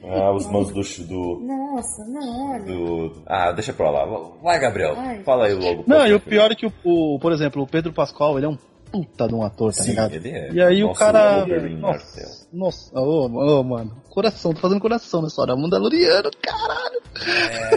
Ah, 0.10 0.32
os 0.32 0.48
mãos 0.48 0.72
do, 0.72 0.82
do, 1.06 1.40
Nossa, 1.46 2.06
não, 2.06 2.52
olha. 2.54 2.64
do- 2.64 3.24
Ah, 3.26 3.52
deixa 3.52 3.74
pra 3.74 3.90
lá. 3.90 4.06
Vai, 4.42 4.58
Gabriel. 4.58 4.94
Ai. 4.96 5.22
Fala 5.24 5.48
aí 5.48 5.54
logo. 5.54 5.84
Não, 5.86 6.08
e 6.08 6.14
o 6.14 6.20
foi. 6.20 6.30
pior 6.30 6.50
é 6.50 6.56
que, 6.56 6.66
o, 6.66 6.72
o- 6.86 7.20
por 7.20 7.34
exemplo, 7.34 7.62
o 7.62 7.68
Pedro 7.68 7.92
Pascal, 7.92 8.38
ele 8.38 8.46
é 8.46 8.50
um 8.50 8.58
puta 8.92 9.28
de 9.28 9.36
um 9.36 9.44
ator, 9.44 9.74
tá 9.74 9.84
Sim, 9.84 9.90
ligado? 9.92 10.14
ele 10.14 10.30
é. 10.30 10.52
E 10.52 10.62
aí 10.62 10.84
o 10.84 10.88
Nosso 10.88 11.00
cara. 11.00 11.38
Wolverine 11.40 11.80
Nossa, 11.82 12.06
Martel. 12.20 12.30
nossa, 12.54 13.00
ô, 13.00 13.26
ô, 13.60 13.64
mano. 13.64 14.02
Coração, 14.10 14.54
tô 14.54 14.60
fazendo 14.60 14.80
coração 14.82 15.22
nessa 15.22 15.42
hora. 15.42 15.56
Mandaloriano, 15.56 16.30
caralho. 16.42 17.02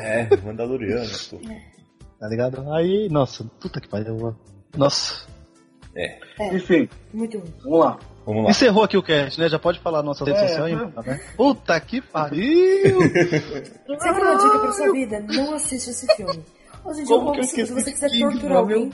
É, 0.03 0.37
Mandaloriano. 0.45 1.09
pô. 1.31 1.39
Tá 2.19 2.29
ligado? 2.29 2.73
Aí, 2.73 3.09
nossa, 3.11 3.45
puta 3.61 3.81
que 3.81 3.89
pariu. 3.89 4.35
Nossa. 4.77 5.29
É, 5.97 6.19
Enfim, 6.55 6.89
Muito 7.13 7.39
ruim. 7.39 7.53
vamos 7.65 7.81
lá. 7.81 7.99
vamos 8.25 8.45
lá. 8.45 8.51
Encerrou 8.51 8.85
aqui 8.85 8.97
o 8.97 9.03
cast, 9.03 9.41
né? 9.41 9.49
Já 9.49 9.59
pode 9.59 9.81
falar 9.81 10.03
nossa 10.05 10.25
rede 10.25 10.39
É, 10.39 10.47
social 10.49 10.67
aí, 10.67 10.75
é. 10.75 10.87
tá 10.87 11.01
vendo? 11.01 11.21
Puta 11.37 11.81
que 11.81 12.01
pariu! 12.01 13.01
Você 13.01 13.99
quer 13.99 14.13
uma 14.13 14.37
dica 14.37 14.59
pra 14.61 14.73
sua 14.73 14.93
vida? 14.93 15.21
Não 15.21 15.55
assiste 15.55 15.91
esse 15.91 16.07
filme. 16.15 16.45
Ou, 16.85 16.95
gente, 16.95 17.09
Como 17.09 17.27
ou 17.27 17.33
que 17.33 17.41
eu 17.41 17.45
se, 17.45 17.65
você 17.73 17.93
quiser 17.93 18.11
torturar 18.19 18.59
alguém, 18.59 18.91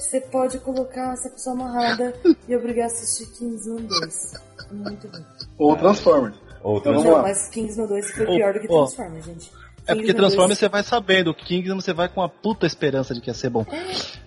você 0.00 0.20
pode 0.20 0.58
colocar 0.58 1.12
essa 1.12 1.30
pessoa 1.30 1.54
amarrada 1.54 2.14
e 2.48 2.56
obrigar 2.56 2.84
a 2.84 2.86
assistir 2.86 3.26
Kingsman 3.38 3.86
2. 3.86 4.32
Muito 4.72 5.08
bom. 5.08 5.18
Ou 5.58 5.76
Transformers. 5.76 6.36
Outro 6.62 6.90
Então, 6.90 6.92
Não, 6.92 7.02
vamos 7.02 7.16
lá. 7.16 7.22
mas 7.22 7.48
Kingsman 7.48 7.86
2 7.86 8.10
foi 8.12 8.26
pior 8.26 8.52
do 8.54 8.60
que. 8.60 8.66
Transformers, 8.66 9.24
gente. 9.24 9.50
É 9.86 9.94
porque 9.94 10.14
Transformers 10.14 10.58
você 10.58 10.68
vai 10.68 10.82
sabendo, 10.84 11.30
o 11.30 11.34
Kingdom 11.34 11.80
você 11.80 11.92
vai 11.92 12.08
com 12.08 12.22
a 12.22 12.28
puta 12.28 12.66
esperança 12.66 13.14
de 13.14 13.20
que 13.20 13.30
ia 13.30 13.34
ser 13.34 13.48
bom. 13.50 13.64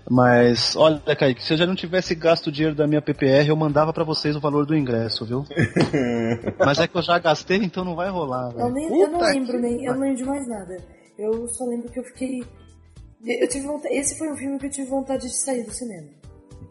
Mas, 0.09 0.75
olha, 0.75 0.99
Kaique, 1.15 1.43
se 1.43 1.53
eu 1.53 1.57
já 1.57 1.65
não 1.65 1.75
tivesse 1.75 2.13
gasto 2.15 2.47
o 2.47 2.51
dinheiro 2.51 2.75
da 2.75 2.87
minha 2.87 3.01
PPR, 3.01 3.47
eu 3.47 3.55
mandava 3.55 3.93
pra 3.93 4.03
vocês 4.03 4.35
o 4.35 4.39
valor 4.41 4.65
do 4.65 4.75
ingresso, 4.75 5.25
viu? 5.25 5.45
Mas 6.59 6.79
é 6.79 6.87
que 6.87 6.97
eu 6.97 7.01
já 7.01 7.17
gastei, 7.19 7.57
então 7.57 7.85
não 7.85 7.95
vai 7.95 8.09
rolar, 8.09 8.49
Eu, 8.51 8.57
velho. 8.57 8.73
nem, 8.73 9.01
eu 9.01 9.09
não 9.09 9.21
lembro 9.21 9.59
nem, 9.59 9.85
eu 9.85 9.93
não 9.93 10.01
lembro 10.01 10.17
de 10.17 10.25
mais 10.25 10.47
nada. 10.47 10.77
Eu 11.17 11.47
só 11.47 11.65
lembro 11.65 11.89
que 11.89 11.99
eu 11.99 12.03
fiquei. 12.03 12.43
Eu 13.25 13.47
tive 13.47 13.65
vontade, 13.67 13.93
esse 13.95 14.17
foi 14.17 14.29
um 14.31 14.35
filme 14.35 14.59
que 14.59 14.65
eu 14.65 14.69
tive 14.69 14.89
vontade 14.89 15.27
de 15.27 15.33
sair 15.43 15.63
do 15.63 15.71
cinema. 15.71 16.07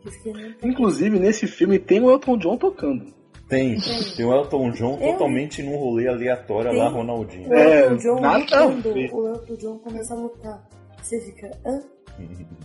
Que 0.02 0.08
eu 0.08 0.12
fiquei 0.12 0.32
muito- 0.34 0.66
Inclusive, 0.66 1.18
nesse 1.18 1.46
filme 1.46 1.78
tem 1.78 2.00
o 2.00 2.10
Elton 2.10 2.36
John 2.38 2.56
tocando. 2.58 3.06
Tem. 3.48 3.78
Tem 4.16 4.24
o 4.24 4.32
Elton 4.34 4.70
John 4.72 4.98
Eu- 5.00 5.12
totalmente 5.12 5.62
num 5.62 5.76
rolê 5.76 6.08
aleatório 6.08 6.70
Tem. 6.70 6.78
lá, 6.78 6.88
Ronaldinho. 6.88 7.48
O 7.48 7.54
É, 7.54 7.80
Elton 7.86 7.96
John, 7.96 8.20
nada 8.20 8.38
e 8.44 8.48
quando 8.48 8.90
a 8.90 8.92
ver. 8.92 9.12
o 9.14 9.28
Elton 9.28 9.54
John 9.56 9.78
começa 9.78 10.14
a 10.14 10.16
lutar, 10.16 10.68
você 11.02 11.20
fica. 11.20 11.50
Hã? 11.64 11.82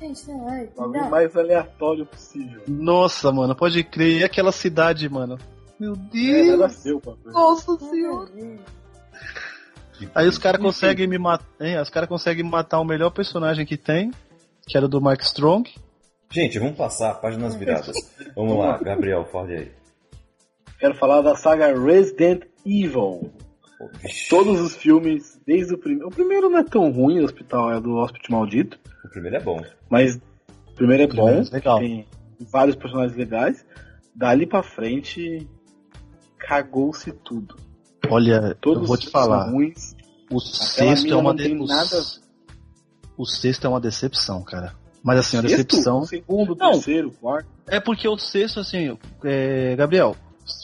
Gente, 0.00 0.28
não, 0.30 0.48
ai, 0.48 0.68
O 0.76 0.88
mais 1.10 1.36
aleatório 1.36 2.06
possível. 2.06 2.62
Nossa, 2.66 3.30
mano, 3.30 3.54
pode 3.54 3.84
crer. 3.84 4.20
E 4.20 4.24
aquela 4.24 4.50
cidade, 4.50 5.08
mano? 5.10 5.36
Meu 5.78 5.92
É, 5.92 5.96
Deus! 6.10 6.58
nada 6.58 6.68
seu, 6.72 7.00
papai. 7.00 7.32
Nossa 7.32 7.72
Nada 7.72 7.84
senhora! 7.84 8.30
Aí 10.14 10.28
os 10.28 10.38
caras 10.38 10.60
conseguem 10.60 11.06
me 11.06 11.18
matar. 11.18 11.46
Os 11.82 11.90
caras 11.90 12.08
conseguem 12.08 12.44
matar 12.44 12.80
o 12.80 12.84
melhor 12.84 13.10
personagem 13.10 13.66
que 13.66 13.76
tem, 13.76 14.10
que 14.66 14.76
era 14.76 14.86
o 14.86 14.88
do 14.88 15.00
Mark 15.00 15.20
Strong. 15.22 15.70
Gente, 16.30 16.58
vamos 16.58 16.76
passar 16.76 17.14
páginas 17.14 17.56
viradas. 17.56 17.96
Vamos 18.36 18.56
lá, 18.56 18.78
Gabriel, 18.78 19.24
fale 19.26 19.56
aí. 19.56 19.72
Quero 20.78 20.94
falar 20.94 21.20
da 21.22 21.34
saga 21.34 21.76
Resident 21.78 22.44
Evil. 22.64 23.32
Todos 24.28 24.60
os 24.60 24.76
filmes, 24.76 25.40
desde 25.46 25.74
o 25.74 25.78
primeiro. 25.78 26.08
O 26.08 26.10
primeiro 26.10 26.48
não 26.48 26.58
é 26.58 26.64
tão 26.64 26.90
ruim, 26.90 27.20
o 27.20 27.24
hospital 27.24 27.72
é 27.72 27.80
do 27.80 27.96
Hospital 27.96 28.38
Maldito. 28.38 28.78
O 29.04 29.08
primeiro 29.08 29.36
é 29.36 29.40
bom. 29.40 29.60
Mas 29.88 30.16
o 30.16 30.74
primeiro 30.74 31.02
é 31.02 31.06
primeiro 31.06 31.42
bom. 31.42 31.48
é 31.48 31.54
legal. 31.54 31.78
Tem 31.78 32.06
vários 32.40 32.76
personagens 32.76 33.16
legais. 33.16 33.64
Dali 34.14 34.46
pra 34.46 34.62
frente, 34.62 35.48
cagou-se 36.38 37.10
tudo. 37.12 37.56
Olha, 38.10 38.56
Todos 38.60 38.82
eu 38.82 38.86
vou 38.88 38.96
te 38.96 39.08
falar. 39.08 39.50
ruins. 39.50 39.94
O 40.30 40.38
Aquela 40.38 40.96
sexto 40.96 41.12
é 41.12 41.16
uma 41.16 41.34
de... 41.34 41.54
nada- 41.54 42.02
O 43.16 43.26
sexto 43.26 43.66
é 43.66 43.68
uma 43.70 43.80
decepção, 43.80 44.42
cara. 44.42 44.74
Mas 45.02 45.18
assim, 45.18 45.36
a 45.38 45.40
decepção. 45.40 46.04
Segundo, 46.04 46.54
Não. 46.54 46.72
terceiro, 46.72 47.10
quarto. 47.12 47.48
É 47.66 47.80
porque 47.80 48.06
o 48.08 48.16
sexto, 48.18 48.60
assim, 48.60 48.96
é... 49.24 49.74
Gabriel, 49.76 50.14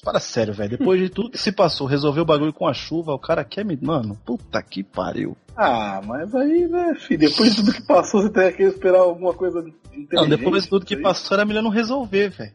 para 0.04 0.20
sério, 0.20 0.52
velho. 0.52 0.70
Depois 0.78 1.00
de 1.00 1.08
tudo 1.08 1.30
que 1.30 1.38
se 1.38 1.50
passou, 1.52 1.86
resolveu 1.86 2.22
o 2.22 2.26
bagulho 2.26 2.52
com 2.52 2.66
a 2.68 2.74
chuva, 2.74 3.12
o 3.14 3.18
cara 3.18 3.44
quer 3.44 3.64
me. 3.64 3.78
Mano, 3.80 4.16
puta 4.26 4.62
que 4.62 4.82
pariu. 4.84 5.36
Ah, 5.56 6.00
mas 6.04 6.34
aí, 6.34 6.68
né, 6.68 6.94
filho, 6.98 7.20
depois 7.20 7.50
de 7.50 7.56
tudo 7.56 7.72
que 7.72 7.82
passou, 7.82 8.20
você 8.22 8.28
tem 8.30 8.52
que 8.52 8.62
esperar 8.64 8.98
alguma 9.00 9.32
coisa 9.32 9.60
inteligente. 9.60 10.12
Não, 10.12 10.28
depois 10.28 10.64
de 10.64 10.68
tudo 10.70 10.84
que 10.84 10.96
passou, 10.96 11.34
era 11.36 11.44
melhor 11.46 11.62
não 11.62 11.70
resolver, 11.70 12.28
velho. 12.28 12.52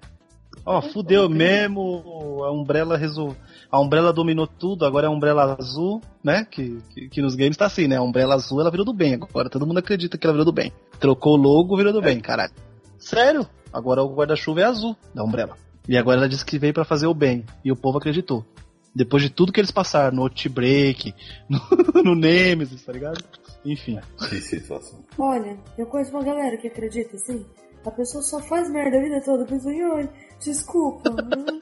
Ó, 0.66 0.82
fudeu 0.82 1.28
mesmo, 1.28 2.44
a 2.46 2.52
Umbrella 2.52 2.96
resol... 2.96 3.36
A 3.72 3.80
Umbrella 3.80 4.12
dominou 4.12 4.46
tudo, 4.46 4.86
agora 4.86 5.08
é 5.08 5.10
a 5.10 5.12
Umbrella 5.12 5.56
azul, 5.58 6.02
né? 6.22 6.46
Que, 6.50 6.82
que, 6.90 7.08
que 7.08 7.22
nos 7.22 7.36
games 7.36 7.56
tá 7.56 7.68
assim, 7.68 7.88
né? 7.88 7.96
A 7.96 8.02
Umbrella 8.02 8.36
azul, 8.36 8.60
ela 8.60 8.70
virou 8.70 8.86
do 8.86 8.94
bem 8.94 9.14
agora. 9.14 9.50
Todo 9.50 9.66
mundo 9.66 9.78
acredita 9.78 10.18
que 10.18 10.28
ela 10.28 10.34
virou 10.34 10.46
do 10.46 10.52
bem. 10.52 10.74
Trocou 11.00 11.34
o 11.34 11.42
logo, 11.42 11.78
virou 11.78 11.94
do 11.94 12.02
bem, 12.02 12.20
caralho. 12.20 12.52
Sério? 13.00 13.48
Agora 13.72 14.04
o 14.04 14.14
guarda-chuva 14.14 14.60
é 14.60 14.64
azul 14.66 14.98
da 15.16 15.24
Umbrella. 15.24 15.56
E 15.88 15.98
agora 15.98 16.18
ela 16.18 16.30
disse 16.30 16.46
que 16.46 16.60
veio 16.60 16.74
pra 16.74 16.84
fazer 16.84 17.08
o 17.08 17.14
bem. 17.14 17.46
E 17.64 17.72
o 17.72 17.76
povo 17.76 17.98
acreditou. 17.98 18.46
Depois 18.94 19.24
de 19.24 19.30
tudo 19.30 19.54
que 19.54 19.60
eles 19.62 19.72
passaram 19.72 20.18
no 20.18 20.24
Outbreak, 20.24 21.16
no, 21.50 22.04
no 22.04 22.14
Nemesis, 22.14 22.84
tá 22.84 22.92
ligado? 22.92 23.24
Enfim. 23.64 24.00
Que 24.30 24.42
situação. 24.42 25.00
Olha, 25.18 25.58
eu 25.78 25.86
conheço 25.86 26.12
uma 26.12 26.24
galera 26.24 26.58
que 26.58 26.68
acredita 26.68 27.16
assim. 27.16 27.46
A 27.86 27.92
pessoa 27.92 28.22
só 28.22 28.40
faz 28.42 28.70
merda 28.70 28.98
a 28.98 29.02
vida 29.02 29.22
toda, 29.24 29.46
pensa, 29.46 29.70
ai, 29.70 30.10
desculpa. 30.40 31.10
hum." 31.10 31.60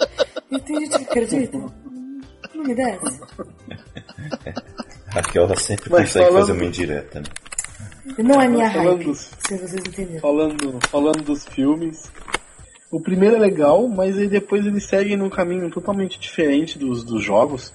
e 0.52 0.60
tem 0.60 0.80
gente 0.80 0.98
que 0.98 1.04
acredita. 1.04 1.58
Não 2.60 2.66
me 2.68 2.76
desce. 2.76 3.22
Aquela 5.16 5.56
sempre 5.56 5.90
Mas 5.90 6.02
consegue 6.02 6.26
falando- 6.28 6.40
fazer 6.42 6.52
uma 6.54 6.66
indireta, 6.66 7.20
né? 7.22 7.26
Não 8.18 8.42
é 8.42 8.48
minha 8.48 8.72
Falando 8.72 8.96
hype, 8.98 9.06
dos- 9.06 9.32
se 9.48 9.58
vocês 9.58 9.74
entenderam. 9.86 10.20
falando, 10.20 10.80
falando 10.90 11.24
dos 11.24 11.46
filmes. 11.48 12.12
O 12.92 13.00
primeiro 13.00 13.36
é 13.36 13.40
legal, 13.40 13.88
mas 13.88 14.18
aí 14.18 14.28
depois 14.28 14.66
eles 14.66 14.86
seguem 14.88 15.16
num 15.16 15.30
caminho 15.30 15.70
totalmente 15.70 16.20
diferente 16.20 16.78
dos, 16.80 17.04
dos 17.04 17.24
jogos. 17.24 17.72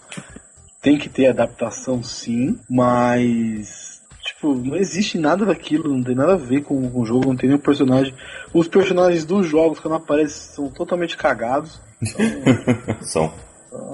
Tem 0.83 0.99
que 0.99 1.09
ter 1.09 1.29
adaptação 1.29 2.03
sim, 2.03 2.59
mas. 2.69 3.95
Tipo, 4.25 4.55
não 4.55 4.75
existe 4.77 5.19
nada 5.19 5.45
daquilo, 5.45 5.95
não 5.95 6.03
tem 6.03 6.15
nada 6.15 6.33
a 6.33 6.37
ver 6.37 6.63
com, 6.63 6.91
com 6.91 7.01
o 7.01 7.05
jogo, 7.05 7.27
não 7.29 7.37
tem 7.37 7.49
nenhum 7.49 7.61
personagem. 7.61 8.15
Os 8.55 8.67
personagens 8.67 9.25
dos 9.25 9.47
jogos, 9.47 9.79
quando 9.79 9.95
aparecem, 9.95 10.55
são 10.55 10.69
totalmente 10.71 11.17
cagados. 11.17 11.81
São. 13.03 13.33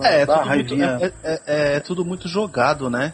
É, 0.02 0.22
é 0.22 0.26
dá 0.26 0.38
tudo, 0.38 0.48
muito, 0.48 0.76
raivinha. 0.76 0.98
é, 1.00 1.12
é- 1.22 1.40
é- 1.46 1.76
é 1.76 1.80
tudo 1.80 2.04
muito 2.04 2.28
jogado, 2.28 2.88
né? 2.90 3.12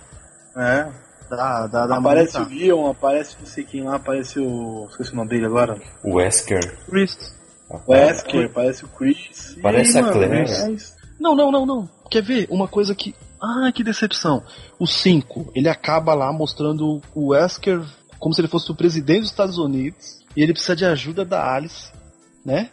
É. 0.57 0.87
Dá, 1.29 1.67
dá, 1.67 1.87
dá 1.87 1.97
Aparece 1.97 2.39
muita- 2.39 2.53
o 2.55 2.57
Leon, 2.59 2.91
aparece 2.91 3.37
não 3.41 3.47
sei 3.47 3.65
quem 3.65 3.83
lá, 3.83 3.97
aparece 3.97 4.39
o. 4.39 4.87
Esqueci 4.91 5.13
o 5.13 5.17
nome 5.17 5.31
dele 5.31 5.47
agora. 5.47 5.77
O 6.05 6.15
Wesker. 6.17 6.79
Chris. 6.89 7.35
O 7.69 7.91
Wesker, 7.93 8.47
aparece 8.47 8.85
o 8.85 8.89
Chris. 8.89 9.57
Parece 9.61 9.99
a 9.99 10.05
Claire. 10.05 10.49
é. 10.51 10.77
Não, 11.19 11.35
não, 11.35 11.51
não, 11.51 11.67
não. 11.67 11.89
Quer 12.11 12.23
ver? 12.23 12.47
Uma 12.49 12.69
coisa 12.69 12.95
que. 12.95 13.13
Ah, 13.43 13.71
que 13.75 13.83
decepção. 13.83 14.43
O 14.79 14.87
5, 14.87 15.51
ele 15.55 15.69
acaba 15.69 16.15
lá 16.15 16.33
mostrando 16.33 17.03
o 17.15 17.29
Wesker 17.33 17.83
como 18.21 18.33
se 18.35 18.41
ele 18.41 18.49
fosse 18.49 18.71
o 18.71 18.75
presidente 18.75 19.21
dos 19.23 19.31
Estados 19.31 19.59
Unidos. 19.59 20.25
E 20.37 20.43
ele 20.43 20.53
precisa 20.53 20.77
de 20.77 20.85
ajuda 20.85 21.25
da 21.25 21.55
Alice, 21.55 21.91
né? 22.45 22.71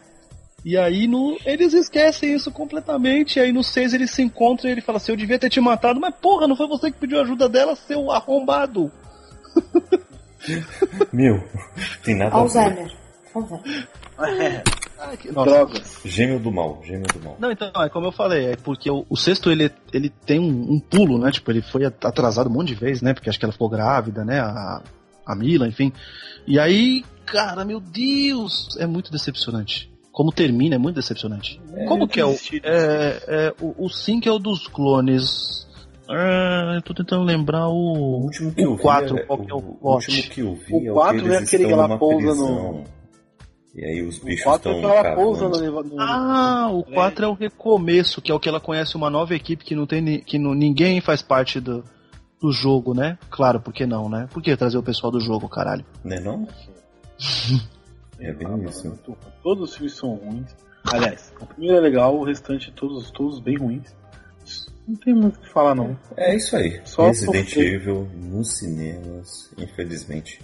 E 0.64 0.78
aí 0.78 1.06
no, 1.06 1.36
eles 1.44 1.74
esquecem 1.74 2.34
isso 2.34 2.50
completamente. 2.50 3.38
E 3.38 3.42
aí 3.42 3.52
no 3.52 3.62
6 3.62 3.92
eles 3.92 4.10
se 4.10 4.22
encontram 4.22 4.68
e 4.68 4.72
ele 4.72 4.80
fala 4.80 4.96
assim: 4.96 5.12
Eu 5.12 5.16
devia 5.16 5.38
ter 5.38 5.50
te 5.50 5.60
matado, 5.60 6.00
mas 6.00 6.14
porra, 6.14 6.48
não 6.48 6.56
foi 6.56 6.66
você 6.66 6.90
que 6.90 6.98
pediu 6.98 7.20
ajuda 7.20 7.48
dela, 7.48 7.76
seu 7.76 8.10
arrombado. 8.10 8.90
Meu, 11.12 11.42
tem 12.02 12.14
nada 12.16 12.34
a 12.36 12.38
ver. 12.38 12.42
Alzheimer. 12.42 12.92
Alzheimer. 14.16 14.62
Ah, 14.98 15.16
que- 15.16 15.32
nossa. 15.32 15.50
Drogas. 15.50 16.00
Gêmeo 16.04 16.38
do 16.38 16.52
mal, 16.52 16.80
gêmeo 16.84 17.06
do 17.12 17.24
mal. 17.24 17.36
Não, 17.38 17.50
então, 17.50 17.70
é 17.76 17.88
como 17.88 18.06
eu 18.06 18.12
falei, 18.12 18.52
é 18.52 18.56
porque 18.56 18.90
o, 18.90 19.04
o 19.08 19.16
sexto 19.16 19.50
ele, 19.50 19.70
ele 19.92 20.08
tem 20.08 20.38
um, 20.38 20.74
um 20.74 20.80
pulo, 20.80 21.18
né? 21.18 21.30
Tipo, 21.30 21.50
ele 21.50 21.62
foi 21.62 21.84
atrasado 21.84 22.48
um 22.48 22.52
monte 22.52 22.68
de 22.68 22.74
vezes, 22.74 23.02
né? 23.02 23.12
Porque 23.12 23.28
acho 23.28 23.38
que 23.38 23.44
ela 23.44 23.52
ficou 23.52 23.68
grávida, 23.68 24.24
né? 24.24 24.40
A, 24.40 24.82
a 25.26 25.34
Mila, 25.34 25.66
enfim. 25.66 25.92
E 26.46 26.58
aí, 26.58 27.04
cara, 27.26 27.64
meu 27.64 27.80
Deus, 27.80 28.68
é 28.78 28.86
muito 28.86 29.10
decepcionante. 29.10 29.92
Como 30.14 30.30
termina 30.30 30.76
é 30.76 30.78
muito 30.78 30.94
decepcionante. 30.94 31.60
como 31.88 32.06
que 32.06 32.20
é 32.20 32.24
o. 32.24 32.30
É, 32.62 33.22
é, 33.26 33.54
o, 33.60 33.86
o 33.86 33.90
5 33.90 34.28
é 34.28 34.30
o 34.32 34.38
dos 34.38 34.68
clones. 34.68 35.66
Ah, 36.08 36.74
eu 36.76 36.82
tô 36.82 36.94
tentando 36.94 37.24
lembrar 37.24 37.66
O 37.66 37.72
o. 37.74 38.22
último 38.22 38.54
que 38.54 38.62
eu 38.62 38.72
O 38.74 38.76
vi. 38.76 38.82
4, 38.82 39.18
é- 39.18 39.22
qual 39.24 39.38
que 39.40 39.50
é 39.50 39.54
o 39.54 39.58
o 39.80 39.92
último 39.94 40.22
que 40.30 40.40
eu 40.40 40.54
vi 40.54 40.72
O 40.72 40.86
é 40.86 40.90
o 40.92 40.94
quatro 40.94 41.18
que 41.20 41.24
é 41.28 41.36
eles 41.36 41.48
aquele 41.48 41.66
que 41.66 41.72
ela 41.72 41.98
pousa 41.98 42.16
prisão. 42.28 42.84
E 43.74 43.84
aí 43.84 44.02
os 44.06 44.18
O 44.22 44.24
bichos 44.24 44.44
4 44.44 44.70
é 44.70 44.74
estão 44.76 44.90
que 44.92 44.96
ela 44.98 45.14
pousa 45.16 45.48
no, 45.48 45.82
no, 45.82 46.00
Ah, 46.00 46.68
o 46.72 46.84
4 46.84 47.24
é 47.24 47.28
o 47.28 47.32
recomeço, 47.34 48.22
que 48.22 48.30
é 48.30 48.34
o 48.34 48.38
que 48.38 48.48
ela 48.48 48.60
conhece 48.60 48.94
uma 48.96 49.10
nova 49.10 49.34
equipe 49.34 49.64
que 49.64 49.74
não 49.74 49.84
tem 49.84 50.20
que 50.20 50.38
não- 50.38 50.54
ninguém 50.54 51.00
faz 51.00 51.22
parte 51.22 51.58
do, 51.58 51.82
do 52.40 52.52
jogo, 52.52 52.94
né? 52.94 53.18
Claro, 53.30 53.58
por 53.60 53.72
que 53.74 53.84
não, 53.84 54.08
né? 54.08 54.28
Por 54.32 54.40
que 54.40 54.56
trazer 54.56 54.78
o 54.78 54.82
pessoal 54.82 55.10
do 55.10 55.18
jogo, 55.18 55.48
caralho? 55.48 55.84
Né 56.04 56.20
não? 56.20 56.46
É 58.18 58.32
bem 58.32 58.64
isso. 58.68 58.98
Todos 59.42 59.70
os 59.70 59.76
filmes 59.76 59.94
são 59.94 60.14
ruins. 60.14 60.54
Aliás, 60.92 61.32
o 61.40 61.46
primeiro 61.46 61.76
é 61.78 61.80
legal, 61.80 62.16
o 62.16 62.24
restante 62.24 62.70
todos, 62.72 63.10
todos 63.10 63.40
bem 63.40 63.56
ruins. 63.56 63.94
Não 64.86 64.96
tem 64.96 65.14
muito 65.14 65.36
o 65.36 65.40
que 65.40 65.48
falar, 65.48 65.74
não. 65.74 65.98
É 66.16 66.36
isso 66.36 66.54
aí. 66.56 66.80
Só 66.84 67.06
Resident 67.06 67.48
sofrer. 67.48 67.74
Evil 67.74 68.08
nos 68.22 68.58
cinemas, 68.58 69.50
infelizmente. 69.56 70.40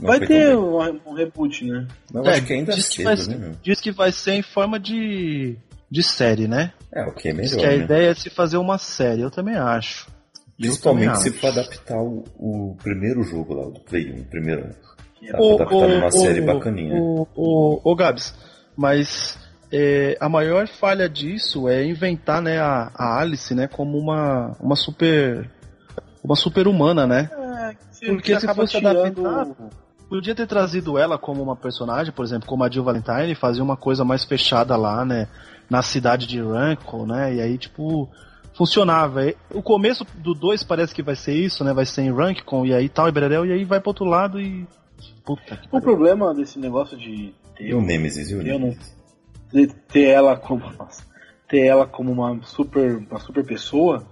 Não 0.00 0.08
Vai 0.08 0.20
ter 0.20 0.54
um, 0.56 0.78
um 1.06 1.14
reboot, 1.14 1.64
né? 1.64 1.88
Eu 2.12 2.24
É, 2.24 2.32
acho 2.34 2.44
que 2.44 2.52
ainda 2.52 2.72
é 2.72 2.76
diz 2.76 2.88
que 2.88 3.02
cedo, 3.02 3.04
vai 3.26 3.38
né? 3.38 3.52
Diz 3.62 3.80
que 3.80 3.90
vai 3.90 4.12
ser 4.12 4.32
em 4.32 4.42
forma 4.42 4.78
de, 4.78 5.56
de 5.90 6.02
série, 6.02 6.46
né? 6.46 6.72
É, 6.92 7.02
o 7.04 7.12
que 7.14 7.28
é 7.28 7.32
Diz 7.32 7.52
melhor, 7.52 7.58
que 7.60 7.66
a 7.74 7.78
né? 7.78 7.84
ideia 7.84 8.10
é 8.10 8.14
se 8.14 8.28
fazer 8.30 8.58
uma 8.58 8.76
série, 8.78 9.22
eu 9.22 9.30
também 9.30 9.56
acho. 9.56 10.06
Principalmente 10.56 11.06
também 11.06 11.22
se 11.22 11.28
acho. 11.30 11.38
for 11.38 11.46
adaptar 11.48 11.98
o, 12.02 12.24
o 12.36 12.76
primeiro 12.82 13.22
jogo 13.22 13.54
lá, 13.54 13.66
o 13.66 13.70
do 13.72 13.80
Play 13.80 14.12
1, 14.12 14.20
o 14.20 14.24
primeiro. 14.26 14.68
Ô, 15.38 15.56
pra 15.56 15.66
adaptar 15.66 15.76
ô, 15.76 15.88
numa 15.88 16.06
ô, 16.06 16.10
série 16.12 16.40
bacaninha. 16.40 17.00
Ô, 17.00 17.26
ô, 17.34 17.80
ô, 17.84 17.94
Gabs, 17.94 18.34
mas 18.76 19.38
é, 19.72 20.16
a 20.20 20.28
maior 20.28 20.66
falha 20.68 21.08
disso 21.08 21.68
é 21.68 21.84
inventar 21.84 22.40
né, 22.40 22.58
a, 22.58 22.90
a 22.94 23.20
Alice 23.20 23.54
né, 23.54 23.66
como 23.66 23.98
uma, 23.98 24.56
uma 24.60 24.76
super. 24.76 25.50
Uma 26.22 26.34
super 26.36 26.66
humana, 26.66 27.06
né? 27.06 27.30
Porque 28.06 28.34
Você 28.34 28.40
se 28.40 28.46
acaba 28.46 28.62
fosse 28.62 28.76
tirando- 28.76 29.00
adaptado, 29.00 29.56
podia 30.08 30.34
ter 30.34 30.46
trazido 30.46 30.98
ela 30.98 31.16
como 31.16 31.42
uma 31.42 31.56
personagem, 31.56 32.12
por 32.12 32.24
exemplo, 32.24 32.46
como 32.48 32.64
a 32.64 32.70
Jill 32.70 32.84
Valentine, 32.84 33.32
e 33.32 33.34
fazer 33.36 33.62
uma 33.62 33.76
coisa 33.76 34.04
mais 34.04 34.24
fechada 34.24 34.76
lá, 34.76 35.04
né? 35.04 35.28
Na 35.70 35.80
cidade 35.80 36.26
de 36.26 36.42
Rankle, 36.42 37.06
né? 37.06 37.34
E 37.34 37.40
aí, 37.40 37.56
tipo, 37.56 38.08
funcionava. 38.52 39.20
O 39.54 39.62
começo 39.62 40.04
do 40.16 40.34
2 40.34 40.64
parece 40.64 40.94
que 40.94 41.02
vai 41.02 41.14
ser 41.14 41.34
isso, 41.34 41.62
né? 41.62 41.72
Vai 41.72 41.86
ser 41.86 42.02
em 42.02 42.12
rank 42.12 42.42
com 42.42 42.66
e 42.66 42.74
aí 42.74 42.88
tal, 42.88 43.08
e 43.08 43.12
bererel, 43.12 43.46
e 43.46 43.52
aí 43.52 43.64
vai 43.64 43.80
pro 43.80 43.90
outro 43.90 44.04
lado 44.04 44.40
e. 44.40 44.66
Puta 45.28 45.58
que 45.58 45.68
O 45.70 45.78
problema 45.78 46.32
desse 46.32 46.58
negócio 46.58 46.96
de 46.96 47.34
ter, 47.54 47.74
o 47.74 47.82
Nemesis, 47.82 48.32
o 48.32 48.40
Eu 48.40 48.58
não- 48.58 48.74
ter 49.92 50.04
ela 50.06 50.34
como 50.38 50.64
nossa, 50.78 51.04
ter 51.46 51.66
ela 51.66 51.86
como 51.86 52.10
uma 52.12 52.40
super 52.44 52.96
uma 52.96 53.18
super 53.20 53.44
pessoa 53.44 54.06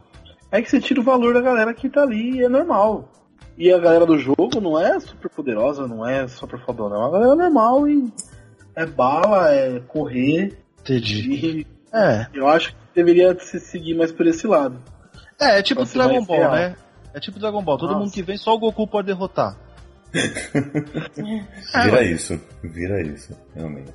é 0.53 0.61
que 0.61 0.69
você 0.71 0.79
tira 0.79 1.01
o 1.01 1.03
valor 1.03 1.33
da 1.33 1.41
galera 1.41 1.73
que 1.73 1.89
tá 1.89 2.03
ali 2.03 2.37
e 2.37 2.45
é 2.45 2.49
normal. 2.51 3.09
E 3.57 3.73
a 3.73 3.79
galera 3.79 4.05
do 4.05 4.19
jogo 4.19 4.61
não 4.61 4.79
é 4.79 5.01
super 5.01 5.31
poderosa, 5.31 5.87
não 5.89 6.07
é 6.07 6.29
super 6.29 6.61
fodona, 6.61 6.97
é 6.97 6.99
uma 6.99 7.11
galera 7.11 7.35
normal 7.35 7.89
e 7.89 8.13
é 8.75 8.85
bala, 8.85 9.51
é 9.55 9.81
correr 9.81 10.59
Entendi. 10.83 11.31
e 11.33 11.67
É. 11.95 12.27
eu 12.35 12.47
acho 12.47 12.73
que 12.73 12.77
deveria 12.95 13.35
se 13.41 13.59
seguir 13.59 13.95
mais 13.95 14.13
por 14.13 14.27
esse 14.27 14.47
lado. 14.47 14.83
É, 15.41 15.59
é 15.61 15.63
tipo 15.63 15.83
Dragon 15.87 16.23
Ball, 16.23 16.51
né? 16.53 16.77
É 17.15 17.21
tipo 17.21 17.39
Dragon 17.39 17.63
Ball. 17.63 17.79
Todo 17.79 17.89
Nossa. 17.93 18.01
mundo 18.01 18.13
que 18.13 18.23
vem, 18.23 18.37
só 18.37 18.55
o 18.55 18.59
Goku 18.59 18.87
pode 18.87 19.07
derrotar. 19.07 19.57
É, 21.75 21.85
Vira 21.85 22.03
isso, 22.05 22.41
vira 22.63 23.03
isso, 23.03 23.37
realmente. 23.55 23.93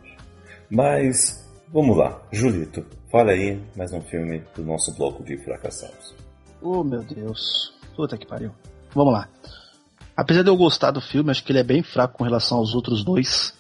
Mas, 0.70 1.50
vamos 1.72 1.98
lá. 1.98 2.22
Julito, 2.32 2.86
fala 3.12 3.32
aí 3.32 3.62
mais 3.76 3.92
um 3.92 4.02
filme 4.02 4.44
do 4.56 4.64
nosso 4.64 4.96
bloco 4.96 5.24
de 5.24 5.38
fracassados. 5.44 6.16
Oh, 6.62 6.84
meu 6.84 7.04
Deus. 7.04 7.74
Puta 7.96 8.18
que 8.18 8.26
pariu. 8.26 8.52
Vamos 8.94 9.14
lá. 9.14 9.28
Apesar 10.16 10.44
de 10.44 10.50
eu 10.50 10.56
gostar 10.56 10.92
do 10.92 11.02
filme, 11.02 11.32
acho 11.32 11.44
que 11.44 11.52
ele 11.52 11.60
é 11.60 11.64
bem 11.64 11.82
fraco 11.82 12.18
com 12.18 12.24
relação 12.24 12.58
aos 12.58 12.76
outros 12.76 13.04
dois, 13.04 13.54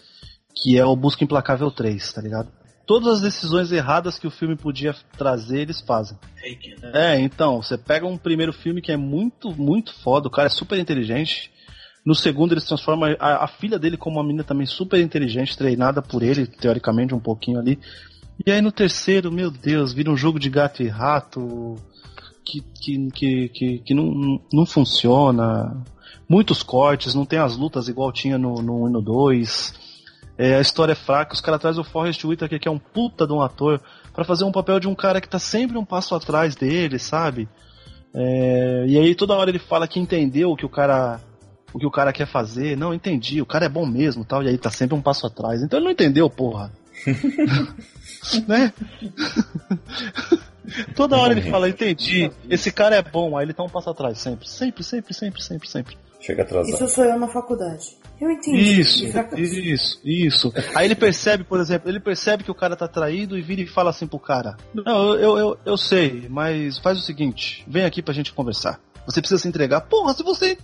que 0.53 0.77
é 0.77 0.85
o 0.85 0.95
Busca 0.95 1.23
Implacável 1.23 1.71
3, 1.71 2.13
tá 2.13 2.21
ligado? 2.21 2.51
Todas 2.85 3.15
as 3.15 3.21
decisões 3.21 3.71
erradas 3.71 4.19
que 4.19 4.27
o 4.27 4.31
filme 4.31 4.55
podia 4.55 4.93
trazer, 5.17 5.61
eles 5.61 5.81
fazem. 5.81 6.17
É, 6.93 7.19
então, 7.19 7.61
você 7.61 7.77
pega 7.77 8.05
um 8.05 8.17
primeiro 8.17 8.51
filme 8.51 8.81
que 8.81 8.91
é 8.91 8.97
muito, 8.97 9.51
muito 9.55 9.93
foda, 10.01 10.27
o 10.27 10.31
cara 10.31 10.47
é 10.47 10.49
super 10.49 10.77
inteligente. 10.77 11.50
No 12.05 12.15
segundo, 12.15 12.53
eles 12.53 12.65
transformam 12.65 13.15
a, 13.19 13.43
a 13.43 13.47
filha 13.47 13.77
dele 13.77 13.95
como 13.95 14.17
uma 14.17 14.23
menina 14.23 14.43
também 14.43 14.65
super 14.65 14.99
inteligente, 14.99 15.57
treinada 15.57 16.01
por 16.01 16.23
ele, 16.23 16.47
teoricamente, 16.47 17.13
um 17.13 17.19
pouquinho 17.19 17.59
ali. 17.59 17.79
E 18.45 18.51
aí 18.51 18.59
no 18.59 18.71
terceiro, 18.71 19.31
meu 19.31 19.51
Deus, 19.51 19.93
vira 19.93 20.09
um 20.09 20.17
jogo 20.17 20.39
de 20.39 20.49
gato 20.49 20.81
e 20.81 20.87
rato 20.87 21.75
que, 22.43 22.61
que, 22.61 23.11
que, 23.11 23.49
que, 23.49 23.79
que 23.79 23.93
não, 23.93 24.41
não 24.51 24.65
funciona. 24.65 25.83
Muitos 26.27 26.63
cortes, 26.63 27.13
não 27.13 27.25
tem 27.25 27.37
as 27.37 27.55
lutas 27.55 27.87
igual 27.87 28.11
tinha 28.11 28.37
no 28.37 28.59
1 28.59 28.61
no, 28.61 28.87
e 28.87 28.91
no 28.91 29.01
2. 29.01 29.73
É, 30.37 30.55
a 30.55 30.61
história 30.61 30.93
é 30.93 30.95
fraca, 30.95 31.35
os 31.35 31.41
caras 31.41 31.61
trazem 31.61 31.81
o 31.81 31.85
Forrest 31.85 32.23
Whitaker, 32.23 32.59
que 32.59 32.67
é 32.67 32.71
um 32.71 32.79
puta 32.79 33.27
de 33.27 33.33
um 33.33 33.41
ator, 33.41 33.79
pra 34.11 34.25
fazer 34.25 34.43
um 34.43 34.51
papel 34.51 34.79
de 34.79 34.87
um 34.87 34.95
cara 34.95 35.21
que 35.21 35.29
tá 35.29 35.37
sempre 35.37 35.77
um 35.77 35.85
passo 35.85 36.15
atrás 36.15 36.55
dele, 36.55 36.97
sabe? 36.97 37.47
É, 38.13 38.85
e 38.87 38.97
aí 38.97 39.13
toda 39.13 39.35
hora 39.35 39.51
ele 39.51 39.59
fala 39.59 39.87
que 39.87 39.99
entendeu 39.99 40.55
que 40.55 40.65
o 40.65 40.69
cara 40.69 41.21
o 41.73 41.80
que 41.80 41.85
o 41.85 41.91
cara 41.91 42.14
quer 42.14 42.27
fazer. 42.27 42.77
Não, 42.77 42.93
entendi, 42.93 43.41
o 43.41 43.45
cara 43.45 43.65
é 43.65 43.69
bom 43.69 43.85
mesmo, 43.85 44.26
tal, 44.26 44.43
e 44.43 44.48
aí 44.48 44.57
tá 44.57 44.69
sempre 44.69 44.95
um 44.95 45.02
passo 45.02 45.26
atrás. 45.26 45.61
Então 45.61 45.80
ele 45.80 45.85
não 45.85 45.91
entendeu, 45.91 46.30
porra. 46.30 46.72
né? 48.48 48.72
Toda 50.95 51.18
hora 51.18 51.34
ele 51.34 51.49
fala, 51.49 51.68
entendi, 51.68 52.31
esse 52.49 52.72
cara 52.72 52.95
é 52.95 53.02
bom, 53.02 53.38
aí 53.38 53.45
ele 53.45 53.53
tá 53.53 53.64
um 53.64 53.69
passo 53.69 53.89
atrás, 53.89 54.19
sempre, 54.19 54.48
sempre, 54.48 54.84
sempre, 54.84 55.14
sempre, 55.14 55.41
sempre, 55.41 55.68
sempre. 55.68 55.98
Chega 56.19 56.43
atrasado. 56.43 56.76
Isso 56.76 56.88
sou 56.88 57.03
eu 57.03 57.18
na 57.18 57.27
faculdade. 57.27 57.98
Eu 58.19 58.30
entendi. 58.30 58.80
Isso, 58.80 59.06
isso, 59.35 59.99
isso. 60.06 60.53
Aí 60.76 60.85
ele 60.85 60.93
percebe, 60.93 61.43
por 61.43 61.60
exemplo, 61.60 61.89
ele 61.89 61.99
percebe 61.99 62.43
que 62.43 62.52
o 62.52 62.56
cara 62.56 62.76
tá 62.76 62.88
traído 62.88 63.35
e 63.35 63.41
vira 63.41 63.61
e 63.61 63.68
fala 63.68 63.89
assim 63.89 64.06
pro 64.06 64.19
cara: 64.19 64.56
Não, 64.72 65.15
eu, 65.15 65.19
eu, 65.19 65.38
eu, 65.39 65.57
eu 65.65 65.77
sei, 65.77 66.27
mas 66.30 66.77
faz 66.77 66.99
o 66.99 67.02
seguinte, 67.02 67.65
vem 67.68 67.85
aqui 67.85 68.03
pra 68.03 68.14
gente 68.14 68.31
conversar. 68.31 68.80
Você 69.07 69.19
precisa 69.19 69.41
se 69.41 69.48
entregar. 69.48 69.81
Porra, 69.81 70.14
se 70.14 70.22
você 70.22 70.60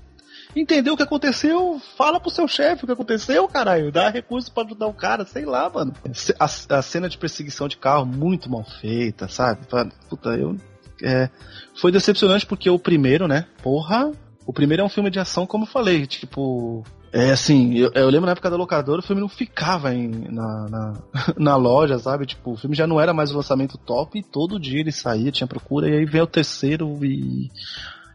entendeu 0.61 0.93
o 0.93 0.97
que 0.97 1.03
aconteceu, 1.03 1.81
fala 1.97 2.19
pro 2.19 2.29
seu 2.29 2.47
chefe 2.47 2.83
o 2.83 2.87
que 2.87 2.93
aconteceu, 2.93 3.47
caralho. 3.47 3.91
Dá 3.91 4.09
recurso 4.09 4.51
pra 4.51 4.63
ajudar 4.63 4.87
o 4.87 4.93
cara, 4.93 5.25
sei 5.25 5.45
lá, 5.45 5.69
mano. 5.69 5.93
A, 6.39 6.45
a 6.45 6.81
cena 6.81 7.09
de 7.09 7.17
perseguição 7.17 7.67
de 7.67 7.77
carro 7.77 8.05
muito 8.05 8.49
mal 8.49 8.63
feita, 8.81 9.27
sabe? 9.27 9.61
Puta, 10.09 10.29
eu. 10.29 10.55
É, 11.03 11.29
foi 11.75 11.91
decepcionante 11.91 12.45
porque 12.45 12.69
o 12.69 12.79
primeiro, 12.79 13.27
né? 13.27 13.45
Porra, 13.61 14.11
o 14.45 14.53
primeiro 14.53 14.81
é 14.81 14.85
um 14.85 14.89
filme 14.89 15.09
de 15.09 15.19
ação, 15.19 15.45
como 15.45 15.65
eu 15.65 15.69
falei, 15.69 16.07
tipo. 16.07 16.83
É 17.11 17.31
assim, 17.31 17.75
eu, 17.77 17.91
eu 17.93 18.09
lembro 18.09 18.25
na 18.25 18.33
época 18.33 18.49
da 18.49 18.57
locadora, 18.57 18.99
o 18.99 19.03
filme 19.03 19.21
não 19.21 19.29
ficava 19.29 19.93
em, 19.93 20.09
na, 20.29 20.67
na, 20.69 20.93
na, 21.37 21.55
loja, 21.55 21.97
sabe? 21.99 22.25
Tipo, 22.25 22.51
o 22.51 22.57
filme 22.57 22.75
já 22.75 22.85
não 22.85 22.99
era 22.99 23.13
mais 23.13 23.31
o 23.31 23.35
lançamento 23.35 23.77
top 23.77 24.19
e 24.19 24.23
todo 24.23 24.59
dia 24.59 24.79
ele 24.79 24.91
saía, 24.91 25.31
tinha 25.31 25.47
procura, 25.47 25.89
e 25.89 25.97
aí 25.97 26.05
veio 26.05 26.23
o 26.23 26.27
terceiro 26.27 27.03
e. 27.03 27.49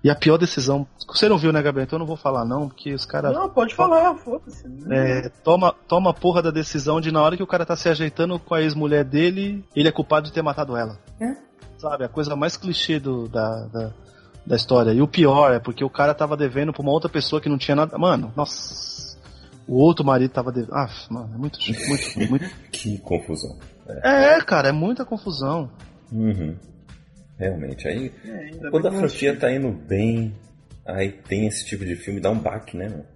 E 0.03 0.11
a 0.11 0.15
pior 0.15 0.37
decisão. 0.37 0.87
Você 1.07 1.29
não 1.29 1.39
viu, 1.39 1.53
né, 1.53 1.63
Gabriel? 1.63 1.85
Então 1.85 1.97
eu 1.97 2.01
não 2.01 2.07
vou 2.07 2.17
falar, 2.17 2.45
não, 2.45 2.69
porque 2.69 2.93
os 2.93 3.07
caras. 3.07 3.33
Não, 3.33 3.49
pode 3.49 3.75
falar, 3.75 4.15
foda-se. 4.17 4.67
É, 4.91 5.29
toma, 5.45 5.75
toma 5.87 6.11
a 6.11 6.15
porra 6.15 6.43
da 6.43 6.51
decisão 6.51 7.01
de 7.01 7.13
na 7.13 7.23
hora 7.23 7.37
que 7.37 7.43
o 7.43 7.47
cara 7.47 7.65
tá 7.65 7.77
se 7.77 7.89
ajeitando 7.89 8.39
com 8.39 8.55
a 8.55 8.63
ex-mulher 8.63 9.05
dele, 9.05 9.65
ele 9.77 9.89
é 9.89 9.93
culpado 9.93 10.27
de 10.27 10.33
ter 10.33 10.43
matado 10.43 10.77
ela. 10.77 10.99
É? 11.21 11.37
Sabe? 11.79 12.05
A 12.05 12.09
coisa 12.09 12.35
mais 12.35 12.57
clichê 12.57 12.99
do, 12.99 13.29
da, 13.29 13.67
da 13.67 13.93
da 14.47 14.57
história. 14.57 14.93
E 14.93 15.01
o 15.01 15.09
pior 15.09 15.53
é 15.53 15.59
porque 15.59 15.85
o 15.85 15.91
cara 15.91 16.15
tava 16.15 16.37
devendo 16.37 16.73
pra 16.73 16.83
uma 16.83 16.93
outra 16.93 17.09
pessoa 17.09 17.41
que 17.41 17.49
não 17.49 17.59
tinha 17.59 17.77
nada. 17.77 17.97
Mano, 17.97 18.33
nossa. 18.37 19.17
O 19.67 19.77
outro 19.77 20.05
marido 20.05 20.33
tava 20.33 20.51
devendo. 20.51 20.75
Ah, 20.75 20.91
mano, 21.09 21.31
é 21.35 21.39
muito. 21.39 21.59
muito, 21.61 22.31
muito... 22.31 22.51
que 22.71 22.99
confusão. 22.99 23.57
É. 23.87 24.35
é, 24.35 24.41
cara, 24.41 24.69
é 24.69 24.73
muita 24.73 25.05
confusão. 25.05 25.71
Uhum. 26.11 26.57
Realmente. 27.43 27.89
Aí, 27.89 28.13
é, 28.25 28.71
quando 28.71 28.89
a 28.89 28.93
franquia 28.93 29.37
tá 29.37 29.53
indo 29.53 29.71
bem, 29.71 30.33
aí 30.87 31.11
tem 31.11 31.47
esse 31.47 31.65
tipo 31.67 31.85
de 31.85 31.97
filme, 31.97 32.21
dá 32.21 32.31
um 32.31 32.39
baque, 32.39 32.77
né, 32.77 32.89
mano? 32.89 33.07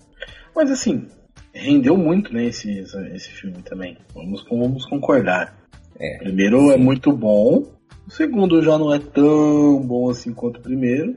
Mas 0.55 0.71
assim, 0.71 1.07
rendeu 1.53 1.97
muito, 1.97 2.33
né, 2.33 2.47
esse, 2.47 2.81
esse 3.15 3.31
filme 3.31 3.63
também. 3.63 3.97
Vamos, 4.15 4.45
vamos 4.49 4.85
concordar. 4.87 5.57
É, 5.99 6.17
o 6.17 6.25
primeiro 6.25 6.61
sim. 6.61 6.73
é 6.73 6.77
muito 6.77 7.13
bom, 7.13 7.73
o 8.07 8.11
segundo 8.11 8.63
já 8.63 8.77
não 8.77 8.93
é 8.93 8.99
tão 8.99 9.81
bom 9.81 10.11
assim 10.11 10.33
quanto 10.33 10.59
o 10.59 10.63
primeiro. 10.63 11.17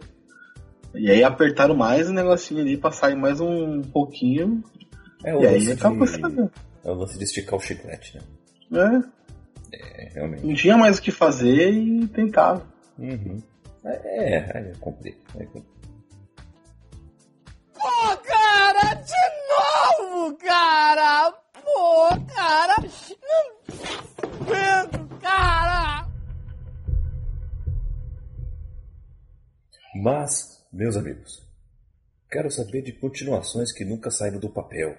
E 0.95 1.09
aí 1.09 1.23
apertaram 1.23 1.75
mais 1.75 2.09
o 2.09 2.13
negocinho 2.13 2.61
ali 2.61 2.77
pra 2.77 2.91
sair 2.91 3.15
mais 3.15 3.39
um 3.39 3.81
pouquinho. 3.81 4.63
É 5.23 5.35
e 5.35 5.45
aí 5.45 5.71
acabou 5.71 6.05
de... 6.05 6.19
É 6.83 6.89
o 6.89 6.93
lance 6.93 7.17
de 7.17 7.23
esticar 7.25 7.55
o 7.55 7.61
chiclete, 7.61 8.17
né? 8.71 9.03
É. 9.03 9.19
É, 9.71 10.09
realmente. 10.15 10.45
Não 10.45 10.53
tinha 10.55 10.77
mais 10.77 10.97
o 10.97 11.01
que 11.01 11.11
fazer 11.11 11.71
e 11.71 12.07
tentava. 12.07 12.65
Uhum. 12.99 13.41
É, 13.85 14.35
é, 14.35 14.73
comprei. 14.81 15.17
É, 15.35 15.45
comprei. 15.45 15.79
Pô, 17.73 18.17
cara, 18.17 18.93
de 18.95 20.03
novo, 20.03 20.37
cara! 20.37 21.31
Pô, 21.53 22.09
cara! 22.27 22.75
Não 22.81 24.29
aguento, 24.41 25.19
cara! 25.21 26.09
Mas, 29.95 30.67
meus 30.73 30.97
amigos, 30.97 31.41
quero 32.29 32.51
saber 32.51 32.81
de 32.81 32.91
continuações 32.91 33.71
que 33.71 33.85
nunca 33.85 34.11
saíram 34.11 34.39
do 34.39 34.49
papel. 34.49 34.97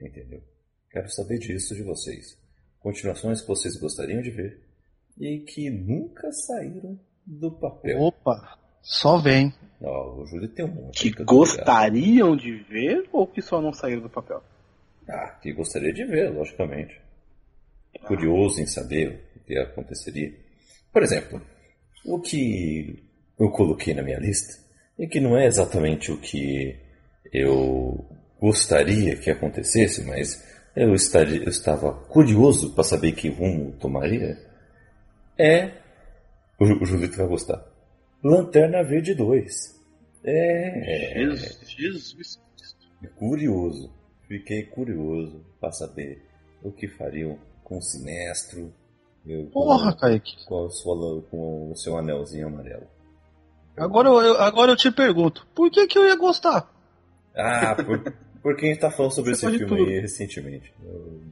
Entendeu? 0.00 0.42
Quero 0.90 1.08
saber 1.10 1.38
disso 1.38 1.76
de 1.76 1.82
vocês. 1.84 2.36
Continuações 2.80 3.40
que 3.40 3.46
vocês 3.46 3.76
gostariam 3.76 4.20
de 4.20 4.30
ver 4.30 4.63
e 5.18 5.40
que 5.40 5.70
nunca 5.70 6.30
saíram 6.32 6.98
do 7.26 7.50
papel. 7.52 8.00
Opa, 8.00 8.58
só 8.82 9.18
vem. 9.18 9.52
Ó, 9.80 10.22
o 10.22 10.26
Júlio 10.26 10.48
tem 10.48 10.64
um 10.64 10.74
monte. 10.74 11.10
Que 11.10 11.24
gostariam 11.24 12.36
de 12.36 12.56
ver 12.64 13.08
ou 13.12 13.26
que 13.26 13.42
só 13.42 13.60
não 13.60 13.72
saíram 13.72 14.02
do 14.02 14.10
papel? 14.10 14.42
Ah, 15.08 15.38
que 15.42 15.52
gostaria 15.52 15.92
de 15.92 16.04
ver, 16.04 16.30
logicamente. 16.30 17.00
Curioso 18.06 18.60
em 18.60 18.66
saber 18.66 19.30
o 19.36 19.40
que 19.44 19.58
aconteceria. 19.58 20.32
Por 20.92 21.02
exemplo, 21.02 21.40
o 22.04 22.20
que 22.20 23.02
eu 23.38 23.50
coloquei 23.50 23.94
na 23.94 24.02
minha 24.02 24.18
lista 24.18 24.62
e 24.98 25.06
que 25.06 25.20
não 25.20 25.36
é 25.36 25.46
exatamente 25.46 26.10
o 26.12 26.20
que 26.20 26.76
eu 27.32 28.04
gostaria 28.40 29.16
que 29.16 29.30
acontecesse, 29.30 30.04
mas 30.04 30.42
eu, 30.76 30.94
estaria, 30.94 31.42
eu 31.42 31.48
estava 31.48 31.92
curioso 31.92 32.74
para 32.74 32.84
saber 32.84 33.12
que 33.12 33.28
rumo 33.28 33.72
tomaria, 33.78 34.38
é. 35.38 35.72
O, 36.58 36.64
o 36.82 36.86
Julito 36.86 37.16
vai 37.16 37.26
gostar. 37.26 37.64
Lanterna 38.22 38.82
Verde 38.82 39.14
2. 39.14 39.74
É. 40.24 41.14
Jesus, 41.14 41.66
Jesus. 41.66 42.40
Curioso. 43.16 43.92
Fiquei 44.26 44.64
curioso 44.64 45.44
para 45.60 45.70
saber 45.72 46.22
o 46.62 46.72
que 46.72 46.88
fariam 46.88 47.38
com 47.62 47.78
o 47.78 47.82
Sinestro. 47.82 48.72
Eu, 49.26 49.46
Porra, 49.46 49.92
com, 49.92 49.98
Kaique. 49.98 50.46
Com, 50.46 50.70
sua, 50.70 51.22
com 51.22 51.70
o 51.70 51.76
seu 51.76 51.98
anelzinho 51.98 52.46
amarelo. 52.46 52.86
Agora 53.76 54.08
eu, 54.08 54.40
agora 54.40 54.72
eu 54.72 54.76
te 54.76 54.90
pergunto, 54.90 55.46
por 55.54 55.70
que, 55.70 55.86
que 55.86 55.98
eu 55.98 56.06
ia 56.06 56.16
gostar? 56.16 56.70
Ah, 57.36 57.74
por, 57.74 58.14
porque 58.44 58.66
a 58.66 58.68
gente 58.68 58.78
tá 58.80 58.90
falando 58.90 59.12
sobre 59.12 59.34
Você 59.34 59.46
esse 59.46 59.56
filme 59.58 59.76
tudo. 59.78 59.90
aí 59.90 60.00
recentemente. 60.00 60.70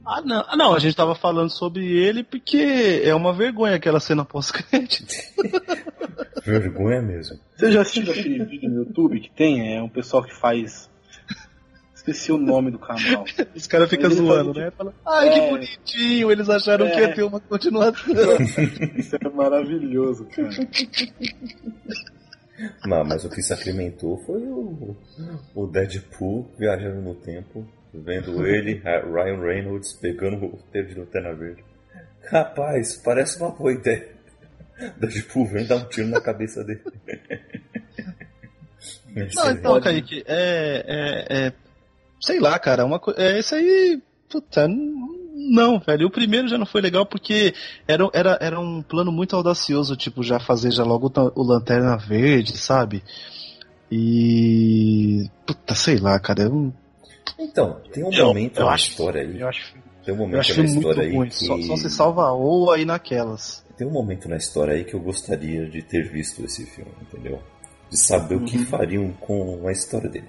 Ah 0.03 0.19
não, 0.25 0.45
ah, 0.47 0.57
não, 0.57 0.73
a 0.73 0.79
gente 0.79 0.95
tava 0.97 1.13
falando 1.13 1.51
sobre 1.51 1.85
ele 1.85 2.23
porque 2.23 3.01
é 3.05 3.13
uma 3.13 3.31
vergonha 3.31 3.75
aquela 3.75 3.99
cena 3.99 4.25
pós-crédito. 4.25 5.13
Vergonha 6.43 7.01
mesmo. 7.03 7.37
Você 7.55 7.71
já 7.71 7.81
assistiu 7.81 8.11
aquele 8.11 8.43
vídeo 8.43 8.67
no 8.69 8.77
YouTube 8.79 9.19
que 9.21 9.29
tem? 9.31 9.75
É 9.77 9.81
um 9.81 9.87
pessoal 9.87 10.23
que 10.23 10.33
faz. 10.35 10.89
Esqueci 11.95 12.31
o 12.33 12.37
nome 12.37 12.69
do 12.71 12.79
canal. 12.79 13.23
Os 13.55 13.65
caras 13.67 13.89
ficam 13.89 14.09
zoando, 14.09 14.53
né? 14.53 14.71
Fala, 14.71 14.93
Ai, 15.07 15.29
que 15.29 15.39
É. 15.39 15.49
bonitinho, 15.51 16.31
eles 16.31 16.49
acharam 16.49 16.87
que 16.89 16.97
É. 16.97 17.01
ia 17.01 17.13
ter 17.15 17.23
uma 17.23 17.39
continuação. 17.39 18.13
Isso 18.97 19.15
é 19.15 19.29
maravilhoso, 19.29 20.25
cara. 20.25 20.49
Não, 22.85 23.03
mas 23.03 23.25
o 23.25 23.29
que 23.29 23.41
sacramentou 23.41 24.17
foi 24.25 24.41
o, 24.43 24.95
o 25.55 25.67
Deadpool 25.67 26.49
viajando 26.57 27.01
no 27.01 27.15
tempo, 27.15 27.65
vendo 27.93 28.45
ele, 28.45 28.75
Ryan 28.83 29.41
Reynolds, 29.41 29.93
pegando 29.93 30.37
o 30.45 30.49
roteiro 30.49 30.87
de 30.89 30.95
Lanterna 30.99 31.33
Verde. 31.33 31.63
Rapaz, 32.29 32.95
parece 32.97 33.39
uma 33.39 33.49
boa 33.51 33.73
ideia. 33.73 34.07
Deadpool 34.97 35.47
vem 35.47 35.65
dar 35.65 35.77
um 35.77 35.85
tiro 35.89 36.07
na 36.07 36.21
cabeça 36.21 36.63
dele. 36.63 36.81
Não, 39.35 39.51
então, 39.51 39.79
Kaique, 39.81 40.23
é, 40.27 40.83
é, 40.87 41.45
é. 41.47 41.53
Sei 42.19 42.39
lá, 42.39 42.57
cara, 42.59 42.85
uma 42.85 42.99
coisa. 42.99 43.21
É, 43.21 43.39
esse 43.39 43.53
aí. 43.55 44.01
Puta, 44.29 44.67
n- 44.67 45.22
não, 45.35 45.79
velho. 45.79 46.07
O 46.07 46.11
primeiro 46.11 46.47
já 46.47 46.57
não 46.57 46.65
foi 46.65 46.79
legal 46.81 47.05
porque 47.05 47.53
era, 47.87 48.07
era, 48.13 48.37
era 48.39 48.59
um 48.59 48.81
plano 48.81 49.11
muito 49.11 49.35
audacioso, 49.35 49.95
tipo, 49.95 50.21
já 50.23 50.39
fazer 50.39 50.71
já 50.71 50.83
logo 50.83 51.11
o, 51.35 51.43
Lanterna 51.43 51.97
Verde, 51.97 52.57
sabe? 52.57 53.03
E. 53.91 55.29
Puta, 55.45 55.75
sei 55.75 55.97
lá, 55.97 56.19
cara. 56.19 56.43
Eu, 56.43 56.73
Então, 57.39 57.79
tem 57.91 58.03
um 58.03 58.11
Eu- 58.11 58.27
momento 58.27 58.59
eu 58.59 58.65
na 58.65 58.71
acho- 58.73 58.89
história 58.91 59.21
aí. 59.21 59.39
eu 59.39 59.47
acho, 59.47 59.73
Tem 60.05 60.13
um 60.13 60.17
eu 60.17 60.21
momento 60.21 60.39
acho 60.39 60.51
na 60.57 60.63
muito 60.63 60.77
história 60.77 61.03
aí 61.03 61.15
ruim. 61.15 61.29
que. 61.29 61.35
Só, 61.35 61.61
só 61.61 61.75
se 61.77 61.89
salva 61.89 62.31
ou 62.31 62.71
aí 62.71 62.85
naquelas. 62.85 63.63
Tem 63.77 63.87
um 63.87 63.91
momento 63.91 64.29
na 64.29 64.37
história 64.37 64.73
aí 64.75 64.83
que 64.83 64.93
eu 64.93 64.99
gostaria 64.99 65.65
de 65.67 65.81
ter 65.81 66.09
visto 66.11 66.43
esse 66.45 66.65
filme, 66.65 66.91
entendeu? 67.01 67.41
De 67.89 67.97
saber 67.99 68.35
o 68.35 68.45
que 68.45 68.57
fariam 68.65 69.11
com 69.19 69.67
a 69.67 69.71
história 69.71 70.09
dele. 70.09 70.27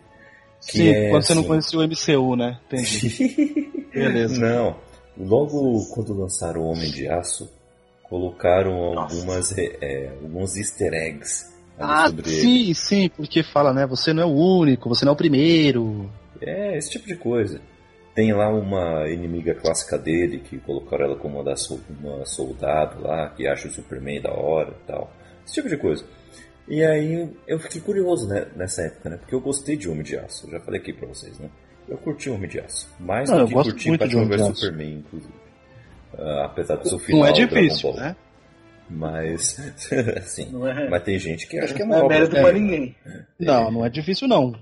Que 0.66 0.78
Sim, 0.78 0.88
é 0.88 1.10
quando 1.10 1.22
você 1.22 1.34
não 1.34 1.40
assim- 1.42 1.48
conhecia 1.48 1.78
o 1.78 1.82
MCU, 1.82 2.36
né? 2.36 2.58
Entendi. 2.66 3.70
Beleza. 3.92 4.40
Não. 4.40 4.76
Logo 5.18 5.84
quando 5.94 6.12
lançaram 6.18 6.62
o 6.62 6.66
Homem 6.70 6.90
de 6.90 7.08
Aço, 7.08 7.50
colocaram 8.02 8.98
algumas, 8.98 9.56
é, 9.56 10.08
alguns 10.22 10.56
easter 10.56 10.92
eggs 10.92 11.52
Ah, 11.78 12.06
sobre 12.08 12.30
ele. 12.30 12.40
sim, 12.40 12.74
sim, 12.74 13.08
porque 13.08 13.42
fala, 13.42 13.72
né? 13.72 13.86
Você 13.86 14.12
não 14.12 14.22
é 14.22 14.26
o 14.26 14.34
único, 14.34 14.88
você 14.88 15.04
não 15.04 15.12
é 15.12 15.14
o 15.14 15.16
primeiro. 15.18 16.10
É, 16.40 16.76
esse 16.76 16.90
tipo 16.90 17.06
de 17.06 17.16
coisa. 17.16 17.60
Tem 18.14 18.32
lá 18.32 18.48
uma 18.48 19.08
inimiga 19.08 19.54
clássica 19.56 19.98
dele, 19.98 20.38
que 20.38 20.58
colocaram 20.58 21.04
ela 21.06 21.16
como 21.16 21.36
uma, 21.38 21.44
da 21.44 21.56
sol- 21.56 21.80
uma 22.00 22.24
soldado 22.24 23.02
lá, 23.02 23.28
que 23.30 23.46
acha 23.46 23.66
o 23.66 23.72
Superman 23.72 24.20
da 24.20 24.32
hora 24.32 24.70
e 24.70 24.86
tal. 24.86 25.12
Esse 25.44 25.54
tipo 25.54 25.68
de 25.68 25.76
coisa. 25.76 26.04
E 26.68 26.84
aí 26.84 27.28
eu 27.46 27.58
fiquei 27.58 27.80
curioso 27.80 28.28
né, 28.28 28.46
nessa 28.54 28.82
época, 28.82 29.10
né? 29.10 29.16
Porque 29.16 29.34
eu 29.34 29.40
gostei 29.40 29.76
de 29.76 29.88
Homem 29.88 30.02
de 30.04 30.16
Aço. 30.16 30.48
Já 30.50 30.60
falei 30.60 30.80
aqui 30.80 30.92
pra 30.92 31.08
vocês, 31.08 31.36
né? 31.40 31.48
Eu 31.88 31.98
curti 31.98 32.30
Homem 32.30 32.48
de 32.48 32.60
Aço. 32.60 32.88
Mais 32.98 33.28
Não, 33.30 33.40
do 33.40 33.46
que 33.48 33.54
curti 33.54 33.96
Batman 33.96 34.24
vs. 34.28 34.58
Superman, 34.58 34.94
inclusive. 34.98 35.34
Ah, 36.18 36.44
apesar 36.46 36.76
do 36.76 36.88
seu 36.88 36.98
final 36.98 37.20
Não 37.22 37.26
é 37.28 37.32
difícil, 37.32 37.92
né? 37.94 38.16
Mas, 38.88 39.58
assim, 40.18 40.50
Não 40.52 40.66
é, 40.68 40.88
mas 40.88 41.02
tem 41.02 41.18
gente 41.18 41.46
que 41.48 41.58
acha 41.58 41.74
que 41.74 41.82
é 41.82 41.86
não 41.86 41.96
é 41.96 42.02
obra 42.02 42.16
mérito 42.18 42.36
é. 42.36 42.42
pra 42.42 42.52
ninguém. 42.52 42.94
Não, 43.40 43.70
não 43.70 43.84
é 43.84 43.88
difícil 43.88 44.28
não. 44.28 44.54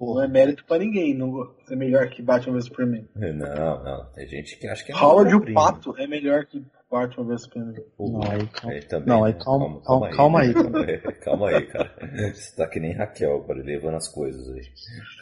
Não 0.00 0.22
é 0.22 0.28
mérito 0.28 0.64
pra 0.66 0.78
ninguém 0.78 1.14
não 1.14 1.50
ser 1.66 1.76
melhor 1.76 2.08
que 2.10 2.20
Batman 2.20 2.54
vs 2.54 2.64
Superman. 2.66 3.08
Não, 3.14 3.82
não, 3.84 4.04
tem 4.14 4.26
gente 4.28 4.58
que 4.58 4.66
acha 4.68 4.84
que 4.84 4.92
é 4.92 4.94
Howard 4.96 5.34
o. 5.34 5.54
Pato 5.54 5.94
é 5.98 6.06
melhor 6.06 6.44
que 6.44 6.62
Batman 6.90 7.24
vs 7.24 7.42
Superman. 7.42 7.74
Não, 7.98 8.22
aí 8.22 8.46
calma. 8.48 8.74
aí 8.74 8.82
também, 8.82 9.08
Não, 9.08 9.24
aí 9.24 9.32
calma- 9.34 9.80
calma- 9.82 10.10
calma 10.10 10.40
aí, 10.40 10.52
É, 10.88 10.98
calma 11.12 11.48
aí, 11.48 11.66
cara. 11.66 11.90
Você 12.34 12.54
tá 12.56 12.66
que 12.68 12.78
nem 12.80 12.92
Raquel, 12.92 13.36
agora, 13.36 13.62
levando 13.62 13.96
as 13.96 14.08
coisas 14.08 14.46
aí. 14.54 14.62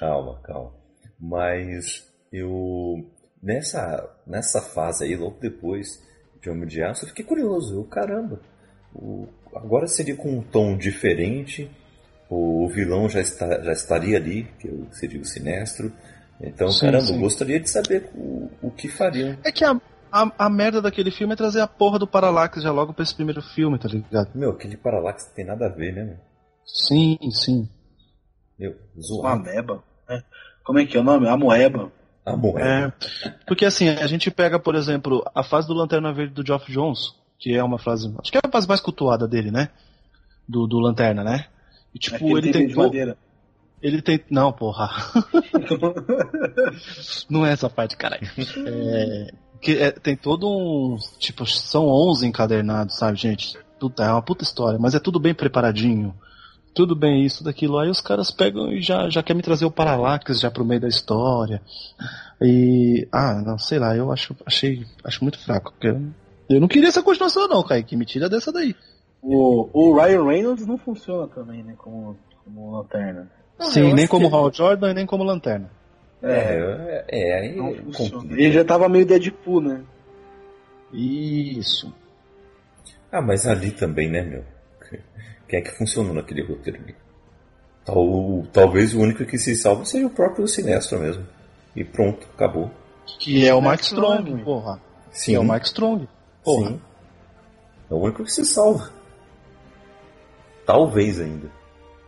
Calma, 0.00 0.40
calma. 0.42 0.72
Mas 1.22 2.04
eu. 2.32 3.06
Nessa, 3.40 4.08
nessa 4.26 4.60
fase 4.60 5.04
aí, 5.04 5.16
logo 5.16 5.38
depois 5.40 6.00
de 6.40 6.50
Homem 6.50 6.66
de 6.66 6.82
Aço, 6.82 7.04
eu 7.04 7.08
fiquei 7.08 7.24
curioso. 7.24 7.74
Eu, 7.76 7.84
caramba, 7.84 8.40
o- 8.94 9.28
agora 9.54 9.86
seria 9.86 10.16
com 10.16 10.30
um 10.30 10.42
tom 10.42 10.76
diferente. 10.76 11.70
O 12.30 12.68
vilão 12.68 13.08
já, 13.08 13.20
está, 13.20 13.60
já 13.62 13.72
estaria 13.72 14.16
ali, 14.16 14.44
que 14.58 14.66
eu- 14.68 14.86
seria 14.92 15.20
o 15.20 15.24
Sinestro. 15.24 15.92
Então, 16.40 16.68
Sim, 16.70 16.86
caramba, 16.86 17.04
sim. 17.06 17.14
eu 17.14 17.20
gostaria 17.20 17.60
de 17.60 17.68
saber 17.70 18.10
o, 18.14 18.48
o 18.62 18.70
que 18.70 18.88
fariam. 18.88 19.36
É 19.44 19.52
que 19.52 19.64
a, 19.64 19.80
a, 20.10 20.46
a 20.46 20.50
merda 20.50 20.80
daquele 20.82 21.10
filme 21.10 21.34
é 21.34 21.36
trazer 21.36 21.60
a 21.60 21.66
porra 21.68 21.98
do 21.98 22.06
Parallax 22.06 22.62
já 22.62 22.70
logo 22.72 22.92
pra 22.94 23.02
esse 23.02 23.14
primeiro 23.14 23.42
filme, 23.42 23.78
tá 23.78 23.86
ligado? 23.88 24.30
Meu, 24.34 24.50
aquele 24.50 24.76
Parallax 24.76 25.26
não 25.28 25.34
tem 25.34 25.44
nada 25.44 25.66
a 25.66 25.68
ver, 25.68 25.92
né, 25.94 26.04
meu? 26.04 26.16
Sim, 26.64 27.18
sim. 27.32 27.68
Meu, 28.58 28.72
Uma 28.94 29.02
zoado. 29.02 29.40
ameba. 29.50 29.84
Como 30.64 30.78
é 30.78 30.86
que 30.86 30.96
é 30.96 31.00
o 31.00 31.04
nome? 31.04 31.28
A 31.28 31.36
moeba. 31.36 31.90
A 32.24 32.36
moeda. 32.36 32.94
É, 33.24 33.28
porque 33.46 33.64
assim, 33.64 33.88
a 33.88 34.06
gente 34.06 34.30
pega, 34.30 34.58
por 34.58 34.74
exemplo, 34.74 35.24
a 35.34 35.42
fase 35.42 35.66
do 35.66 35.74
Lanterna 35.74 36.12
Verde 36.12 36.34
do 36.34 36.46
Geoff 36.46 36.70
Jones, 36.70 37.14
que 37.38 37.52
é 37.54 37.62
uma 37.64 37.78
frase, 37.78 38.12
acho 38.20 38.30
que 38.30 38.38
é 38.38 38.40
a 38.44 38.50
fase 38.50 38.68
mais 38.68 38.80
cultuada 38.80 39.26
dele, 39.26 39.50
né? 39.50 39.68
Do, 40.48 40.66
do 40.66 40.78
Lanterna, 40.78 41.24
né? 41.24 41.46
E 41.94 41.98
tipo, 41.98 42.16
Aquele 42.16 42.32
ele 42.38 42.52
tem 42.52 42.62
de 42.62 42.68
tentou. 42.68 42.84
madeira. 42.84 43.16
Ele 43.82 44.00
tem. 44.00 44.20
Não, 44.30 44.52
porra. 44.52 44.88
Não 47.28 47.44
é 47.44 47.52
essa 47.52 47.68
parte, 47.68 47.96
caralho. 47.96 48.28
É, 48.66 49.26
que 49.60 49.76
é- 49.76 49.90
tem 49.90 50.16
todo 50.16 50.48
um. 50.48 50.96
Tipo, 51.18 51.44
são 51.46 51.86
11 51.86 52.26
encadernados, 52.26 52.96
sabe, 52.96 53.18
gente? 53.18 53.58
Puta, 53.80 54.04
é 54.04 54.10
uma 54.12 54.22
puta 54.22 54.44
história, 54.44 54.78
mas 54.78 54.94
é 54.94 55.00
tudo 55.00 55.18
bem 55.18 55.34
preparadinho. 55.34 56.14
Tudo 56.74 56.96
bem 56.96 57.22
isso, 57.24 57.44
daquilo. 57.44 57.78
Aí 57.78 57.90
os 57.90 58.00
caras 58.00 58.30
pegam 58.30 58.72
e 58.72 58.80
já, 58.80 59.08
já 59.10 59.22
querem 59.22 59.36
me 59.38 59.42
trazer 59.42 59.64
o 59.66 59.70
Parallax 59.70 60.40
já 60.40 60.50
pro 60.50 60.64
meio 60.64 60.80
da 60.80 60.88
história. 60.88 61.60
E. 62.40 63.06
Ah, 63.12 63.42
não, 63.44 63.58
sei 63.58 63.78
lá, 63.78 63.94
eu 63.96 64.10
acho, 64.10 64.34
achei, 64.46 64.86
acho 65.04 65.22
muito 65.22 65.38
fraco. 65.38 65.72
porque 65.72 65.88
Eu, 66.48 66.60
não 66.60 66.68
queria 66.68 66.88
essa 66.88 67.02
continuação, 67.02 67.46
não, 67.46 67.62
Kaique. 67.62 67.96
Me 67.96 68.06
tira 68.06 68.28
dessa 68.28 68.50
daí. 68.50 68.74
o, 69.20 69.68
o 69.72 69.94
Ryan 69.94 70.24
Reynolds 70.24 70.66
não 70.66 70.78
funciona 70.78 71.26
também, 71.28 71.62
né? 71.62 71.74
Como, 71.76 72.16
como 72.44 72.76
lanterna. 72.78 73.30
Sim, 73.60 73.92
nem 73.92 74.06
como 74.06 74.28
que- 74.28 74.34
Hal 74.34 74.52
Jordan 74.52 74.90
e 74.90 74.94
nem 74.94 75.06
como 75.06 75.22
Lanterna. 75.22 75.70
É, 76.20 77.04
é, 77.10 77.28
é, 77.30 77.40
aí 77.40 77.56
Não 77.56 77.74
funciona. 77.92 78.10
complica. 78.22 78.42
Ele 78.42 78.52
já 78.52 78.64
tava 78.64 78.88
meio 78.88 79.04
Deadpool, 79.06 79.60
né? 79.60 79.82
Isso. 80.92 81.92
Ah, 83.10 83.20
mas 83.20 83.46
ali 83.46 83.70
também, 83.70 84.08
né, 84.10 84.22
meu? 84.22 84.44
Quem 85.52 85.58
é 85.58 85.62
que 85.62 85.76
funcionou 85.76 86.14
naquele 86.14 86.42
roteiro 86.42 86.80
ali? 86.82 86.94
Tal, 87.84 88.42
talvez 88.54 88.94
o 88.94 89.00
único 89.00 89.22
que 89.26 89.36
se 89.36 89.54
salva 89.54 89.84
seja 89.84 90.06
o 90.06 90.10
próprio 90.10 90.48
Sinestro 90.48 90.98
mesmo. 90.98 91.26
E 91.76 91.84
pronto, 91.84 92.26
acabou. 92.34 92.70
Que 93.18 93.46
é 93.46 93.52
o 93.52 93.60
Mark 93.60 93.80
Mark 93.80 93.82
Strong, 93.82 94.22
Strong. 94.22 94.44
porra. 94.44 94.80
Sim, 95.10 95.32
Que 95.32 95.36
é 95.36 95.38
o 95.38 95.44
Mark 95.44 95.64
Strong. 95.64 96.08
Porra. 96.42 96.70
sim. 96.70 96.80
É 97.90 97.94
o 97.94 97.98
único 97.98 98.24
que 98.24 98.32
se 98.32 98.46
salva. 98.46 98.90
Talvez 100.64 101.20
ainda. 101.20 101.50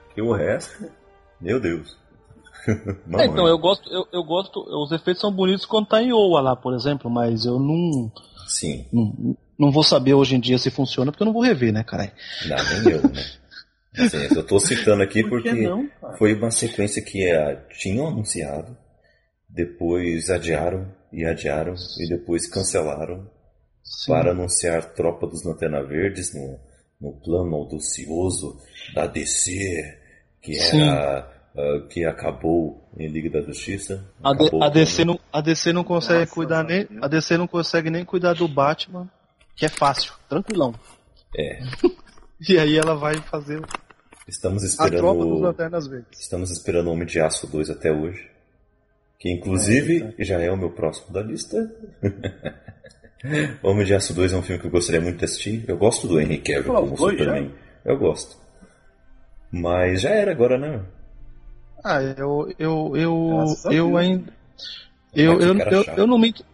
Porque 0.07 0.23
o 0.23 0.33
resto, 0.33 0.91
meu 1.39 1.61
Deus. 1.61 1.99
É, 3.19 3.27
então, 3.27 3.47
eu 3.47 3.59
gosto, 3.59 3.93
eu, 3.93 4.09
eu 4.11 4.25
gosto, 4.25 4.59
os 4.59 4.91
efeitos 4.91 5.21
são 5.21 5.31
bonitos 5.31 5.67
quando 5.67 5.89
tá 5.89 6.03
em 6.03 6.15
Oa 6.15 6.41
lá, 6.41 6.57
por 6.57 6.73
exemplo, 6.73 7.11
mas 7.11 7.45
eu 7.45 7.59
não, 7.59 8.11
Sim, 8.47 8.87
não, 8.91 9.37
não 9.59 9.71
vou 9.71 9.83
saber 9.83 10.15
hoje 10.15 10.37
em 10.37 10.41
dia 10.41 10.59
se 10.59 10.71
funciona, 10.71 11.11
porque 11.11 11.23
eu 11.23 11.27
não 11.27 11.33
vou 11.33 11.43
rever, 11.43 11.73
né, 11.73 11.83
caralho? 11.85 12.13
não, 12.47 12.83
nem 12.83 12.93
eu, 12.95 13.03
né? 13.03 13.25
Assim, 13.97 14.17
eu 14.37 14.45
tô 14.45 14.59
citando 14.59 15.03
aqui 15.05 15.23
Por 15.23 15.41
que 15.43 15.51
porque 15.51 15.69
não, 15.69 15.89
cara? 16.01 16.17
foi 16.17 16.35
uma 16.35 16.51
sequência 16.51 17.01
que 17.03 17.25
eh, 17.25 17.57
tinham 17.79 18.09
anunciado, 18.09 18.77
depois 19.49 20.31
adiaram 20.31 20.93
e 21.13 21.25
adiaram 21.25 21.75
e 22.01 22.09
depois 22.09 22.49
cancelaram 22.49 23.31
Sim. 23.85 24.11
para 24.13 24.33
anunciar 24.33 24.93
Tropa 24.95 25.29
dos 25.29 25.45
Lanterna 25.45 25.81
Verdes 25.85 26.35
no, 26.35 26.59
no 27.01 27.13
plano 27.21 27.55
audacioso 27.55 28.59
da 28.95 29.07
DC, 29.07 29.53
que 30.43 30.59
era 30.59 31.31
ah, 31.57 31.87
que 31.89 32.05
acabou 32.05 32.91
em 32.99 33.07
Liga 33.07 33.31
da 33.31 33.47
Justiça. 33.47 34.05
A, 34.25 34.33
D- 34.35 34.43
Acabou 34.47 34.65
a 34.65 34.69
DC 34.69 35.05
não, 35.05 35.21
a 35.33 35.41
DC 35.41 35.73
não 35.73 35.85
consegue 35.85 36.21
Nossa, 36.21 36.33
cuidar 36.35 36.65
nem, 36.65 36.89
a 37.01 37.07
DC 37.07 37.37
não 37.39 37.47
consegue 37.47 37.91
nem 37.91 38.05
cuidar 38.05 38.33
do 38.35 38.49
Batman, 38.49 39.09
que 39.57 39.67
é 39.67 39.69
fácil, 39.69 40.13
tranquilão. 40.29 40.75
É, 41.37 41.61
E 42.49 42.59
aí 42.59 42.77
ela 42.77 42.95
vai 42.95 43.15
fazer 43.23 43.63
estamos 44.27 44.65
a 44.79 44.91
tropa 44.91 44.91
dos 44.91 45.25
esperando 45.25 45.41
Lanternas 45.41 45.87
Verdes. 45.87 46.21
estamos 46.21 46.51
esperando 46.51 46.91
Homem 46.91 47.07
de 47.07 47.21
Aço 47.21 47.47
2 47.47 47.71
até 47.71 47.93
hoje. 47.93 48.31
Que 49.19 49.31
inclusive 49.31 50.15
já 50.19 50.41
é 50.41 50.51
o 50.51 50.57
meu 50.57 50.71
próximo 50.71 51.13
da 51.13 51.23
lista. 51.23 51.73
Homem 53.63 53.87
de 53.87 53.95
Aço 53.95 54.13
2 54.13 54.33
é 54.33 54.37
um 54.37 54.43
filme 54.43 54.61
que 54.61 54.67
eu 54.67 54.71
gostaria 54.71 55.01
muito 55.01 55.19
de 55.19 55.25
assistir. 55.25 55.65
Eu 55.67 55.79
gosto 55.79 56.07
do 56.07 56.21
Henry 56.21 56.39
Cavill 56.39 56.65
Pô, 56.65 56.81
como 56.81 56.97
foi 56.97 57.13
Superman. 57.13 57.55
Eu 57.85 57.99
gosto. 57.99 58.37
Mas 59.51 60.03
já 60.03 60.11
era 60.11 60.33
agora, 60.33 60.59
né? 60.59 60.85
Ah, 61.83 62.03
eu, 62.03 62.53
eu, 62.59 62.97
eu, 62.97 63.45
eu 63.71 63.97
ainda, 63.97 64.33
eu, 65.15 65.41
eu, 65.41 65.59
eu, 65.59 65.85
eu 65.97 66.07
não 66.07 66.19
minto, 66.19 66.45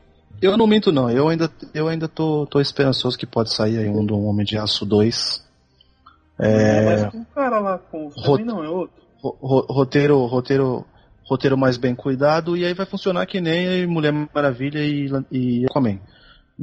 eu 0.40 0.56
não 0.56 0.66
minto 0.66 0.90
não, 0.92 1.10
eu 1.10 1.28
ainda, 1.28 1.50
eu 1.74 1.88
ainda 1.88 2.08
tô, 2.08 2.46
tô 2.46 2.60
esperançoso 2.60 3.18
que 3.18 3.26
pode 3.26 3.52
sair 3.52 3.78
aí 3.78 3.88
um 3.88 4.04
do 4.04 4.18
Homem 4.18 4.44
de 4.44 4.56
Aço 4.58 4.84
2. 4.86 5.44
É, 6.38 6.84
mas 7.04 7.14
o 7.14 7.26
cara 7.34 7.58
lá, 7.58 7.78
com 7.78 8.08
Rot- 8.16 8.42
não, 8.44 8.64
é 8.64 8.68
outro. 8.68 8.96
ro- 9.22 9.36
ro- 9.40 9.66
roteiro, 9.68 10.24
roteiro, 10.26 10.86
roteiro 11.24 11.56
mais 11.58 11.76
bem 11.76 11.94
cuidado 11.94 12.56
e 12.56 12.64
aí 12.64 12.72
vai 12.72 12.86
funcionar 12.86 13.26
que 13.26 13.40
nem 13.40 13.86
Mulher 13.86 14.12
Maravilha 14.34 14.78
e, 14.80 15.10
e 15.30 15.66
Aquaman. 15.66 15.98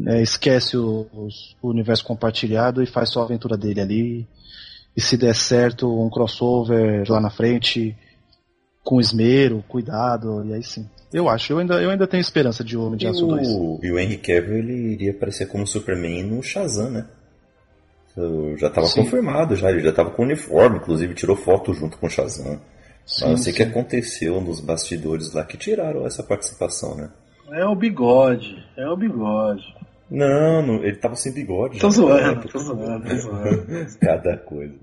É, 0.07 0.21
esquece 0.21 0.77
o, 0.77 1.07
o 1.61 1.69
universo 1.69 2.03
compartilhado 2.03 2.83
e 2.83 2.87
faz 2.87 3.09
só 3.11 3.21
a 3.21 3.25
aventura 3.25 3.57
dele 3.57 3.81
ali. 3.81 4.27
E 4.95 5.01
se 5.01 5.15
der 5.17 5.35
certo, 5.35 5.87
um 5.87 6.09
crossover 6.09 7.03
lá 7.09 7.19
na 7.21 7.29
frente, 7.29 7.95
com 8.88 9.01
esmero, 9.01 9.61
cuidado, 9.68 10.45
e 10.45 10.53
aí 10.53 10.64
sim. 10.64 10.88
Eu 11.14 11.27
acho, 11.27 11.51
eu 11.51 11.57
ainda, 11.57 11.81
eu 11.81 11.89
ainda 11.89 12.07
tenho 12.07 12.22
esperança 12.22 12.64
de 12.64 12.77
Homem 12.77 12.97
de 12.97 13.05
E 13.05 13.09
Aço 13.09 13.27
2. 13.27 13.47
o, 13.49 13.80
e 13.84 13.91
o 13.91 13.99
Henry 13.99 14.18
Cavill 14.18 14.59
ele 14.59 14.93
iria 14.93 15.11
aparecer 15.11 15.45
como 15.49 15.68
Superman 15.68 16.23
no 16.23 16.41
Shazam, 16.41 16.89
né? 16.89 17.05
Isso 18.09 18.55
Já 18.57 18.68
estava 18.68 18.88
Sim. 18.88 19.03
confirmado, 19.03 19.55
já, 19.57 19.69
ele 19.69 19.81
já 19.81 19.89
estava 19.89 20.09
com 20.11 20.22
o 20.22 20.26
uniforme, 20.26 20.77
inclusive 20.77 21.14
tirou 21.14 21.35
foto 21.35 21.73
junto 21.73 21.97
com 21.97 22.07
o 22.07 22.09
Shazam. 22.09 22.61
Sim, 23.05 23.30
Não 23.30 23.38
sei 23.38 23.51
o 23.51 23.55
que 23.57 23.64
sim. 23.64 23.69
aconteceu 23.69 24.39
nos 24.39 24.61
bastidores 24.61 25.34
lá 25.34 25.43
que 25.43 25.57
tiraram 25.57 26.05
essa 26.05 26.23
participação, 26.23 26.95
né? 26.95 27.09
É 27.51 27.65
o 27.65 27.76
bigode, 27.76 28.55
é 28.77 28.88
o 28.88 28.95
bigode. 28.95 29.64
Não, 30.09 30.65
não, 30.65 30.76
ele 30.84 30.95
tava 30.95 31.15
sem 31.15 31.34
bigode. 31.34 31.77
Tô 31.80 31.89
zoando, 31.89 32.47
tô 32.47 32.59
zoando, 32.59 33.05
tô 33.09 33.15
zoando. 33.19 33.65
cada 33.99 34.38
coisa. 34.38 34.76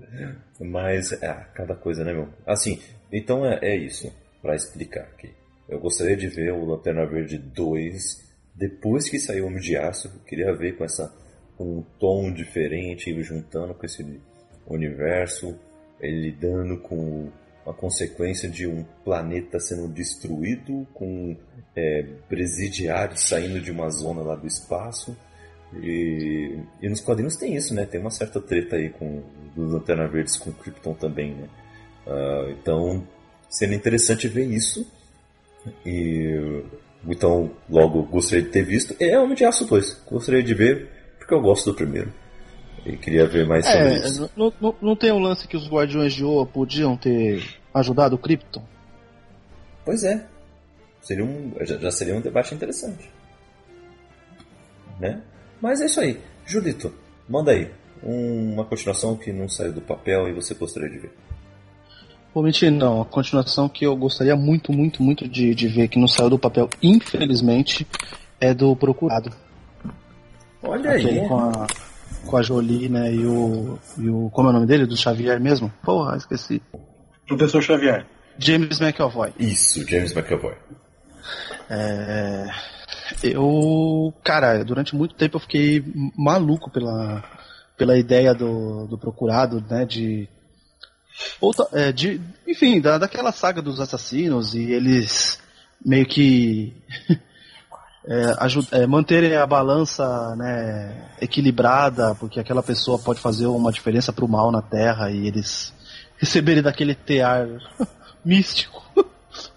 Mas, 0.59 1.11
é, 1.23 1.33
cada 1.55 1.73
coisa, 1.75 2.03
né, 2.03 2.13
meu? 2.13 2.27
Assim, 2.45 2.79
então 3.11 3.45
é, 3.45 3.59
é 3.61 3.75
isso, 3.75 4.11
pra 4.41 4.55
explicar 4.55 5.03
aqui. 5.03 5.29
Eu 5.67 5.79
gostaria 5.79 6.15
de 6.15 6.27
ver 6.27 6.53
o 6.53 6.65
Lanterna 6.65 7.05
Verde 7.05 7.37
2 7.37 8.25
depois 8.53 9.09
que 9.09 9.19
saiu 9.19 9.45
o 9.45 9.47
Homem 9.47 9.59
de 9.59 9.75
Aço. 9.75 10.07
Eu 10.07 10.23
queria 10.25 10.53
ver 10.53 10.77
com 10.77 10.83
essa 10.83 11.13
com 11.57 11.79
um 11.79 11.81
tom 11.99 12.31
diferente, 12.31 13.23
juntando 13.23 13.73
com 13.73 13.85
esse 13.85 14.05
universo, 14.67 15.57
ele 15.99 16.29
lidando 16.29 16.77
com 16.79 17.31
a 17.65 17.73
consequência 17.73 18.49
de 18.49 18.67
um 18.67 18.83
planeta 19.03 19.59
sendo 19.59 19.87
destruído, 19.87 20.85
com 20.93 21.35
é, 21.75 22.03
presidiários 22.29 23.27
saindo 23.27 23.59
de 23.59 23.71
uma 23.71 23.89
zona 23.89 24.21
lá 24.21 24.35
do 24.35 24.45
espaço. 24.45 25.17
E, 25.81 26.59
e 26.81 26.89
nos 26.89 27.01
quadrinhos 27.01 27.37
tem 27.37 27.55
isso, 27.55 27.73
né? 27.73 27.85
Tem 27.85 27.99
uma 27.99 28.11
certa 28.11 28.39
treta 28.39 28.75
aí 28.75 28.89
com 28.89 29.23
dos 29.55 29.73
Lanterna 29.73 30.07
Verdes 30.07 30.37
com 30.37 30.51
Krypton 30.51 30.93
também, 30.93 31.33
né? 31.33 31.49
Ah, 32.07 32.47
então, 32.51 33.05
seria 33.49 33.75
interessante 33.75 34.27
ver 34.27 34.45
isso. 34.49 34.85
E 35.85 36.63
então, 37.07 37.51
logo 37.69 38.03
gostaria 38.03 38.43
de 38.43 38.49
ter 38.51 38.63
visto. 38.63 38.95
É 38.99 39.17
Homem 39.19 39.35
de 39.35 39.45
Aço 39.45 39.65
2. 39.65 40.03
Gostaria 40.09 40.43
de 40.43 40.53
ver, 40.53 40.89
porque 41.17 41.33
eu 41.33 41.41
gosto 41.41 41.71
do 41.71 41.75
primeiro. 41.75 42.11
E 42.85 42.95
queria 42.97 43.25
ver 43.27 43.47
mais 43.47 43.65
sobre 43.65 43.79
É, 43.79 43.95
isso. 44.07 44.29
não, 44.37 44.53
não, 44.61 44.75
não 44.81 44.95
tem 44.95 45.11
um 45.11 45.17
lance 45.19 45.47
que 45.47 45.57
os 45.57 45.67
Guardiões 45.67 46.13
de 46.13 46.23
Oa 46.23 46.45
podiam 46.45 46.95
ter 46.95 47.43
ajudado 47.73 48.15
o 48.15 48.19
Krypton? 48.19 48.63
Pois 49.83 50.03
é. 50.03 50.25
Seria 51.01 51.23
um, 51.25 51.51
já, 51.61 51.77
já 51.77 51.91
seria 51.91 52.15
um 52.15 52.21
debate 52.21 52.53
interessante. 52.53 53.09
Né? 54.99 55.21
Mas 55.61 55.81
é 55.81 55.85
isso 55.85 55.99
aí. 55.99 56.19
Julito, 56.45 56.93
manda 57.27 57.51
aí. 57.51 57.69
Um- 58.03 58.53
uma 58.53 58.65
continuação 58.65 59.15
que 59.17 59.31
não 59.33 59.49
saiu 59.49 59.73
do 59.73 59.81
papel 59.81 60.27
e 60.27 60.33
você 60.33 60.53
gostaria 60.53 60.89
de 60.89 60.99
ver. 60.99 61.11
Vou 62.35 62.43
mentir, 62.43 62.69
não. 62.69 63.01
A 63.01 63.05
continuação 63.05 63.69
que 63.69 63.85
eu 63.85 63.95
gostaria 63.95 64.35
muito, 64.35 64.73
muito, 64.73 65.01
muito 65.01 65.25
de, 65.25 65.55
de 65.55 65.69
ver, 65.69 65.87
que 65.87 65.97
não 65.97 66.05
saiu 66.05 66.29
do 66.29 66.37
papel, 66.37 66.69
infelizmente, 66.83 67.87
é 68.41 68.53
do 68.53 68.75
Procurado. 68.75 69.31
Olha 70.61 70.91
Aquele 70.91 71.21
aí. 71.21 71.27
com 71.29 71.39
a, 71.39 71.67
com 72.25 72.35
a 72.35 72.41
Jolie, 72.41 72.89
né, 72.89 73.13
e 73.13 73.25
o, 73.25 73.79
e 73.97 74.09
o... 74.09 74.29
Como 74.31 74.49
é 74.49 74.51
o 74.51 74.53
nome 74.53 74.65
dele? 74.65 74.85
Do 74.85 74.97
Xavier 74.97 75.39
mesmo? 75.39 75.71
Porra, 75.81 76.17
esqueci. 76.17 76.61
Professor 77.25 77.61
Xavier. 77.61 78.05
James 78.37 78.81
McAvoy. 78.81 79.31
Isso, 79.39 79.87
James 79.87 80.13
McAvoy. 80.13 80.55
É, 81.69 82.47
eu, 83.23 84.13
cara, 84.25 84.61
durante 84.65 84.93
muito 84.93 85.15
tempo 85.15 85.37
eu 85.37 85.41
fiquei 85.41 85.81
maluco 86.17 86.69
pela, 86.69 87.23
pela 87.77 87.97
ideia 87.97 88.33
do, 88.33 88.87
do 88.87 88.97
procurado, 88.97 89.63
né, 89.69 89.85
de, 89.85 90.27
outra, 91.39 91.67
é, 91.73 91.91
de 91.91 92.19
enfim, 92.47 92.79
da, 92.81 92.97
daquela 92.97 93.31
saga 93.31 93.61
dos 93.61 93.79
assassinos 93.79 94.53
e 94.53 94.71
eles 94.71 95.39
meio 95.83 96.05
que 96.05 96.73
é, 98.07 98.35
aju- 98.39 98.67
é, 98.71 98.85
manterem 98.85 99.35
a 99.35 99.45
balança, 99.45 100.35
né, 100.35 101.09
equilibrada, 101.21 102.15
porque 102.15 102.39
aquela 102.39 102.63
pessoa 102.63 102.99
pode 102.99 103.19
fazer 103.19 103.47
uma 103.47 103.71
diferença 103.71 104.13
pro 104.13 104.27
mal 104.27 104.51
na 104.51 104.61
Terra 104.61 105.11
e 105.11 105.27
eles 105.27 105.73
receberem 106.17 106.63
daquele 106.63 106.95
tear 106.95 107.47
místico 108.23 108.83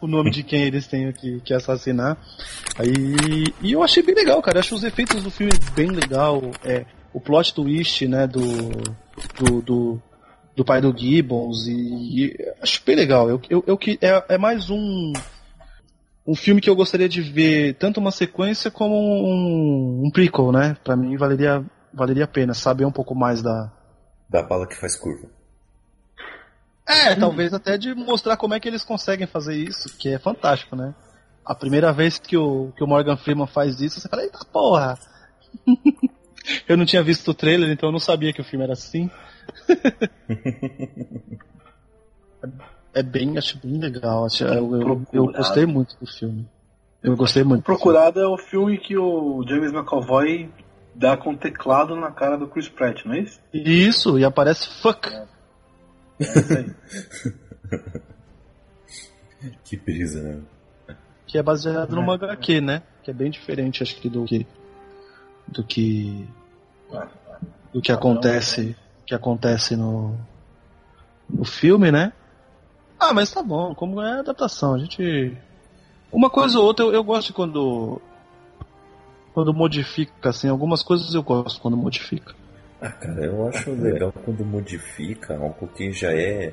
o 0.00 0.06
nome 0.06 0.30
de 0.30 0.42
quem 0.42 0.62
eles 0.62 0.86
têm 0.86 1.12
que, 1.12 1.40
que 1.40 1.54
assassinar. 1.54 2.16
Aí, 2.78 3.44
e 3.62 3.72
eu 3.72 3.82
achei 3.82 4.02
bem 4.02 4.14
legal, 4.14 4.40
cara. 4.42 4.58
Eu 4.58 4.60
acho 4.60 4.74
os 4.74 4.84
efeitos 4.84 5.22
do 5.22 5.30
filme 5.30 5.52
bem 5.74 5.88
legal. 5.88 6.40
É, 6.64 6.84
o 7.12 7.20
plot 7.20 7.54
twist, 7.54 8.06
né, 8.06 8.26
do, 8.26 8.40
do, 9.38 9.62
do, 9.62 10.02
do 10.58 10.64
pai 10.64 10.80
do 10.80 10.92
Gibbons. 10.96 11.68
E, 11.68 11.72
e 12.26 12.54
acho 12.60 12.82
bem 12.84 12.96
legal. 12.96 13.30
Eu, 13.30 13.40
eu, 13.48 13.64
eu, 13.64 13.78
que- 13.78 13.96
é, 14.02 14.24
é 14.30 14.36
mais 14.36 14.68
um, 14.68 15.12
um 16.26 16.34
filme 16.34 16.60
que 16.60 16.68
eu 16.68 16.74
gostaria 16.74 17.08
de 17.08 17.22
ver 17.22 17.74
tanto 17.74 18.00
uma 18.00 18.10
sequência 18.10 18.68
como 18.68 18.96
um, 18.96 20.02
um 20.04 20.10
prequel, 20.10 20.50
né? 20.50 20.76
Pra 20.82 20.96
mim 20.96 21.16
valeria, 21.16 21.64
valeria 21.94 22.24
a 22.24 22.28
pena 22.28 22.54
saber 22.54 22.84
um 22.84 22.90
pouco 22.90 23.14
mais 23.14 23.40
da, 23.40 23.72
Da 24.28 24.42
bala 24.42 24.66
que 24.66 24.74
faz 24.74 24.96
curva. 24.96 25.28
É, 26.86 27.14
talvez 27.14 27.54
até 27.54 27.78
de 27.78 27.94
mostrar 27.94 28.36
como 28.36 28.54
é 28.54 28.58
que 28.60 28.66
eles 28.66 28.82
conseguem 28.82 29.26
fazer 29.26 29.54
isso, 29.54 29.96
que 29.96 30.08
é 30.08 30.18
fantástico, 30.18 30.74
né? 30.74 30.92
A 31.44 31.54
primeira 31.54 31.92
vez 31.92 32.18
que 32.18 32.36
o, 32.36 32.72
que 32.76 32.82
o 32.82 32.86
Morgan 32.86 33.16
Freeman 33.16 33.46
faz 33.46 33.80
isso, 33.80 34.00
você 34.00 34.08
fala, 34.08 34.22
eita 34.22 34.38
porra! 34.52 34.98
eu 36.68 36.76
não 36.76 36.84
tinha 36.86 37.02
visto 37.02 37.30
o 37.30 37.34
trailer, 37.34 37.70
então 37.70 37.90
eu 37.90 37.92
não 37.92 38.00
sabia 38.00 38.32
que 38.32 38.40
o 38.40 38.44
filme 38.44 38.64
era 38.64 38.72
assim. 38.72 39.08
É 42.94 43.02
bem, 43.02 43.36
acho 43.38 43.58
bem 43.58 43.78
legal. 43.78 44.24
Acho, 44.26 44.44
eu, 44.44 44.54
eu, 44.54 44.80
eu 44.80 44.96
Procurado. 44.96 45.36
gostei 45.38 45.66
muito 45.66 45.96
do 46.00 46.06
filme. 46.06 46.48
Eu 47.02 47.16
gostei 47.16 47.44
muito. 47.44 47.60
O 47.60 47.64
Procurado 47.64 48.20
é 48.20 48.26
o 48.26 48.36
filme 48.36 48.78
que 48.78 48.96
o 48.96 49.44
James 49.46 49.72
McAvoy 49.72 50.50
dá 50.94 51.16
com 51.16 51.36
teclado 51.36 51.94
na 51.94 52.10
cara 52.10 52.36
do 52.36 52.48
Chris 52.48 52.68
Pratt, 52.68 53.04
não 53.04 53.14
é 53.14 53.20
isso? 53.20 53.40
Isso, 53.52 54.18
e 54.18 54.24
aparece 54.24 54.68
fuck. 54.82 55.08
É 55.08 55.26
isso 56.20 56.56
aí. 56.56 56.74
Que 59.62 59.76
brisa, 59.76 60.20
né? 60.20 60.40
que 61.28 61.36
é 61.38 61.42
baseado 61.42 61.94
numa 61.94 62.14
HQ, 62.14 62.60
né? 62.60 62.82
Que 63.04 63.10
é 63.10 63.14
bem 63.14 63.30
diferente, 63.30 63.82
acho 63.82 64.00
que 64.00 64.08
do 64.08 64.24
que 64.24 64.46
do 65.46 65.62
que 65.62 66.26
do 67.72 67.82
que 67.82 67.92
acontece 67.92 68.74
que 69.08 69.14
acontece 69.14 69.74
no 69.74 70.14
no 71.28 71.44
filme, 71.44 71.90
né? 71.90 72.12
Ah, 73.00 73.12
mas 73.14 73.30
tá 73.30 73.42
bom, 73.42 73.74
como 73.74 74.02
é 74.02 74.20
adaptação, 74.20 74.74
a 74.74 74.78
gente 74.78 75.36
uma 76.12 76.28
coisa 76.28 76.58
ou 76.58 76.64
outra 76.64 76.84
eu, 76.84 76.92
eu 76.92 77.02
gosto 77.02 77.32
quando 77.32 78.00
quando 79.32 79.54
modifica 79.54 80.28
assim, 80.28 80.48
algumas 80.48 80.82
coisas 80.82 81.14
eu 81.14 81.22
gosto 81.22 81.60
quando 81.60 81.76
modifica. 81.76 82.34
Ah, 82.80 82.90
cara, 82.90 83.24
eu 83.24 83.48
acho 83.48 83.70
legal 83.72 84.12
quando 84.12 84.44
modifica 84.44 85.36
algo 85.36 85.66
que 85.68 85.90
já 85.90 86.12
é, 86.12 86.52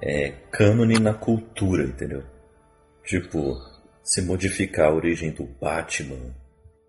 é 0.00 0.30
cânone 0.50 0.98
na 0.98 1.12
cultura, 1.12 1.84
entendeu? 1.84 2.22
Tipo, 3.04 3.56
se 4.02 4.22
modificar 4.22 4.88
a 4.88 4.94
origem 4.94 5.32
do 5.32 5.44
Batman, 5.60 6.34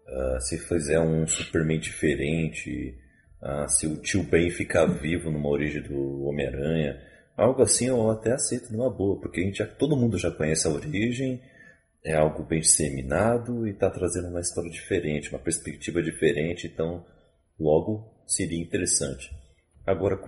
ah, 0.08 0.40
se 0.42 0.58
fizer 0.58 1.00
um 1.00 1.26
Superman 1.28 1.80
diferente, 1.80 2.96
ah, 3.42 3.68
se 3.68 3.88
o 3.88 3.98
tio 3.98 4.24
Ben 4.24 4.50
ficar 4.52 4.86
vivo 4.86 5.32
numa 5.32 5.50
origem 5.50 5.82
do 5.82 6.24
Homem-Aranha, 6.26 7.02
algo 7.36 7.64
assim 7.64 7.88
eu 7.88 8.10
até 8.12 8.32
aceito 8.34 8.72
numa 8.72 8.90
boa, 8.90 9.20
porque 9.20 9.42
a 9.42 9.44
gente 9.44 9.58
já, 9.58 9.66
todo 9.66 9.98
mundo 9.98 10.18
já 10.18 10.30
conhece 10.30 10.68
a 10.68 10.72
origem, 10.72 11.42
é 12.04 12.14
algo 12.14 12.44
bem 12.44 12.62
disseminado 12.62 13.68
e 13.68 13.72
está 13.72 13.90
trazendo 13.90 14.28
uma 14.28 14.42
história 14.42 14.70
diferente, 14.70 15.30
uma 15.30 15.40
perspectiva 15.40 16.02
diferente, 16.02 16.68
então 16.68 17.06
logo 17.60 18.12
seria 18.28 18.62
interessante. 18.62 19.32
Agora, 19.86 20.20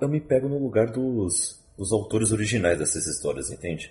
eu, 0.00 0.08
me 0.08 0.20
pego 0.20 0.48
no 0.48 0.58
lugar 0.58 0.90
dos, 0.90 1.62
dos 1.76 1.92
autores 1.92 2.32
originais 2.32 2.78
dessas 2.78 3.06
histórias, 3.06 3.50
entende? 3.50 3.90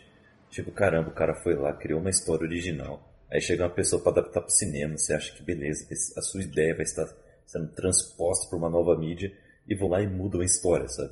Tipo, 0.49 0.71
caramba, 0.71 1.09
o 1.09 1.13
cara 1.13 1.35
foi 1.35 1.55
lá, 1.55 1.73
criou 1.73 1.99
uma 1.99 2.09
história 2.09 2.45
original. 2.45 3.07
Aí 3.31 3.39
chega 3.39 3.63
uma 3.63 3.69
pessoa 3.69 4.01
para 4.01 4.13
adaptar 4.13 4.41
para 4.41 4.49
cinema, 4.49 4.97
você 4.97 5.13
acha 5.13 5.33
que 5.33 5.43
beleza, 5.43 5.87
a 6.17 6.21
sua 6.21 6.41
ideia 6.41 6.75
vai 6.75 6.83
estar 6.83 7.07
sendo 7.51 7.67
transposta 7.73 8.49
para 8.49 8.57
uma 8.57 8.69
nova 8.69 8.97
mídia 8.97 9.31
e 9.67 9.75
vão 9.75 9.89
lá 9.89 10.01
e 10.01 10.07
mudam 10.07 10.41
a 10.41 10.45
história, 10.45 10.87
sabe? 10.87 11.11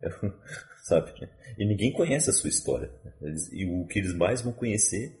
Eu- 0.00 0.10
sabe? 0.84 1.12
E 1.58 1.66
ninguém 1.66 1.92
conhece 1.92 2.30
a 2.30 2.32
sua 2.32 2.48
história. 2.48 2.90
Eles- 3.20 3.52
e 3.52 3.64
o 3.66 3.84
que 3.86 3.98
eles 3.98 4.14
mais 4.14 4.40
vão 4.40 4.52
conhecer 4.52 5.20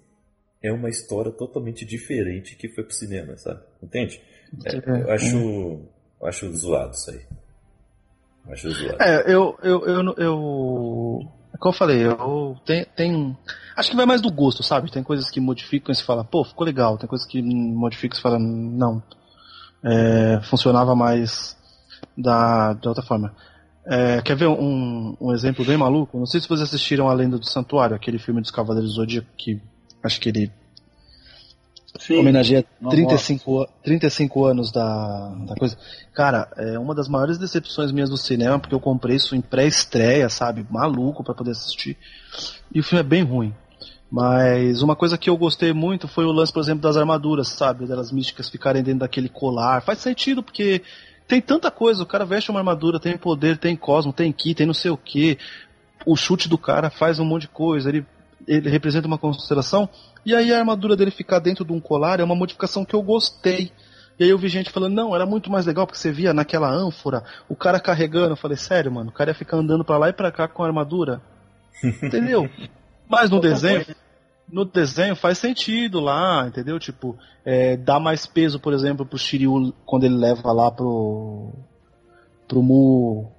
é 0.62 0.72
uma 0.72 0.88
história 0.88 1.32
totalmente 1.32 1.84
diferente 1.84 2.56
que 2.56 2.68
foi 2.68 2.84
pro 2.84 2.94
cinema, 2.94 3.36
sabe? 3.36 3.60
Entende? 3.82 4.20
É, 4.64 5.02
eu 5.02 5.10
acho, 5.10 5.80
acho 6.22 6.52
zoado 6.56 6.92
isso 6.92 7.10
aí. 7.10 7.26
Acho 8.48 8.70
zoado. 8.70 9.02
É, 9.02 9.32
eu, 9.32 9.58
eu, 9.62 9.86
eu, 9.86 10.14
eu, 10.16 11.20
é 11.52 11.58
como 11.58 11.74
eu 11.74 11.78
falei, 11.78 12.06
eu 12.06 12.56
tem, 12.64 12.84
tem, 12.96 13.36
acho 13.76 13.90
que 13.90 13.96
vai 13.96 14.06
mais 14.06 14.20
do 14.22 14.30
gosto, 14.30 14.62
sabe? 14.62 14.90
Tem 14.92 15.02
coisas 15.02 15.28
que 15.28 15.40
modificam 15.40 15.92
e 15.92 15.96
se 15.96 16.04
fala, 16.04 16.24
pô, 16.24 16.44
ficou 16.44 16.64
legal. 16.64 16.96
Tem 16.96 17.08
coisas 17.08 17.26
que 17.26 17.42
modificam 17.42 18.14
e 18.14 18.16
se 18.16 18.22
fala, 18.22 18.38
não, 18.38 19.02
é, 19.82 20.40
funcionava 20.42 20.94
mais 20.94 21.56
da, 22.16 22.72
da 22.74 22.88
outra 22.90 23.04
forma. 23.04 23.34
É, 23.84 24.20
quer 24.22 24.36
ver 24.36 24.48
um, 24.48 25.16
um 25.20 25.32
exemplo 25.32 25.64
bem 25.64 25.76
maluco? 25.76 26.18
Não 26.18 26.26
sei 26.26 26.40
se 26.40 26.48
vocês 26.48 26.62
assistiram 26.68 27.08
A 27.08 27.12
Lenda 27.14 27.38
do 27.38 27.46
Santuário, 27.46 27.94
aquele 27.94 28.18
filme 28.18 28.40
dos 28.40 28.50
Cavaleiros 28.50 28.90
do 28.90 28.96
Zodíaco 28.96 29.28
que 29.36 29.60
acho 30.02 30.20
que 30.20 30.28
ele 30.28 30.50
Sim. 31.98 32.18
homenageia 32.18 32.64
Não 32.80 32.90
35, 32.90 33.62
a- 33.62 33.68
35 33.82 34.44
anos 34.44 34.72
da, 34.72 35.28
da 35.46 35.54
coisa. 35.54 35.78
Cara, 36.12 36.48
é 36.56 36.78
uma 36.78 36.94
das 36.94 37.08
maiores 37.08 37.38
decepções 37.38 37.90
minhas 37.92 38.10
do 38.10 38.16
cinema, 38.18 38.58
porque 38.58 38.74
eu 38.74 38.80
comprei 38.80 39.16
isso 39.16 39.34
em 39.36 39.40
pré-estreia, 39.40 40.28
sabe? 40.28 40.66
Maluco 40.68 41.22
pra 41.24 41.32
poder 41.34 41.52
assistir. 41.52 41.96
E 42.74 42.80
o 42.80 42.82
filme 42.82 43.00
é 43.00 43.04
bem 43.04 43.22
ruim. 43.22 43.54
Mas 44.10 44.82
uma 44.82 44.94
coisa 44.94 45.18
que 45.18 45.28
eu 45.28 45.36
gostei 45.36 45.72
muito 45.72 46.06
foi 46.06 46.24
o 46.24 46.32
lance, 46.32 46.52
por 46.52 46.60
exemplo, 46.60 46.82
das 46.82 46.96
armaduras, 46.96 47.48
sabe? 47.48 47.86
Delas 47.86 48.12
místicas 48.12 48.48
ficarem 48.48 48.82
dentro 48.82 49.00
daquele 49.00 49.28
colar. 49.28 49.82
Faz 49.82 49.98
sentido, 49.98 50.42
porque 50.42 50.82
tem 51.26 51.40
tanta 51.40 51.70
coisa. 51.70 52.02
O 52.02 52.06
cara 52.06 52.24
veste 52.24 52.50
uma 52.50 52.60
armadura, 52.60 53.00
tem 53.00 53.18
poder, 53.18 53.58
tem 53.58 53.74
cosmo, 53.76 54.12
tem 54.12 54.32
ki, 54.32 54.54
tem 54.54 54.66
não 54.66 54.74
sei 54.74 54.90
o 54.90 54.96
que. 54.96 55.38
O 56.04 56.16
chute 56.16 56.48
do 56.48 56.56
cara 56.56 56.88
faz 56.88 57.18
um 57.18 57.24
monte 57.24 57.42
de 57.42 57.48
coisa. 57.48 57.88
Ele, 57.88 58.06
ele 58.46 58.70
representa 58.70 59.08
uma 59.08 59.18
constelação. 59.18 59.88
E 60.24 60.34
aí 60.34 60.52
a 60.52 60.58
armadura 60.58 60.96
dele 60.96 61.10
ficar 61.10 61.40
dentro 61.40 61.64
de 61.64 61.72
um 61.72 61.80
colar 61.80 62.20
é 62.20 62.24
uma 62.24 62.34
modificação 62.36 62.84
que 62.84 62.94
eu 62.94 63.02
gostei. 63.02 63.72
E 64.18 64.24
aí 64.24 64.30
eu 64.30 64.38
vi 64.38 64.48
gente 64.48 64.70
falando, 64.70 64.94
não, 64.94 65.14
era 65.14 65.26
muito 65.26 65.50
mais 65.50 65.66
legal 65.66 65.86
porque 65.86 65.98
você 65.98 66.10
via 66.10 66.32
naquela 66.32 66.70
ânfora 66.70 67.24
o 67.48 67.56
cara 67.56 67.80
carregando. 67.80 68.30
Eu 68.30 68.36
falei, 68.36 68.56
sério, 68.56 68.90
mano, 68.92 69.10
o 69.10 69.12
cara 69.12 69.30
ia 69.30 69.34
ficar 69.34 69.56
andando 69.56 69.84
pra 69.84 69.98
lá 69.98 70.08
e 70.08 70.12
pra 70.12 70.30
cá 70.30 70.46
com 70.46 70.62
a 70.62 70.66
armadura. 70.66 71.20
Entendeu? 72.02 72.48
Mas 73.08 73.30
no 73.30 73.40
desenho, 73.40 73.84
no 74.48 74.64
desenho 74.64 75.16
faz 75.16 75.38
sentido 75.38 76.00
lá, 76.00 76.46
entendeu? 76.46 76.78
Tipo, 76.78 77.16
é, 77.44 77.76
dá 77.76 77.98
mais 77.98 78.26
peso, 78.26 78.58
por 78.60 78.72
exemplo, 78.72 79.04
pro 79.06 79.18
Shiryu 79.18 79.72
quando 79.84 80.04
ele 80.04 80.16
leva 80.16 80.52
lá 80.52 80.70
pro. 80.70 81.50
pro 82.46 82.62
Mu 82.62 83.32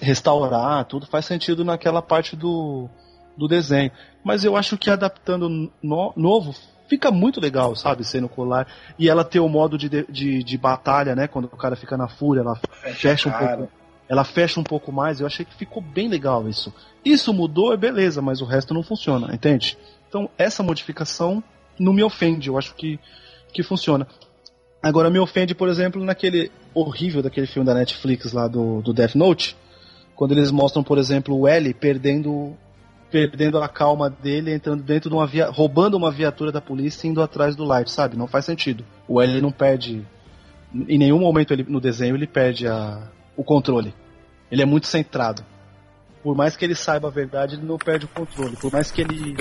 restaurar, 0.00 0.84
tudo 0.86 1.06
faz 1.06 1.26
sentido 1.26 1.64
naquela 1.64 2.02
parte 2.02 2.34
do, 2.34 2.88
do 3.36 3.46
desenho. 3.46 3.92
Mas 4.24 4.44
eu 4.44 4.56
acho 4.56 4.76
que 4.76 4.90
adaptando 4.90 5.70
no- 5.80 6.12
novo 6.16 6.52
fica 6.88 7.12
muito 7.12 7.40
legal, 7.40 7.76
sabe? 7.76 8.04
Sendo 8.04 8.28
colar. 8.28 8.66
E 8.98 9.08
ela 9.08 9.24
ter 9.24 9.38
o 9.38 9.48
modo 9.48 9.78
de, 9.78 9.88
de, 9.88 10.42
de, 10.42 10.58
batalha, 10.58 11.14
né? 11.14 11.28
Quando 11.28 11.44
o 11.44 11.56
cara 11.56 11.76
fica 11.76 11.96
na 11.96 12.08
fúria, 12.08 12.40
ela 12.40 12.60
fecha 12.96 13.28
um 13.28 13.32
cara. 13.32 13.56
pouco. 13.58 13.72
Ela 14.10 14.24
fecha 14.24 14.58
um 14.58 14.64
pouco 14.64 14.90
mais, 14.90 15.20
eu 15.20 15.26
achei 15.26 15.44
que 15.44 15.54
ficou 15.54 15.80
bem 15.80 16.08
legal 16.08 16.48
isso. 16.48 16.74
Isso 17.04 17.32
mudou, 17.32 17.72
é 17.72 17.76
beleza, 17.76 18.20
mas 18.20 18.42
o 18.42 18.44
resto 18.44 18.74
não 18.74 18.82
funciona, 18.82 19.32
entende? 19.32 19.78
Então, 20.08 20.28
essa 20.36 20.64
modificação 20.64 21.40
não 21.78 21.92
me 21.92 22.02
ofende, 22.02 22.48
eu 22.48 22.58
acho 22.58 22.74
que, 22.74 22.98
que 23.52 23.62
funciona. 23.62 24.08
Agora, 24.82 25.08
me 25.10 25.20
ofende, 25.20 25.54
por 25.54 25.68
exemplo, 25.68 26.04
naquele 26.04 26.50
horrível 26.74 27.22
daquele 27.22 27.46
filme 27.46 27.64
da 27.64 27.72
Netflix 27.72 28.32
lá 28.32 28.48
do, 28.48 28.82
do 28.82 28.92
Death 28.92 29.14
Note, 29.14 29.56
quando 30.16 30.32
eles 30.32 30.50
mostram, 30.50 30.82
por 30.82 30.98
exemplo, 30.98 31.38
o 31.38 31.46
L 31.46 31.72
perdendo 31.74 32.56
perdendo 33.12 33.58
a 33.58 33.68
calma 33.68 34.10
dele, 34.10 34.52
entrando 34.52 34.82
dentro 34.82 35.08
de 35.08 35.16
uma 35.16 35.26
via, 35.26 35.50
roubando 35.50 35.96
uma 35.96 36.10
viatura 36.10 36.50
da 36.50 36.60
polícia 36.60 37.06
e 37.06 37.10
indo 37.10 37.22
atrás 37.22 37.54
do 37.56 37.64
Light, 37.64 37.90
sabe? 37.90 38.16
Não 38.16 38.26
faz 38.26 38.44
sentido. 38.44 38.84
O 39.06 39.20
L 39.20 39.40
não 39.40 39.50
perde 39.50 40.04
em 40.72 40.98
nenhum 40.98 41.18
momento 41.18 41.52
ele, 41.52 41.64
no 41.68 41.80
desenho 41.80 42.14
ele 42.14 42.26
perde 42.26 42.68
a, 42.68 43.08
o 43.40 43.44
controle. 43.44 43.94
Ele 44.52 44.60
é 44.60 44.66
muito 44.66 44.86
centrado. 44.86 45.42
Por 46.22 46.36
mais 46.36 46.56
que 46.56 46.64
ele 46.64 46.74
saiba 46.74 47.08
a 47.08 47.10
verdade, 47.10 47.54
ele 47.54 47.64
não 47.64 47.78
perde 47.78 48.04
o 48.04 48.08
controle. 48.08 48.54
Por 48.56 48.70
mais 48.70 48.90
que 48.90 49.00
ele 49.00 49.34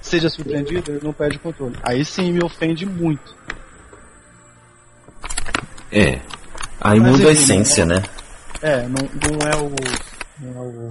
seja 0.00 0.28
surpreendido, 0.28 0.90
ele 0.90 1.04
não 1.04 1.12
perde 1.12 1.36
o 1.36 1.40
controle. 1.40 1.76
Aí 1.84 2.04
sim 2.04 2.32
me 2.32 2.42
ofende 2.42 2.84
muito. 2.84 3.36
É. 5.92 6.20
Aí 6.80 6.98
Mas 6.98 7.12
muda 7.12 7.28
a 7.28 7.32
essência, 7.32 7.86
né? 7.86 8.02
É, 8.60 8.82
não, 8.88 9.02
não 9.02 9.48
é 9.48 9.56
o. 9.56 9.70
Não 10.40 10.64
é 10.64 10.66
o. 10.66 10.88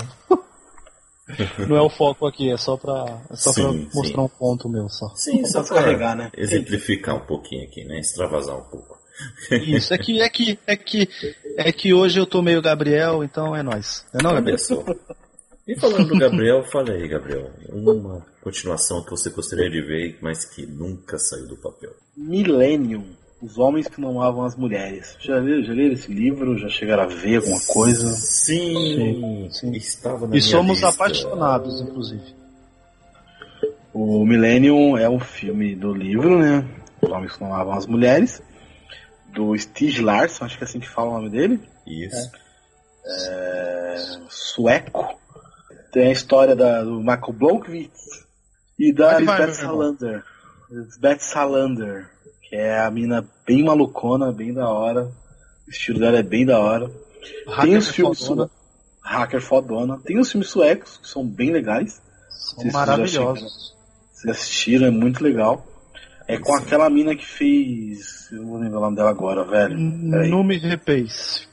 não 1.67 1.75
é 1.75 1.81
o 1.81 1.89
foco 1.89 2.25
aqui, 2.25 2.49
é 2.49 2.55
só 2.55 2.77
pra, 2.77 3.21
é 3.29 3.35
só 3.35 3.51
pra 3.51 3.63
Sim, 3.63 3.89
mostrar 3.93 4.21
sim. 4.21 4.21
um 4.21 4.29
ponto 4.29 4.69
meu 4.69 4.87
só. 4.87 5.09
Sim, 5.15 5.43
só 5.45 5.61
pra 5.63 5.81
carregar, 5.83 6.15
né? 6.15 6.31
Exemplificar 6.37 7.15
um 7.15 7.25
pouquinho 7.25 7.65
aqui, 7.65 7.83
né? 7.83 7.99
Extravasar 7.99 8.55
um 8.55 8.63
pouco. 8.69 9.02
Isso, 9.51 9.93
é 9.93 9.97
que, 9.97 10.21
é 10.21 10.29
que, 10.29 10.59
é 10.65 10.75
que, 10.75 11.09
é 11.57 11.71
que 11.71 11.93
hoje 11.93 12.19
eu 12.19 12.25
tô 12.25 12.41
meio 12.41 12.61
Gabriel, 12.61 13.23
então 13.23 13.55
é 13.55 13.61
nóis. 13.61 14.05
Não 14.13 14.19
é 14.19 14.23
não, 14.23 14.33
Gabriel? 14.35 14.57
E 15.67 15.79
falando 15.79 16.07
do 16.07 16.17
Gabriel, 16.19 16.63
fala 16.71 16.91
aí, 16.91 17.07
Gabriel. 17.07 17.49
Uma 17.69 18.25
continuação 18.41 19.03
que 19.03 19.11
você 19.11 19.29
gostaria 19.29 19.69
de 19.69 19.81
ver, 19.81 20.17
mas 20.21 20.43
que 20.45 20.65
nunca 20.65 21.17
saiu 21.17 21.47
do 21.47 21.55
papel. 21.57 21.91
Millennium. 22.17 23.05
Os 23.41 23.57
homens 23.57 23.87
que 23.89 23.99
não 23.99 24.09
amavam 24.21 24.45
as 24.45 24.55
mulheres. 24.55 25.17
Já 25.19 25.35
leram, 25.37 25.63
já 25.63 25.73
leram 25.73 25.91
esse 25.93 26.11
livro? 26.11 26.57
Já 26.57 26.69
chegaram 26.69 27.03
a 27.03 27.07
ver 27.07 27.37
alguma 27.37 27.59
coisa? 27.67 28.09
Sim, 28.13 29.49
Sim. 29.51 29.71
estava 29.73 30.19
na 30.21 30.27
E 30.27 30.29
minha 30.29 30.41
somos 30.41 30.79
lista. 30.79 30.87
apaixonados, 30.89 31.81
inclusive. 31.81 32.23
O 33.93 34.25
Millennium 34.25 34.97
é 34.97 35.09
um 35.09 35.19
filme 35.19 35.75
do 35.75 35.93
livro, 35.93 36.39
né? 36.39 36.65
Os 37.01 37.11
homens 37.11 37.33
que 37.33 37.41
não 37.41 37.53
amavam 37.53 37.73
as 37.73 37.85
mulheres. 37.85 38.41
Do 39.33 39.57
Stig 39.57 40.01
Larsson, 40.01 40.45
acho 40.45 40.57
que 40.57 40.63
é 40.63 40.67
assim 40.67 40.79
que 40.79 40.89
fala 40.89 41.09
o 41.09 41.13
nome 41.13 41.29
dele. 41.29 41.59
Isso. 41.87 42.31
É, 43.05 43.95
sueco. 44.29 45.19
Tem 45.91 46.07
a 46.07 46.11
história 46.11 46.55
da, 46.55 46.83
do 46.83 46.99
Michael 46.99 47.33
Blomkvist 47.33 47.93
e 48.79 48.93
da 48.93 49.19
Lisbeth 49.19 49.41
irmão. 49.41 49.53
Salander. 49.53 50.23
Lisbeth 50.69 51.19
Salander, 51.19 52.09
que 52.41 52.55
é 52.55 52.79
a 52.79 52.89
mina 52.89 53.27
bem 53.45 53.63
malucona, 53.63 54.31
bem 54.31 54.53
da 54.53 54.67
hora. 54.67 55.11
O 55.67 55.69
estilo 55.69 55.99
dela 55.99 56.17
é 56.17 56.23
bem 56.23 56.45
da 56.45 56.59
hora. 56.59 56.89
Tem 56.89 57.53
Hacker 57.53 57.77
os 57.77 57.89
filmes 57.89 58.19
fodona, 58.19 58.49
Hacker 59.01 59.41
fodona. 59.41 59.99
Tem 59.99 60.19
os 60.19 60.31
filmes 60.31 60.49
suecos, 60.49 60.97
que 60.97 61.07
são 61.07 61.25
bem 61.25 61.51
legais. 61.51 62.01
são 62.29 62.65
maravilhosos. 62.71 63.75
Vocês 64.11 64.37
assistiram, 64.37 64.87
é 64.87 64.91
muito 64.91 65.23
legal. 65.23 65.65
É 66.27 66.37
com 66.37 66.55
aquela 66.55 66.89
mina 66.89 67.15
que 67.15 67.25
fez. 67.25 68.29
Eu 68.31 68.45
vou 68.45 68.57
lembrar 68.57 68.79
o 68.79 68.81
nome 68.83 68.95
dela 68.95 69.09
agora, 69.09 69.43
velho. 69.43 69.77
Peraí. 70.09 70.29
Não 70.29 70.43
me 70.43 70.57
repeis. 70.57 71.47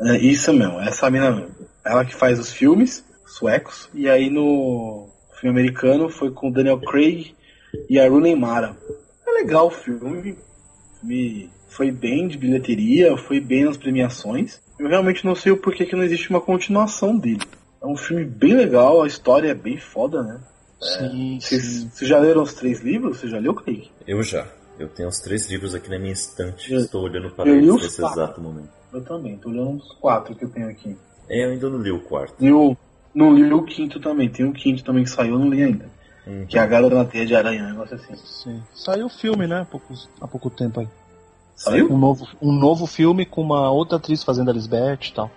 É 0.00 0.18
isso 0.18 0.52
mesmo, 0.52 0.78
essa 0.80 1.10
mina 1.10 1.30
mesmo. 1.30 1.54
Ela 1.84 2.04
que 2.04 2.14
faz 2.14 2.38
os 2.38 2.52
filmes 2.52 3.04
suecos. 3.26 3.88
E 3.94 4.08
aí 4.08 4.28
no 4.28 5.08
filme 5.40 5.60
americano 5.60 6.08
foi 6.08 6.30
com 6.30 6.48
o 6.48 6.52
Daniel 6.52 6.80
Craig 6.80 7.34
e 7.88 7.98
a 7.98 8.08
Rooney 8.08 8.34
Mara. 8.34 8.76
É 9.26 9.30
legal 9.30 9.68
o 9.68 9.70
filme. 9.70 10.36
Filme 11.00 11.50
foi 11.68 11.90
bem 11.90 12.26
de 12.26 12.38
bilheteria, 12.38 13.16
foi 13.16 13.40
bem 13.40 13.64
nas 13.64 13.76
premiações. 13.76 14.60
Eu 14.78 14.88
realmente 14.88 15.24
não 15.24 15.34
sei 15.34 15.52
o 15.52 15.56
porquê 15.56 15.86
que 15.86 15.96
não 15.96 16.04
existe 16.04 16.30
uma 16.30 16.40
continuação 16.40 17.16
dele. 17.16 17.42
É 17.82 17.86
um 17.86 17.96
filme 17.96 18.24
bem 18.24 18.54
legal, 18.54 19.02
a 19.02 19.06
história 19.06 19.50
é 19.50 19.54
bem 19.54 19.78
foda, 19.78 20.22
né? 20.22 20.40
Sim, 20.80 21.38
vocês 21.40 21.88
já 22.08 22.18
leram 22.18 22.42
os 22.42 22.54
três 22.54 22.80
livros? 22.80 23.18
Você 23.18 23.28
já 23.28 23.38
leu, 23.38 23.54
Craig? 23.54 23.90
Eu 24.06 24.22
já. 24.22 24.46
Eu 24.78 24.88
tenho 24.88 25.08
os 25.08 25.18
três 25.20 25.48
livros 25.50 25.74
aqui 25.74 25.88
na 25.88 25.98
minha 25.98 26.12
estante. 26.12 26.72
Eu- 26.72 26.80
Estou 26.80 27.02
olhando 27.04 27.30
para 27.30 27.48
eu 27.48 27.56
eles 27.56 27.82
nesse 27.82 28.00
quatro. 28.00 28.20
exato 28.20 28.40
momento. 28.40 28.68
Eu 28.92 29.02
também, 29.02 29.36
tô 29.38 29.48
olhando 29.48 29.76
os 29.78 29.92
quatro 29.94 30.34
que 30.34 30.44
eu 30.44 30.50
tenho 30.50 30.68
aqui. 30.68 30.96
É, 31.28 31.44
eu 31.46 31.50
ainda 31.50 31.68
não 31.70 31.78
li 31.78 31.90
o 31.90 32.00
quarto. 32.02 32.34
E 32.38 32.52
o, 32.52 32.76
não 33.14 33.32
li 33.34 33.50
o 33.52 33.62
quinto 33.64 33.98
também, 34.00 34.28
tem 34.28 34.44
um 34.44 34.52
quinto 34.52 34.84
também 34.84 35.02
que 35.04 35.10
saiu, 35.10 35.34
eu 35.34 35.38
não 35.38 35.48
li 35.48 35.62
ainda. 35.62 35.86
Hum. 36.26 36.44
Que 36.46 36.58
é 36.58 36.60
a 36.60 36.66
Garota 36.66 36.94
na 36.94 37.04
Teia 37.04 37.24
de 37.24 37.34
Aranha, 37.34 37.64
um 37.64 37.70
negócio 37.70 37.94
assim. 37.96 38.14
Sim. 38.16 38.62
Saiu 38.74 39.06
o 39.06 39.10
filme, 39.10 39.46
né? 39.46 39.60
Há 39.60 39.64
pouco, 39.64 39.94
há 40.20 40.28
pouco 40.28 40.50
tempo 40.50 40.80
aí. 40.80 40.88
Saiu? 41.54 41.90
Um 41.90 41.96
novo, 41.98 42.28
um 42.42 42.52
novo 42.52 42.86
filme 42.86 43.24
com 43.24 43.40
uma 43.40 43.70
outra 43.70 43.96
atriz 43.96 44.22
fazendo 44.22 44.50
a 44.50 44.52
Lisbeth 44.52 44.98
e 45.08 45.12
tal. 45.14 45.30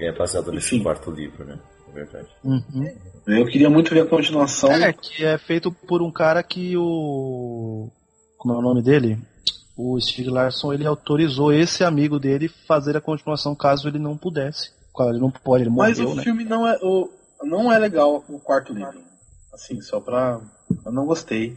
É 0.00 0.10
baseado 0.10 0.50
nesse 0.50 0.74
Enfim. 0.74 0.82
quarto 0.84 1.10
livro, 1.10 1.44
né? 1.44 1.58
Verdade. 1.92 2.28
Uhum. 2.42 2.90
Eu 3.26 3.46
queria 3.46 3.68
muito 3.70 3.92
ver 3.92 4.00
a 4.00 4.06
continuação. 4.06 4.70
É, 4.72 4.92
que 4.92 5.24
é 5.24 5.36
feito 5.38 5.70
por 5.70 6.02
um 6.02 6.10
cara 6.10 6.42
que 6.42 6.76
o. 6.76 7.90
Como 8.38 8.54
é 8.54 8.56
o 8.58 8.62
nome 8.62 8.82
dele? 8.82 9.18
O 9.76 9.98
Stig 10.00 10.28
Larsson 10.28 10.72
ele 10.72 10.86
autorizou 10.86 11.52
esse 11.52 11.82
amigo 11.84 12.18
dele 12.18 12.48
fazer 12.66 12.96
a 12.96 13.00
continuação 13.00 13.54
caso 13.54 13.88
ele 13.88 13.98
não 13.98 14.16
pudesse. 14.16 14.70
Claro, 14.94 15.12
ele 15.12 15.20
não 15.20 15.30
pode, 15.30 15.64
ele 15.64 15.70
mas 15.70 15.98
morreu, 15.98 16.12
o 16.12 16.16
né? 16.16 16.22
filme 16.22 16.44
não 16.44 16.68
é, 16.68 16.78
o, 16.82 17.08
não 17.42 17.72
é 17.72 17.78
legal 17.78 18.22
o 18.28 18.38
quarto 18.38 18.72
livro. 18.72 19.00
Assim, 19.52 19.80
só 19.80 20.00
pra. 20.00 20.40
Eu 20.84 20.92
não 20.92 21.06
gostei. 21.06 21.56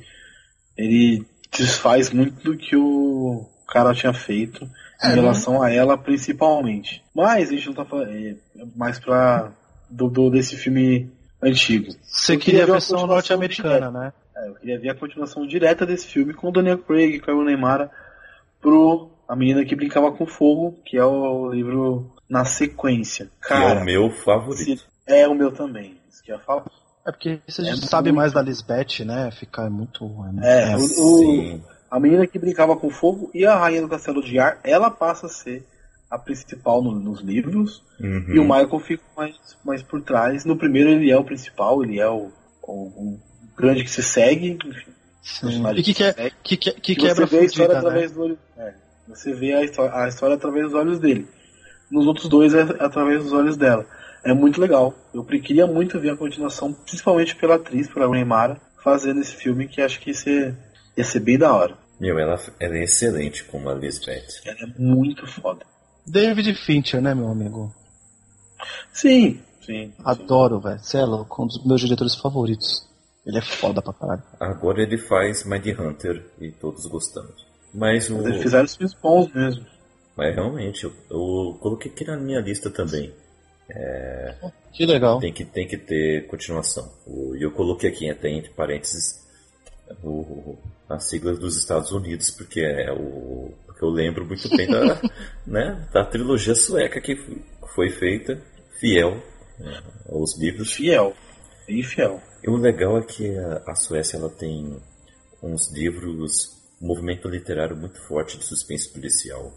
Ele 0.77 1.25
desfaz 1.51 2.11
muito 2.11 2.43
do 2.43 2.57
que 2.57 2.75
o 2.75 3.45
cara 3.67 3.93
tinha 3.93 4.13
feito 4.13 4.63
em 4.65 5.07
É, 5.11 5.13
relação 5.13 5.61
a 5.61 5.71
ela, 5.71 5.97
principalmente. 5.97 7.03
Mas 7.13 7.49
a 7.49 7.51
gente 7.51 7.67
não 7.67 7.73
tá 7.73 7.85
falando. 7.85 8.09
É 8.09 8.29
é 8.31 8.65
mais 8.75 8.99
pra. 8.99 9.51
Do, 9.95 10.09
do- 10.09 10.29
desse 10.29 10.55
filme 10.57 11.09
antigo. 11.41 11.91
Você 12.03 12.35
queria 12.37 12.61
queria 12.61 12.63
a 12.63 12.65
versão 12.65 12.97
continuação 12.99 13.07
norte-americana, 13.07 13.91
né? 13.91 14.13
É, 14.35 14.49
eu 14.49 14.55
queria 14.55 14.79
ver 14.79 14.89
a 14.89 14.95
continuação 14.95 15.47
direta 15.47 15.85
desse 15.85 16.07
filme 16.07 16.33
com 16.33 16.49
o 16.49 16.51
Daniel 16.51 16.77
Craig, 16.79 17.19
com 17.19 17.31
a 17.31 17.43
Neymar, 17.45 17.89
pro 18.61 19.09
A 19.27 19.35
Menina 19.35 19.63
que 19.65 19.75
Brincava 19.75 20.11
com 20.11 20.25
Fogo, 20.25 20.77
que 20.85 20.97
é 20.97 21.05
o 21.05 21.49
livro 21.51 22.11
na 22.29 22.43
sequência. 22.45 23.25
Que 23.41 23.47
Cara, 23.49 23.79
é 23.79 23.81
o 23.81 23.85
meu 23.85 24.09
favorito. 24.11 24.81
se- 24.81 24.85
é 25.07 25.27
o 25.27 25.33
meu 25.35 25.51
também. 25.51 25.97
Isso 26.09 26.23
que 26.23 26.31
eu 26.31 26.35
ia 26.35 26.41
falar. 26.41 26.65
É 27.07 27.11
porque 27.11 27.39
você 27.47 27.61
É 27.61 27.65
muito- 27.71 27.87
sabe 27.87 28.11
mais 28.11 28.33
da 28.33 28.41
Lisbeth, 28.41 29.05
né? 29.05 29.29
Ficar 29.31 29.69
muito. 29.69 30.03
É, 30.41 30.71
é, 30.71 30.75
o- 30.75 30.79
Sim. 30.79 31.63
A 31.89 31.99
menina 31.99 32.25
que 32.27 32.37
brincava 32.39 32.75
com 32.75 32.89
fogo 32.89 33.29
e 33.33 33.45
a 33.45 33.55
rainha 33.55 33.81
do 33.81 33.87
castelo 33.87 34.21
de 34.23 34.37
ar, 34.39 34.59
ela 34.63 34.89
passa 34.91 35.27
a 35.27 35.29
ser 35.29 35.63
a 36.15 36.19
principal 36.19 36.81
no- 36.81 36.99
nos 36.99 37.21
livros. 37.21 37.83
Uhum. 37.99 38.25
E 38.35 38.39
o 38.39 38.43
Michael 38.43 38.79
fica 38.79 39.03
mais, 39.15 39.35
mais 39.63 39.83
por 39.83 40.01
trás. 40.01 40.45
No 40.45 40.57
primeiro 40.57 40.89
ele 40.89 41.11
é 41.11 41.17
o 41.17 41.23
principal, 41.23 41.83
ele 41.83 41.99
é 41.99 42.07
o, 42.09 42.31
o, 42.63 42.73
o 42.73 43.19
grande 43.57 43.83
que 43.83 43.89
se 43.91 44.01
segue. 44.03 44.57
Enfim, 44.63 44.91
E 45.75 45.83
que, 45.83 45.93
que, 45.93 46.03
é, 46.03 46.13
segue. 46.13 46.35
que, 46.43 46.57
que, 46.57 46.71
que 46.71 46.91
E 46.91 46.95
quebra 46.95 47.25
você 47.25 47.35
vê 47.37 47.41
a 47.41 47.45
história 47.45 47.73
né? 47.73 47.79
através 47.79 48.11
do 48.11 48.21
olho. 48.23 48.39
é, 48.57 48.73
você 49.07 49.33
vê 49.33 49.53
a 49.53 49.63
história, 49.63 49.95
a 49.95 50.07
história 50.07 50.35
através 50.35 50.65
dos 50.65 50.73
olhos 50.73 50.99
dele. 50.99 51.27
Nos 51.91 52.07
outros 52.07 52.27
dois 52.27 52.53
é 52.53 52.61
através 52.79 53.23
dos 53.23 53.33
olhos 53.33 53.55
dela. 53.57 53.85
É 54.23 54.33
muito 54.33 54.59
legal. 54.59 54.93
Eu 55.13 55.23
queria 55.23 55.67
muito 55.67 55.99
ver 55.99 56.09
a 56.11 56.17
continuação, 56.17 56.73
principalmente 56.73 57.35
pela 57.35 57.55
atriz, 57.55 57.87
pela 57.87 58.09
Neymara, 58.09 58.59
fazendo 58.83 59.21
esse 59.21 59.35
filme 59.35 59.67
que 59.67 59.81
acho 59.81 59.99
que 59.99 60.09
ia 60.09 60.13
ser, 60.15 60.55
ia 60.97 61.03
ser 61.03 61.19
bem 61.19 61.37
da 61.37 61.53
hora. 61.53 61.77
Meu, 61.99 62.17
ela, 62.17 62.37
ela 62.59 62.75
é 62.75 62.83
excelente 62.83 63.43
como 63.45 63.69
a 63.69 63.73
Lisbeth. 63.75 64.25
Ela 64.43 64.57
é 64.63 64.79
muito 64.81 65.25
foda. 65.27 65.63
David 66.05 66.53
Fincher, 66.55 67.01
né, 67.01 67.13
meu 67.13 67.29
amigo? 67.29 67.73
Sim, 68.93 69.39
sim. 69.65 69.93
Adoro, 70.03 70.59
velho. 70.59 70.79
Você 70.79 70.97
é 70.97 71.05
louco, 71.05 71.43
um 71.43 71.47
dos 71.47 71.63
meus 71.65 71.81
diretores 71.81 72.15
favoritos. 72.15 72.87
Ele 73.25 73.37
é 73.37 73.41
foda 73.41 73.81
pra 73.81 73.93
caralho. 73.93 74.23
Agora 74.39 74.81
ele 74.81 74.97
faz 74.97 75.43
Mind 75.43 75.65
Hunter 75.67 76.23
e 76.39 76.51
todos 76.51 76.85
gostamos. 76.85 77.45
Mas 77.73 78.09
o. 78.09 78.27
Eles 78.27 78.43
fizeram 78.43 78.65
os 78.65 78.75
filmes 78.75 78.93
bons 78.93 79.33
mesmo. 79.33 79.65
Mas 80.15 80.33
realmente, 80.33 80.83
eu, 80.83 80.93
eu 81.09 81.57
coloquei 81.59 81.91
aqui 81.91 82.05
na 82.05 82.15
minha 82.17 82.39
lista 82.39 82.69
também. 82.69 83.11
Que 84.71 84.85
legal. 84.85 85.19
Tem 85.19 85.33
que, 85.33 85.45
tem 85.45 85.67
que 85.67 85.77
ter 85.77 86.27
continuação. 86.27 86.91
E 87.07 87.43
eu 87.43 87.51
coloquei 87.51 87.89
aqui 87.89 88.09
até 88.09 88.29
entre 88.29 88.51
parênteses 88.51 89.25
o, 90.03 90.57
as 90.89 91.09
siglas 91.09 91.39
dos 91.39 91.57
Estados 91.57 91.91
Unidos, 91.91 92.31
porque 92.31 92.61
é 92.61 92.91
o. 92.91 93.53
Eu 93.85 93.91
lembro 93.91 94.25
muito 94.25 94.49
bem 94.55 94.67
da, 94.67 95.01
né, 95.45 95.87
da 95.93 96.05
trilogia 96.05 96.55
sueca 96.55 96.99
que 96.99 97.15
foi 97.73 97.89
feita, 97.89 98.41
fiel 98.79 99.21
né, 99.59 99.81
aos 100.09 100.37
livros. 100.39 100.73
Fiel. 100.73 101.13
Bem 101.67 101.83
fiel. 101.83 102.21
E 102.43 102.49
o 102.49 102.55
legal 102.57 102.97
é 102.97 103.03
que 103.03 103.37
a, 103.37 103.63
a 103.67 103.75
Suécia 103.75 104.17
ela 104.17 104.29
tem 104.29 104.77
uns 105.41 105.71
livros, 105.73 106.51
um 106.81 106.87
movimento 106.87 107.27
literário 107.27 107.75
muito 107.75 107.99
forte 108.07 108.37
de 108.37 108.45
suspense 108.45 108.91
policial, 108.91 109.51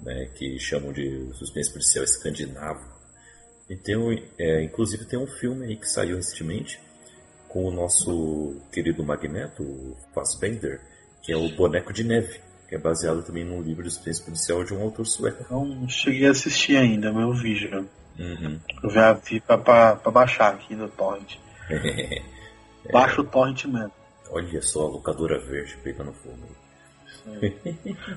né, 0.00 0.30
que 0.34 0.58
chamam 0.58 0.92
de 0.92 1.30
suspense 1.34 1.70
policial 1.70 2.04
escandinavo. 2.04 2.94
E 3.68 3.96
um- 3.96 4.12
é, 4.38 4.62
inclusive 4.62 5.06
tem 5.06 5.18
um 5.18 5.26
filme 5.26 5.66
aí 5.66 5.76
que 5.76 5.88
saiu 5.88 6.16
recentemente 6.16 6.78
com 7.48 7.64
o 7.64 7.70
nosso 7.70 8.60
querido 8.72 9.02
Magneto, 9.04 9.62
o 9.62 9.96
Fassbender, 10.14 10.80
que 11.22 11.32
é 11.32 11.36
o 11.36 11.48
Boneco 11.56 11.92
de 11.92 12.04
Neve, 12.04 12.40
que 12.68 12.74
é 12.74 12.78
baseado 12.78 13.22
também 13.22 13.44
num 13.44 13.62
livro 13.62 13.82
de 13.82 13.90
suspense 13.90 14.22
policial 14.22 14.64
de 14.64 14.74
um 14.74 14.82
autor 14.82 15.06
sueco. 15.06 15.44
Não 15.50 15.88
cheguei 15.88 16.26
a 16.26 16.30
assistir 16.30 16.76
ainda, 16.76 17.12
mas 17.12 17.22
eu 17.22 17.32
vi 17.32 17.56
já. 17.56 17.78
Uhum. 18.18 18.60
Eu 18.82 18.90
já 18.90 19.12
vi 19.12 19.40
pra, 19.40 19.58
pra, 19.58 19.96
pra 19.96 20.10
baixar 20.10 20.54
aqui 20.54 20.74
no 20.74 20.88
Torrent. 20.88 21.36
Baixa 22.92 23.20
o 23.20 23.24
Torrent 23.24 23.64
mesmo. 23.64 23.92
Olha 24.30 24.62
só 24.62 24.86
a 24.86 24.90
locadora 24.90 25.38
verde 25.38 25.76
pegando 25.82 26.12
fogo. 26.12 26.38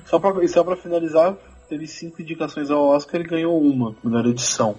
Só 0.04 0.18
pra, 0.18 0.48
só 0.48 0.64
pra 0.64 0.76
finalizar, 0.76 1.34
teve 1.68 1.86
cinco 1.86 2.20
indicações 2.20 2.70
ao 2.70 2.88
Oscar 2.88 3.20
e 3.20 3.24
ganhou 3.24 3.60
uma, 3.60 3.94
melhor 4.02 4.26
edição. 4.26 4.76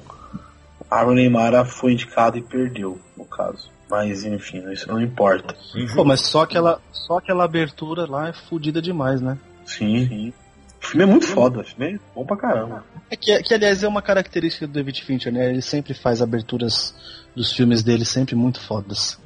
A 0.90 1.06
Neymar 1.06 1.66
foi 1.66 1.94
indicada 1.94 2.38
e 2.38 2.42
perdeu, 2.42 3.00
no 3.16 3.26
caso. 3.26 3.70
Mas 3.90 4.24
enfim, 4.24 4.72
isso 4.72 4.88
não 4.88 5.02
importa. 5.02 5.56
Pô, 5.96 6.04
mas 6.04 6.22
só 6.22 6.42
aquela, 6.42 6.80
só 6.92 7.18
aquela 7.18 7.44
abertura 7.44 8.06
lá 8.10 8.30
é 8.30 8.34
fodida 8.34 8.82
demais, 8.82 9.20
né? 9.20 9.38
Sim. 9.70 10.08
Sim. 10.08 10.34
O 10.82 10.88
filme 10.88 11.04
é 11.04 11.06
muito 11.06 11.28
foda, 11.28 11.60
o 11.60 11.64
filme 11.64 11.96
é 11.96 12.00
bom 12.16 12.26
pra 12.26 12.38
caramba. 12.38 12.86
É 13.10 13.16
que, 13.16 13.42
que, 13.44 13.54
aliás, 13.54 13.84
é 13.84 13.88
uma 13.88 14.02
característica 14.02 14.66
do 14.66 14.74
David 14.74 15.04
Fincher, 15.04 15.32
né? 15.32 15.50
Ele 15.50 15.62
sempre 15.62 15.94
faz 15.94 16.22
aberturas 16.22 16.96
dos 17.36 17.52
filmes 17.54 17.84
dele 17.84 18.06
sempre 18.06 18.36
muito 18.36 18.62
fodas. 18.62 19.20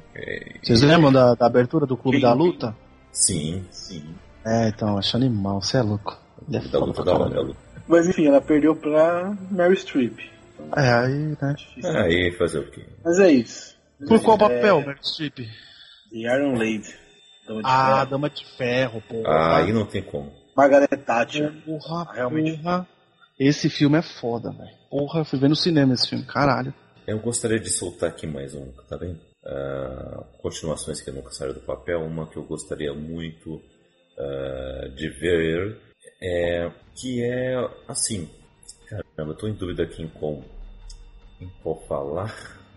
Vocês 0.62 0.82
lembram 0.82 1.12
da, 1.12 1.34
da 1.34 1.46
abertura 1.46 1.86
do 1.86 1.96
Clube 1.96 2.18
Sim. 2.18 2.22
da 2.22 2.32
Luta? 2.32 2.76
Sim, 3.12 3.64
sim. 3.70 4.04
É, 4.44 4.68
então, 4.68 4.98
acho 4.98 5.16
animal, 5.16 5.60
você 5.60 5.78
é 5.78 5.82
louco. 5.82 6.18
Ele 6.48 6.56
é 6.56 6.60
Da 6.60 6.68
foda 6.68 6.84
luta 6.86 7.04
da 7.04 7.12
hora. 7.14 7.52
Mas 7.86 8.08
enfim, 8.08 8.26
ela 8.26 8.40
perdeu 8.40 8.74
pra 8.74 9.36
Mary 9.50 9.76
Streep. 9.76 10.18
É, 10.76 10.92
aí, 10.92 11.36
né? 11.40 11.54
Difícil. 11.56 11.96
Aí 11.96 12.32
fazer 12.32 12.58
o 12.60 12.70
quê? 12.70 12.84
Mas 13.04 13.18
é 13.18 13.30
isso. 13.30 13.76
Por 14.06 14.20
qual 14.22 14.36
É, 14.36 14.40
papel, 14.40 14.80
Meryl 14.80 15.02
Streep? 15.02 15.36
The 16.10 16.18
Iron 16.18 16.54
Lady. 16.54 16.94
Dama 17.46 17.62
de 17.62 17.68
Ah, 17.68 17.94
Ferro. 17.96 18.10
Dama 18.10 18.30
de 18.30 18.46
Ferro, 18.56 19.02
pô. 19.08 19.22
Ah, 19.26 19.56
aí 19.58 19.72
não 19.72 19.86
tem 19.86 20.02
como. 20.02 20.32
Margaret 20.56 20.86
Thatcher. 20.88 21.52
Porra, 21.64 22.12
Realmente. 22.12 22.58
porra. 22.62 22.86
Esse 23.38 23.68
filme 23.68 23.98
é 23.98 24.02
foda, 24.02 24.50
velho. 24.52 24.70
Porra, 24.90 25.20
eu 25.20 25.24
fui 25.24 25.38
ver 25.38 25.48
no 25.48 25.56
cinema 25.56 25.92
esse 25.94 26.08
filme, 26.08 26.24
caralho. 26.24 26.72
Eu 27.06 27.18
gostaria 27.18 27.58
de 27.58 27.68
soltar 27.68 28.08
aqui 28.10 28.26
mais 28.26 28.54
um, 28.54 28.70
tá 28.88 28.96
vendo? 28.96 29.18
Ah, 29.44 30.24
continuações 30.40 31.00
que 31.02 31.10
nunca 31.10 31.30
saíram 31.32 31.54
do 31.54 31.60
papel. 31.60 32.00
Uma 32.00 32.26
que 32.26 32.36
eu 32.36 32.44
gostaria 32.44 32.94
muito 32.94 33.60
ah, 34.18 34.88
de 34.94 35.08
ver 35.10 35.76
é 36.22 36.70
que 36.94 37.22
é 37.24 37.56
assim. 37.88 38.28
Caramba, 38.88 39.32
eu 39.32 39.36
tô 39.36 39.48
em 39.48 39.54
dúvida 39.54 39.82
aqui 39.82 40.02
em 40.02 40.08
qual, 40.08 40.42
em 41.40 41.48
qual 41.62 41.82
falar. 41.86 42.34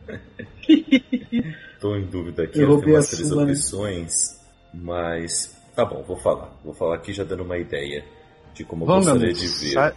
tô 1.80 1.96
em 1.96 2.06
dúvida 2.06 2.44
aqui, 2.44 2.60
Eu 2.60 2.80
tenho 2.82 2.96
umas 2.96 3.10
três 3.10 3.30
né? 3.30 3.44
opções, 3.44 4.37
mas 4.82 5.56
tá 5.76 5.86
bom, 5.86 6.04
vou 6.04 6.18
falar. 6.18 6.58
Vou 6.64 6.74
falar 6.74 6.96
aqui 6.96 7.14
já 7.14 7.24
dando 7.24 7.44
uma 7.44 7.58
ideia 7.58 8.04
de 8.54 8.64
como 8.64 8.84
eu 8.84 8.88
Vamos, 8.88 9.06
gostaria 9.06 9.32
amigo. 9.34 9.40
de 9.40 9.48
ver. 9.48 9.74
Sai, 9.74 9.94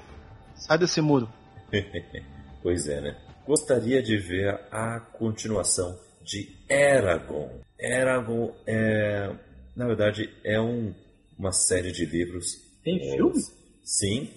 sai 0.54 0.78
desse 0.78 1.00
muro. 1.00 1.28
Pois 2.62 2.86
é, 2.88 3.00
né? 3.00 3.16
Gostaria 3.46 4.02
de 4.02 4.18
ver 4.18 4.48
a 4.70 5.00
continuação 5.00 5.98
de 6.22 6.46
Eragon. 6.68 7.50
Eragon 7.78 8.54
é, 8.66 9.30
na 9.74 9.86
verdade, 9.86 10.28
é 10.44 10.60
um- 10.60 10.94
uma 11.38 11.50
série 11.52 11.90
de 11.90 12.04
livros. 12.04 12.58
Tem 12.84 12.98
É, 13.12 13.16
filme? 13.16 13.40
Sim. 13.82 14.28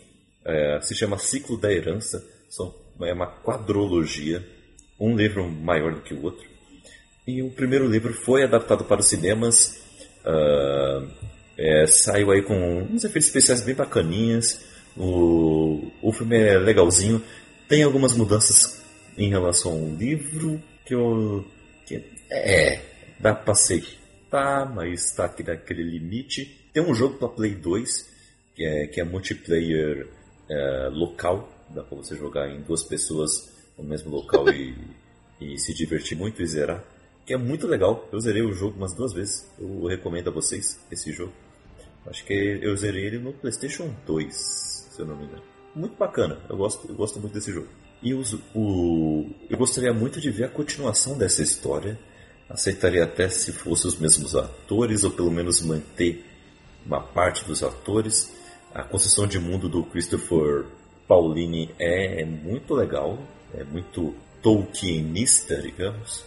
É, 0.45 0.79
se 0.81 0.95
chama 0.95 1.17
Ciclo 1.19 1.57
da 1.57 1.69
Herança. 1.69 2.25
São, 2.49 2.73
é 3.01 3.11
uma 3.11 3.27
quadrologia. 3.27 4.41
Um 4.97 5.17
livro 5.17 5.49
maior 5.49 5.93
do 5.95 6.01
que 6.01 6.13
o 6.13 6.23
outro. 6.23 6.47
E 7.27 7.41
o 7.41 7.49
primeiro 7.51 7.87
livro 7.89 8.13
foi 8.13 8.43
adaptado 8.43 8.85
para 8.85 9.01
os 9.01 9.09
cinemas. 9.09 9.83
Ah, 10.25 11.05
é, 11.57 11.85
saiu 11.85 12.31
aí 12.31 12.41
com 12.41 12.55
uns 12.83 13.03
efeitos 13.03 13.27
especiais 13.27 13.61
bem 13.61 13.75
bacaninhas. 13.75 14.65
O, 14.97 15.91
o 16.01 16.11
filme 16.11 16.37
é 16.37 16.57
legalzinho. 16.57 17.21
Tem 17.67 17.83
algumas 17.83 18.13
mudanças 18.13 18.83
em 19.17 19.29
relação 19.29 19.71
ao 19.71 19.89
livro 19.89 20.61
que 20.85 20.93
eu. 20.93 21.45
Que, 21.85 22.03
é, 22.29 22.81
dá 23.19 23.33
pra 23.33 23.53
aceitar, 23.53 24.73
mas 24.73 25.11
tá 25.11 25.25
aqui 25.25 25.43
naquele 25.43 25.83
limite. 25.83 26.69
Tem 26.73 26.81
um 26.81 26.95
jogo 26.95 27.17
para 27.17 27.29
Play 27.29 27.55
2 27.55 28.13
que 28.55 28.65
é, 28.65 28.87
que 28.87 28.99
é 28.99 29.03
multiplayer 29.03 30.07
é, 30.49 30.89
local. 30.91 31.49
Dá 31.69 31.83
pra 31.83 31.97
você 31.97 32.15
jogar 32.15 32.49
em 32.49 32.61
duas 32.61 32.83
pessoas 32.83 33.51
no 33.77 33.83
mesmo 33.83 34.11
local 34.11 34.47
e, 34.49 34.75
e 35.41 35.57
se 35.57 35.73
divertir 35.73 36.17
muito 36.17 36.41
e 36.41 36.47
zerar. 36.47 36.83
Que 37.25 37.33
é 37.33 37.37
muito 37.37 37.67
legal. 37.67 38.07
Eu 38.11 38.19
zerei 38.19 38.41
o 38.41 38.51
jogo 38.51 38.77
umas 38.77 38.93
duas 38.93 39.13
vezes. 39.13 39.49
Eu 39.59 39.85
recomendo 39.87 40.29
a 40.29 40.31
vocês 40.31 40.79
esse 40.91 41.11
jogo. 41.11 41.31
Acho 42.05 42.25
que 42.25 42.33
eu 42.33 42.75
zerei 42.75 43.05
ele 43.05 43.17
no 43.19 43.31
PlayStation 43.31 43.93
2, 44.05 44.35
se 44.91 44.99
eu 44.99 45.05
não 45.05 45.15
me 45.15 45.23
engano. 45.25 45.41
Muito 45.73 45.95
bacana, 45.97 46.37
eu 46.49 46.57
gosto, 46.57 46.85
eu 46.87 46.95
gosto 46.95 47.19
muito 47.19 47.33
desse 47.33 47.51
jogo. 47.51 47.67
E 48.01 48.13
os- 48.13 48.33
o, 48.53 49.29
eu 49.49 49.57
gostaria 49.57 49.93
muito 49.93 50.19
de 50.19 50.29
ver 50.29 50.43
a 50.43 50.49
continuação 50.49 51.17
dessa 51.17 51.41
história. 51.41 51.97
Aceitaria 52.49 53.05
até 53.05 53.29
se 53.29 53.53
fossem 53.53 53.87
os 53.87 53.97
mesmos 53.97 54.35
atores, 54.35 55.05
ou 55.05 55.11
pelo 55.11 55.31
menos 55.31 55.61
manter 55.61 56.25
uma 56.85 56.99
parte 57.01 57.45
dos 57.45 57.63
atores. 57.63 58.29
A 58.73 58.83
construção 58.83 59.25
de 59.25 59.39
mundo 59.39 59.69
do 59.69 59.83
Christopher 59.85 60.65
Paulini 61.07 61.73
é 61.79 62.25
muito 62.25 62.73
legal, 62.75 63.17
é 63.53 63.63
muito 63.63 64.13
Tolkienista, 64.41 65.61
digamos. 65.61 66.25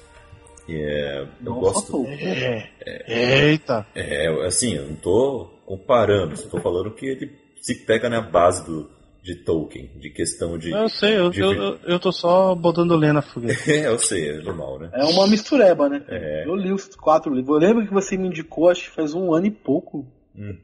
É, 0.68 1.20
eu 1.22 1.26
Nossa, 1.44 1.60
gosto. 1.60 1.93
Tolkien. 1.93 2.68
É. 2.84 3.48
Eita. 3.51 3.86
É, 3.94 4.28
assim, 4.47 4.74
eu 4.74 4.86
não 4.88 4.97
tô 4.97 5.48
comparando, 5.64 6.36
só 6.36 6.48
tô 6.48 6.60
falando 6.60 6.90
que 6.93 7.06
ele 7.06 7.32
se 7.60 7.74
pega 7.74 8.09
na 8.09 8.20
base 8.20 8.64
do, 8.64 8.88
de 9.22 9.34
Tolkien, 9.36 9.90
de 9.97 10.10
questão 10.10 10.56
de. 10.59 10.70
Eu 10.70 10.88
sei, 10.88 11.16
eu, 11.18 11.30
de- 11.30 11.40
eu, 11.40 11.52
eu- 11.52 11.78
eu 11.84 11.98
tô 12.01 12.10
só 12.12 12.55
botando 12.55 12.97
lenha 12.97 13.12
na 13.14 13.22
fogueira. 13.22 13.56
É, 13.68 13.86
eu 13.86 13.98
sei, 13.98 14.30
é 14.30 14.43
normal, 14.43 14.78
né? 14.80 14.90
É 14.93 15.05
uma 15.05 15.26
mistureba, 15.26 15.88
né? 15.88 16.02
É. 16.09 16.44
Eu 16.47 16.55
li 16.56 16.72
os 16.72 16.86
quatro 16.97 17.32
livros. 17.34 17.55
Eu 17.62 17.68
lembro 17.68 17.86
que 17.86 17.93
você 17.93 18.16
me 18.16 18.28
indicou, 18.28 18.68
acho 18.68 18.82
que 18.84 18.90
faz 18.97 19.14
um 19.14 19.32
ano 19.34 19.47
e 19.47 19.51
pouco. 19.51 20.06
Hum, 20.36 20.56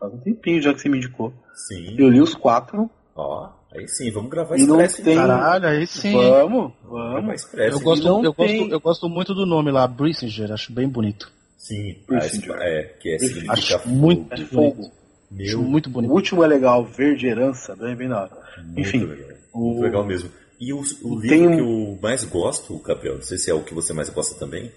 Faz 0.00 0.12
um 0.12 0.18
tempinho 0.18 0.60
já 0.60 0.74
que 0.74 0.80
você 0.80 0.88
me 0.88 0.96
indicou. 0.98 1.32
sim. 1.54 1.94
Eu 1.96 2.08
li 2.08 2.20
os 2.20 2.34
quatro. 2.34 2.90
Ó, 3.14 3.48
Aí 3.74 3.86
sim, 3.86 4.10
vamos 4.10 4.30
gravar 4.30 4.56
E 4.56 4.62
Express. 4.62 4.96
tem- 4.96 5.16
Caralho, 5.16 5.66
aí 5.68 5.86
sim. 5.86 6.12
Vamos, 6.12 6.72
vamos. 6.84 7.34
Express. 7.34 7.72
Eu 7.74 7.80
gosto, 7.80 8.06
eu, 8.06 8.32
gosto, 8.32 8.34
tem. 8.36 8.70
eu 8.70 8.80
gosto 8.80 9.08
muito 9.08 9.34
do 9.34 9.44
nome 9.44 9.70
lá, 9.70 9.86
Brissinger, 9.86 10.52
acho 10.52 10.72
bem 10.72 10.88
bonito. 10.88 11.30
Sim, 11.58 11.96
Brissinger. 12.06 12.52
ah, 12.56 12.64
é, 12.64 12.82
que 12.84 13.10
é, 13.14 13.18
significa 13.18 13.52
Acho 13.52 13.78
fogo. 13.80 13.88
muito 13.94 14.32
É 14.32 14.36
bonito. 14.36 14.50
fogo. 14.54 14.82
Acho 14.82 15.58
Meu, 15.58 15.62
muito 15.62 15.86
O 15.88 15.90
bonito. 15.90 16.10
último 16.12 16.42
é 16.42 16.46
legal, 16.46 16.84
Verde 16.84 17.26
Herança, 17.26 17.76
é 17.78 17.94
bem 17.94 18.08
da 18.08 18.22
hora. 18.22 18.30
muito 18.64 18.80
Enfim, 18.80 19.04
legal. 19.04 19.36
o- 19.52 19.60
Muito 19.60 19.82
legal 19.82 20.04
mesmo. 20.06 20.30
E 20.58 20.72
o, 20.72 20.80
o 20.80 21.20
Tem 21.20 21.46
livro 21.46 21.50
um- 21.50 21.56
que 21.56 21.60
eu 21.94 21.98
mais 22.02 22.24
gosto, 22.24 22.78
Gabriel, 22.78 23.16
não 23.16 23.22
sei 23.22 23.36
se 23.38 23.50
é 23.50 23.54
o 23.54 23.62
que 23.62 23.74
você 23.74 23.92
mais 23.92 24.08
gosta 24.08 24.34
também, 24.38 24.72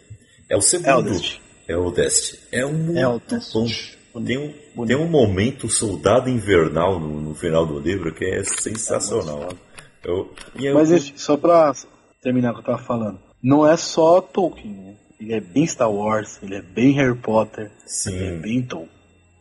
é 0.49 0.57
o 0.57 0.61
segundo. 0.61 0.89
Eldest. 1.07 1.39
É 1.67 1.77
o 1.77 1.89
Dest. 1.91 2.35
É 2.51 2.65
um 2.65 2.73
muito 2.73 2.99
Eldest. 2.99 3.53
bom. 3.53 3.65
Tem 4.25 4.37
um, 4.75 4.85
tem 4.85 4.95
um 4.95 5.07
momento 5.07 5.69
soldado 5.69 6.29
invernal 6.29 6.99
no, 6.99 7.21
no 7.21 7.35
final 7.35 7.65
do 7.65 7.79
livro 7.79 8.13
que 8.13 8.25
é 8.25 8.43
sensacional. 8.43 9.53
Eu, 10.03 10.33
e 10.59 10.65
eu- 10.65 10.73
Mas 10.75 10.91
esse, 10.91 11.13
só 11.15 11.37
pra 11.37 11.73
terminar 12.21 12.51
o 12.51 12.53
que 12.55 12.59
eu 12.61 12.65
tava 12.65 12.83
falando, 12.83 13.19
não 13.41 13.65
é 13.65 13.77
só 13.77 14.19
Tolkien, 14.21 14.73
né? 14.73 14.95
Ele 15.19 15.33
é 15.33 15.39
bem 15.39 15.65
Star 15.67 15.91
Wars, 15.91 16.39
ele 16.41 16.55
é 16.55 16.61
bem 16.61 16.91
Harry 16.93 17.15
Potter, 17.15 17.65
ele 17.65 17.71
é 17.75 17.87
sim, 17.87 18.37
bem 18.39 18.61
Tolkien. 18.63 18.89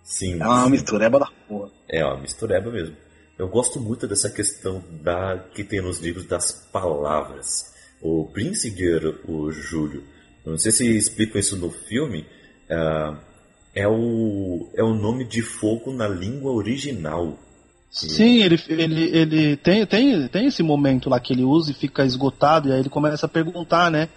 sim. 0.05 0.41
É 0.41 0.47
uma 0.47 0.65
sim. 0.65 0.71
mistureba 0.71 1.19
da 1.19 1.29
porra. 1.49 1.71
É 1.89 2.05
uma 2.05 2.19
mistureba 2.19 2.71
mesmo. 2.71 2.95
Eu 3.39 3.49
gosto 3.49 3.81
muito 3.81 4.07
dessa 4.07 4.29
questão 4.31 4.85
da 5.03 5.39
que 5.55 5.65
tem 5.65 5.81
nos 5.81 5.99
livros 5.99 6.27
das 6.27 6.53
palavras. 6.71 7.65
O 8.03 8.27
Prinziger, 8.33 9.19
o 9.29 9.51
Júlio, 9.51 10.05
não 10.45 10.59
sei 10.59 10.71
se 10.73 10.97
explicam 10.97 11.41
isso 11.41 11.57
no 11.57 11.71
filme, 11.71 12.27
ah, 12.71 13.19
é, 13.75 13.87
o, 13.89 14.69
é 14.75 14.83
o 14.83 14.95
nome 14.95 15.25
de 15.25 15.43
fogo 15.43 15.93
na 15.93 16.09
língua 16.09 16.53
original. 16.53 17.39
Sim, 17.91 18.43
ele, 18.43 18.61
ele, 18.69 19.03
ele 19.17 19.57
tem, 19.57 19.85
tem, 19.85 20.29
tem 20.29 20.47
esse 20.47 20.63
momento 20.63 21.11
lá 21.11 21.19
que 21.19 21.33
ele 21.33 21.43
usa 21.43 21.73
e 21.73 21.75
fica 21.75 22.05
esgotado, 22.05 22.69
e 22.69 22.73
aí 22.73 22.79
ele 22.81 22.89
começa 22.89 23.27
a 23.27 23.29
perguntar, 23.29 23.91
né, 23.91 24.09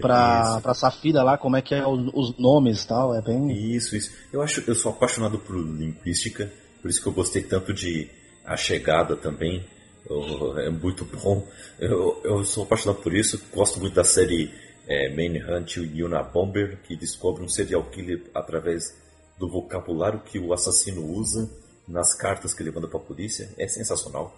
pra, 0.00 0.42
isso. 0.44 0.60
pra 0.60 0.74
Safira 0.74 1.22
lá 1.22 1.38
como 1.38 1.56
é 1.56 1.62
que 1.62 1.74
é 1.74 1.86
os, 1.86 2.10
os 2.12 2.38
nomes 2.38 2.82
e 2.82 2.88
tal, 2.88 3.14
é 3.14 3.22
bem... 3.22 3.50
Isso, 3.74 3.96
isso. 3.96 4.10
Eu 4.30 4.42
acho, 4.42 4.62
eu 4.66 4.74
sou 4.74 4.92
apaixonado 4.92 5.38
por 5.38 5.56
linguística, 5.56 6.52
por 6.82 6.90
isso 6.90 7.00
que 7.00 7.08
eu 7.08 7.12
gostei 7.12 7.42
tanto 7.42 7.72
de 7.72 8.08
A 8.44 8.56
Chegada 8.56 9.16
também. 9.16 9.64
Eu- 10.08 10.58
é 10.58 10.68
muito 10.68 11.04
bom. 11.04 11.46
Eu, 11.78 12.20
eu 12.24 12.44
sou 12.44 12.64
apaixonado 12.64 13.00
por 13.00 13.14
isso. 13.14 13.40
Gosto 13.54 13.78
muito 13.78 13.94
da 13.94 14.02
série 14.04 14.50
é, 14.86 15.08
Manhunt 15.08 15.76
e 15.76 16.02
Unabomber, 16.02 16.78
que 16.82 16.96
descobre 16.96 17.42
um 17.42 17.48
serial 17.48 17.84
killer 17.84 18.22
através 18.34 18.96
do 19.38 19.48
vocabulário 19.48 20.20
que 20.20 20.38
o 20.38 20.52
assassino 20.52 21.04
usa 21.04 21.50
nas 21.86 22.14
cartas 22.14 22.54
que 22.54 22.62
ele 22.62 22.70
manda 22.70 22.88
para 22.88 22.98
a 22.98 23.02
polícia. 23.02 23.48
É 23.58 23.66
sensacional. 23.66 24.34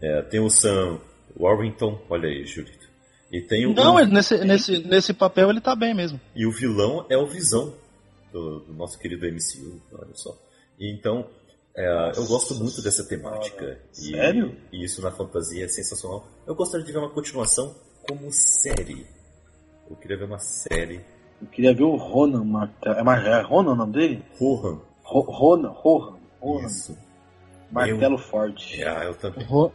É, 0.00 0.22
tem 0.22 0.40
o 0.40 0.48
Sam 0.48 1.00
Warrington, 1.36 2.00
olha 2.08 2.28
aí, 2.28 2.44
Julito. 2.46 2.88
E 3.30 3.40
tem 3.42 3.66
o, 3.66 3.74
Não, 3.74 4.02
nesse, 4.06 4.38
nesse, 4.38 4.78
nesse 4.78 5.12
papel 5.12 5.50
ele 5.50 5.60
tá 5.60 5.76
bem 5.76 5.94
mesmo. 5.94 6.18
e 6.34 6.46
o 6.46 6.50
vilão 6.50 7.04
é 7.10 7.18
o 7.18 7.26
Visão, 7.26 7.74
do, 8.32 8.60
do 8.60 8.72
nosso 8.72 8.98
querido 8.98 9.26
MCU, 9.26 9.80
olha 9.92 10.14
só. 10.14 10.36
E 10.78 10.90
então, 10.90 11.28
é, 11.76 12.12
eu 12.16 12.26
gosto 12.26 12.54
muito 12.54 12.82
dessa 12.82 13.04
temática. 13.04 13.78
E, 13.92 14.10
Sério? 14.12 14.56
E 14.72 14.84
isso 14.84 15.02
na 15.02 15.10
fantasia 15.10 15.64
é 15.64 15.68
sensacional. 15.68 16.26
Eu 16.46 16.54
gostaria 16.54 16.84
de 16.84 16.92
ver 16.92 16.98
uma 16.98 17.10
continuação 17.10 17.74
como 18.08 18.32
série. 18.32 19.06
Eu 19.88 19.96
queria 19.96 20.16
ver 20.18 20.24
uma 20.24 20.38
série. 20.38 21.00
Eu 21.40 21.46
queria 21.48 21.74
ver 21.74 21.84
o 21.84 21.96
Ronan 21.96 22.44
Martel. 22.44 22.92
É, 22.94 23.02
Mar- 23.02 23.24
é 23.26 23.40
Ronan 23.42 23.72
o 23.72 23.76
nome 23.76 23.92
dele? 23.92 24.24
Rohan. 24.38 24.80
Ro- 25.02 25.20
Ronan, 25.30 25.68
Rohan, 25.70 26.16
Ronan. 26.40 26.66
Isso. 26.66 26.98
Martelo 27.70 28.18
Forte. 28.18 28.82
Ah, 28.84 29.04
eu 29.04 29.14
também. 29.14 29.44
Ro- 29.46 29.72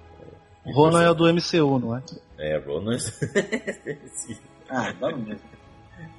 Ronan 0.66 1.04
é 1.04 1.10
o 1.10 1.14
do 1.14 1.28
MCU, 1.28 1.80
não 1.80 1.96
é? 1.98 2.04
É, 2.38 2.58
Ronan. 2.58 2.98
Sim, 3.00 4.38
Ah, 4.70 4.92
dá 5.00 5.10
no 5.12 5.18
mesmo. 5.18 5.42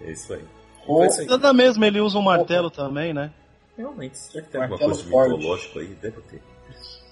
é 0.01 0.11
isso 0.11 0.33
aí. 0.35 0.45
Ro-. 0.87 1.07
Nada 1.29 1.53
mesmo, 1.53 1.85
ele 1.85 2.01
usa 2.01 2.19
um 2.19 2.23
martelo 2.23 2.71
também, 2.71 3.13
né? 3.15 3.31
Realmente, 3.77 4.17
já 4.33 4.41
que 4.41 4.49
tem 4.51 4.61
alguma 4.63 4.79
Martelo 4.79 4.91
coisa 4.93 5.03
de 5.05 5.11
forte. 5.11 5.35
mitológico 5.37 5.79
aí, 5.81 5.87
deve 6.01 6.21
ter. 6.23 6.43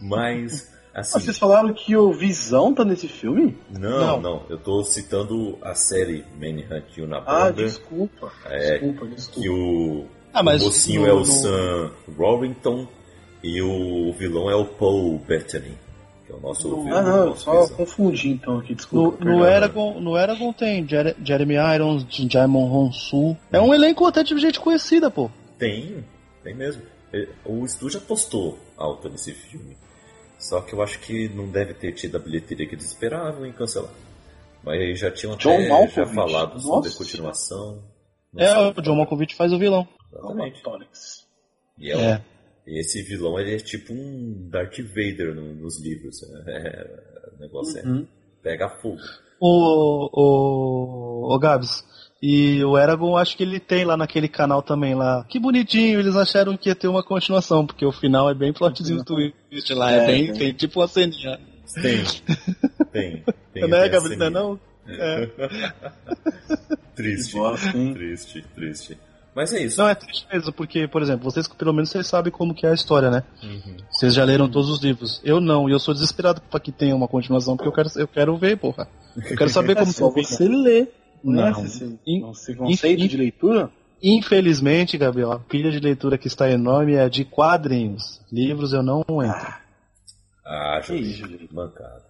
Mas, 0.00 0.72
assim. 0.94 1.20
vocês 1.20 1.38
falaram 1.38 1.72
que 1.72 1.96
o 1.96 2.12
Visão 2.12 2.72
tá 2.74 2.84
nesse 2.84 3.08
filme? 3.08 3.56
Não, 3.70 3.90
Não. 3.90 4.20
não, 4.20 4.42
eu 4.48 4.58
tô 4.58 4.82
citando 4.84 5.58
a 5.62 5.74
série 5.74 6.24
Manhunt 6.40 6.96
e 6.96 7.02
na 7.02 7.18
Ah, 7.18 7.44
Banda, 7.46 7.52
desculpa. 7.64 8.32
É, 8.46 8.72
Desculpa, 8.78 9.06
que 9.06 9.14
desculpa. 9.14 9.48
o, 9.50 10.06
Ah, 10.34 10.42
mas 10.42 10.62
o 10.62 10.66
mocinho 10.66 11.02
no- 11.02 11.06
é 11.08 11.12
o 11.12 11.18
no- 11.18 11.24
Sam 11.24 11.90
Warrington 12.18 12.86
e 13.42 13.60
o 13.62 14.12
vilão 14.12 14.50
é 14.50 14.54
o 14.54 14.64
Paul 14.64 15.18
Bettany, 15.18 15.76
que 16.26 16.32
é 16.32 16.34
o 16.36 16.40
nosso 16.40 16.68
vilão. 16.68 16.96
Ah, 16.98 17.02
não, 17.02 17.26
nosso 17.30 17.44
só 17.44 17.60
visão. 17.62 17.76
confundi 17.76 18.28
então 18.30 18.58
aqui, 18.58 18.70
No, 18.70 18.76
desculpa. 18.76 19.24
no, 19.24 19.30
perdão. 19.30 19.46
Eragon, 19.46 20.00
no 20.00 20.16
Eragon 20.16 20.52
tem 20.52 20.86
Jer 20.88 21.16
Jeremy 21.24 21.54
Irons, 21.74 22.06
Jaimon 22.08 22.70
Honsu. 22.72 23.36
É 23.50 23.60
um 23.60 23.74
elenco 23.74 24.06
até 24.06 24.22
de 24.22 24.38
gente 24.38 24.60
conhecida, 24.60 25.10
pô. 25.10 25.30
Tem, 25.58 26.04
tem 26.42 26.54
mesmo. 26.54 26.82
É, 27.12 27.28
O 27.44 27.64
estúdio 27.64 27.98
apostou 27.98 28.58
alto 28.76 29.08
nesse 29.10 29.32
filme. 29.32 29.76
Só 30.42 30.60
que 30.60 30.72
eu 30.74 30.82
acho 30.82 30.98
que 31.00 31.28
não 31.28 31.48
deve 31.48 31.72
ter 31.74 31.92
tido 31.92 32.16
a 32.16 32.18
bilheteria 32.20 32.66
que 32.66 32.74
eles 32.74 32.86
esperavam 32.86 33.46
e 33.46 33.52
cancelar. 33.52 33.92
Mas 34.64 34.98
já 34.98 35.10
tinham 35.10 35.36
John 35.36 35.54
até 35.54 35.62
já 35.64 35.68
Malkovich. 35.68 36.14
falado 36.14 36.60
sobre 36.60 36.88
a 36.88 36.90
Nossa. 36.90 36.98
continuação. 36.98 37.82
Não 38.32 38.44
É, 38.44 38.68
o 38.68 38.82
John 38.82 38.96
Malkovich 38.96 39.34
faz 39.34 39.52
o 39.52 39.58
vilão. 39.58 39.86
Exatamente. 40.12 40.62
E 41.78 41.90
é, 41.90 41.96
um- 41.96 42.00
É. 42.00 42.24
E 42.66 42.78
esse 42.80 43.02
vilão 43.02 43.38
ele 43.40 43.54
é 43.56 43.58
tipo 43.58 43.92
um 43.92 44.48
Darth 44.48 44.78
Vader 44.80 45.34
no- 45.34 45.54
nos 45.54 45.80
livros. 45.82 46.22
É, 46.46 47.32
o 47.36 47.40
negócio 47.40 47.78
é 47.78 47.82
Uhum. 47.82 48.06
pega 48.42 48.68
fogo. 48.68 48.98
O, 49.40 50.08
o, 50.12 51.34
o 51.34 51.38
Gabs. 51.38 51.84
E 52.22 52.62
o 52.64 52.78
Eragon, 52.78 53.16
acho 53.16 53.36
que 53.36 53.42
ele 53.42 53.58
tem 53.58 53.84
lá 53.84 53.96
naquele 53.96 54.28
canal 54.28 54.62
também 54.62 54.94
lá. 54.94 55.24
Que 55.28 55.40
bonitinho, 55.40 55.98
eles 55.98 56.14
acharam 56.14 56.56
que 56.56 56.68
ia 56.68 56.74
ter 56.74 56.86
uma 56.86 57.02
continuação, 57.02 57.66
porque 57.66 57.84
o 57.84 57.90
final 57.90 58.30
é 58.30 58.34
bem 58.34 58.52
plotzinho 58.52 59.02
twist 59.04 59.74
lá. 59.74 59.90
É, 59.92 60.04
É, 60.04 60.06
bem, 60.06 60.32
tem. 60.32 60.52
tipo 60.52 60.78
uma 60.80 60.86
ceninha. 60.86 61.40
Tem. 61.74 62.04
Tem. 62.92 63.22
né, 63.66 63.66
Não 63.66 63.76
é 63.78 64.00
ceninha. 64.00 64.30
não? 64.30 64.60
É. 64.86 65.28
Triste. 66.94 67.32
Bosta, 67.34 67.76
hein? 67.76 67.94
Triste, 67.94 68.44
triste. 68.54 68.98
Mas 69.34 69.52
é 69.52 69.62
isso. 69.64 69.80
Não, 69.80 69.88
é 69.88 69.94
triste 69.94 70.26
mesmo, 70.30 70.52
porque, 70.52 70.86
por 70.86 71.00
exemplo, 71.00 71.24
vocês 71.28 71.48
pelo 71.48 71.72
menos 71.72 71.88
vocês 71.88 72.06
sabem 72.06 72.30
como 72.30 72.54
que 72.54 72.66
é 72.66 72.70
a 72.70 72.74
história, 72.74 73.10
né? 73.10 73.22
Uhum. 73.42 73.76
Vocês 73.90 74.14
já 74.14 74.24
leram 74.24 74.48
todos 74.48 74.68
os 74.68 74.82
livros. 74.82 75.20
Eu 75.24 75.40
não, 75.40 75.68
e 75.68 75.72
eu 75.72 75.78
sou 75.78 75.94
desesperado 75.94 76.40
pra 76.50 76.60
que 76.60 76.70
tenha 76.70 76.94
uma 76.94 77.08
continuação, 77.08 77.56
porque 77.56 77.68
eu 77.68 77.72
quero, 77.72 77.88
eu 77.96 78.06
quero 78.08 78.36
ver, 78.36 78.58
porra. 78.58 78.86
Eu 79.16 79.36
quero 79.36 79.48
saber 79.48 79.72
É 79.76 79.80
como 79.80 79.92
só 79.92 80.10
que 80.10 80.20
eu 80.20 80.24
você 80.24 80.46
ler. 80.46 80.92
Não, 81.22 81.64
esse, 81.64 81.84
In- 82.06 82.30
esse 82.30 82.54
conceito 82.54 83.08
de 83.08 83.16
leitura? 83.16 83.70
Infelizmente, 84.02 84.98
Gabriel, 84.98 85.30
a 85.32 85.38
pilha 85.38 85.70
de 85.70 85.78
leitura 85.78 86.18
que 86.18 86.26
está 86.26 86.50
enorme 86.50 86.94
é 86.94 87.08
de 87.08 87.24
quadrinhos. 87.24 88.20
Livros 88.32 88.72
eu 88.72 88.82
não 88.82 89.00
entro. 89.00 89.54
Ah, 90.44 90.80
Que 90.84 90.94
isso, 90.96 91.18
Julito. 91.18 91.38
Julito. 91.38 91.54
Mancado. 91.54 92.02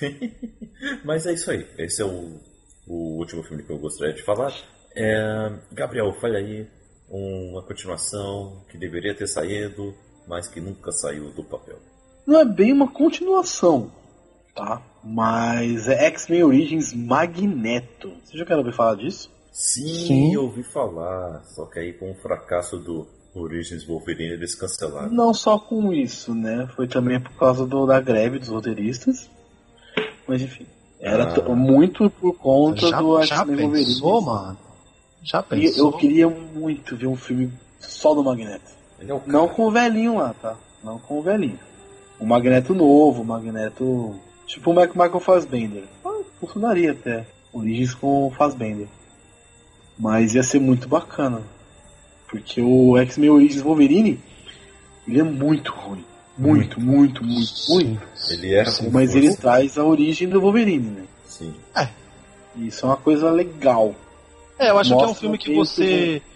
Mas 1.04 1.26
é 1.26 1.32
isso 1.32 1.50
aí. 1.50 1.66
Esse 1.78 2.02
é 2.02 2.04
o, 2.04 2.38
o 2.86 3.18
último 3.18 3.42
filme 3.42 3.62
que 3.62 3.70
eu 3.72 3.78
gostaria 3.78 4.14
de 4.14 4.22
falar. 4.22 4.52
É, 4.96 5.52
Gabriel, 5.72 6.12
fale 6.20 6.36
aí 6.36 6.66
uma 7.10 7.62
continuação 7.62 8.64
que 8.70 8.78
deveria 8.78 9.14
ter 9.14 9.26
saído, 9.26 9.94
mas 10.28 10.48
que 10.48 10.60
nunca 10.60 10.90
saiu 10.92 11.30
do 11.32 11.44
papel. 11.44 11.78
Não 12.26 12.40
é 12.40 12.44
bem 12.44 12.72
uma 12.72 12.88
continuação, 12.90 13.92
tá? 14.54 14.80
Mas 15.04 15.86
é 15.88 16.06
X-Men 16.06 16.44
Origins 16.44 16.92
Magneto. 16.94 18.12
Você 18.24 18.38
já 18.38 18.44
quer 18.46 18.56
ouvir 18.56 18.72
falar 18.72 18.94
disso? 18.96 19.30
Sim, 19.52 19.86
Sim. 20.06 20.34
eu 20.34 20.44
ouvi 20.44 20.62
falar. 20.62 21.42
Só 21.54 21.66
que 21.66 21.78
aí 21.78 21.92
com 21.92 22.10
o 22.10 22.14
fracasso 22.14 22.78
do 22.78 23.06
Origins 23.34 23.84
Wolverine 23.84 24.32
eles 24.32 24.54
cancelaram. 24.54 25.10
Não 25.10 25.34
só 25.34 25.58
com 25.58 25.92
isso, 25.92 26.34
né? 26.34 26.68
Foi 26.74 26.88
também 26.88 27.20
por 27.20 27.32
causa 27.32 27.66
do- 27.66 27.86
da 27.86 28.00
greve 28.00 28.38
dos 28.38 28.48
roteiristas. 28.48 29.28
Mas 30.26 30.40
enfim. 30.42 30.66
Era 30.98 31.24
Ah. 31.34 31.54
muito 31.54 32.08
por 32.08 32.34
conta 32.38 32.88
já, 32.88 32.98
do 32.98 33.20
X-Men 33.22 33.46
Wolverine. 33.66 33.72
pensou, 33.86 34.20
mano? 34.22 34.58
Já 35.22 35.40
E 35.40 35.42
pensou? 35.42 35.90
eu 35.90 35.92
queria 35.98 36.28
muito 36.28 36.96
ver 36.96 37.06
um 37.08 37.16
filme 37.16 37.52
só 37.78 38.14
do 38.14 38.24
Magneto. 38.24 38.72
É 38.98 39.04
Não 39.26 39.48
com 39.48 39.66
o 39.66 39.70
velhinho 39.70 40.16
lá, 40.16 40.34
tá? 40.40 40.56
Não 40.82 40.98
com 40.98 41.18
o 41.18 41.22
velhinho. 41.22 41.58
O 42.18 42.24
Magneto 42.24 42.74
novo, 42.74 43.20
o 43.22 43.24
Magneto. 43.24 44.14
Tipo 44.46 44.70
o 44.70 44.74
Michael 44.74 44.92
Michael 44.94 45.20
Fassbender. 45.20 45.84
Ah, 46.04 46.20
funcionaria 46.40 46.92
até. 46.92 47.26
Origens 47.52 47.94
com 47.94 48.26
o 48.26 48.30
Fassbender. 48.30 48.88
Mas 49.98 50.34
ia 50.34 50.42
ser 50.42 50.60
muito 50.60 50.88
bacana. 50.88 51.42
Porque 52.28 52.60
o 52.60 52.96
X-Men 52.98 53.30
Origins 53.30 53.62
Wolverine, 53.62 54.20
ele 55.06 55.20
é 55.20 55.22
muito 55.22 55.72
ruim. 55.72 56.04
Muito, 56.36 56.80
muito, 56.80 57.22
muito, 57.22 57.52
ruim. 57.68 57.98
Ele 58.28 58.54
era 58.54 58.72
com 58.72 58.90
Mas 58.90 59.12
força. 59.12 59.18
ele 59.18 59.36
traz 59.36 59.78
a 59.78 59.84
origem 59.84 60.28
do 60.28 60.40
Wolverine, 60.40 60.90
né? 60.90 61.02
Sim. 61.24 61.54
E 62.56 62.68
isso 62.68 62.84
é 62.84 62.88
uma 62.88 62.96
coisa 62.96 63.30
legal. 63.30 63.94
É, 64.58 64.70
eu 64.70 64.78
acho 64.78 64.90
que 64.90 64.94
é 64.94 64.96
um 64.96 65.00
Mostra 65.08 65.20
filme 65.20 65.38
que 65.38 65.54
você 65.54 66.20
que 66.20 66.33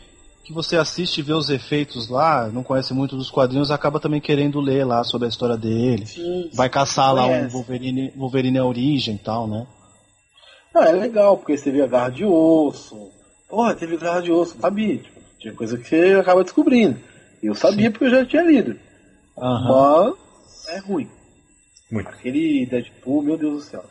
você 0.53 0.77
assiste 0.77 1.19
e 1.19 1.23
vê 1.23 1.33
os 1.33 1.51
efeitos 1.51 2.09
lá, 2.09 2.49
não 2.49 2.63
conhece 2.63 2.95
muito 2.95 3.17
dos 3.17 3.31
quadrinhos, 3.31 3.71
acaba 3.71 4.01
também 4.01 4.21
querendo 4.21 4.61
ler 4.61 4.85
lá 4.85 5.03
sobre 5.05 5.27
a 5.27 5.29
história 5.29 5.57
dele. 5.57 6.07
Sim, 6.07 6.51
Vai 6.55 6.69
caçar 6.69 7.13
lá 7.15 7.27
um. 7.27 7.49
Wolverine, 7.49 8.13
Wolverine 8.17 8.59
a 8.59 8.65
origem 8.65 9.15
e 9.15 9.19
tal, 9.19 9.47
né? 9.47 9.67
Não, 10.75 10.83
é 10.83 10.93
legal, 10.93 11.37
porque 11.37 11.57
você 11.57 11.71
vê 11.71 11.83
a 11.83 11.87
garra 11.87 12.11
de 12.11 12.25
osso. 12.25 13.11
Porra, 13.49 13.75
teve 13.75 13.97
garra 13.97 14.21
de 14.21 14.31
osso, 14.31 14.57
sabia? 14.61 14.99
Tipo, 14.99 15.21
tinha 15.39 15.55
coisa 15.55 15.79
que 15.79 15.89
você 15.89 16.15
acaba 16.21 16.45
descobrindo. 16.45 16.99
Eu 17.43 17.55
sabia 17.55 17.91
porque 17.91 18.05
eu 18.07 18.11
já 18.11 18.27
tinha 18.27 18.43
lido. 18.43 18.79
Aham. 19.37 20.15
Mas 20.45 20.69
é 20.69 20.79
ruim. 20.79 21.09
Muito. 21.91 22.09
Aquele 22.09 22.67
Deadpool, 22.67 23.23
meu 23.23 23.37
Deus 23.37 23.55
do 23.55 23.61
céu. 23.63 23.85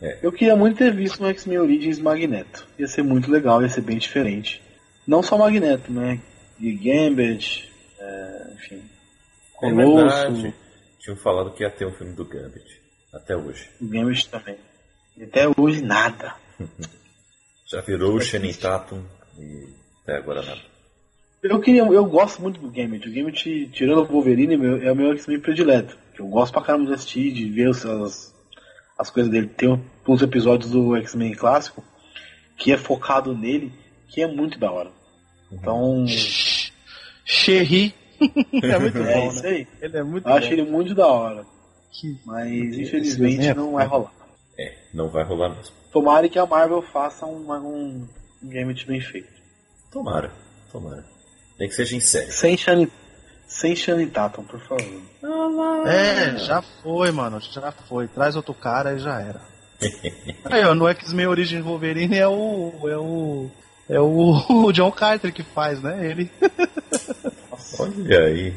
É. 0.00 0.18
Eu 0.22 0.32
queria 0.32 0.56
muito 0.56 0.78
ter 0.78 0.92
visto 0.92 1.20
no 1.22 1.28
X-Men 1.28 1.58
Origins 1.58 1.98
Magneto. 1.98 2.66
Ia 2.78 2.86
ser 2.86 3.02
muito 3.02 3.30
legal, 3.30 3.62
ia 3.62 3.68
ser 3.68 3.82
bem 3.82 3.98
diferente. 3.98 4.62
Não 5.06 5.22
só 5.22 5.36
Magneto, 5.38 5.92
né? 5.92 6.20
E 6.60 6.72
Gambit, 6.72 7.68
é, 7.98 8.50
enfim. 8.54 8.82
É 9.62 9.70
Colosso, 9.70 10.30
verdade. 10.32 10.54
Tinham 11.00 11.16
falado 11.16 11.52
que 11.52 11.62
ia 11.62 11.70
ter 11.70 11.86
um 11.86 11.92
filme 11.92 12.14
do 12.14 12.24
Gambit. 12.24 12.80
Até 13.12 13.36
hoje. 13.36 13.68
o 13.80 13.86
Gambit 13.86 14.28
também. 14.28 14.56
E 15.16 15.24
até 15.24 15.42
hoje 15.56 15.82
nada. 15.82 16.34
Já 17.66 17.80
virou 17.80 18.14
o 18.14 18.20
Channing 18.20 18.52
Tatum 18.54 19.02
e 19.38 19.68
até 20.02 20.16
agora 20.16 20.42
nada. 20.42 20.60
Eu 21.42 21.58
queria, 21.60 21.82
eu 21.82 22.04
gosto 22.04 22.40
muito 22.40 22.60
do 22.60 22.70
Gambit. 22.70 23.08
O 23.08 23.12
Gambit, 23.12 23.68
tirando 23.72 24.02
o 24.02 24.06
Wolverine, 24.06 24.54
é 24.84 24.92
o 24.92 24.96
meu 24.96 25.12
X-Men 25.12 25.40
predileto. 25.40 25.96
Eu 26.18 26.26
gosto 26.28 26.52
pra 26.52 26.62
caramba 26.62 26.86
de 26.86 26.94
assistir, 26.94 27.32
de 27.32 27.48
ver 27.50 27.68
os- 27.70 27.84
as, 27.84 28.34
as 28.98 29.10
coisas 29.10 29.30
dele. 29.32 29.48
Tem 29.48 29.68
uns 30.06 30.22
episódios 30.22 30.70
do 30.70 30.94
X-Men 30.96 31.34
clássico 31.34 31.82
que 32.56 32.70
é 32.72 32.76
focado 32.76 33.36
nele, 33.36 33.72
que 34.12 34.22
é 34.22 34.26
muito 34.26 34.58
da 34.58 34.70
hora. 34.70 34.90
Então, 35.50 36.04
Sherry. 37.24 37.94
é 38.62 38.78
muito 38.78 38.98
é 38.98 39.14
bom, 39.14 39.28
isso 39.28 39.42
né? 39.42 39.48
aí. 39.48 39.68
Ele 39.80 39.96
é 39.98 40.02
muito 40.02 40.28
Eu 40.28 40.34
acho 40.34 40.46
bom. 40.46 40.52
ele 40.52 40.62
muito 40.70 40.94
da 40.94 41.06
hora. 41.06 41.44
Que- 41.90 42.18
Mas 42.24 42.50
infelizmente 42.78 43.46
é 43.48 43.54
não 43.54 43.72
vai 43.72 43.86
rolar. 43.86 44.12
É, 44.58 44.74
não 44.94 45.08
vai 45.08 45.24
rolar 45.24 45.50
mesmo. 45.50 45.74
Tomara 45.92 46.28
que 46.28 46.38
a 46.38 46.46
Marvel 46.46 46.82
faça 46.82 47.26
um, 47.26 47.50
um, 47.52 48.08
um 48.42 48.48
Gambit 48.48 48.86
bem 48.86 49.00
feito. 49.00 49.28
Tomara, 49.90 50.30
tomara. 50.70 51.04
Nem 51.58 51.68
que 51.68 51.74
seja 51.74 51.94
em 51.96 52.00
série. 52.00 52.32
Sem 52.32 52.56
Channing, 52.56 52.90
sem 53.46 53.76
Channing 53.76 54.08
Tatum, 54.08 54.42
por 54.44 54.58
favor. 54.60 55.86
É, 55.86 56.38
já 56.38 56.62
foi, 56.82 57.10
mano. 57.10 57.40
Já 57.40 57.70
foi. 57.72 58.08
Traz 58.08 58.36
outro 58.36 58.54
cara 58.54 58.94
e 58.94 58.98
já 58.98 59.20
era. 59.20 59.40
Aí, 60.46 60.64
ó, 60.64 60.74
no 60.74 60.88
X-Men 60.88 61.26
Origin 61.26 61.60
Wolverine 61.60 62.16
é 62.16 62.26
o. 62.26 62.72
É 62.88 62.96
o. 62.96 63.50
É 63.92 64.00
o, 64.00 64.40
o 64.48 64.72
John 64.72 64.90
Carter 64.90 65.32
que 65.32 65.42
faz, 65.42 65.82
né? 65.82 66.10
Ele. 66.10 66.30
Olha 67.78 68.20
aí. 68.24 68.54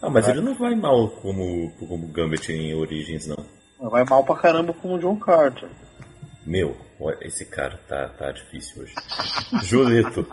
Ah, 0.00 0.08
mas 0.08 0.28
ele 0.28 0.40
não 0.40 0.54
vai 0.54 0.74
mal 0.76 1.08
como, 1.08 1.72
como 1.72 2.06
Gambit 2.06 2.52
em 2.52 2.72
Origins, 2.74 3.26
não. 3.26 3.44
Vai 3.90 4.04
mal 4.04 4.22
pra 4.22 4.36
caramba 4.36 4.72
como 4.72 4.94
o 4.94 4.98
John 4.98 5.16
Carter. 5.16 5.68
Meu, 6.46 6.76
esse 7.20 7.44
cara 7.44 7.80
tá, 7.88 8.08
tá 8.10 8.30
difícil 8.30 8.82
hoje. 8.82 8.94
Julito, 9.64 10.24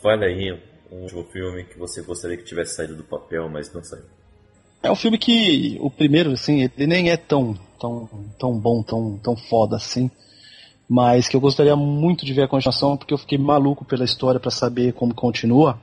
fale 0.00 0.24
aí 0.26 0.52
um 0.92 1.02
último 1.02 1.24
filme 1.24 1.64
que 1.64 1.76
você 1.76 2.00
gostaria 2.00 2.36
que 2.36 2.44
tivesse 2.44 2.76
saído 2.76 2.94
do 2.94 3.02
papel, 3.02 3.48
mas 3.48 3.72
não 3.72 3.82
saiu. 3.82 4.04
É 4.80 4.90
um 4.90 4.96
filme 4.96 5.18
que. 5.18 5.76
O 5.80 5.90
primeiro, 5.90 6.30
assim, 6.30 6.62
ele 6.62 6.86
nem 6.86 7.10
é 7.10 7.16
tão, 7.16 7.58
tão, 7.80 8.08
tão 8.38 8.56
bom, 8.56 8.80
tão, 8.84 9.18
tão 9.18 9.36
foda 9.36 9.74
assim. 9.74 10.08
Mas 10.88 11.28
que 11.28 11.36
eu 11.36 11.40
gostaria 11.40 11.76
muito 11.76 12.24
de 12.24 12.32
ver 12.32 12.42
a 12.42 12.48
continuação, 12.48 12.96
porque 12.96 13.12
eu 13.12 13.18
fiquei 13.18 13.36
maluco 13.36 13.84
pela 13.84 14.04
história 14.04 14.40
pra 14.40 14.50
saber 14.50 14.92
como 14.94 15.14
continua. 15.14 15.78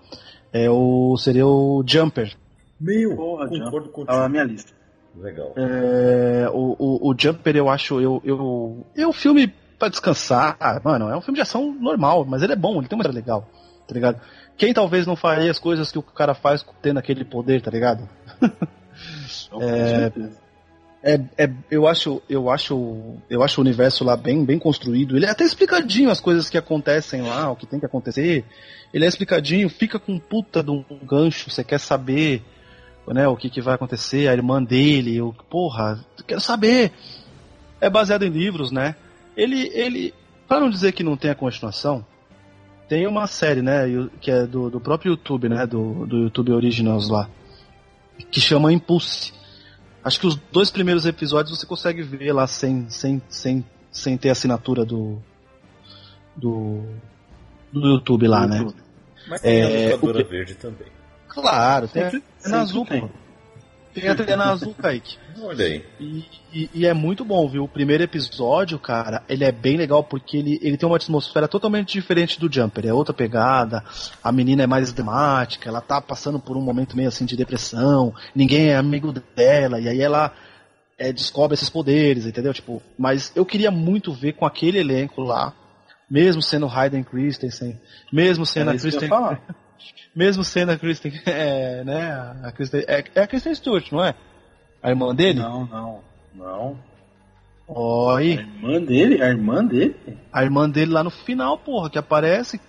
É 0.51 0.69
o. 0.69 1.15
Seria 1.17 1.45
o 1.45 1.83
Jumper. 1.85 2.35
Meu, 2.79 3.15
Porra, 3.15 3.47
concordo 3.47 3.89
contigo. 3.89 4.17
na 4.17 4.29
minha 4.29 4.43
lista. 4.43 4.73
Legal. 5.15 5.53
É, 5.55 6.49
o, 6.51 6.75
o, 6.77 7.09
o 7.11 7.15
Jumper 7.17 7.55
eu 7.55 7.69
acho. 7.69 8.01
Eu, 8.01 8.21
eu, 8.25 8.85
é 8.95 9.05
um 9.05 9.13
filme 9.13 9.53
pra 9.77 9.89
descansar. 9.89 10.57
Ah, 10.59 10.81
mano, 10.83 11.09
é 11.09 11.15
um 11.15 11.21
filme 11.21 11.35
de 11.35 11.41
ação 11.41 11.71
normal, 11.73 12.25
mas 12.25 12.41
ele 12.41 12.53
é 12.53 12.55
bom, 12.55 12.79
ele 12.79 12.87
tem 12.87 12.97
uma 12.97 13.03
história 13.03 13.19
legal, 13.19 13.47
tá 13.87 13.93
ligado? 13.93 14.19
Quem 14.57 14.73
talvez 14.73 15.05
não 15.05 15.15
faria 15.15 15.51
as 15.51 15.59
coisas 15.59 15.91
que 15.91 15.99
o 15.99 16.03
cara 16.03 16.33
faz 16.33 16.65
tendo 16.81 16.97
aquele 16.97 17.23
poder, 17.23 17.61
tá 17.61 17.69
ligado? 17.69 18.07
Com 19.51 19.59
certeza. 19.59 20.44
É, 21.07 21.21
é, 21.37 21.51
eu 21.69 21.87
acho, 21.87 22.19
eu 22.27 22.49
acho, 22.49 23.19
eu 23.29 23.43
acho 23.43 23.61
o 23.61 23.63
universo 23.63 24.03
lá 24.03 24.17
bem, 24.17 24.43
bem 24.43 24.57
construído. 24.57 25.15
Ele 25.15 25.27
é 25.27 25.29
até 25.29 25.43
explicadinho 25.43 26.09
as 26.09 26.19
coisas 26.19 26.49
que 26.49 26.57
acontecem 26.57 27.21
lá, 27.21 27.51
o 27.51 27.55
que 27.55 27.67
tem 27.67 27.79
que 27.79 27.85
acontecer. 27.85 28.43
Ele 28.91 29.05
é 29.05 29.07
explicadinho, 29.07 29.69
fica 29.69 29.99
com 29.99 30.17
puta 30.17 30.63
de 30.63 30.71
um 30.71 30.83
gancho. 31.03 31.51
Você 31.51 31.63
quer 31.63 31.79
saber, 31.79 32.41
né, 33.07 33.27
o 33.27 33.37
que, 33.37 33.51
que 33.51 33.61
vai 33.61 33.75
acontecer? 33.75 34.27
A 34.27 34.33
irmã 34.33 34.63
dele, 34.63 35.15
eu, 35.15 35.31
porra, 35.47 36.03
quero 36.25 36.41
saber. 36.41 36.91
É 37.79 37.87
baseado 37.87 38.23
em 38.23 38.29
livros, 38.29 38.71
né? 38.71 38.95
Ele, 39.37 39.69
ele, 39.75 40.11
para 40.47 40.59
não 40.59 40.71
dizer 40.71 40.91
que 40.93 41.03
não 41.03 41.15
tem 41.15 41.29
a 41.29 41.35
continuação, 41.35 42.03
tem 42.89 43.05
uma 43.05 43.27
série, 43.27 43.61
né, 43.61 43.83
que 44.19 44.31
é 44.31 44.47
do, 44.47 44.71
do 44.71 44.79
próprio 44.79 45.11
YouTube, 45.11 45.49
né, 45.49 45.67
do, 45.67 46.07
do 46.07 46.17
YouTube 46.23 46.51
Originals 46.51 47.09
lá, 47.09 47.29
que 48.31 48.41
chama 48.41 48.73
Impulse. 48.73 49.44
Acho 50.05 50.19
que 50.19 50.27
os 50.27 50.35
dois 50.51 50.69
primeiros 50.69 51.05
episódios 51.05 51.57
você 51.59 51.65
consegue 51.65 52.03
ver 52.03 52.31
lá 52.31 52.45
sem, 52.47 52.87
sem, 52.89 53.21
sem, 53.27 53.65
sem 53.91 54.15
ter 54.17 54.29
assinatura 54.29 54.85
do, 54.85 55.17
do, 56.35 56.83
do 57.73 57.87
YouTube 57.87 58.27
lá, 58.27 58.45
né? 58.47 58.65
Mas 59.27 59.41
tem 59.41 59.61
É, 59.61 59.87
a 59.87 59.95
locadora 59.95 60.23
o 60.23 60.29
verde 60.29 60.53
também. 60.55 60.87
Claro, 61.27 61.87
tem 61.87 62.03
a 62.03 62.11
Sempre- 62.11 62.17
Antena 62.27 62.39
sempre 62.39 62.57
Azul, 62.59 62.85
tem. 62.85 63.11
Tem 63.95 64.09
a 64.09 64.11
Antena 64.11 64.51
Azul, 64.51 64.73
Kaique. 64.75 65.17
Olha 65.41 65.65
aí. 65.65 65.85
E, 65.99 66.25
e- 66.53 66.69
e 66.73 66.85
é 66.85 66.93
muito 66.93 67.23
bom, 67.23 67.47
viu? 67.47 67.63
O 67.63 67.67
primeiro 67.67 68.03
episódio, 68.03 68.77
cara, 68.77 69.23
ele 69.29 69.43
é 69.45 69.51
bem 69.51 69.77
legal 69.77 70.03
porque 70.03 70.37
ele, 70.37 70.59
ele 70.61 70.77
tem 70.77 70.85
uma 70.87 70.97
atmosfera 70.97 71.47
totalmente 71.47 71.93
diferente 71.93 72.39
do 72.39 72.51
Jumper. 72.53 72.85
É 72.85 72.93
outra 72.93 73.13
pegada, 73.13 73.83
a 74.21 74.31
menina 74.31 74.63
é 74.63 74.67
mais 74.67 74.91
dramática, 74.91 75.69
ela 75.69 75.79
tá 75.81 76.01
passando 76.01 76.39
por 76.39 76.57
um 76.57 76.61
momento 76.61 76.95
meio 76.95 77.07
assim 77.07 77.25
de 77.25 77.37
depressão, 77.37 78.13
ninguém 78.35 78.67
é 78.67 78.75
amigo 78.75 79.13
dela, 79.35 79.79
e 79.79 79.87
aí 79.87 80.01
ela 80.01 80.33
é, 80.97 81.11
descobre 81.13 81.55
esses 81.55 81.69
poderes, 81.69 82.25
entendeu? 82.25 82.53
Tipo, 82.53 82.81
mas 82.97 83.31
eu 83.35 83.45
queria 83.45 83.71
muito 83.71 84.11
ver 84.13 84.33
com 84.33 84.45
aquele 84.45 84.77
elenco 84.79 85.21
lá, 85.21 85.53
mesmo 86.09 86.41
sendo 86.41 86.67
Hayden 86.67 87.03
Christensen, 87.03 87.79
mesmo 88.11 88.45
sendo 88.45 88.63
Era 88.69 88.71
a 88.71 88.75
isso 88.75 88.87
que 88.89 88.95
eu 88.95 89.01
ia 89.01 89.07
Kristen, 89.07 89.09
falar. 89.09 89.64
Mesmo 90.15 90.43
sendo 90.43 90.71
a 90.71 90.77
Kristen, 90.77 91.11
é, 91.25 91.83
né, 91.83 92.11
a 92.43 92.51
Kristen, 92.51 92.83
é, 92.87 93.03
é 93.13 93.21
a 93.21 93.27
Kristen 93.27 93.53
Stewart, 93.55 93.91
não 93.91 94.03
é? 94.03 94.15
A 94.81 94.89
irmã 94.89 95.13
dele? 95.13 95.39
Não, 95.39 95.65
não, 95.65 96.03
não. 96.33 96.79
Ó, 97.67 98.15
A 98.15 98.23
irmã 98.23 98.79
dele? 98.81 99.21
A 99.21 99.27
irmã 99.29 99.65
dele? 99.65 99.95
a 100.31 100.43
irmã 100.43 100.69
dele 100.69 100.91
lá 100.91 101.03
no 101.03 101.09
final, 101.09 101.57
porra, 101.57 101.89
que 101.89 101.97
aparece. 101.97 102.61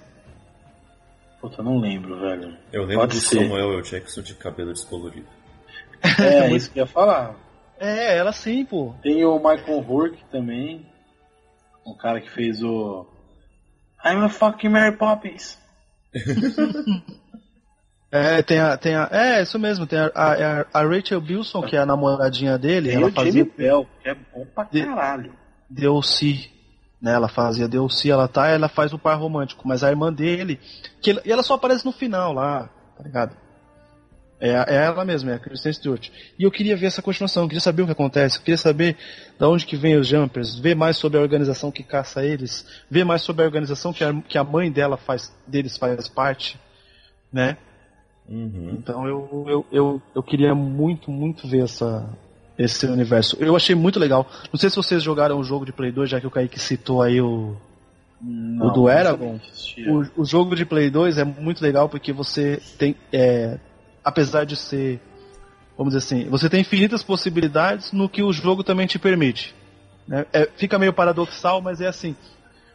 Puta, 1.40 1.60
eu 1.60 1.64
não 1.64 1.78
lembro, 1.78 2.18
velho. 2.18 2.56
Eu 2.72 2.82
lembro 2.82 3.00
Pode 3.00 3.16
do 3.16 3.20
ser. 3.20 3.42
Samuel 3.42 3.74
L. 3.74 3.82
Jackson 3.82 4.22
de 4.22 4.34
cabelo 4.34 4.72
descolorido. 4.72 5.28
É, 6.18 6.50
isso 6.56 6.70
que 6.70 6.78
eu 6.80 6.84
ia 6.84 6.90
falar. 6.90 7.36
É, 7.78 8.16
ela 8.16 8.32
sim, 8.32 8.64
pô. 8.64 8.94
Tem 9.02 9.22
o 9.24 9.36
Michael 9.36 9.80
Rourke 9.80 10.24
também. 10.30 10.86
O 11.84 11.94
cara 11.94 12.20
que 12.20 12.30
fez 12.30 12.62
o. 12.62 13.06
I'm 14.04 14.24
a 14.24 14.28
fucking 14.28 14.70
Mary 14.70 14.96
Poppins. 14.96 15.58
É, 18.10 18.40
tem 18.40 18.58
a, 18.58 18.76
tem 18.76 18.94
a, 18.94 19.08
é, 19.10 19.42
isso 19.42 19.58
mesmo, 19.58 19.86
tem 19.86 19.98
a, 19.98 20.10
a, 20.14 20.80
a 20.80 20.86
Rachel 20.86 21.20
Bilson, 21.20 21.62
que 21.62 21.76
é 21.76 21.80
a 21.80 21.86
namoradinha 21.86 22.56
dele, 22.56 22.88
Tem 22.88 22.96
ela 22.96 23.08
o 23.08 23.12
fazia 23.12 23.44
Bell, 23.44 23.86
que 24.00 24.08
é 24.08 24.14
bom 24.14 24.46
pra 24.54 24.64
caralho. 24.64 25.32
DLC, 25.68 26.48
né, 27.02 27.12
ela 27.14 27.28
fazia 27.28 27.66
DLC, 27.66 28.10
ela 28.10 28.28
tá, 28.28 28.46
ela 28.46 28.68
faz 28.68 28.92
o 28.92 28.98
par 28.98 29.18
romântico, 29.18 29.66
mas 29.66 29.82
a 29.82 29.90
irmã 29.90 30.12
dele, 30.12 30.60
que 31.02 31.20
e 31.24 31.32
ela 31.32 31.42
só 31.42 31.54
aparece 31.54 31.84
no 31.84 31.92
final 31.92 32.32
lá, 32.32 32.70
tá 32.96 33.02
ligado? 33.02 33.36
É, 34.38 34.50
é 34.50 34.84
ela 34.84 35.04
mesma, 35.04 35.32
é 35.32 35.34
a 35.34 35.38
Kristen 35.38 35.72
Stewart. 35.72 36.10
E 36.38 36.44
eu 36.44 36.50
queria 36.50 36.76
ver 36.76 36.86
essa 36.86 37.00
continuação, 37.00 37.44
eu 37.44 37.48
queria 37.48 37.60
saber 37.60 37.82
o 37.82 37.86
que 37.86 37.92
acontece, 37.92 38.36
eu 38.38 38.42
queria 38.42 38.58
saber 38.58 38.96
da 39.38 39.48
onde 39.48 39.64
que 39.64 39.76
vem 39.76 39.96
os 39.96 40.06
Jumpers, 40.06 40.58
ver 40.58 40.74
mais 40.74 40.96
sobre 40.98 41.18
a 41.18 41.22
organização 41.22 41.70
que 41.70 41.82
caça 41.82 42.24
eles, 42.24 42.66
ver 42.90 43.04
mais 43.04 43.22
sobre 43.22 43.42
a 43.42 43.46
organização 43.46 43.92
que 43.92 44.04
a, 44.04 44.12
que 44.28 44.36
a 44.36 44.44
mãe 44.44 44.70
dela 44.70 44.96
faz, 44.96 45.34
deles 45.46 45.76
faz 45.78 46.06
parte, 46.08 46.58
né? 47.32 47.56
Uhum. 48.28 48.76
Então 48.78 49.06
eu, 49.06 49.46
eu, 49.48 49.66
eu, 49.72 50.02
eu 50.14 50.22
queria 50.22 50.54
muito, 50.54 51.10
muito 51.10 51.48
ver 51.48 51.62
essa, 51.62 52.06
esse 52.58 52.86
universo. 52.86 53.36
Eu 53.40 53.56
achei 53.56 53.74
muito 53.74 53.98
legal. 53.98 54.26
Não 54.52 54.58
sei 54.58 54.68
se 54.68 54.76
vocês 54.76 55.02
jogaram 55.02 55.38
o 55.38 55.44
jogo 55.44 55.64
de 55.64 55.72
Play 55.72 55.92
2, 55.92 56.10
já 56.10 56.20
que 56.20 56.26
o 56.26 56.30
Kaique 56.30 56.58
citou 56.58 57.02
aí 57.02 57.20
o, 57.20 57.56
Não, 58.20 58.66
o 58.66 58.70
do 58.70 58.88
Eragon. 58.88 59.38
o, 59.86 60.22
o 60.22 60.24
jogo 60.24 60.54
de 60.56 60.66
Play 60.66 60.90
2 60.90 61.18
é 61.18 61.24
muito 61.24 61.62
legal 61.62 61.88
porque 61.88 62.12
você 62.12 62.60
tem. 62.78 62.96
É, 63.12 63.58
apesar 64.06 64.46
de 64.46 64.56
ser. 64.56 65.00
Vamos 65.76 65.92
dizer 65.92 66.06
assim, 66.06 66.30
você 66.30 66.48
tem 66.48 66.60
infinitas 66.62 67.02
possibilidades 67.02 67.92
no 67.92 68.08
que 68.08 68.22
o 68.22 68.32
jogo 68.32 68.62
também 68.64 68.86
te 68.86 68.98
permite. 68.98 69.54
né? 70.08 70.24
É, 70.32 70.48
fica 70.56 70.78
meio 70.78 70.92
paradoxal, 70.92 71.60
mas 71.60 71.80
é 71.82 71.86
assim. 71.88 72.16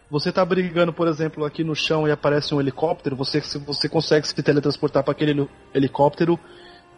você 0.10 0.32
tá 0.32 0.44
brigando, 0.46 0.92
por 0.94 1.08
exemplo, 1.08 1.46
aqui 1.46 1.64
no 1.64 1.74
chão 1.76 2.08
e 2.08 2.12
aparece 2.12 2.54
um 2.54 2.60
helicóptero, 2.60 3.16
você, 3.16 3.40
se 3.42 3.58
você 3.58 3.88
consegue 3.90 4.28
se 4.28 4.36
teletransportar 4.36 5.04
para 5.04 5.14
aquele 5.14 5.32
heli- 5.32 5.50
helicóptero 5.74 6.38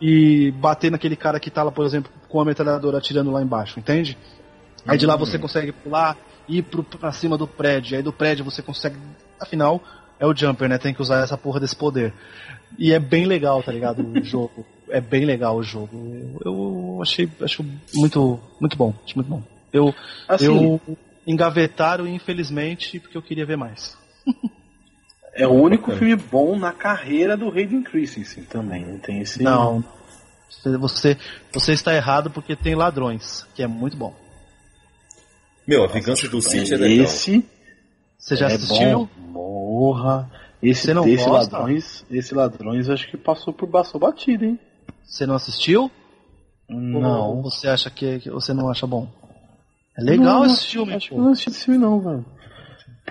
e 0.02 0.52
bater 0.60 0.92
naquele 0.92 1.16
cara 1.16 1.40
que 1.40 1.50
tá 1.52 1.62
lá, 1.64 1.72
por 1.72 1.86
exemplo, 1.86 2.12
com 2.28 2.42
a 2.42 2.46
metralhadora 2.46 2.98
atirando 2.98 3.32
lá 3.32 3.42
embaixo, 3.42 3.80
entende? 3.80 4.18
Aí 4.86 4.98
de 4.98 5.06
lá 5.06 5.16
você 5.16 5.38
consegue 5.40 5.72
pular 5.72 6.18
e 6.50 6.58
ir 6.58 6.64
pro, 6.64 6.84
pra 6.84 7.12
cima 7.14 7.38
do 7.38 7.48
prédio. 7.48 7.96
Aí 7.96 8.04
do 8.04 8.12
prédio 8.12 8.44
você 8.44 8.62
consegue. 8.62 8.98
Afinal, 9.40 9.82
é 10.20 10.26
o 10.26 10.36
Jumper, 10.36 10.68
né? 10.68 10.78
Tem 10.78 10.94
que 10.94 11.02
usar 11.02 11.24
essa 11.24 11.38
porra 11.38 11.60
desse 11.62 11.76
poder. 11.76 12.12
E 12.78 12.94
é 12.94 13.00
bem 13.00 13.26
legal, 13.26 13.62
tá 13.64 13.72
ligado? 13.72 14.06
O 14.06 14.22
jogo. 14.24 14.66
É 14.90 15.02
bem 15.02 15.26
legal 15.26 15.58
o 15.58 15.64
jogo. 15.64 15.90
Eu, 16.44 16.52
eu 16.52 17.00
achei 17.02 17.30
acho 17.42 17.66
muito, 17.96 18.40
muito 18.60 18.78
bom. 18.78 18.94
Acho 19.04 19.16
muito 19.16 19.28
bom. 19.30 19.44
Eu, 19.72 19.94
Assim, 20.28 20.46
eu 20.46 20.80
engavetaram, 21.26 22.08
infelizmente, 22.08 23.00
porque 23.00 23.18
eu 23.18 23.22
queria 23.22 23.46
ver 23.46 23.58
mais. 23.58 23.98
é 25.34 25.48
o 25.48 25.52
único 25.52 25.92
filme 25.94 26.16
bom 26.16 26.58
na 26.58 26.72
carreira 26.72 27.36
do 27.36 27.50
Hayden 27.50 27.82
Christensen 27.82 28.44
também, 28.44 28.86
né? 28.86 29.00
Tem 29.02 29.20
esse... 29.20 29.42
Não. 29.42 29.84
Você, 30.80 31.18
você, 31.52 31.74
está 31.74 31.96
errado 31.96 32.30
porque 32.30 32.56
tem 32.56 32.76
ladrões, 32.76 33.46
que 33.56 33.64
é 33.64 33.68
muito 33.68 33.98
bom. 33.98 34.14
Meu, 35.68 35.84
a 35.84 35.88
vingança 35.88 36.28
do 36.30 36.42
City 36.42 36.74
é 36.74 36.78
legal. 36.78 37.06
Esse 37.06 37.44
Você 38.18 38.36
já 38.36 38.48
é 38.50 38.54
assistiu? 38.54 39.10
bom. 39.18 39.32
Morra. 39.32 40.30
Esse, 40.70 40.92
esse 40.92 41.26
gosta? 41.30 41.58
ladrões, 41.58 42.06
esse 42.10 42.34
ladrões 42.34 42.90
acho 42.90 43.10
que 43.12 43.18
passou 43.18 43.54
por 43.54 43.68
passou 43.70 44.00
batido, 44.00 44.46
hein? 44.46 44.60
Você 45.04 45.26
não 45.26 45.36
assistiu? 45.36 45.92
Ou 46.70 46.76
Não. 46.80 47.42
você 47.42 47.68
acha 47.68 47.90
que, 47.90 48.20
que 48.20 48.30
você 48.30 48.54
não 48.54 48.70
acha 48.70 48.88
bom? 48.88 49.08
É 49.98 50.02
legal 50.02 50.40
Não, 50.40 50.46
esse 50.46 50.68
filme, 50.68 50.94
Acho 50.94 51.10
pô. 51.10 51.16
eu 51.16 51.22
não 51.22 51.32
assisti 51.32 51.50
esse 51.50 51.66
filme 51.66 51.78
não, 51.80 52.00
velho. 52.00 52.26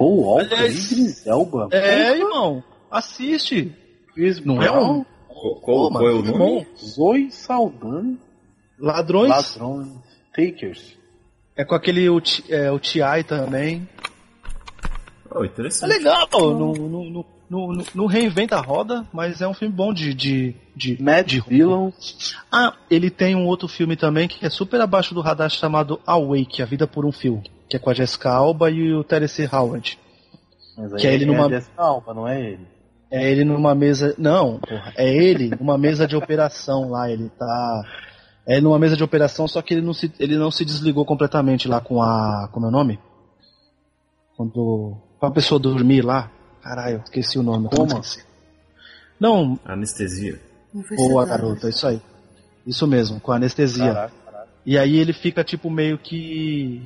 Walker, 0.00 0.54
Aliás, 0.54 0.90
Idris 0.90 1.26
Elba. 1.26 1.68
É, 1.70 2.16
irmão. 2.18 2.64
Assiste. 2.90 3.72
Chris 4.14 4.44
Não 4.44 4.60
é 4.62 4.70
um 4.70 5.04
Qual, 5.28 5.54
qual, 5.60 5.60
Pô, 5.60 5.90
qual 5.90 6.08
é 6.08 6.12
o 6.12 6.22
nome? 6.22 6.66
Zoe 6.76 7.30
Saldana, 7.30 8.18
Ladrões. 8.78 9.28
Ladrões, 9.30 9.88
Takers. 10.34 10.96
É 11.54 11.64
com 11.64 11.74
aquele 11.74 12.08
o, 12.08 12.20
Ti- 12.20 12.44
é, 12.48 12.70
o 12.72 12.78
T.I. 12.80 13.22
também. 13.24 13.86
Oh, 15.30 15.44
É 15.44 15.46
interessante. 15.46 15.88
legal. 15.90 16.26
Não, 16.32 16.72
não, 16.72 17.04
não, 17.04 17.24
não, 17.52 17.84
não 17.94 18.06
reinventa 18.06 18.56
a 18.56 18.60
roda, 18.60 19.06
mas 19.12 19.40
é 19.42 19.46
um 19.46 19.52
filme 19.54 19.74
bom 19.74 19.92
de. 19.92 20.14
de, 20.14 20.54
de 20.74 21.02
Mad 21.02 21.26
de 21.26 21.40
Dillon. 21.42 21.90
Ah, 22.50 22.72
ele 22.90 23.10
tem 23.10 23.36
um 23.36 23.46
outro 23.46 23.68
filme 23.68 23.94
também 23.96 24.26
que 24.26 24.44
é 24.44 24.48
super 24.50 24.80
abaixo 24.80 25.14
do 25.14 25.20
radar 25.20 25.50
chamado 25.50 26.00
Awake, 26.06 26.62
A 26.62 26.64
Vida 26.66 26.86
por 26.86 27.04
um 27.04 27.12
Fio. 27.12 27.42
Que 27.68 27.76
é 27.76 27.78
com 27.78 27.90
a 27.90 27.94
Jessica 27.94 28.30
Alba 28.30 28.70
e 28.70 28.92
o 28.94 29.04
Terence 29.04 29.48
Howard. 29.52 29.98
Mas 30.76 30.92
aí 30.94 31.00
Que 31.00 31.06
é 31.06 31.14
ele 31.14 31.26
numa- 31.26 31.46
a 31.46 31.48
Jessica 31.50 31.82
Alba, 31.82 32.14
não 32.14 32.26
é 32.26 32.40
ele. 32.40 32.66
É 33.10 33.30
ele 33.30 33.44
numa 33.44 33.74
mesa. 33.74 34.14
Não, 34.16 34.58
porra. 34.58 34.92
É 34.96 35.06
ele 35.12 35.50
numa 35.60 35.76
mesa 35.76 36.06
de 36.06 36.16
operação 36.16 36.88
lá. 36.88 37.10
Ele 37.10 37.28
tá. 37.38 37.82
É 38.46 38.54
ele 38.54 38.62
numa 38.62 38.78
mesa 38.78 38.96
de 38.96 39.04
operação, 39.04 39.46
só 39.46 39.60
que 39.60 39.74
ele 39.74 39.82
não 39.82 39.92
se, 39.92 40.10
ele 40.18 40.36
não 40.36 40.50
se 40.50 40.64
desligou 40.64 41.04
completamente 41.04 41.68
lá 41.68 41.80
com 41.82 42.02
a. 42.02 42.48
Como 42.50 42.64
é 42.64 42.68
o 42.70 42.72
nome? 42.72 42.98
Quando. 44.36 44.96
Pra 45.20 45.30
pessoa 45.30 45.60
dormir 45.60 46.02
lá. 46.02 46.30
Caralho, 46.62 47.02
esqueci 47.04 47.38
o 47.38 47.42
nome. 47.42 47.68
Coma? 47.68 48.00
esqueci. 48.00 48.24
Não, 49.18 49.58
Anestesia. 49.64 50.40
Boa 50.96 51.26
garota, 51.26 51.68
isso 51.68 51.86
aí. 51.86 52.00
Isso 52.66 52.86
mesmo, 52.86 53.20
com 53.20 53.32
anestesia. 53.32 53.92
Caraca, 53.92 54.14
caraca. 54.24 54.48
E 54.64 54.78
aí 54.78 54.96
ele 54.96 55.12
fica 55.12 55.44
tipo 55.44 55.68
meio 55.68 55.98
que. 55.98 56.82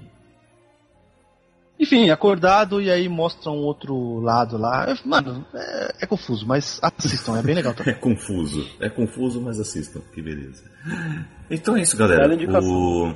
Enfim, 1.78 2.08
acordado 2.08 2.80
e 2.80 2.90
aí 2.90 3.06
mostra 3.06 3.50
um 3.50 3.58
outro 3.58 4.18
lado 4.20 4.56
lá. 4.56 4.96
Mano, 5.04 5.46
é, 5.54 5.96
é 6.00 6.06
confuso, 6.06 6.46
mas 6.46 6.80
assistam, 6.82 7.38
é 7.38 7.42
bem 7.42 7.54
legal 7.54 7.72
também. 7.76 7.92
É 7.92 7.96
confuso. 7.96 8.66
É 8.80 8.88
confuso, 8.88 9.40
mas 9.40 9.60
assistam. 9.60 10.00
Que 10.12 10.22
beleza. 10.22 10.64
Então 11.50 11.76
é 11.76 11.82
isso, 11.82 11.96
galera. 11.96 12.26
O... 12.62 13.14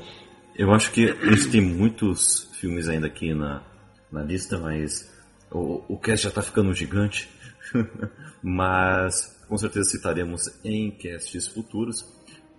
Eu 0.55 0.73
acho 0.73 0.93
que 0.93 1.09
a 1.11 1.31
gente 1.31 1.51
tem 1.51 1.61
muitos 1.63 2.51
filmes 2.61 2.87
ainda 2.87 3.07
aqui 3.07 3.33
na, 3.33 3.63
na 4.13 4.23
lista, 4.23 4.59
mas 4.59 5.10
o, 5.51 5.95
o 5.95 5.99
cast 5.99 6.25
já 6.25 6.31
tá 6.31 6.43
ficando 6.43 6.73
gigante. 6.73 7.29
mas 8.43 9.39
com 9.49 9.57
certeza 9.57 9.91
citaremos 9.91 10.51
em 10.65 10.91
casts 10.91 11.49
futuros. 11.49 12.07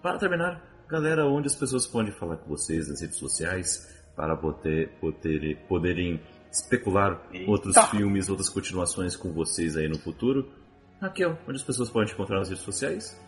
Para 0.02 0.18
terminar, 0.18 0.62
galera, 0.88 1.26
onde 1.26 1.48
as 1.48 1.56
pessoas 1.56 1.88
podem 1.88 2.12
falar 2.12 2.38
com 2.38 2.50
vocês 2.50 2.88
nas 2.88 3.02
redes 3.02 3.18
sociais 3.18 3.90
para 4.16 4.36
poder, 4.36 4.90
poder, 5.00 5.58
poderem 5.68 6.22
especular 6.52 7.22
Eita. 7.32 7.50
outros 7.50 7.78
filmes, 7.90 8.30
outras 8.30 8.50
continuações 8.50 9.16
com 9.16 9.32
vocês 9.32 9.78
aí 9.78 9.88
no 9.88 9.98
futuro. 9.98 10.52
Raquel, 11.00 11.38
onde 11.48 11.58
as 11.58 11.64
pessoas 11.64 11.90
podem 11.90 12.10
te 12.10 12.14
encontrar 12.14 12.40
nas 12.40 12.50
redes 12.50 12.64
sociais? 12.64 13.20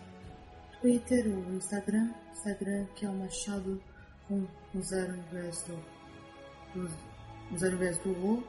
Twitter 0.81 1.26
ou 1.27 1.53
Instagram. 1.53 2.10
Instagram 2.31 2.85
que 2.95 3.06
é 3.06 3.10
o 3.10 3.14
Machado 3.14 3.81
com 4.27 4.45
o 4.76 4.81
zero 4.81 5.15
invés 5.15 5.64
do, 5.64 6.81
do, 6.81 7.57
zero 7.57 7.76
invés 7.76 7.98
do 7.99 8.11
O. 8.11 8.44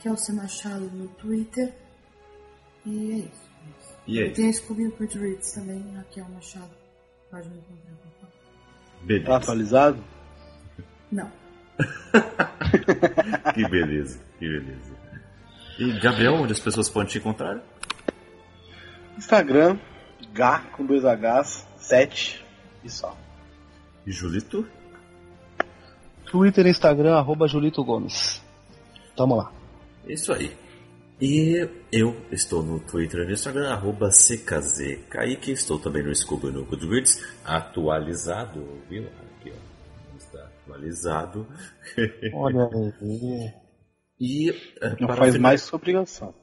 Que 0.00 0.08
é 0.08 0.12
Machado 0.32 0.90
no 0.92 1.08
Twitter. 1.08 1.72
E 2.86 3.12
é 3.12 3.16
isso. 3.16 3.50
E 4.06 4.16
E 4.16 4.22
aí? 4.22 4.30
tem 4.32 4.48
a 4.48 4.52
Scooby 4.52 4.84
no 4.84 4.96
Goodreads 4.96 5.52
também, 5.52 5.84
Raquel 5.94 6.26
Machado. 6.30 6.70
Pode 7.30 7.48
me 7.48 7.58
encontrar. 7.58 7.92
por 7.96 8.20
favor. 8.20 8.32
Tá 8.98 9.06
Beleza. 9.06 9.36
atualizado? 9.36 10.04
Não. 11.12 11.30
Que 13.54 13.68
beleza, 13.68 14.20
que 14.38 14.46
beleza. 14.48 14.96
E 15.78 15.98
Gabriel, 15.98 16.34
onde 16.34 16.52
as 16.52 16.60
pessoas 16.60 16.88
podem 16.88 17.08
te 17.08 17.18
encontrar? 17.18 17.60
Instagram, 19.18 19.76
Gá 20.32 20.60
com 20.76 20.84
dois 20.86 21.02
Hs, 21.04 21.66
7 21.78 22.44
e 22.84 22.90
só. 22.90 23.16
E 24.06 24.12
Julito? 24.12 24.66
Twitter 26.26 26.66
e 26.66 26.70
Instagram, 26.70 27.16
arroba 27.16 27.48
Julito 27.48 27.82
Gomes. 27.82 28.40
Tamo 29.16 29.34
lá. 29.34 29.50
Isso 30.06 30.32
aí. 30.32 30.50
E 31.20 31.68
eu 31.92 32.16
estou 32.32 32.62
no 32.62 32.80
Twitter 32.80 33.20
e 33.20 33.26
no 33.26 33.32
Instagram, 33.32 33.68
arroba 33.70 34.08
CKZ 34.08 35.06
Kaique. 35.10 35.52
Estou 35.52 35.78
também 35.78 36.02
no 36.02 36.14
Scooby 36.14 36.50
no 36.50 36.64
Goodreads, 36.64 37.22
atualizado, 37.44 38.66
viu? 38.88 39.04
Aqui, 39.38 39.52
ó. 39.52 40.16
Está 40.16 40.38
atualizado. 40.64 41.46
Olha 42.34 42.68
aí. 43.02 43.52
E 44.22 44.50
é, 44.82 44.90
Não 45.00 45.06
para 45.06 45.16
faz 45.16 45.32
final- 45.32 45.48
mais 45.50 45.62
sua 45.62 45.78
obrigação. 45.78 46.34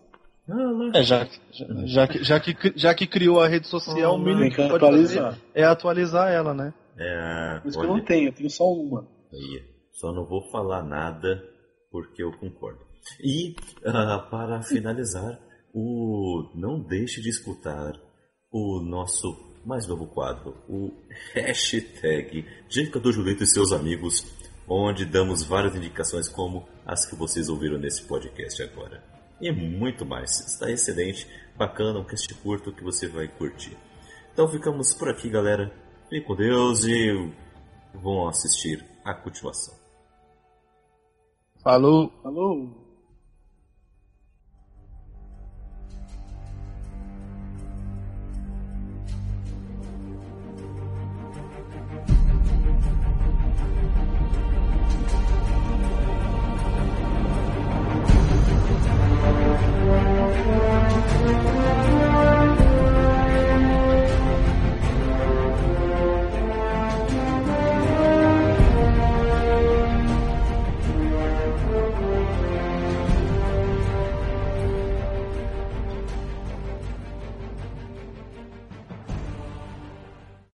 Ah. 0.50 0.98
É, 0.98 1.04
já, 1.04 1.26
que- 1.28 1.40
já, 1.52 1.68
já, 1.86 2.08
que, 2.08 2.24
já, 2.24 2.40
que, 2.40 2.74
já 2.76 2.94
que 2.96 3.06
criou 3.06 3.40
a 3.40 3.48
rede 3.48 3.68
social, 3.68 4.16
o 4.16 4.18
mínimo 4.18 4.50
que 4.50 4.60
atualizar. 4.64 5.34
fazer 5.34 5.42
é 5.54 5.64
atualizar 5.64 6.32
ela, 6.32 6.56
né? 6.56 6.74
É, 6.98 7.60
Por 7.60 7.68
isso 7.70 7.80
que 7.80 7.86
eu 7.86 7.90
não 7.90 8.04
tenho, 8.04 8.30
eu 8.30 8.34
tenho 8.34 8.50
só 8.50 8.64
uma. 8.64 9.08
Aí, 9.32 9.64
só 9.92 10.12
não 10.12 10.26
vou 10.26 10.50
falar 10.50 10.82
nada 10.82 11.40
porque 11.92 12.24
eu 12.24 12.32
concordo. 12.40 12.80
E 13.22 13.56
ah, 13.86 14.20
para 14.30 14.62
finalizar, 14.62 15.40
o 15.74 16.50
não 16.56 16.80
deixe 16.80 17.22
de 17.22 17.30
escutar 17.30 17.94
o 18.52 18.82
nosso 18.82 19.48
mais 19.66 19.86
novo 19.86 20.08
quadro, 20.08 20.56
o 20.70 20.92
hashtag 21.34 22.46
Dica 22.70 23.00
do 23.00 23.12
Julito 23.12 23.44
e 23.44 23.48
seus 23.48 23.74
amigos, 23.74 24.26
onde 24.68 25.06
damos 25.06 25.44
várias 25.44 25.76
indicações 25.76 26.30
como 26.30 26.68
as 26.86 27.06
que 27.06 27.16
vocês 27.16 27.50
ouviram 27.50 27.78
nesse 27.78 28.04
podcast 28.04 28.64
agora. 28.64 29.04
E 29.42 29.52
muito 29.52 30.06
mais. 30.06 30.40
Está 30.40 30.72
excelente, 30.72 31.28
bacana, 31.58 32.00
um 32.00 32.06
cast 32.06 32.34
curto 32.36 32.72
que 32.72 32.84
você 32.84 33.08
vai 33.08 33.28
curtir. 33.28 33.78
Então 34.34 34.48
ficamos 34.48 34.94
por 34.94 35.10
aqui, 35.10 35.30
galera. 35.30 35.72
Fiquem 36.04 36.24
com 36.24 36.36
Deus 36.36 36.86
e 36.86 37.32
vão 37.94 38.28
assistir 38.28 38.84
a 39.04 39.14
continuação. 39.14 39.76
Falou. 41.62 42.12
Falou. 42.24 42.87